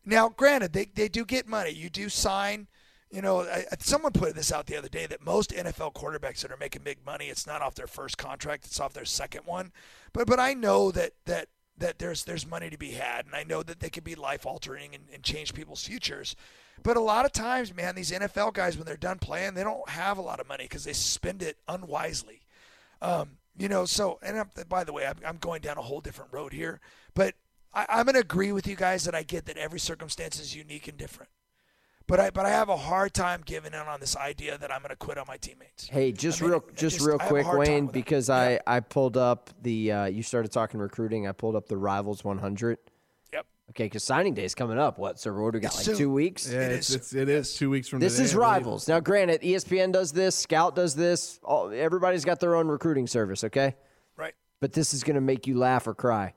Now, 0.05 0.29
granted, 0.29 0.73
they 0.73 0.87
they 0.87 1.09
do 1.09 1.25
get 1.25 1.47
money. 1.47 1.71
You 1.71 1.91
do 1.91 2.09
sign. 2.09 2.69
You 3.11 3.23
know, 3.23 3.41
I, 3.41 3.65
someone 3.81 4.13
put 4.13 4.37
this 4.37 4.53
out 4.53 4.67
the 4.67 4.77
other 4.77 4.89
day 4.89 5.07
that 5.07 5.25
most 5.25 5.51
NFL 5.51 5.95
quarterbacks 5.95 6.43
that 6.43 6.53
are 6.53 6.57
making 6.57 6.83
big 6.83 7.05
money, 7.05 7.27
it's 7.27 7.47
not 7.47 7.61
off 7.61 7.75
their 7.75 7.89
first 7.89 8.17
contract; 8.19 8.67
it's 8.67 8.79
off 8.81 8.93
their 8.93 9.05
second 9.05 9.43
one. 9.47 9.73
But 10.13 10.27
but 10.27 10.39
I 10.39 10.55
know 10.55 10.91
that 10.93 11.13
that 11.27 11.49
that 11.81 11.99
there's 11.99 12.25
there's 12.25 12.47
money 12.47 12.71
to 12.71 12.79
be 12.79 12.93
had, 12.93 13.27
and 13.27 13.35
I 13.35 13.43
know 13.43 13.63
that 13.63 13.81
they 13.81 13.91
can 13.91 14.05
be 14.05 14.15
life 14.15 14.47
altering 14.47 14.95
and, 14.95 15.05
and 15.13 15.23
change 15.23 15.55
people's 15.55 15.85
futures. 15.85 16.37
But 16.83 16.97
a 16.97 17.01
lot 17.01 17.27
of 17.27 17.33
times, 17.33 17.75
man, 17.75 17.95
these 17.95 18.11
NFL 18.11 18.55
guys 18.55 18.77
when 18.77 18.87
they're 18.87 18.97
done 18.97 19.19
playing, 19.19 19.55
they 19.55 19.65
don't 19.65 19.89
have 19.89 20.17
a 20.17 20.23
lot 20.23 20.41
of 20.41 20.49
money 20.49 20.65
because 20.65 20.85
they 20.85 20.93
spend 20.93 21.43
it 21.43 21.59
unwisely. 21.69 22.43
Um, 23.03 23.39
you 23.59 23.69
know, 23.69 23.85
so 23.85 24.19
and 24.23 24.39
I'm, 24.39 24.51
by 24.69 24.85
the 24.85 24.93
way, 24.93 25.07
I'm, 25.07 25.17
I'm 25.27 25.37
going 25.39 25.61
down 25.61 25.79
a 25.79 25.83
whole 25.83 26.01
different 26.01 26.33
road 26.33 26.53
here, 26.53 26.81
but 27.15 27.35
I, 27.73 27.87
I'm 27.89 28.05
going 28.05 28.15
to 28.15 28.21
agree 28.21 28.53
with 28.53 28.67
you 28.67 28.77
guys 28.77 29.05
that 29.05 29.15
I 29.15 29.23
get 29.23 29.47
that 29.47 29.57
every 29.57 29.79
circumstance 29.81 30.41
is 30.41 30.55
unique 30.55 30.89
and 30.89 30.97
different. 30.99 31.31
But 32.07 32.19
I 32.19 32.31
but 32.31 32.45
I 32.45 32.49
have 32.49 32.69
a 32.69 32.77
hard 32.77 33.15
time 33.15 33.43
giving 33.45 33.73
in 33.73 33.79
on 33.79 34.01
this 34.01 34.17
idea 34.17 34.59
that 34.59 34.73
I'm 34.73 34.81
going 34.81 34.91
to 34.91 34.97
quit 34.97 35.17
on 35.17 35.27
my 35.29 35.37
teammates. 35.37 35.87
Hey, 35.87 36.11
just 36.11 36.41
I 36.43 36.45
mean, 36.45 36.51
real, 36.53 36.65
just, 36.75 36.97
just- 36.97 37.07
real 37.07 37.19
I 37.21 37.23
have 37.23 37.31
a 37.33 37.43
quick, 37.45 37.53
Wayne, 37.69 37.87
with 37.87 37.95
it. 37.95 37.99
because 38.01 38.29
I 38.29 38.59
I 38.67 38.81
pulled 38.81 39.17
up 39.17 39.51
the. 39.63 39.93
Uh, 39.93 40.05
you 40.07 40.25
started 40.25 40.51
talking 40.51 40.81
recruiting. 40.81 41.29
I 41.29 41.33
pulled 41.33 41.55
up 41.55 41.69
the 41.69 41.77
Rivals 41.77 42.25
100. 42.25 42.79
Yep. 43.33 43.47
Okay, 43.71 43.85
because 43.85 44.03
signing 44.03 44.35
day 44.35 44.43
is 44.45 44.57
coming 44.57 44.77
up. 44.77 44.99
What, 44.99 45.21
sir? 45.21 45.33
What 45.41 45.53
do 45.53 45.59
we 45.59 45.61
got? 45.61 45.69
It's 45.69 45.77
Like 45.77 45.85
soon. 45.85 45.97
two 45.99 46.11
weeks. 46.13 46.51
Yeah, 46.51 46.59
it's, 46.63 46.91
it's 46.93 47.15
it 47.15 47.29
is 47.29 47.55
two 47.55 47.71
weeks 47.71 47.87
from 47.87 48.01
now. 48.01 48.07
This 48.07 48.15
today, 48.15 48.25
is 48.25 48.35
Rivals. 48.35 48.89
Now, 48.89 48.99
granted, 48.99 49.43
ESPN 49.43 49.93
does 49.93 50.11
this, 50.11 50.35
Scout 50.35 50.75
does 50.75 50.97
this. 50.97 51.39
All, 51.45 51.71
everybody's 51.73 52.25
got 52.25 52.41
their 52.41 52.57
own 52.57 52.67
recruiting 52.67 53.07
service. 53.07 53.45
Okay. 53.45 53.77
Right. 54.17 54.35
But 54.59 54.73
this 54.73 54.93
is 54.95 55.05
going 55.05 55.15
to 55.15 55.21
make 55.21 55.47
you 55.47 55.57
laugh 55.57 55.87
or 55.87 55.95
cry. 55.95 56.35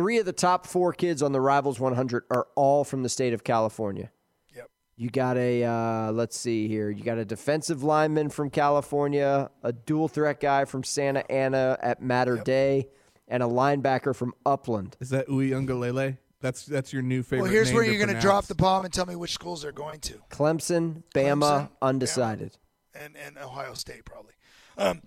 Three 0.00 0.16
of 0.16 0.24
the 0.24 0.32
top 0.32 0.66
four 0.66 0.94
kids 0.94 1.22
on 1.22 1.32
the 1.32 1.42
Rivals 1.42 1.78
100 1.78 2.24
are 2.30 2.46
all 2.54 2.84
from 2.84 3.02
the 3.02 3.10
state 3.10 3.34
of 3.34 3.44
California. 3.44 4.10
Yep. 4.56 4.70
You 4.96 5.10
got 5.10 5.36
a 5.36 5.62
uh, 5.62 6.12
let's 6.12 6.38
see 6.38 6.68
here. 6.68 6.88
You 6.88 7.04
got 7.04 7.18
a 7.18 7.24
defensive 7.26 7.82
lineman 7.82 8.30
from 8.30 8.48
California, 8.48 9.50
a 9.62 9.74
dual 9.74 10.08
threat 10.08 10.40
guy 10.40 10.64
from 10.64 10.84
Santa 10.84 11.30
Ana 11.30 11.76
at 11.82 12.00
Mater 12.00 12.38
Dei, 12.38 12.88
and 13.28 13.42
a 13.42 13.46
linebacker 13.46 14.16
from 14.16 14.32
Upland. 14.46 14.96
Is 15.00 15.10
that 15.10 15.28
Uyunglele? 15.28 16.16
That's 16.40 16.64
that's 16.64 16.94
your 16.94 17.02
new 17.02 17.22
favorite. 17.22 17.42
Well, 17.42 17.52
here's 17.52 17.68
name 17.68 17.74
where 17.74 17.84
you're 17.84 17.96
going 17.96 18.08
to 18.08 18.14
pronounce. 18.14 18.24
drop 18.24 18.46
the 18.46 18.54
bomb 18.54 18.86
and 18.86 18.94
tell 18.94 19.04
me 19.04 19.16
which 19.16 19.34
schools 19.34 19.60
they're 19.60 19.70
going 19.70 20.00
to. 20.00 20.14
Clemson, 20.30 21.02
Bama, 21.14 21.68
undecided. 21.82 22.56
and, 22.94 23.18
and 23.22 23.36
Ohio 23.36 23.74
State 23.74 24.06
probably. 24.06 24.32
Um, 24.78 25.02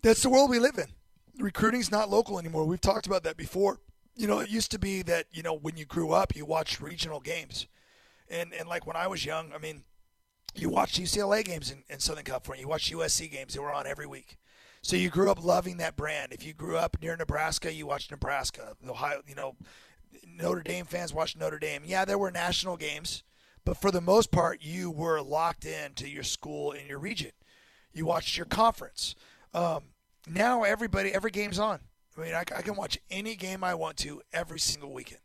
that's 0.00 0.22
the 0.22 0.30
world 0.30 0.48
we 0.48 0.60
live 0.60 0.78
in. 0.78 0.86
Recruiting's 1.38 1.90
not 1.90 2.08
local 2.08 2.38
anymore. 2.38 2.64
We've 2.64 2.80
talked 2.80 3.06
about 3.06 3.24
that 3.24 3.36
before. 3.36 3.80
You 4.16 4.26
know, 4.26 4.38
it 4.38 4.48
used 4.48 4.70
to 4.70 4.78
be 4.78 5.02
that 5.02 5.26
you 5.32 5.42
know 5.42 5.54
when 5.54 5.76
you 5.76 5.84
grew 5.84 6.12
up, 6.12 6.36
you 6.36 6.44
watched 6.44 6.80
regional 6.80 7.20
games, 7.20 7.66
and 8.28 8.52
and 8.52 8.68
like 8.68 8.86
when 8.86 8.96
I 8.96 9.06
was 9.06 9.24
young, 9.24 9.52
I 9.52 9.58
mean, 9.58 9.84
you 10.54 10.68
watched 10.68 11.00
UCLA 11.00 11.44
games 11.44 11.70
in, 11.70 11.82
in 11.88 11.98
Southern 11.98 12.24
California. 12.24 12.62
You 12.62 12.68
watched 12.68 12.92
USC 12.92 13.30
games; 13.30 13.54
they 13.54 13.60
were 13.60 13.72
on 13.72 13.86
every 13.86 14.06
week. 14.06 14.38
So 14.82 14.96
you 14.96 15.08
grew 15.08 15.30
up 15.30 15.42
loving 15.42 15.78
that 15.78 15.96
brand. 15.96 16.32
If 16.32 16.44
you 16.44 16.52
grew 16.52 16.76
up 16.76 16.98
near 17.00 17.16
Nebraska, 17.16 17.72
you 17.72 17.86
watched 17.86 18.10
Nebraska. 18.10 18.76
Ohio, 18.86 19.22
you 19.26 19.34
know, 19.34 19.56
Notre 20.26 20.62
Dame 20.62 20.84
fans 20.84 21.12
watched 21.12 21.38
Notre 21.38 21.58
Dame. 21.58 21.82
Yeah, 21.86 22.04
there 22.04 22.18
were 22.18 22.30
national 22.30 22.76
games, 22.76 23.22
but 23.64 23.78
for 23.78 23.90
the 23.90 24.02
most 24.02 24.30
part, 24.30 24.62
you 24.62 24.90
were 24.90 25.22
locked 25.22 25.64
into 25.64 26.08
your 26.08 26.22
school 26.22 26.72
in 26.72 26.86
your 26.86 26.98
region. 26.98 27.32
You 27.94 28.04
watched 28.06 28.36
your 28.36 28.46
conference. 28.46 29.14
Um, 29.54 29.84
now 30.26 30.64
everybody, 30.64 31.14
every 31.14 31.30
game's 31.30 31.58
on. 31.58 31.80
I 32.16 32.20
mean, 32.20 32.34
I, 32.34 32.40
I 32.40 32.62
can 32.62 32.76
watch 32.76 32.98
any 33.10 33.34
game 33.34 33.64
I 33.64 33.74
want 33.74 33.96
to 33.98 34.22
every 34.32 34.60
single 34.60 34.92
weekend, 34.92 35.20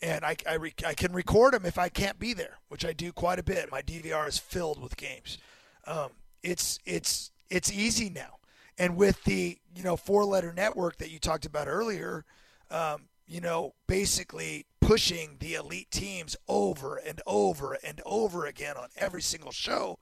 and 0.00 0.24
I 0.24 0.36
I, 0.48 0.54
re, 0.54 0.72
I 0.86 0.94
can 0.94 1.12
record 1.12 1.54
them 1.54 1.64
if 1.64 1.78
I 1.78 1.88
can't 1.88 2.18
be 2.18 2.32
there, 2.32 2.58
which 2.68 2.84
I 2.84 2.92
do 2.92 3.12
quite 3.12 3.38
a 3.38 3.42
bit. 3.42 3.70
My 3.70 3.82
DVR 3.82 4.28
is 4.28 4.38
filled 4.38 4.82
with 4.82 4.96
games. 4.96 5.38
Um, 5.86 6.10
it's 6.42 6.78
it's 6.84 7.30
it's 7.50 7.72
easy 7.72 8.10
now, 8.10 8.38
and 8.78 8.96
with 8.96 9.22
the 9.24 9.58
you 9.74 9.82
know 9.82 9.96
four 9.96 10.24
letter 10.24 10.52
network 10.52 10.98
that 10.98 11.10
you 11.10 11.18
talked 11.18 11.46
about 11.46 11.68
earlier, 11.68 12.24
um, 12.70 13.08
you 13.26 13.40
know 13.40 13.74
basically 13.86 14.66
pushing 14.80 15.36
the 15.40 15.54
elite 15.54 15.90
teams 15.90 16.36
over 16.48 16.96
and 16.96 17.20
over 17.26 17.78
and 17.82 18.00
over 18.04 18.46
again 18.46 18.76
on 18.76 18.88
every 18.96 19.22
single 19.22 19.52
show, 19.52 19.98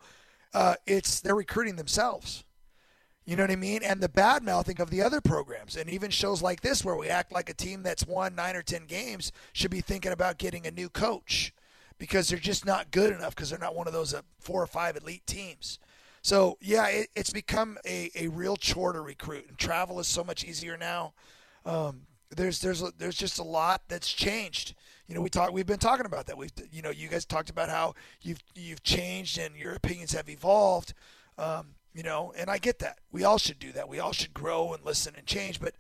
uh, 0.55 0.74
it's 0.86 1.20
they're 1.20 1.35
recruiting 1.35 1.77
themselves. 1.77 2.44
You 3.24 3.36
know 3.36 3.44
what 3.44 3.53
I 3.53 3.57
mean? 3.57 3.82
And 3.85 4.01
the 4.01 4.09
bad 4.09 4.43
mouthing 4.43 4.81
of 4.81 4.90
the 4.90 5.03
other 5.03 5.20
programs, 5.20 5.77
and 5.77 5.89
even 5.89 6.11
shows 6.11 6.43
like 6.43 6.61
this 6.61 6.85
where 6.85 6.97
we 6.97 7.09
act 7.09 7.31
like 7.32 7.49
a 7.49 7.55
team 7.55 7.82
that's 7.82 8.07
won 8.07 8.35
nine 8.35 8.57
or 8.57 8.62
ten 8.62 8.85
games 8.86 9.31
should 9.53 9.70
be 9.70 9.81
thinking 9.81 10.12
about 10.12 10.39
getting 10.39 10.66
a 10.66 10.73
new 10.73 10.89
coach 10.89 11.55
because 11.99 12.28
they're 12.28 12.39
just 12.39 12.66
not 12.66 12.90
good 12.90 13.12
enough 13.12 13.35
because 13.35 13.51
they're 13.51 13.59
not 13.61 13.77
one 13.77 13.86
of 13.86 13.93
those 13.93 14.12
uh, 14.12 14.23
four 14.40 14.61
or 14.61 14.66
five 14.66 14.97
elite 14.97 15.24
teams. 15.24 15.78
So 16.20 16.59
yeah, 16.61 16.89
it, 16.89 17.11
it's 17.15 17.31
become 17.31 17.78
a, 17.86 18.11
a 18.16 18.27
real 18.27 18.57
chore 18.57 18.93
to 18.93 19.01
recruit, 19.01 19.47
and 19.49 19.57
travel 19.57 20.01
is 20.01 20.09
so 20.09 20.24
much 20.24 20.44
easier 20.44 20.77
now. 20.77 21.15
Um, 21.65 22.03
there's 22.31 22.61
there's 22.61 22.82
there's 22.99 23.16
just 23.16 23.39
a 23.39 23.44
lot 23.44 23.82
that's 23.89 24.12
changed. 24.12 24.74
You 25.07 25.15
know, 25.15 25.20
we 25.20 25.28
talk 25.28 25.53
we've 25.53 25.66
been 25.66 25.78
talking 25.78 26.07
about 26.07 26.27
that. 26.27 26.36
We've 26.36 26.53
you 26.73 26.82
know 26.82 26.90
you 26.90 27.09
guys 27.09 27.24
talked 27.24 27.51
about 27.51 27.69
how 27.69 27.94
you've 28.20 28.43
you've 28.57 28.82
changed 28.82 29.39
and 29.39 29.55
your 29.57 29.74
opinions 29.74 30.12
have 30.12 30.28
evolved. 30.28 30.94
Um, 31.39 31.74
you 31.94 32.02
know, 32.02 32.32
and 32.36 32.51
I 32.51 32.59
get 32.59 32.78
that. 32.81 32.98
We 33.10 33.24
all 33.24 33.39
should 33.39 33.59
do 33.59 33.73
that. 33.73 33.89
We 33.89 33.98
all 33.98 34.12
should 34.12 34.35
grow 34.35 34.73
and 34.73 34.85
listen 34.85 35.14
and 35.16 35.27
change. 35.27 35.60
But 35.60 35.74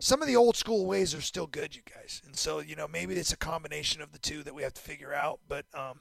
some 0.00 0.20
of 0.20 0.28
the 0.28 0.36
old 0.36 0.56
school 0.56 0.86
ways 0.86 1.14
are 1.14 1.20
still 1.20 1.46
good, 1.46 1.74
you 1.74 1.82
guys. 1.94 2.22
And 2.26 2.36
so 2.36 2.60
you 2.60 2.76
know 2.76 2.88
maybe 2.88 3.14
it's 3.14 3.32
a 3.32 3.36
combination 3.36 4.02
of 4.02 4.12
the 4.12 4.18
two 4.18 4.42
that 4.42 4.54
we 4.54 4.62
have 4.62 4.74
to 4.74 4.82
figure 4.82 5.14
out. 5.14 5.40
But 5.48 5.66
um, 5.74 6.00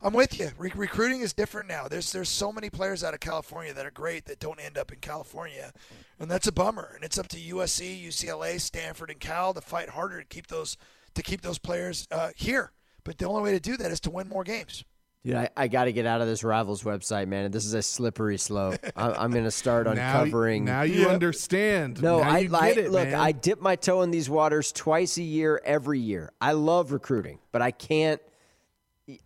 I'm 0.00 0.12
with 0.12 0.38
you. 0.38 0.50
Re- 0.56 0.72
recruiting 0.74 1.22
is 1.22 1.32
different 1.32 1.68
now. 1.68 1.88
There's 1.88 2.12
there's 2.12 2.28
so 2.28 2.52
many 2.52 2.70
players 2.70 3.02
out 3.02 3.14
of 3.14 3.20
California 3.20 3.74
that 3.74 3.86
are 3.86 3.90
great 3.90 4.26
that 4.26 4.38
don't 4.38 4.60
end 4.60 4.78
up 4.78 4.92
in 4.92 4.98
California, 5.00 5.72
and 6.18 6.30
that's 6.30 6.46
a 6.46 6.52
bummer. 6.52 6.92
And 6.94 7.04
it's 7.04 7.18
up 7.18 7.28
to 7.28 7.36
USC, 7.36 8.06
UCLA, 8.06 8.60
Stanford, 8.60 9.10
and 9.10 9.20
Cal 9.20 9.54
to 9.54 9.60
fight 9.60 9.90
harder 9.90 10.20
to 10.20 10.26
keep 10.26 10.46
those 10.46 10.76
to 11.14 11.22
keep 11.22 11.40
those 11.40 11.58
players 11.58 12.06
uh, 12.10 12.30
here. 12.36 12.72
But 13.02 13.18
the 13.18 13.26
only 13.26 13.42
way 13.42 13.52
to 13.52 13.60
do 13.60 13.76
that 13.76 13.90
is 13.90 14.00
to 14.00 14.10
win 14.10 14.28
more 14.28 14.44
games. 14.44 14.84
Dude, 15.24 15.34
I, 15.34 15.48
I 15.56 15.68
got 15.68 15.84
to 15.84 15.92
get 15.92 16.06
out 16.06 16.20
of 16.20 16.26
this 16.28 16.42
Rivals 16.44 16.84
website, 16.84 17.26
man. 17.28 17.50
This 17.50 17.66
is 17.66 17.74
a 17.74 17.82
slippery 17.82 18.38
slope. 18.38 18.76
I, 18.96 19.10
I'm 19.12 19.30
going 19.32 19.44
to 19.44 19.50
start 19.50 19.86
uncovering. 19.86 20.64
now 20.64 20.82
you 20.82 21.08
understand. 21.08 22.00
No, 22.00 22.20
Now 22.20 22.30
I, 22.30 22.38
you 22.38 22.54
I 22.54 22.68
it, 22.68 22.90
look. 22.90 23.04
man. 23.08 23.14
I 23.14 23.32
dip 23.32 23.60
my 23.60 23.76
toe 23.76 24.02
in 24.02 24.10
these 24.10 24.30
waters 24.30 24.72
twice 24.72 25.18
a 25.18 25.22
year, 25.22 25.60
every 25.64 25.98
year. 26.00 26.32
I 26.40 26.52
love 26.52 26.92
recruiting, 26.92 27.40
but 27.52 27.60
I 27.62 27.72
can't. 27.72 28.20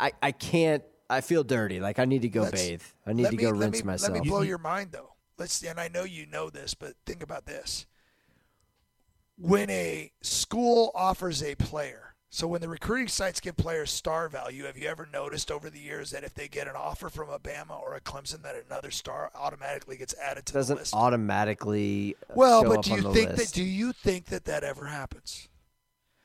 I, 0.00 0.12
I 0.22 0.32
can't. 0.32 0.82
I 1.10 1.20
feel 1.20 1.44
dirty. 1.44 1.78
Like 1.78 1.98
I 1.98 2.04
need 2.06 2.22
to 2.22 2.28
go 2.28 2.42
Let's- 2.42 2.62
bathe. 2.68 2.82
I 3.06 3.12
need 3.12 3.24
let 3.24 3.30
to 3.32 3.36
me- 3.36 3.42
go 3.42 3.50
let 3.50 3.58
rinse 3.66 3.82
me- 3.82 3.86
myself. 3.88 4.14
Let 4.14 4.22
me 4.24 4.28
blow 4.28 4.40
your 4.40 4.58
mind 4.58 4.92
though. 4.92 5.10
Let's 5.38 5.62
and 5.62 5.78
I 5.78 5.88
know 5.88 6.04
you 6.04 6.26
know 6.26 6.50
this, 6.50 6.72
but 6.74 6.94
think 7.04 7.22
about 7.22 7.44
this. 7.46 7.86
When 9.36 9.68
a 9.70 10.12
school 10.22 10.90
offers 10.94 11.42
a 11.42 11.54
player, 11.54 12.11
so 12.34 12.46
when 12.46 12.62
the 12.62 12.68
recruiting 12.68 13.08
sites 13.08 13.40
give 13.40 13.58
players 13.58 13.90
star 13.90 14.26
value, 14.26 14.64
have 14.64 14.78
you 14.78 14.88
ever 14.88 15.06
noticed 15.12 15.50
over 15.50 15.68
the 15.68 15.78
years 15.78 16.12
that 16.12 16.24
if 16.24 16.32
they 16.32 16.48
get 16.48 16.66
an 16.66 16.74
offer 16.74 17.10
from 17.10 17.28
a 17.28 17.38
Bama 17.38 17.78
or 17.78 17.94
a 17.94 18.00
Clemson, 18.00 18.40
that 18.42 18.54
another 18.66 18.90
star 18.90 19.30
automatically 19.34 19.98
gets 19.98 20.14
added 20.18 20.46
to 20.46 20.54
the 20.54 20.58
doesn't 20.58 20.78
list? 20.78 20.94
automatically. 20.94 22.16
uh, 22.30 22.32
Well, 22.34 22.64
but 22.64 22.84
do 22.84 22.92
you 22.94 23.02
think 23.12 23.32
list. 23.32 23.36
that 23.36 23.52
do 23.54 23.62
you 23.62 23.92
think 23.92 24.26
that 24.26 24.46
that 24.46 24.64
ever 24.64 24.86
happens? 24.86 25.48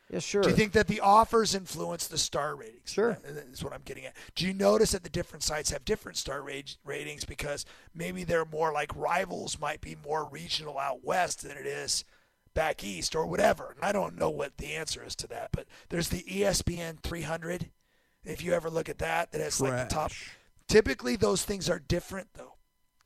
Yeah, 0.10 0.20
sure. 0.20 0.42
Do 0.44 0.50
you 0.50 0.56
think 0.56 0.72
that 0.72 0.88
the 0.88 1.02
offers 1.02 1.54
influence 1.54 2.08
the 2.08 2.18
star 2.18 2.56
ratings? 2.56 2.94
Sure. 2.94 3.18
That's 3.30 3.62
what 3.62 3.74
I'm 3.74 3.82
getting 3.84 4.06
at. 4.06 4.16
Do 4.34 4.48
you 4.48 4.54
notice 4.54 4.92
that 4.92 5.04
the 5.04 5.10
different 5.10 5.44
sites 5.44 5.72
have 5.72 5.84
different 5.84 6.18
star 6.18 6.42
rate, 6.42 6.78
ratings 6.86 7.26
because 7.26 7.66
maybe 7.94 8.24
they're 8.24 8.46
more 8.46 8.72
like 8.72 8.96
rivals 8.96 9.60
might 9.60 9.82
be 9.82 9.98
more 10.06 10.30
regional 10.32 10.80
out 10.80 11.04
west 11.04 11.44
than 11.46 11.58
it 11.58 11.66
is 11.66 12.06
back 12.58 12.84
east 12.84 13.16
or 13.16 13.26
whatever? 13.28 13.76
And 13.76 13.86
I 13.86 13.92
don't 13.92 14.18
know 14.18 14.30
what 14.32 14.58
the 14.58 14.74
answer 14.74 15.04
is 15.06 15.16
to 15.18 15.28
that, 15.28 15.50
but 15.54 15.68
there's 15.90 16.10
the 16.10 16.24
ESPN 16.24 17.00
300. 17.04 17.70
If 18.26 18.44
you 18.44 18.54
ever 18.54 18.70
look 18.70 18.90
at 18.90 18.98
that, 18.98 19.32
that 19.32 19.40
has 19.40 19.62
like 19.62 19.88
the 19.88 19.94
top. 19.94 20.12
Typically, 20.68 21.16
those 21.16 21.44
things 21.46 21.70
are 21.70 21.80
different 21.80 22.30
though. 22.34 22.56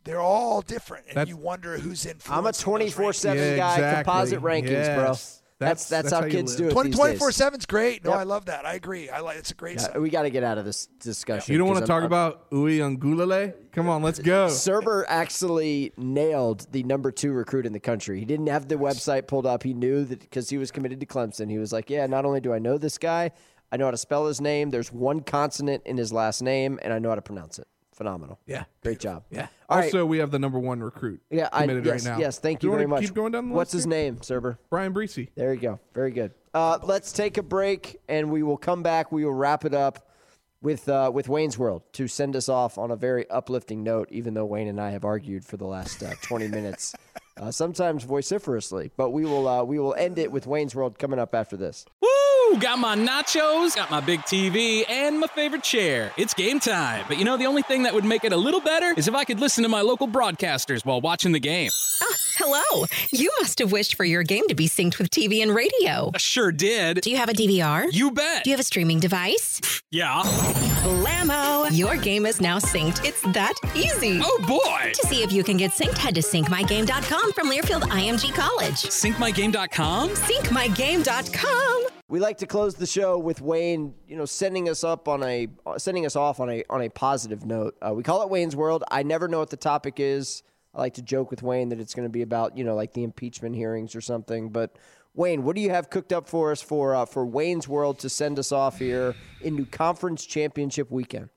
They're 0.06 0.22
all 0.22 0.62
different, 0.62 1.06
and 1.08 1.18
That's- 1.18 1.28
you 1.30 1.38
wonder 1.38 1.78
who's 1.78 2.06
in. 2.08 2.18
I'm 2.28 2.48
a 2.48 2.54
24 2.54 3.14
seven 3.14 3.38
Yeah, 3.44 3.58
guy. 3.58 3.74
exactly. 3.76 4.04
Composite 4.12 4.42
rankings, 4.42 4.96
bro. 4.96 5.14
Yes. 5.62 5.70
That's 5.70 5.90
that's, 5.90 5.90
That's- 5.90 6.12
that's 6.12 6.14
how, 6.14 6.22
how 6.22 6.30
kids 6.30 6.56
do 6.56 6.68
it. 6.68 6.72
20, 6.72 6.90
these 6.90 6.98
24 6.98 7.28
days. 7.30 7.36
7 7.36 7.60
is 7.60 7.66
great. 7.66 8.04
No, 8.04 8.12
Yep. 8.12 8.20
I 8.20 8.24
love 8.24 8.46
that. 8.46 8.66
I 8.66 8.74
agree. 8.74 9.10
I 9.10 9.20
like 9.20 9.38
it's 9.38 9.52
a 9.52 9.54
great 9.56 9.80
Yeah, 9.80 9.98
we 10.00 10.10
got 10.10 10.24
to 10.24 10.30
get 10.30 10.44
out 10.44 10.58
of 10.58 10.66
this 10.66 10.88
discussion. 11.00 11.52
You 11.52 11.58
don't 11.60 11.68
want 11.68 11.80
to 11.80 11.86
talk 11.86 12.02
I'm- 12.02 12.06
about 12.06 12.50
Uwe 12.52 12.78
Ungulale? 12.98 13.54
Come 13.72 13.88
on, 13.88 14.02
let's 14.04 14.20
go. 14.20 14.48
Serber 14.50 15.06
actually 15.08 15.94
nailed 15.98 16.68
the 16.72 16.84
number 16.84 17.12
two 17.12 17.32
recruit 17.32 17.66
in 17.66 17.74
the 17.74 17.80
country. 17.80 18.20
He 18.20 18.26
didn't 18.26 18.48
have 18.48 18.68
the 18.68 18.76
website 18.76 19.28
pulled 19.28 19.46
up. 19.46 19.64
He 19.64 19.74
knew 19.74 20.04
that 20.06 20.20
because 20.20 20.50
he 20.50 20.58
was 20.58 20.72
committed 20.72 21.00
to 21.00 21.06
Clemson. 21.06 21.50
He 21.50 21.58
was 21.58 21.72
like, 21.72 21.90
"Yeah, 21.90 22.06
not 22.08 22.26
only 22.26 22.42
do 22.42 22.52
I 22.54 22.60
know 22.60 22.78
this 22.78 22.98
guy, 22.98 23.32
I 23.72 23.78
know 23.78 23.86
how 23.86 23.92
to 23.92 23.98
spell 23.98 24.28
his 24.28 24.42
name. 24.42 24.70
There's 24.72 24.92
one 24.92 25.22
consonant 25.22 25.84
in 25.86 25.98
his 25.98 26.12
last 26.12 26.42
name, 26.42 26.80
and 26.82 26.92
I 26.92 27.00
know 27.00 27.10
how 27.10 27.16
to 27.16 27.22
pronounce 27.22 27.58
it. 27.60 27.68
Phenomenal. 28.02 28.40
Yeah. 28.48 28.64
great 28.82 29.00
job. 29.00 29.26
Yeah. 29.30 29.46
All 29.70 29.78
right. 29.78 29.86
also, 29.86 30.08
we 30.08 30.18
have 30.18 30.32
the 30.32 30.40
number 30.40 30.58
one 30.58 30.82
recruit 30.82 31.22
yeah, 31.30 31.50
I, 31.54 31.66
yes, 31.66 31.86
right 31.86 32.04
now. 32.04 32.18
yes. 32.18 32.40
Thank 32.40 32.60
Do 32.60 32.66
you 32.68 32.74
very 32.74 32.88
much. 32.88 33.02
Keep 33.02 33.14
going 33.14 33.32
down 33.32 33.50
the 33.50 33.54
What's 33.54 33.72
his 33.72 33.84
here? 33.84 33.92
name, 33.92 34.16
Serber? 34.18 34.58
Bryan 34.72 34.92
Bresee. 34.92 35.28
There 35.36 35.54
you 35.54 35.60
go. 35.60 35.80
Very 35.94 36.10
good. 36.10 36.32
Uh, 36.52 36.80
let's 36.82 37.12
take 37.12 37.38
a 37.38 37.44
break, 37.44 38.02
and 38.10 38.32
we 38.32 38.42
will 38.42 38.58
come 38.58 38.82
back. 38.82 39.12
We 39.12 39.24
will 39.24 39.36
wrap 39.36 39.66
it 39.66 39.76
up 39.76 40.10
with 40.64 40.90
uh, 40.90 41.12
with 41.14 41.30
Wayne's 41.30 41.60
World 41.60 41.84
to 41.94 42.08
send 42.08 42.36
us 42.36 42.50
off 42.50 42.80
on 42.80 42.90
a 42.90 42.96
very 42.96 43.30
uplifting 43.30 43.84
note. 43.84 44.08
Even 44.10 44.34
though 44.34 44.46
Wayne 44.46 44.68
and 44.68 44.82
I 44.82 44.90
have 44.90 45.06
argued 45.06 45.46
for 45.46 45.58
the 45.58 45.68
last 45.68 46.02
uh, 46.02 46.16
twenty 46.24 46.48
minutes, 46.48 46.96
uh, 47.40 47.52
sometimes 47.52 48.04
vociferously, 48.04 48.92
but 48.98 49.12
we 49.12 49.26
will 49.26 49.48
uh, 49.48 49.64
we 49.64 49.80
will 49.80 49.94
end 49.96 50.18
it 50.20 50.32
with 50.32 50.48
Wayne's 50.48 50.76
World 50.76 51.00
coming 51.00 51.20
up 51.20 51.34
after 51.34 51.58
this. 51.58 51.86
Woo! 52.02 52.60
Got 52.60 52.80
my 52.80 52.96
nachos, 52.98 53.76
got 53.76 53.90
my 53.90 54.02
big 54.02 54.20
TV, 54.22 54.84
and 54.90 55.20
my 55.20 55.28
favorite 55.28 55.64
chair. 55.64 56.12
It's 56.18 56.34
game 56.34 56.60
time. 56.60 57.06
But 57.08 57.18
you 57.18 57.24
know, 57.26 57.38
the 57.38 57.46
only 57.46 57.62
thing 57.62 57.84
that 57.84 57.94
would 57.94 58.04
make 58.06 58.24
it 58.26 58.34
a 58.34 58.38
little 58.38 58.60
better 58.60 58.94
is 58.98 59.08
if 59.08 59.16
I 59.16 59.24
could 59.24 59.40
listen 59.40 59.64
to 59.64 59.70
my 59.70 59.82
local 59.82 60.08
broadcasters 60.08 60.86
while 60.86 61.00
watching 61.00 61.32
the 61.32 61.40
game. 61.40 61.70
Hello. 62.38 62.86
You 63.12 63.32
must 63.40 63.60
have 63.60 63.72
wished 63.72 63.96
for 63.96 64.04
your 64.04 64.24
game 64.24 64.48
to 64.48 64.56
be 64.56 64.68
synced 64.68 64.98
with 64.98 65.10
TV 65.12 65.42
and 65.42 65.54
radio. 65.54 66.12
I 66.14 66.18
Sure 66.18 66.52
did. 66.52 67.02
Do 67.02 67.12
you 67.12 67.18
have 67.18 67.30
a 67.30 67.34
DVR? 67.34 67.88
You 67.92 68.12
bet. 68.12 68.44
Do 68.44 68.50
you 68.50 68.54
have 68.54 68.60
a 68.60 68.64
streaming 68.64 69.00
device? 69.00 69.62
Yeah. 69.92 70.24
Blammo! 70.82 71.70
Your 71.72 71.96
game 71.98 72.26
is 72.26 72.42
now 72.42 72.58
synced. 72.58 73.06
It's 73.06 73.22
that 73.34 73.54
easy. 73.76 74.20
Oh 74.24 74.38
boy! 74.48 74.92
To 74.94 75.08
see 75.08 75.22
if 75.24 75.32
you 75.32 75.44
can 75.44 75.58
get 75.58 75.72
synced, 75.72 75.98
head 75.98 76.16
to 76.16 76.22
syncmygame.com 76.22 77.31
from 77.34 77.50
Learfield 77.50 77.84
IMG 77.84 78.34
College. 78.34 78.76
Syncmygame.com? 78.76 80.10
Syncmygame.com. 80.10 81.88
We 82.08 82.20
like 82.20 82.40
to 82.40 82.46
close 82.46 82.76
the 82.76 82.86
show 82.86 83.18
with 83.18 83.40
Wayne, 83.40 83.94
you 84.06 84.18
know, 84.18 84.26
sending 84.26 84.68
us 84.68 84.84
up 84.84 85.08
on 85.08 85.24
a 85.24 85.48
sending 85.78 86.06
us 86.06 86.18
off 86.18 86.42
on 86.42 86.50
a 86.50 86.64
on 86.70 86.82
a 86.82 86.90
positive 86.90 87.46
note. 87.46 87.78
Uh, 87.82 87.94
we 87.94 88.04
call 88.04 88.22
it 88.24 88.30
Wayne's 88.30 88.56
World. 88.56 88.84
I 88.92 89.04
never 89.04 89.30
know 89.30 89.40
what 89.40 89.50
the 89.50 89.56
topic 89.56 89.96
is. 90.00 90.44
I 90.74 90.80
like 90.80 90.96
to 90.96 91.02
joke 91.02 91.32
with 91.32 91.42
Wayne 91.42 91.70
that 91.70 91.80
it's 91.80 91.94
going 91.94 92.06
to 92.06 92.12
be 92.12 92.22
about, 92.22 92.58
you 92.58 92.64
know, 92.64 92.76
like 92.76 92.94
the 92.94 93.04
impeachment 93.04 93.56
hearings 93.56 93.96
or 93.96 94.02
something. 94.02 94.50
But 94.50 94.78
Wayne, 95.14 95.44
what 95.44 95.56
do 95.56 95.62
you 95.62 95.70
have 95.70 95.90
cooked 95.90 96.12
up 96.12 96.28
for 96.28 96.52
us 96.52 96.62
for 96.62 96.96
uh, 96.96 97.06
for 97.06 97.26
Wayne's 97.26 97.68
World 97.68 98.00
to 98.00 98.10
send 98.10 98.40
us 98.40 98.52
off 98.52 98.80
here 98.80 99.16
into 99.42 99.66
conference 99.66 100.26
championship 100.26 100.92
weekend? 100.92 101.30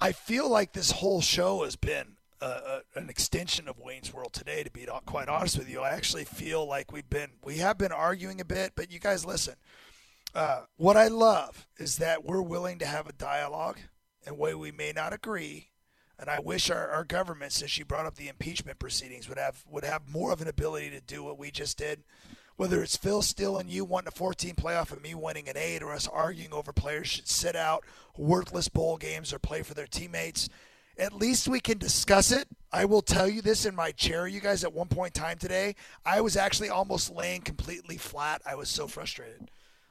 I 0.00 0.10
feel 0.10 0.48
like 0.48 0.72
this 0.72 0.90
whole 0.90 1.20
show 1.20 1.62
has 1.62 1.76
been 1.76 2.15
uh, 2.40 2.80
an 2.94 3.08
extension 3.08 3.68
of 3.68 3.78
Wayne's 3.78 4.12
World 4.12 4.32
today. 4.32 4.62
To 4.62 4.70
be 4.70 4.86
quite 5.06 5.28
honest 5.28 5.58
with 5.58 5.68
you, 5.68 5.80
I 5.80 5.90
actually 5.90 6.24
feel 6.24 6.66
like 6.66 6.92
we've 6.92 7.08
been 7.08 7.30
we 7.42 7.58
have 7.58 7.78
been 7.78 7.92
arguing 7.92 8.40
a 8.40 8.44
bit, 8.44 8.72
but 8.76 8.90
you 8.90 8.98
guys 8.98 9.24
listen. 9.24 9.54
Uh, 10.34 10.62
what 10.76 10.96
I 10.96 11.08
love 11.08 11.66
is 11.78 11.96
that 11.96 12.24
we're 12.24 12.42
willing 12.42 12.78
to 12.80 12.86
have 12.86 13.06
a 13.06 13.12
dialogue, 13.12 13.78
and 14.26 14.36
way 14.36 14.54
we 14.54 14.70
may 14.70 14.92
not 14.92 15.12
agree. 15.12 15.70
And 16.18 16.30
I 16.30 16.40
wish 16.40 16.70
our, 16.70 16.88
our 16.88 17.04
government, 17.04 17.52
since 17.52 17.78
you 17.78 17.84
brought 17.84 18.06
up 18.06 18.16
the 18.16 18.28
impeachment 18.28 18.78
proceedings, 18.78 19.28
would 19.28 19.38
have 19.38 19.64
would 19.70 19.84
have 19.84 20.08
more 20.08 20.32
of 20.32 20.40
an 20.40 20.48
ability 20.48 20.90
to 20.90 21.00
do 21.00 21.22
what 21.24 21.38
we 21.38 21.50
just 21.50 21.78
did. 21.78 22.04
Whether 22.56 22.82
it's 22.82 22.96
Phil 22.96 23.20
Steele 23.20 23.58
and 23.58 23.68
you 23.68 23.84
wanting 23.84 24.08
a 24.08 24.16
14 24.16 24.54
playoff 24.54 24.90
and 24.90 25.02
me 25.02 25.14
winning 25.14 25.48
an 25.48 25.58
eight, 25.58 25.82
or 25.82 25.92
us 25.92 26.08
arguing 26.08 26.54
over 26.54 26.72
players 26.72 27.08
should 27.08 27.28
sit 27.28 27.54
out 27.54 27.84
worthless 28.16 28.68
bowl 28.68 28.96
games 28.96 29.32
or 29.32 29.38
play 29.38 29.62
for 29.62 29.74
their 29.74 29.86
teammates, 29.86 30.48
at 30.98 31.12
least 31.12 31.48
we 31.48 31.60
can 31.60 31.78
discuss 31.78 32.32
it. 32.32 32.48
I 32.72 32.84
will 32.84 33.02
tell 33.02 33.28
you 33.28 33.42
this 33.42 33.66
in 33.66 33.74
my 33.74 33.92
chair, 33.92 34.26
you 34.26 34.40
guys, 34.40 34.64
at 34.64 34.72
one 34.72 34.88
point 34.88 35.16
in 35.16 35.22
time 35.22 35.38
today, 35.38 35.76
I 36.04 36.20
was 36.20 36.36
actually 36.36 36.68
almost 36.68 37.14
laying 37.14 37.42
completely 37.42 37.96
flat. 37.96 38.42
I 38.46 38.54
was 38.54 38.68
so 38.68 38.86
frustrated. 38.86 39.50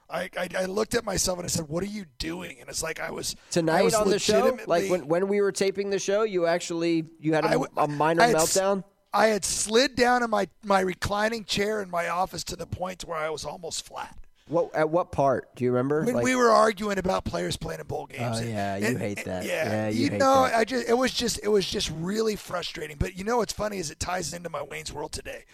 I, 0.10 0.30
I, 0.38 0.50
I, 0.60 0.66
looked 0.66 0.94
at 0.94 1.04
myself 1.04 1.40
and 1.40 1.46
I 1.46 1.48
said, 1.48 1.68
"What 1.68 1.82
are 1.82 1.88
you 1.88 2.06
doing?" 2.20 2.58
And 2.60 2.70
it's 2.70 2.84
like 2.84 3.00
I 3.00 3.10
was 3.10 3.36
tonight 3.50 3.80
I 3.80 3.82
was 3.82 3.96
on 3.96 4.08
the 4.08 4.20
show. 4.20 4.58
Like 4.68 4.90
when, 4.90 5.08
when 5.08 5.28
we 5.28 5.42
were 5.42 5.52
taping 5.52 5.90
the 5.90 5.98
show, 5.98 6.22
you 6.22 6.46
actually 6.46 7.06
you 7.20 7.34
had 7.34 7.44
a, 7.44 7.60
a 7.76 7.88
minor 7.88 8.22
I 8.22 8.28
had, 8.28 8.36
meltdown. 8.36 8.84
I 9.12 9.28
had 9.28 9.44
slid 9.44 9.96
down 9.96 10.22
in 10.22 10.30
my 10.30 10.48
my 10.64 10.82
reclining 10.82 11.44
chair 11.44 11.82
in 11.82 11.90
my 11.90 12.10
office 12.10 12.44
to 12.46 12.56
the 12.56 12.68
point 12.68 13.04
where 13.06 13.18
I 13.18 13.32
was 13.32 13.46
almost 13.46 13.84
flat. 13.88 14.16
What 14.48 14.76
at 14.76 14.90
what 14.92 15.12
part 15.12 15.56
do 15.56 15.64
you 15.64 15.72
remember? 15.72 16.04
When 16.04 16.16
like, 16.16 16.24
we 16.24 16.36
were 16.36 16.52
arguing 16.52 17.00
about 17.00 17.26
players 17.26 17.58
playing 17.58 17.80
in 17.80 17.88
bowl 17.88 18.06
games. 18.06 18.38
Oh 18.38 18.42
and, 18.42 18.50
yeah, 18.50 18.78
you 18.78 18.86
and, 18.86 19.00
hate 19.00 19.18
and, 19.20 19.28
that. 19.28 19.46
Yeah, 19.46 19.66
yeah 19.66 19.88
you, 19.90 20.04
you 20.04 20.10
know, 20.12 20.44
that. 20.44 20.56
I 20.56 20.64
just 20.64 20.88
it 20.88 20.94
was 20.94 21.12
just 21.12 21.40
it 21.42 21.48
was 21.48 21.68
just 21.68 21.92
really 21.96 22.36
frustrating. 22.36 22.98
But 23.00 23.18
you 23.18 23.24
know 23.24 23.38
what's 23.38 23.54
funny 23.54 23.80
is 23.80 23.90
it 23.90 24.00
ties 24.00 24.34
into 24.34 24.50
my 24.50 24.62
Wayne's 24.62 24.94
World 24.94 25.14
today. 25.14 25.46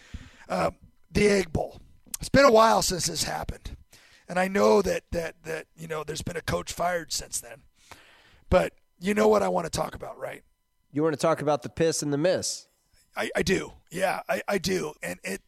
Um, 0.48 0.74
the 1.10 1.26
Egg 1.26 1.52
Bowl. 1.52 1.80
It's 2.20 2.28
been 2.28 2.44
a 2.44 2.52
while 2.52 2.82
since 2.82 3.06
this 3.06 3.24
happened. 3.24 3.76
And 4.28 4.38
I 4.38 4.48
know 4.48 4.82
that 4.82 5.04
that 5.10 5.36
that 5.44 5.66
you 5.74 5.88
know 5.88 6.04
there's 6.04 6.22
been 6.22 6.36
a 6.36 6.42
coach 6.42 6.70
fired 6.70 7.12
since 7.12 7.40
then. 7.40 7.62
But 8.50 8.74
you 9.00 9.14
know 9.14 9.26
what 9.26 9.42
I 9.42 9.48
want 9.48 9.64
to 9.64 9.70
talk 9.70 9.94
about, 9.94 10.18
right? 10.18 10.42
You 10.92 11.02
want 11.02 11.14
to 11.14 11.20
talk 11.20 11.40
about 11.40 11.62
the 11.62 11.70
piss 11.70 12.02
and 12.02 12.12
the 12.12 12.18
miss. 12.18 12.66
I, 13.16 13.30
I 13.34 13.42
do. 13.42 13.72
Yeah, 13.90 14.20
I, 14.28 14.42
I 14.46 14.58
do. 14.58 14.92
And 15.02 15.18
it 15.24 15.40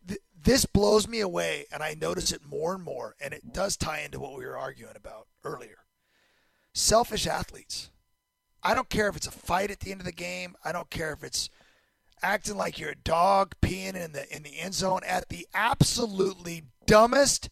this 0.45 0.67
blows 0.67 1.09
me 1.09 1.21
away 1.21 1.65
and 1.73 1.83
I 1.83 1.97
notice 1.99 2.31
it 2.31 2.45
more 2.47 2.75
and 2.75 2.85
more 2.85 3.17
and 3.21 3.33
it 3.33 3.53
does 3.53 3.77
tie 3.77 4.01
into 4.01 4.21
what 4.21 4.37
we 4.37 4.45
were 4.45 4.59
arguing 4.59 4.97
about 4.97 5.27
earlier. 5.43 5.79
Selfish 6.73 7.27
athletes. 7.27 7.91
I 8.63 8.75
don't 8.75 8.89
care 8.89 9.09
if 9.09 9.17
it's 9.17 9.27
a 9.27 9.33
fight 9.33 9.71
at 9.71 9.81
the 9.81 9.91
end 9.91 10.01
of 10.01 10.07
the 10.07 10.13
game. 10.13 10.55
I 10.65 10.73
don't 10.73 10.91
care 10.91 11.13
if 11.13 11.23
it's 11.25 11.49
acting 12.23 12.57
like 12.57 12.79
you're 12.79 12.91
a 12.91 12.97
dog 12.97 13.55
peeing 13.61 13.95
in 13.95 14.13
the 14.13 14.35
in 14.35 14.43
the 14.43 14.59
end 14.59 14.75
zone 14.75 15.01
at 15.07 15.29
the 15.29 15.47
absolutely 15.55 16.65
dumbest 16.87 17.51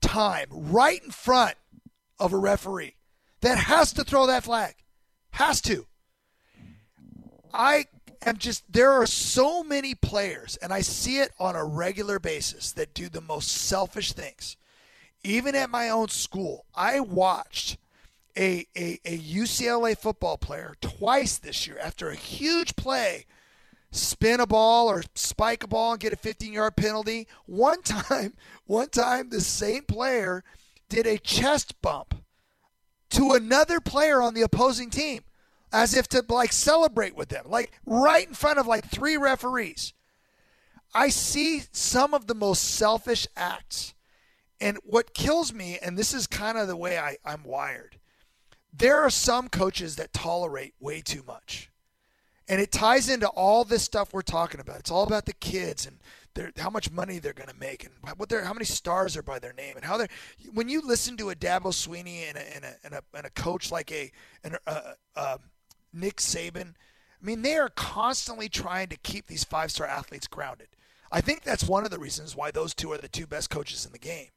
time 0.00 0.48
right 0.50 1.02
in 1.02 1.10
front 1.10 1.56
of 2.18 2.32
a 2.32 2.38
referee 2.38 2.96
that 3.40 3.58
has 3.58 3.92
to 3.94 4.04
throw 4.04 4.26
that 4.26 4.44
flag. 4.44 4.74
Has 5.32 5.60
to. 5.62 5.86
I 7.52 7.86
am 8.24 8.36
just, 8.36 8.70
there 8.72 8.92
are 8.92 9.06
so 9.06 9.62
many 9.62 9.94
players, 9.94 10.56
and 10.56 10.72
I 10.72 10.80
see 10.80 11.18
it 11.18 11.32
on 11.38 11.56
a 11.56 11.64
regular 11.64 12.18
basis, 12.18 12.72
that 12.72 12.94
do 12.94 13.08
the 13.08 13.20
most 13.20 13.48
selfish 13.48 14.12
things. 14.12 14.56
Even 15.22 15.54
at 15.54 15.70
my 15.70 15.88
own 15.88 16.08
school, 16.08 16.66
I 16.74 17.00
watched 17.00 17.78
a, 18.36 18.66
a, 18.76 18.98
a 19.04 19.18
UCLA 19.18 19.96
football 19.96 20.38
player 20.38 20.74
twice 20.80 21.38
this 21.38 21.66
year 21.66 21.78
after 21.78 22.10
a 22.10 22.14
huge 22.14 22.76
play 22.76 23.26
spin 23.96 24.40
a 24.40 24.46
ball 24.46 24.88
or 24.88 25.02
spike 25.14 25.62
a 25.62 25.66
ball 25.66 25.92
and 25.92 26.00
get 26.00 26.12
a 26.12 26.16
15 26.16 26.52
yard 26.52 26.76
penalty. 26.76 27.26
One 27.46 27.82
time, 27.82 28.34
one 28.66 28.88
time 28.88 29.30
the 29.30 29.40
same 29.40 29.84
player 29.84 30.44
did 30.88 31.06
a 31.06 31.18
chest 31.18 31.80
bump 31.82 32.14
to 33.10 33.32
another 33.32 33.80
player 33.80 34.20
on 34.20 34.34
the 34.34 34.42
opposing 34.42 34.90
team 34.90 35.22
as 35.72 35.94
if 35.94 36.08
to 36.08 36.24
like 36.28 36.52
celebrate 36.52 37.16
with 37.16 37.28
them, 37.28 37.46
like 37.48 37.72
right 37.84 38.28
in 38.28 38.34
front 38.34 38.58
of 38.58 38.66
like 38.66 38.88
three 38.88 39.16
referees. 39.16 39.92
I 40.94 41.08
see 41.08 41.62
some 41.72 42.14
of 42.14 42.26
the 42.26 42.34
most 42.34 42.62
selfish 42.62 43.26
acts. 43.36 43.94
And 44.60 44.78
what 44.84 45.12
kills 45.12 45.52
me, 45.52 45.78
and 45.82 45.98
this 45.98 46.14
is 46.14 46.26
kind 46.26 46.56
of 46.56 46.66
the 46.66 46.76
way 46.76 46.98
I, 46.98 47.16
I'm 47.24 47.44
wired, 47.44 47.98
there 48.72 49.00
are 49.00 49.10
some 49.10 49.48
coaches 49.48 49.96
that 49.96 50.12
tolerate 50.12 50.74
way 50.80 51.02
too 51.02 51.22
much. 51.26 51.70
And 52.48 52.60
it 52.60 52.70
ties 52.70 53.08
into 53.08 53.26
all 53.28 53.64
this 53.64 53.82
stuff 53.82 54.14
we're 54.14 54.22
talking 54.22 54.60
about. 54.60 54.78
It's 54.78 54.90
all 54.90 55.02
about 55.02 55.26
the 55.26 55.34
kids 55.34 55.84
and 55.84 55.98
their, 56.34 56.52
how 56.56 56.70
much 56.70 56.90
money 56.92 57.18
they're 57.18 57.32
going 57.32 57.48
to 57.48 57.56
make 57.56 57.84
and 57.84 57.92
what 58.16 58.30
how 58.30 58.52
many 58.52 58.64
stars 58.64 59.16
are 59.16 59.22
by 59.22 59.38
their 59.38 59.52
name 59.52 59.74
and 59.76 59.84
how 59.84 59.96
they're. 59.96 60.08
When 60.52 60.68
you 60.68 60.80
listen 60.80 61.16
to 61.16 61.30
a 61.30 61.34
Dabo 61.34 61.72
Swinney 61.72 62.28
and 62.28 62.36
a, 62.36 62.54
and 62.54 62.64
a, 62.64 62.76
and 62.84 62.94
a, 62.94 63.02
and 63.14 63.26
a 63.26 63.30
coach 63.30 63.72
like 63.72 63.90
a, 63.90 64.12
an, 64.44 64.56
uh, 64.66 64.80
uh, 65.16 65.38
Nick 65.96 66.16
Saban, 66.16 66.74
I 67.20 67.26
mean, 67.26 67.42
they 67.42 67.56
are 67.56 67.70
constantly 67.70 68.48
trying 68.48 68.88
to 68.88 68.96
keep 68.96 69.26
these 69.26 69.44
five 69.44 69.70
star 69.70 69.86
athletes 69.86 70.26
grounded. 70.26 70.68
I 71.10 71.20
think 71.20 71.42
that's 71.42 71.68
one 71.68 71.84
of 71.84 71.90
the 71.90 71.98
reasons 71.98 72.36
why 72.36 72.50
those 72.50 72.74
two 72.74 72.92
are 72.92 72.98
the 72.98 73.08
two 73.08 73.26
best 73.26 73.50
coaches 73.50 73.86
in 73.86 73.92
the 73.92 73.98
game. 73.98 74.28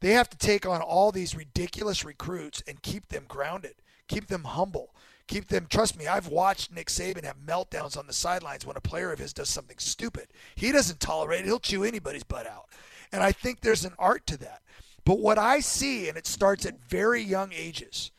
They 0.00 0.12
have 0.12 0.30
to 0.30 0.38
take 0.38 0.64
on 0.64 0.80
all 0.80 1.12
these 1.12 1.36
ridiculous 1.36 2.04
recruits 2.04 2.62
and 2.66 2.82
keep 2.82 3.08
them 3.08 3.24
grounded, 3.28 3.74
keep 4.08 4.28
them 4.28 4.44
humble 4.44 4.94
keep 5.30 5.48
them. 5.48 5.66
Trust 5.70 5.96
me, 5.96 6.06
I've 6.06 6.26
watched 6.26 6.72
Nick 6.72 6.88
Saban 6.88 7.24
have 7.24 7.36
meltdowns 7.46 7.96
on 7.96 8.06
the 8.06 8.12
sidelines 8.12 8.66
when 8.66 8.76
a 8.76 8.80
player 8.80 9.12
of 9.12 9.20
his 9.20 9.32
does 9.32 9.48
something 9.48 9.78
stupid. 9.78 10.26
He 10.56 10.72
doesn't 10.72 11.00
tolerate 11.00 11.40
it. 11.40 11.46
He'll 11.46 11.60
chew 11.60 11.84
anybody's 11.84 12.24
butt 12.24 12.46
out. 12.46 12.66
And 13.12 13.22
I 13.22 13.32
think 13.32 13.60
there's 13.60 13.84
an 13.84 13.94
art 13.98 14.26
to 14.26 14.36
that. 14.38 14.62
But 15.04 15.20
what 15.20 15.38
I 15.38 15.60
see, 15.60 16.08
and 16.08 16.18
it 16.18 16.26
starts 16.26 16.66
at 16.66 16.84
very 16.84 17.22
young 17.22 17.52
ages. 17.52 18.10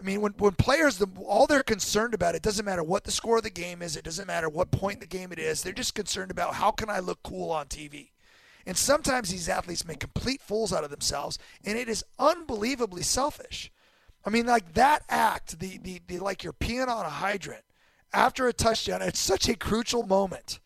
I 0.00 0.04
mean, 0.04 0.20
when, 0.20 0.32
when 0.38 0.52
players, 0.52 0.98
the, 0.98 1.08
all 1.24 1.46
they're 1.46 1.62
concerned 1.62 2.14
about, 2.14 2.34
it 2.34 2.42
doesn't 2.42 2.64
matter 2.64 2.84
what 2.84 3.04
the 3.04 3.10
score 3.10 3.38
of 3.38 3.42
the 3.42 3.50
game 3.50 3.82
is, 3.82 3.96
it 3.96 4.04
doesn't 4.04 4.26
matter 4.26 4.48
what 4.48 4.70
point 4.70 4.94
in 4.94 5.00
the 5.00 5.06
game 5.06 5.32
it 5.32 5.38
is, 5.38 5.62
they're 5.62 5.72
just 5.72 5.94
concerned 5.94 6.30
about 6.30 6.54
how 6.54 6.70
can 6.70 6.88
I 6.88 7.00
look 7.00 7.22
cool 7.22 7.50
on 7.50 7.66
TV. 7.66 8.10
And 8.64 8.76
sometimes 8.76 9.30
these 9.30 9.48
athletes 9.48 9.86
make 9.86 9.98
complete 9.98 10.42
fools 10.42 10.72
out 10.72 10.84
of 10.84 10.90
themselves, 10.90 11.38
and 11.64 11.78
it 11.78 11.88
is 11.88 12.04
unbelievably 12.18 13.02
selfish. 13.02 13.72
I 14.24 14.30
mean, 14.30 14.46
like 14.46 14.74
that 14.74 15.04
act, 15.08 15.58
the, 15.58 15.78
the, 15.78 16.00
the 16.06 16.18
like 16.18 16.44
you're 16.44 16.52
peeing 16.52 16.88
on 16.88 17.06
a 17.06 17.10
hydrant 17.10 17.64
after 18.12 18.46
a 18.46 18.52
touchdown. 18.52 19.02
It's 19.02 19.20
such 19.20 19.48
a 19.48 19.56
crucial 19.56 20.02
moment. 20.06 20.60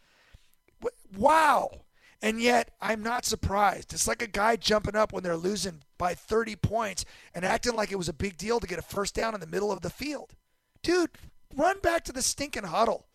Wow. 1.17 1.82
And 2.23 2.41
yet, 2.41 2.71
I'm 2.81 3.03
not 3.03 3.25
surprised. 3.25 3.93
It's 3.93 4.07
like 4.07 4.23
a 4.23 4.29
guy 4.29 4.55
jumping 4.55 4.95
up 4.95 5.13
when 5.13 5.25
they're 5.25 5.37
losing 5.37 5.83
by 5.99 6.15
30 6.15 6.55
points 6.55 7.05
and 7.35 7.45
acting 7.45 7.75
like 7.75 7.91
it 7.91 7.99
was 7.99 8.09
a 8.09 8.15
big 8.15 8.37
deal 8.37 8.61
to 8.61 8.67
get 8.67 8.79
a 8.79 8.83
first 8.83 9.17
down 9.17 9.35
in 9.35 9.41
the 9.41 9.47
middle 9.47 9.73
of 9.73 9.81
the 9.81 9.91
field. 9.91 10.37
Dude, 10.85 11.11
run 11.57 11.81
back 11.81 12.05
to 12.05 12.13
the 12.13 12.23
stinking 12.23 12.63
huddle. 12.63 13.09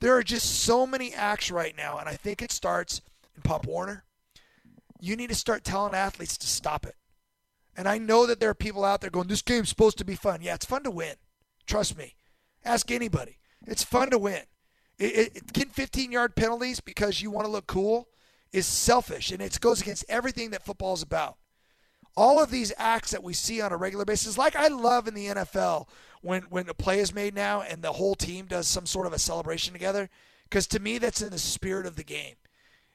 There 0.00 0.16
are 0.16 0.22
just 0.22 0.62
so 0.62 0.86
many 0.86 1.12
acts 1.12 1.50
right 1.50 1.76
now, 1.76 1.98
and 1.98 2.08
I 2.08 2.14
think 2.14 2.40
it 2.40 2.50
starts 2.50 3.02
in 3.36 3.42
Pop 3.42 3.66
Warner. 3.66 4.04
You 4.98 5.14
need 5.14 5.28
to 5.28 5.34
start 5.34 5.62
telling 5.62 5.94
athletes 5.94 6.38
to 6.38 6.46
stop 6.46 6.86
it. 6.86 6.94
And 7.76 7.86
I 7.86 7.98
know 7.98 8.26
that 8.26 8.40
there 8.40 8.50
are 8.50 8.54
people 8.54 8.84
out 8.84 9.02
there 9.02 9.10
going, 9.10 9.28
this 9.28 9.42
game's 9.42 9.68
supposed 9.68 9.98
to 9.98 10.04
be 10.04 10.14
fun. 10.14 10.40
Yeah, 10.40 10.54
it's 10.54 10.64
fun 10.64 10.84
to 10.84 10.90
win. 10.90 11.16
Trust 11.66 11.98
me. 11.98 12.14
Ask 12.64 12.90
anybody. 12.90 13.38
It's 13.66 13.84
fun 13.84 14.10
to 14.10 14.18
win. 14.18 14.42
It, 14.98 15.04
it, 15.04 15.36
it, 15.36 15.52
getting 15.52 15.70
15 15.70 16.10
yard 16.10 16.34
penalties 16.34 16.80
because 16.80 17.20
you 17.20 17.30
want 17.30 17.44
to 17.44 17.52
look 17.52 17.66
cool 17.66 18.08
is 18.52 18.66
selfish, 18.66 19.30
and 19.30 19.42
it 19.42 19.60
goes 19.60 19.80
against 19.80 20.04
everything 20.08 20.50
that 20.50 20.64
football 20.64 20.94
is 20.94 21.02
about. 21.02 21.36
All 22.16 22.42
of 22.42 22.50
these 22.50 22.72
acts 22.78 23.12
that 23.12 23.22
we 23.22 23.32
see 23.32 23.60
on 23.60 23.72
a 23.72 23.76
regular 23.76 24.04
basis, 24.04 24.38
like 24.38 24.56
I 24.56 24.68
love 24.68 25.06
in 25.06 25.14
the 25.14 25.26
NFL 25.26 25.86
when, 26.20 26.42
when 26.50 26.68
a 26.68 26.74
play 26.74 26.98
is 26.98 27.14
made 27.14 27.34
now 27.34 27.62
and 27.62 27.80
the 27.82 27.92
whole 27.92 28.16
team 28.16 28.46
does 28.46 28.66
some 28.66 28.86
sort 28.86 29.06
of 29.06 29.12
a 29.12 29.18
celebration 29.18 29.72
together, 29.72 30.08
because 30.44 30.66
to 30.68 30.80
me, 30.80 30.98
that's 30.98 31.22
in 31.22 31.30
the 31.30 31.38
spirit 31.38 31.86
of 31.86 31.96
the 31.96 32.04
game. 32.04 32.34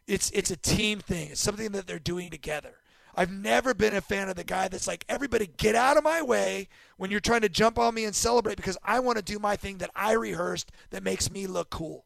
It's 0.05 0.29
it's 0.31 0.51
a 0.51 0.57
team 0.57 0.99
thing. 0.99 1.29
It's 1.31 1.39
something 1.39 1.71
that 1.71 1.87
they're 1.87 1.99
doing 1.99 2.29
together. 2.29 2.75
I've 3.15 3.31
never 3.31 3.73
been 3.73 3.95
a 3.95 4.01
fan 4.01 4.29
of 4.29 4.35
the 4.35 4.43
guy 4.43 4.67
that's 4.67 4.87
like, 4.87 5.05
everybody 5.07 5.47
get 5.57 5.75
out 5.75 5.97
of 5.97 6.03
my 6.03 6.21
way 6.21 6.67
when 6.97 7.11
you're 7.11 7.19
trying 7.19 7.41
to 7.41 7.49
jump 7.49 7.77
on 7.77 7.93
me 7.93 8.05
and 8.05 8.15
celebrate 8.15 8.57
because 8.57 8.77
I 8.83 8.99
want 8.99 9.17
to 9.17 9.23
do 9.23 9.37
my 9.37 9.55
thing 9.55 9.77
that 9.77 9.91
I 9.95 10.13
rehearsed 10.13 10.71
that 10.89 11.03
makes 11.03 11.29
me 11.29 11.45
look 11.45 11.69
cool. 11.69 12.05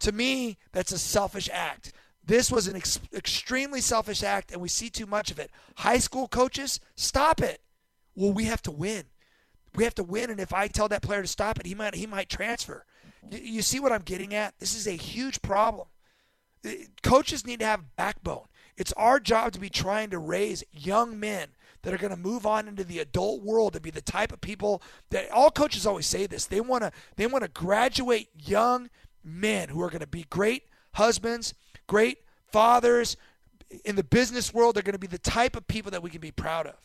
To 0.00 0.12
me, 0.12 0.58
that's 0.72 0.92
a 0.92 0.98
selfish 0.98 1.48
act. 1.52 1.92
This 2.26 2.50
was 2.50 2.66
an 2.66 2.76
ex- 2.76 3.00
extremely 3.12 3.80
selfish 3.80 4.22
act, 4.22 4.50
and 4.50 4.60
we 4.60 4.68
see 4.68 4.88
too 4.88 5.06
much 5.06 5.30
of 5.30 5.38
it. 5.38 5.50
High 5.76 5.98
school 5.98 6.28
coaches, 6.28 6.80
stop 6.96 7.42
it. 7.42 7.60
Well, 8.14 8.32
we 8.32 8.44
have 8.44 8.62
to 8.62 8.70
win. 8.70 9.04
We 9.74 9.84
have 9.84 9.94
to 9.96 10.04
win, 10.04 10.30
and 10.30 10.40
if 10.40 10.52
I 10.54 10.68
tell 10.68 10.88
that 10.88 11.02
player 11.02 11.22
to 11.22 11.28
stop 11.28 11.58
it, 11.58 11.66
he 11.66 11.74
might 11.74 11.94
he 11.94 12.06
might 12.06 12.28
transfer. 12.28 12.84
You, 13.30 13.62
see 13.62 13.80
what 13.80 13.92
I'm 13.92 14.02
getting 14.02 14.34
at? 14.34 14.58
This 14.58 14.74
is 14.74 14.86
a 14.86 14.92
huge 14.92 15.42
problem. 15.42 15.88
Uh, 16.64 16.70
Coaches 17.02 17.46
need 17.46 17.60
to 17.60 17.66
have 17.66 17.96
backbone. 17.96 18.46
It's 18.76 18.92
our 18.92 19.18
job 19.18 19.52
to 19.52 19.60
be 19.60 19.70
trying 19.70 20.10
to 20.10 20.18
raise 20.18 20.62
young 20.72 21.18
men 21.18 21.48
that 21.82 21.92
are 21.92 21.98
going 21.98 22.14
to 22.14 22.18
move 22.18 22.46
on 22.46 22.66
into 22.66 22.84
the 22.84 22.98
adult 22.98 23.42
world 23.42 23.72
to 23.74 23.80
be 23.80 23.90
the 23.90 24.00
type 24.00 24.32
of 24.32 24.40
people 24.40 24.82
that 25.10 25.30
all 25.30 25.50
coaches 25.50 25.86
always 25.86 26.06
say 26.06 26.26
this. 26.26 26.46
They 26.46 26.60
want 26.60 26.82
to 26.82 26.92
they 27.16 27.26
want 27.26 27.44
to 27.44 27.50
graduate 27.50 28.28
young 28.38 28.90
men 29.22 29.68
who 29.68 29.80
are 29.82 29.90
going 29.90 30.00
to 30.00 30.06
be 30.06 30.26
great 30.28 30.64
husbands, 30.94 31.54
great 31.86 32.18
fathers 32.52 33.16
in 33.84 33.96
the 33.96 34.04
business 34.04 34.52
world. 34.52 34.74
They're 34.74 34.82
going 34.82 34.92
to 34.92 34.98
be 34.98 35.06
the 35.06 35.18
type 35.18 35.56
of 35.56 35.66
people 35.66 35.90
that 35.90 36.02
we 36.02 36.10
can 36.10 36.20
be 36.20 36.30
proud 36.30 36.66
of. 36.66 36.76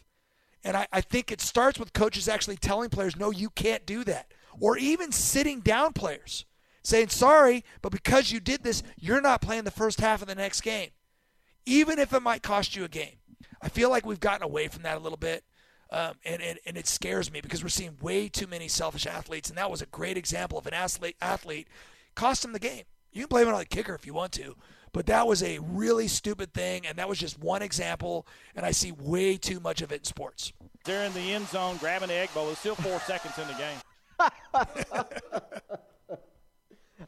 And 0.63 0.75
I, 0.75 0.87
I 0.91 1.01
think 1.01 1.31
it 1.31 1.41
starts 1.41 1.79
with 1.79 1.93
coaches 1.93 2.27
actually 2.27 2.57
telling 2.57 2.89
players, 2.89 3.15
no, 3.15 3.31
you 3.31 3.49
can't 3.49 3.85
do 3.85 4.03
that. 4.05 4.33
Or 4.59 4.77
even 4.77 5.11
sitting 5.11 5.61
down 5.61 5.93
players 5.93 6.45
saying, 6.83 7.09
sorry, 7.09 7.63
but 7.81 7.91
because 7.91 8.31
you 8.31 8.39
did 8.39 8.63
this, 8.63 8.83
you're 8.97 9.21
not 9.21 9.41
playing 9.41 9.63
the 9.63 9.71
first 9.71 10.01
half 10.01 10.21
of 10.21 10.27
the 10.27 10.35
next 10.35 10.61
game 10.61 10.89
even 11.69 11.99
if 11.99 12.13
it 12.13 12.21
might 12.21 12.41
cost 12.41 12.75
you 12.75 12.83
a 12.83 12.89
game. 12.89 13.17
I 13.61 13.69
feel 13.69 13.89
like 13.89 14.05
we've 14.05 14.19
gotten 14.19 14.43
away 14.43 14.67
from 14.67 14.83
that 14.83 14.97
a 14.97 14.99
little 14.99 15.17
bit. 15.17 15.43
Um, 15.91 16.13
and, 16.23 16.41
and, 16.41 16.59
and 16.65 16.77
it 16.77 16.87
scares 16.87 17.31
me 17.31 17.41
because 17.41 17.63
we're 17.63 17.69
seeing 17.69 17.97
way 18.01 18.27
too 18.27 18.45
many 18.45 18.67
selfish 18.67 19.07
athletes. 19.07 19.49
And 19.49 19.57
that 19.57 19.71
was 19.71 19.81
a 19.81 19.87
great 19.87 20.17
example 20.17 20.57
of 20.57 20.67
an 20.67 20.73
athlete, 20.73 21.15
athlete 21.19 21.67
cost 22.15 22.45
him 22.45 22.53
the 22.53 22.59
game. 22.59 22.83
You 23.11 23.21
can 23.21 23.29
blame 23.29 23.47
it 23.47 23.53
on 23.53 23.59
the 23.59 23.65
kicker 23.65 23.95
if 23.95 24.05
you 24.05 24.13
want 24.13 24.31
to, 24.33 24.55
but 24.91 25.05
that 25.07 25.27
was 25.27 25.43
a 25.43 25.59
really 25.59 26.07
stupid 26.07 26.53
thing. 26.53 26.85
And 26.85 26.97
that 26.97 27.07
was 27.09 27.17
just 27.17 27.39
one 27.39 27.61
example. 27.61 28.25
And 28.55 28.65
I 28.65 28.71
see 28.71 28.91
way 28.91 29.37
too 29.37 29.59
much 29.59 29.81
of 29.81 29.91
it 29.91 29.99
in 29.99 30.03
sports. 30.05 30.53
They're 30.85 31.05
in 31.05 31.13
the 31.13 31.33
end 31.33 31.47
zone 31.47 31.77
grabbing 31.77 32.07
the 32.09 32.15
egg 32.15 32.33
bowl. 32.33 32.45
There's 32.45 32.59
still 32.59 32.75
four 32.75 32.99
seconds 33.07 33.37
in 33.37 33.47
the 33.47 33.53
game. 33.53 33.77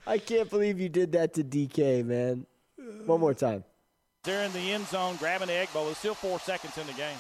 I 0.08 0.18
can't 0.18 0.49
believe 0.49 0.80
you 0.80 0.90
did 0.90 1.12
that 1.14 1.34
to 1.36 1.44
DK, 1.44 2.06
man. 2.06 2.45
One 3.06 3.20
more 3.20 3.34
time. 3.34 3.64
They're 4.24 4.45
in 4.45 4.53
the 4.53 4.72
end 4.72 4.88
zone 4.88 5.16
grabbing 5.18 5.48
the 5.48 5.53
egg 5.53 5.74
bowl. 5.74 5.86
There's 5.86 5.98
still 5.98 6.14
four 6.14 6.40
seconds 6.40 6.78
in 6.78 6.86
the 6.88 6.94
game. 6.94 7.18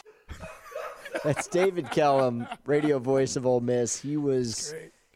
That's 1.23 1.47
David 1.47 1.89
Kellum, 1.91 2.47
radio 2.65 2.99
voice 2.99 3.35
of 3.35 3.45
Ole 3.45 3.59
Miss. 3.59 3.99
He 3.99 4.17
was. 4.17 4.73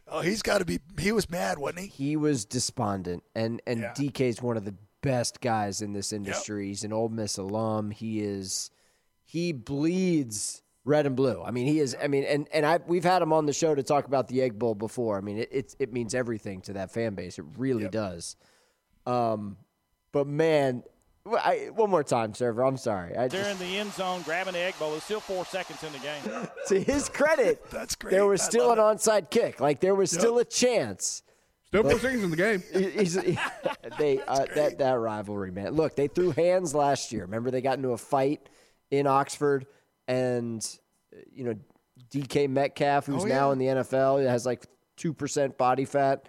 Oh, 0.08 0.20
he's 0.20 0.42
got 0.42 0.58
to 0.58 0.64
be. 0.64 0.80
He 0.98 1.12
was 1.12 1.30
mad, 1.30 1.58
wasn't 1.58 1.80
he? 1.80 1.86
He 1.86 2.16
was 2.16 2.44
despondent, 2.44 3.22
and 3.34 3.62
and 3.66 3.80
yeah. 3.80 3.92
DK 3.96 4.20
is 4.22 4.42
one 4.42 4.56
of 4.56 4.64
the 4.64 4.74
best 5.02 5.40
guys 5.40 5.82
in 5.82 5.92
this 5.92 6.12
industry. 6.12 6.64
Yep. 6.64 6.68
He's 6.68 6.84
an 6.84 6.92
Ole 6.92 7.08
Miss 7.08 7.38
alum. 7.38 7.90
He 7.90 8.20
is. 8.20 8.70
He 9.24 9.52
bleeds 9.52 10.62
red 10.84 11.04
and 11.06 11.16
blue. 11.16 11.42
I 11.42 11.50
mean, 11.50 11.66
he 11.66 11.80
is. 11.80 11.96
I 12.00 12.08
mean, 12.08 12.24
and 12.24 12.48
and 12.52 12.64
I 12.64 12.78
we've 12.86 13.04
had 13.04 13.22
him 13.22 13.32
on 13.32 13.46
the 13.46 13.52
show 13.52 13.74
to 13.74 13.82
talk 13.82 14.06
about 14.06 14.28
the 14.28 14.42
Egg 14.42 14.58
Bowl 14.58 14.74
before. 14.74 15.18
I 15.18 15.20
mean, 15.20 15.38
it 15.38 15.48
it, 15.52 15.76
it 15.78 15.92
means 15.92 16.14
everything 16.14 16.60
to 16.62 16.74
that 16.74 16.92
fan 16.92 17.14
base. 17.14 17.38
It 17.38 17.44
really 17.56 17.84
yep. 17.84 17.92
does. 17.92 18.36
Um, 19.06 19.56
but 20.12 20.26
man, 20.26 20.82
I, 21.26 21.70
one 21.74 21.90
more 21.90 22.04
time, 22.04 22.32
Serber. 22.32 22.66
I'm 22.66 22.76
sorry. 22.76 23.16
I 23.16 23.28
They're 23.28 23.42
just, 23.44 23.60
in 23.60 23.68
the 23.68 23.78
end 23.78 23.92
zone 23.92 24.22
grabbing 24.22 24.54
the 24.54 24.60
egg 24.60 24.78
bowl. 24.78 24.90
There's 24.92 25.02
still 25.04 25.20
four 25.20 25.44
seconds 25.44 25.82
in 25.82 25.92
the 25.92 25.98
game. 25.98 26.48
to 26.68 26.80
his 26.80 27.08
credit, 27.08 27.68
that's 27.70 27.94
great. 27.96 28.12
There 28.12 28.26
was 28.26 28.40
I 28.42 28.44
still 28.44 28.72
an 28.72 28.78
it. 28.78 28.82
onside 28.82 29.30
kick. 29.30 29.60
Like 29.60 29.80
there 29.80 29.94
was 29.94 30.12
Yep. 30.12 30.20
still 30.20 30.38
a 30.38 30.44
chance. 30.44 31.22
Still 31.66 31.82
But- 31.82 31.92
four 31.92 32.00
seconds 32.00 32.22
in 32.24 32.30
the 32.30 32.36
game. 32.36 32.62
He's- 32.72 33.14
he- 33.14 33.38
they 33.98 34.20
uh, 34.22 34.46
that 34.54 34.78
that 34.78 34.92
rivalry, 34.94 35.50
man. 35.50 35.72
Look, 35.74 35.96
they 35.96 36.08
threw 36.08 36.30
hands 36.30 36.74
last 36.74 37.12
year. 37.12 37.22
Remember, 37.22 37.50
they 37.50 37.60
got 37.60 37.76
into 37.76 37.90
a 37.90 37.98
fight 37.98 38.48
in 38.90 39.06
Oxford, 39.06 39.66
and 40.06 40.64
uh, 41.14 41.20
you 41.32 41.44
know, 41.44 41.54
DK 42.10 42.48
Metcalf, 42.48 43.06
who's 43.06 43.24
Oh, 43.24 43.26
now 43.26 43.50
in 43.50 43.58
the 43.58 43.66
NFL, 43.66 44.26
has 44.28 44.46
like 44.46 44.64
two 44.96 45.12
percent 45.12 45.58
body 45.58 45.84
fat, 45.84 46.28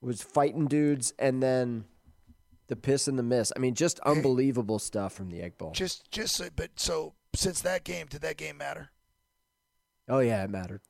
was 0.00 0.22
fighting 0.22 0.66
dudes, 0.66 1.12
and 1.18 1.42
then 1.42 1.84
the 2.68 2.76
piss 2.76 3.06
and 3.06 3.18
the 3.18 3.22
miss. 3.22 3.52
I 3.54 3.58
mean, 3.58 3.74
just 3.74 4.00
unbelievable 4.06 4.78
stuff 4.78 5.12
from 5.12 5.28
the 5.28 5.42
Egg 5.42 5.58
Bowl. 5.58 5.72
Just, 5.72 6.10
just. 6.10 6.36
so- 6.36 6.48
But 6.56 6.70
so 6.80 7.12
since 7.34 7.60
that 7.60 7.84
game, 7.84 8.06
did 8.08 8.22
that 8.22 8.38
game 8.38 8.56
matter? 8.56 8.90
Oh 10.08 10.20
yeah, 10.20 10.42
it 10.42 10.50
mattered. 10.50 10.80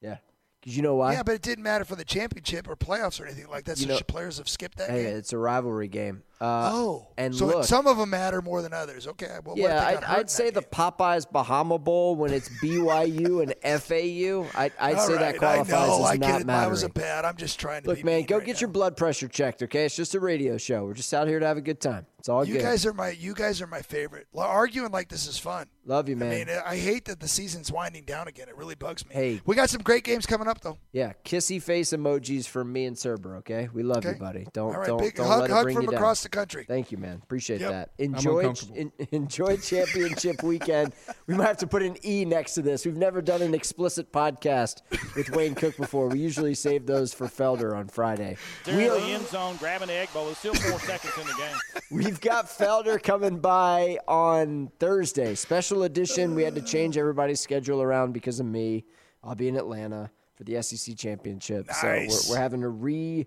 Yeah, 0.00 0.18
because 0.60 0.76
you 0.76 0.82
know 0.82 0.94
why? 0.96 1.12
Yeah, 1.14 1.22
but 1.22 1.34
it 1.34 1.42
didn't 1.42 1.64
matter 1.64 1.84
for 1.84 1.96
the 1.96 2.04
championship 2.04 2.68
or 2.68 2.76
playoffs 2.76 3.20
or 3.20 3.26
anything 3.26 3.48
like 3.48 3.64
that. 3.64 3.78
You 3.80 3.86
So 3.86 3.94
know- 3.94 4.00
players 4.06 4.38
have 4.38 4.48
skipped 4.48 4.78
that 4.78 4.90
Hey, 4.90 5.04
game. 5.04 5.16
it's 5.16 5.32
a 5.32 5.38
rivalry 5.38 5.88
game. 5.88 6.22
Uh, 6.40 6.70
oh, 6.72 7.08
and 7.18 7.34
so 7.34 7.46
look, 7.46 7.64
some 7.64 7.86
of 7.86 7.98
them 7.98 8.08
matter 8.10 8.40
more 8.40 8.62
than 8.62 8.72
others. 8.72 9.06
Okay, 9.06 9.28
well, 9.44 9.58
yeah, 9.58 9.86
I'd, 9.86 10.04
I'd 10.04 10.30
say 10.30 10.48
the 10.48 10.62
game? 10.62 10.70
Popeyes 10.72 11.30
Bahama 11.30 11.78
Bowl 11.78 12.16
when 12.16 12.32
it's 12.32 12.48
BYU 12.62 13.42
and 13.42 13.54
FAU. 13.82 14.46
I'd, 14.58 14.72
I'd 14.80 14.94
All 14.96 15.06
say 15.06 15.12
right, 15.14 15.20
that 15.20 15.36
qualifies 15.38 15.72
I 15.72 15.86
know, 15.86 16.04
as 16.06 16.10
I 16.10 16.16
not. 16.16 16.46
Mine 16.46 16.70
was 16.70 16.82
a 16.82 16.88
bad. 16.88 17.24
I'm 17.24 17.36
just 17.36 17.60
trying 17.60 17.82
to 17.82 17.88
Look, 17.90 18.02
man, 18.04 18.22
go 18.22 18.38
right 18.38 18.46
get 18.46 18.56
now. 18.56 18.60
your 18.60 18.68
blood 18.70 18.96
pressure 18.96 19.28
checked. 19.28 19.62
Okay, 19.62 19.84
it's 19.84 19.96
just 19.96 20.14
a 20.14 20.20
radio 20.20 20.56
show. 20.56 20.84
We're 20.84 20.94
just 20.94 21.12
out 21.12 21.28
here 21.28 21.40
to 21.40 21.46
have 21.46 21.58
a 21.58 21.62
good 21.62 21.80
time. 21.80 22.06
It's 22.18 22.28
all 22.28 22.44
You 22.44 22.54
good. 22.54 22.62
guys 22.62 22.84
are 22.84 22.92
my 22.92 23.10
you 23.10 23.32
guys 23.34 23.62
are 23.62 23.66
my 23.66 23.80
favorite. 23.80 24.26
Arguing 24.36 24.92
like 24.92 25.08
this 25.08 25.26
is 25.26 25.38
fun. 25.38 25.68
Love 25.86 26.06
you, 26.08 26.16
I 26.16 26.18
man. 26.18 26.46
mean, 26.46 26.56
I 26.66 26.76
hate 26.76 27.06
that 27.06 27.18
the 27.18 27.26
season's 27.28 27.72
winding 27.72 28.04
down 28.04 28.28
again. 28.28 28.46
It 28.48 28.56
really 28.58 28.74
bugs 28.74 29.06
me. 29.08 29.14
Hey. 29.14 29.40
we 29.46 29.56
got 29.56 29.70
some 29.70 29.80
great 29.80 30.04
games 30.04 30.26
coming 30.26 30.46
up 30.46 30.60
though. 30.60 30.76
yeah, 30.92 31.12
kissy 31.24 31.62
face 31.62 31.90
emojis 31.92 32.46
from 32.46 32.70
me 32.72 32.84
and 32.84 32.94
Serber. 32.96 33.38
Okay, 33.38 33.70
we 33.72 33.82
love 33.82 34.04
you, 34.04 34.12
buddy. 34.14 34.46
Don't 34.52 34.74
right, 34.74 34.86
don't 34.86 34.98
big 34.98 35.14
don't 35.14 35.26
hug, 35.26 35.40
let 35.42 35.50
it 35.50 35.52
hug 35.54 35.62
bring 35.64 35.76
from 35.76 35.84
you 35.84 35.90
down. 35.92 35.98
across 35.98 36.22
the 36.22 36.28
country. 36.30 36.64
Thank 36.66 36.90
you, 36.92 36.98
man. 36.98 37.20
Appreciate 37.22 37.60
Yep. 37.60 37.70
that. 37.70 37.90
I'm 37.98 38.14
Enjoy 38.14 38.52
en- 38.74 38.92
enjoy 39.12 39.56
championship 39.58 40.42
weekend. 40.42 40.92
We 41.26 41.34
might 41.34 41.46
have 41.46 41.56
to 41.58 41.66
put 41.66 41.82
an 41.82 41.96
E 42.04 42.24
next 42.24 42.54
to 42.54 42.62
this. 42.62 42.84
We've 42.86 42.96
never 42.96 43.20
done 43.20 43.42
an 43.42 43.54
explicit 43.54 44.12
podcast 44.12 44.82
with 45.16 45.30
Wayne 45.30 45.54
Cook 45.54 45.76
before. 45.76 46.08
We 46.08 46.18
usually 46.20 46.54
save 46.54 46.86
those 46.86 47.12
for 47.12 47.26
Felder 47.26 47.76
on 47.76 47.88
Friday. 47.88 48.36
They're 48.64 48.76
We 48.76 48.84
in 48.86 48.90
are- 48.90 48.94
the 49.00 49.06
end 49.06 49.26
zone 49.26 49.56
grabbing 49.56 49.88
the 49.88 49.94
egg 49.94 50.12
bowl. 50.12 50.26
There's 50.26 50.38
still 50.38 50.54
four 50.54 50.80
seconds 50.80 51.12
in 51.18 51.26
the 51.26 51.34
game. 51.34 51.82
We've 51.90 52.20
got 52.20 52.46
Felder 52.46 53.02
coming 53.02 53.38
by 53.40 53.98
on 54.08 54.70
Thursday. 54.78 55.34
Special 55.34 55.82
edition. 55.82 56.34
We 56.34 56.42
had 56.44 56.54
to 56.54 56.62
change 56.62 56.96
everybody's 56.96 57.40
schedule 57.40 57.82
around 57.82 58.12
because 58.12 58.40
of 58.40 58.46
me. 58.46 58.84
I'll 59.24 59.34
be 59.34 59.48
in 59.48 59.56
Atlanta 59.56 60.10
for 60.36 60.44
the 60.44 60.62
SEC 60.62 60.96
championship. 60.96 61.70
So 61.72 61.86
we're, 61.88 62.08
we're 62.30 62.36
having 62.38 62.62
to 62.62 62.68
re 62.68 63.26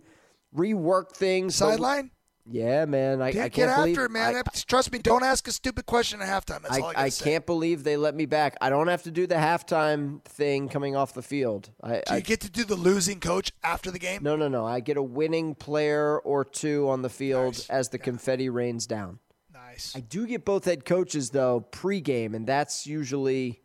rework 0.56 1.12
things. 1.16 1.56
Sideline. 1.56 2.12
Yeah, 2.45 2.84
man. 2.86 3.22
I, 3.22 3.32
Get, 3.32 3.40
I 3.40 3.44
get 3.48 3.53
can't 3.53 3.53
get 3.53 3.70
after 3.70 3.82
believe 3.84 3.99
it, 3.99 4.11
man. 4.11 4.36
I, 4.36 4.41
Trust 4.68 4.91
me. 4.91 4.99
Don't 4.99 5.24
ask 5.24 5.48
a 5.48 5.52
stupid 5.53 5.86
question 5.86 6.22
at 6.22 6.28
halftime. 6.28 6.61
That's 6.61 6.78
all 6.78 6.88
I 6.88 6.90
I, 6.90 6.94
gotta 6.94 6.99
I 6.99 7.10
say. 7.10 7.24
can't 7.32 7.45
believe 7.45 7.84
they 7.86 7.95
let 7.95 8.15
me 8.15 8.26
back. 8.26 8.57
I 8.60 8.70
don't 8.70 8.88
have 8.90 9.03
to 9.03 9.11
do 9.11 9.26
the 9.28 9.36
halftime 9.36 10.22
thing 10.26 10.68
coming 10.68 10.94
off 10.95 11.14
the 11.14 11.22
field. 11.22 11.70
I, 11.82 12.02
Do 12.06 12.15
you 12.15 12.22
get 12.22 12.41
to 12.41 12.49
do 12.52 12.65
the 12.65 12.76
losing 12.76 13.22
coach 13.22 13.53
after 13.64 13.91
the 13.91 13.99
game? 13.99 14.24
no, 14.24 14.36
no, 14.36 14.49
no. 14.49 14.65
I 14.65 14.82
get 14.82 14.98
a 14.98 15.02
winning 15.03 15.56
player 15.56 16.20
or 16.20 16.44
two 16.44 16.90
on 16.90 17.02
the 17.02 17.10
field 17.10 17.53
Nice. 17.53 17.70
as 17.70 17.90
the 17.90 17.98
confetti 17.98 18.49
rains 18.49 18.88
down. 18.88 19.20
Nice. 19.53 19.94
I 19.95 20.02
do 20.02 20.28
get 20.28 20.44
both 20.44 20.65
head 20.65 20.84
coaches 20.84 21.30
though 21.30 21.65
pregame, 21.72 22.36
and 22.36 22.45
that's 22.45 22.86
usually, 22.86 23.61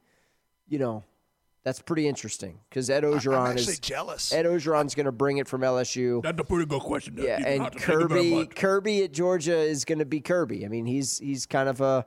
you 0.68 0.78
know, 0.78 1.02
that's 1.64 1.80
pretty 1.82 2.08
interesting 2.08 2.60
because 2.68 2.88
Ed 2.88 3.02
Orgeron 3.04 3.56
is 3.56 3.78
jealous. 3.78 4.32
Ed 4.32 4.46
Orgeron's 4.46 4.94
going 4.94 5.06
to 5.06 5.12
bring 5.12 5.38
it 5.38 5.48
from 5.48 5.62
LSU. 5.62 6.22
That's 6.22 6.40
a 6.40 6.44
pretty 6.44 6.66
good 6.66 6.82
question. 6.82 7.16
though. 7.16 7.24
Yeah, 7.24 7.42
and 7.44 7.62
have 7.64 7.72
to 7.72 7.78
think 7.78 8.00
about 8.00 8.08
Kirby. 8.08 8.46
Kirby 8.54 9.04
at 9.04 9.12
Georgia 9.12 9.56
is 9.56 9.84
going 9.84 9.98
to 9.98 10.04
be 10.06 10.20
Kirby. 10.20 10.64
I 10.64 10.68
mean, 10.68 10.86
he's 10.86 11.18
he's 11.18 11.46
kind 11.46 11.68
of 11.68 11.80
a 11.80 12.06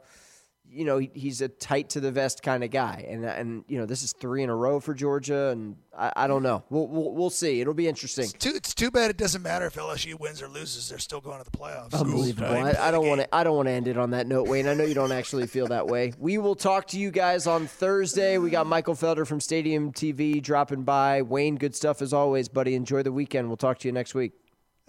you 0.72 0.86
know, 0.86 0.98
he, 0.98 1.12
he's 1.14 1.42
a 1.42 1.50
tight 1.50 1.90
to 1.90 2.00
the 2.00 2.12
vest 2.12 2.42
kind 2.44 2.64
of 2.64 2.72
guy. 2.72 3.06
And 3.08 3.26
and 3.26 3.64
you 3.68 3.78
know, 3.78 3.86
this 3.86 4.04
is 4.04 4.14
3 4.14 4.44
in 4.44 4.50
a 4.50 4.56
row 4.56 4.80
for 4.80 4.94
Georgia 4.94 5.50
and 5.50 5.76
I, 5.98 6.14
I 6.16 6.28
don't 6.28 6.44
know. 6.44 6.64
We'll, 6.70 6.88
we'll 6.88 7.12
we'll 7.14 7.30
see. 7.30 7.60
It'll 7.60 7.74
be 7.74 7.88
interesting. 7.88 8.26
It's 8.26 8.34
too, 8.34 8.54
it's 8.56 8.74
too 8.74 8.90
bad 8.90 9.10
it 9.10 9.18
doesn't 9.18 9.42
matter 9.42 9.66
if 9.66 9.76
LSU 9.76 10.20
wins 10.20 10.42
or 10.42 10.48
loses. 10.48 10.90
They're 10.90 11.00
still 11.00 11.22
going 11.22 11.44
to 11.44 11.50
the 11.50 11.58
playoffs. 11.58 11.94
Unbelievable. 11.94 12.50
They 12.50 12.62
I, 12.62 12.88
I 12.88 12.92
don't 12.92 13.08
want 13.08 13.22
to. 13.22 13.36
I 13.36 13.44
don't 13.44 13.56
want 13.56 13.68
to 13.68 13.74
end 13.74 13.88
it 13.88 13.98
on 13.98 14.12
that 14.12 14.28
note, 14.28 14.48
Wayne. 14.48 14.68
I 14.68 14.74
know 14.74 14.86
you 14.86 14.94
don't 14.94 15.12
actually 15.12 15.48
feel 15.48 15.68
that 15.68 15.88
way. 15.88 16.14
We 16.18 16.38
will 16.38 16.56
talk 16.56 16.88
to 16.88 17.00
you 17.00 17.12
guys 17.12 17.48
on 17.48 17.68
Thursday. 17.68 18.38
We 18.38 18.50
got 18.50 18.68
Michael 18.68 18.96
Felder 18.96 19.28
from 19.28 19.40
Stadium 19.40 19.92
TV 19.92 20.42
dropping 20.42 20.84
by. 20.84 21.22
Wayne, 21.22 21.56
good 21.56 21.76
stuff 21.76 22.02
as 22.02 22.14
always, 22.14 22.48
buddy. 22.48 22.76
Enjoy 22.76 23.04
the 23.04 23.12
weekend. 23.12 23.48
We'll 23.48 23.58
talk 23.58 23.80
to 23.80 23.88
you 23.88 23.92
next 23.92 24.16
week. 24.16 24.32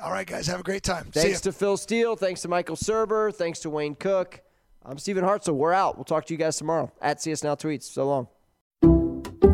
All 0.03 0.11
right, 0.11 0.27
guys. 0.27 0.47
Have 0.47 0.61
a 0.61 0.65
great 0.65 0.83
time. 0.83 1.07
Thanks 1.13 1.45
ya. 1.45 1.51
to 1.51 1.53
Phil 1.53 1.77
Steele. 1.77 2.17
Thanks 2.17 2.43
to 2.43 2.49
Michael 2.49 2.77
Serber. 2.77 3.35
Thanks 3.35 3.61
to 3.61 3.71
Wayne 3.71 3.95
Cook. 3.95 4.43
I'm 4.85 4.99
Stephen 4.99 5.25
Hartzell. 5.25 5.55
We're 5.55 5.73
out. 5.73 5.97
We'll 5.97 6.05
talk 6.05 6.27
to 6.27 6.35
you 6.35 6.39
guys 6.39 6.57
tomorrow 6.57 6.91
at 7.01 7.23
CS 7.23 7.45
Now 7.45 7.55
Tweets. 7.55 7.85
So 7.85 8.05
long. 8.05 8.29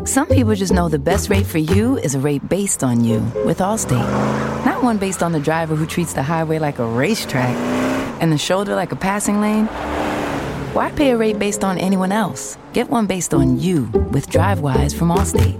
Some 0.05 0.27
people 0.27 0.55
just 0.55 0.73
know 0.73 0.89
the 0.89 0.97
best 0.97 1.29
rate 1.29 1.45
for 1.45 1.59
you 1.59 1.97
is 1.99 2.15
a 2.15 2.19
rate 2.19 2.47
based 2.49 2.83
on 2.83 3.03
you 3.03 3.19
with 3.45 3.59
Allstate. 3.59 4.65
Not 4.65 4.81
one 4.81 4.97
based 4.97 5.21
on 5.21 5.31
the 5.31 5.39
driver 5.39 5.75
who 5.75 5.85
treats 5.85 6.13
the 6.13 6.23
highway 6.23 6.57
like 6.57 6.79
a 6.79 6.85
racetrack 6.85 7.55
and 8.21 8.31
the 8.31 8.37
shoulder 8.37 8.73
like 8.73 8.91
a 8.91 8.95
passing 8.95 9.39
lane? 9.39 9.67
Why 10.73 10.91
pay 10.91 11.11
a 11.11 11.17
rate 11.17 11.37
based 11.37 11.63
on 11.63 11.77
anyone 11.77 12.11
else? 12.11 12.57
Get 12.73 12.89
one 12.89 13.05
based 13.05 13.33
on 13.33 13.59
you 13.59 13.83
with 14.11 14.29
DriveWise 14.29 14.97
from 14.97 15.09
Allstate. 15.09 15.59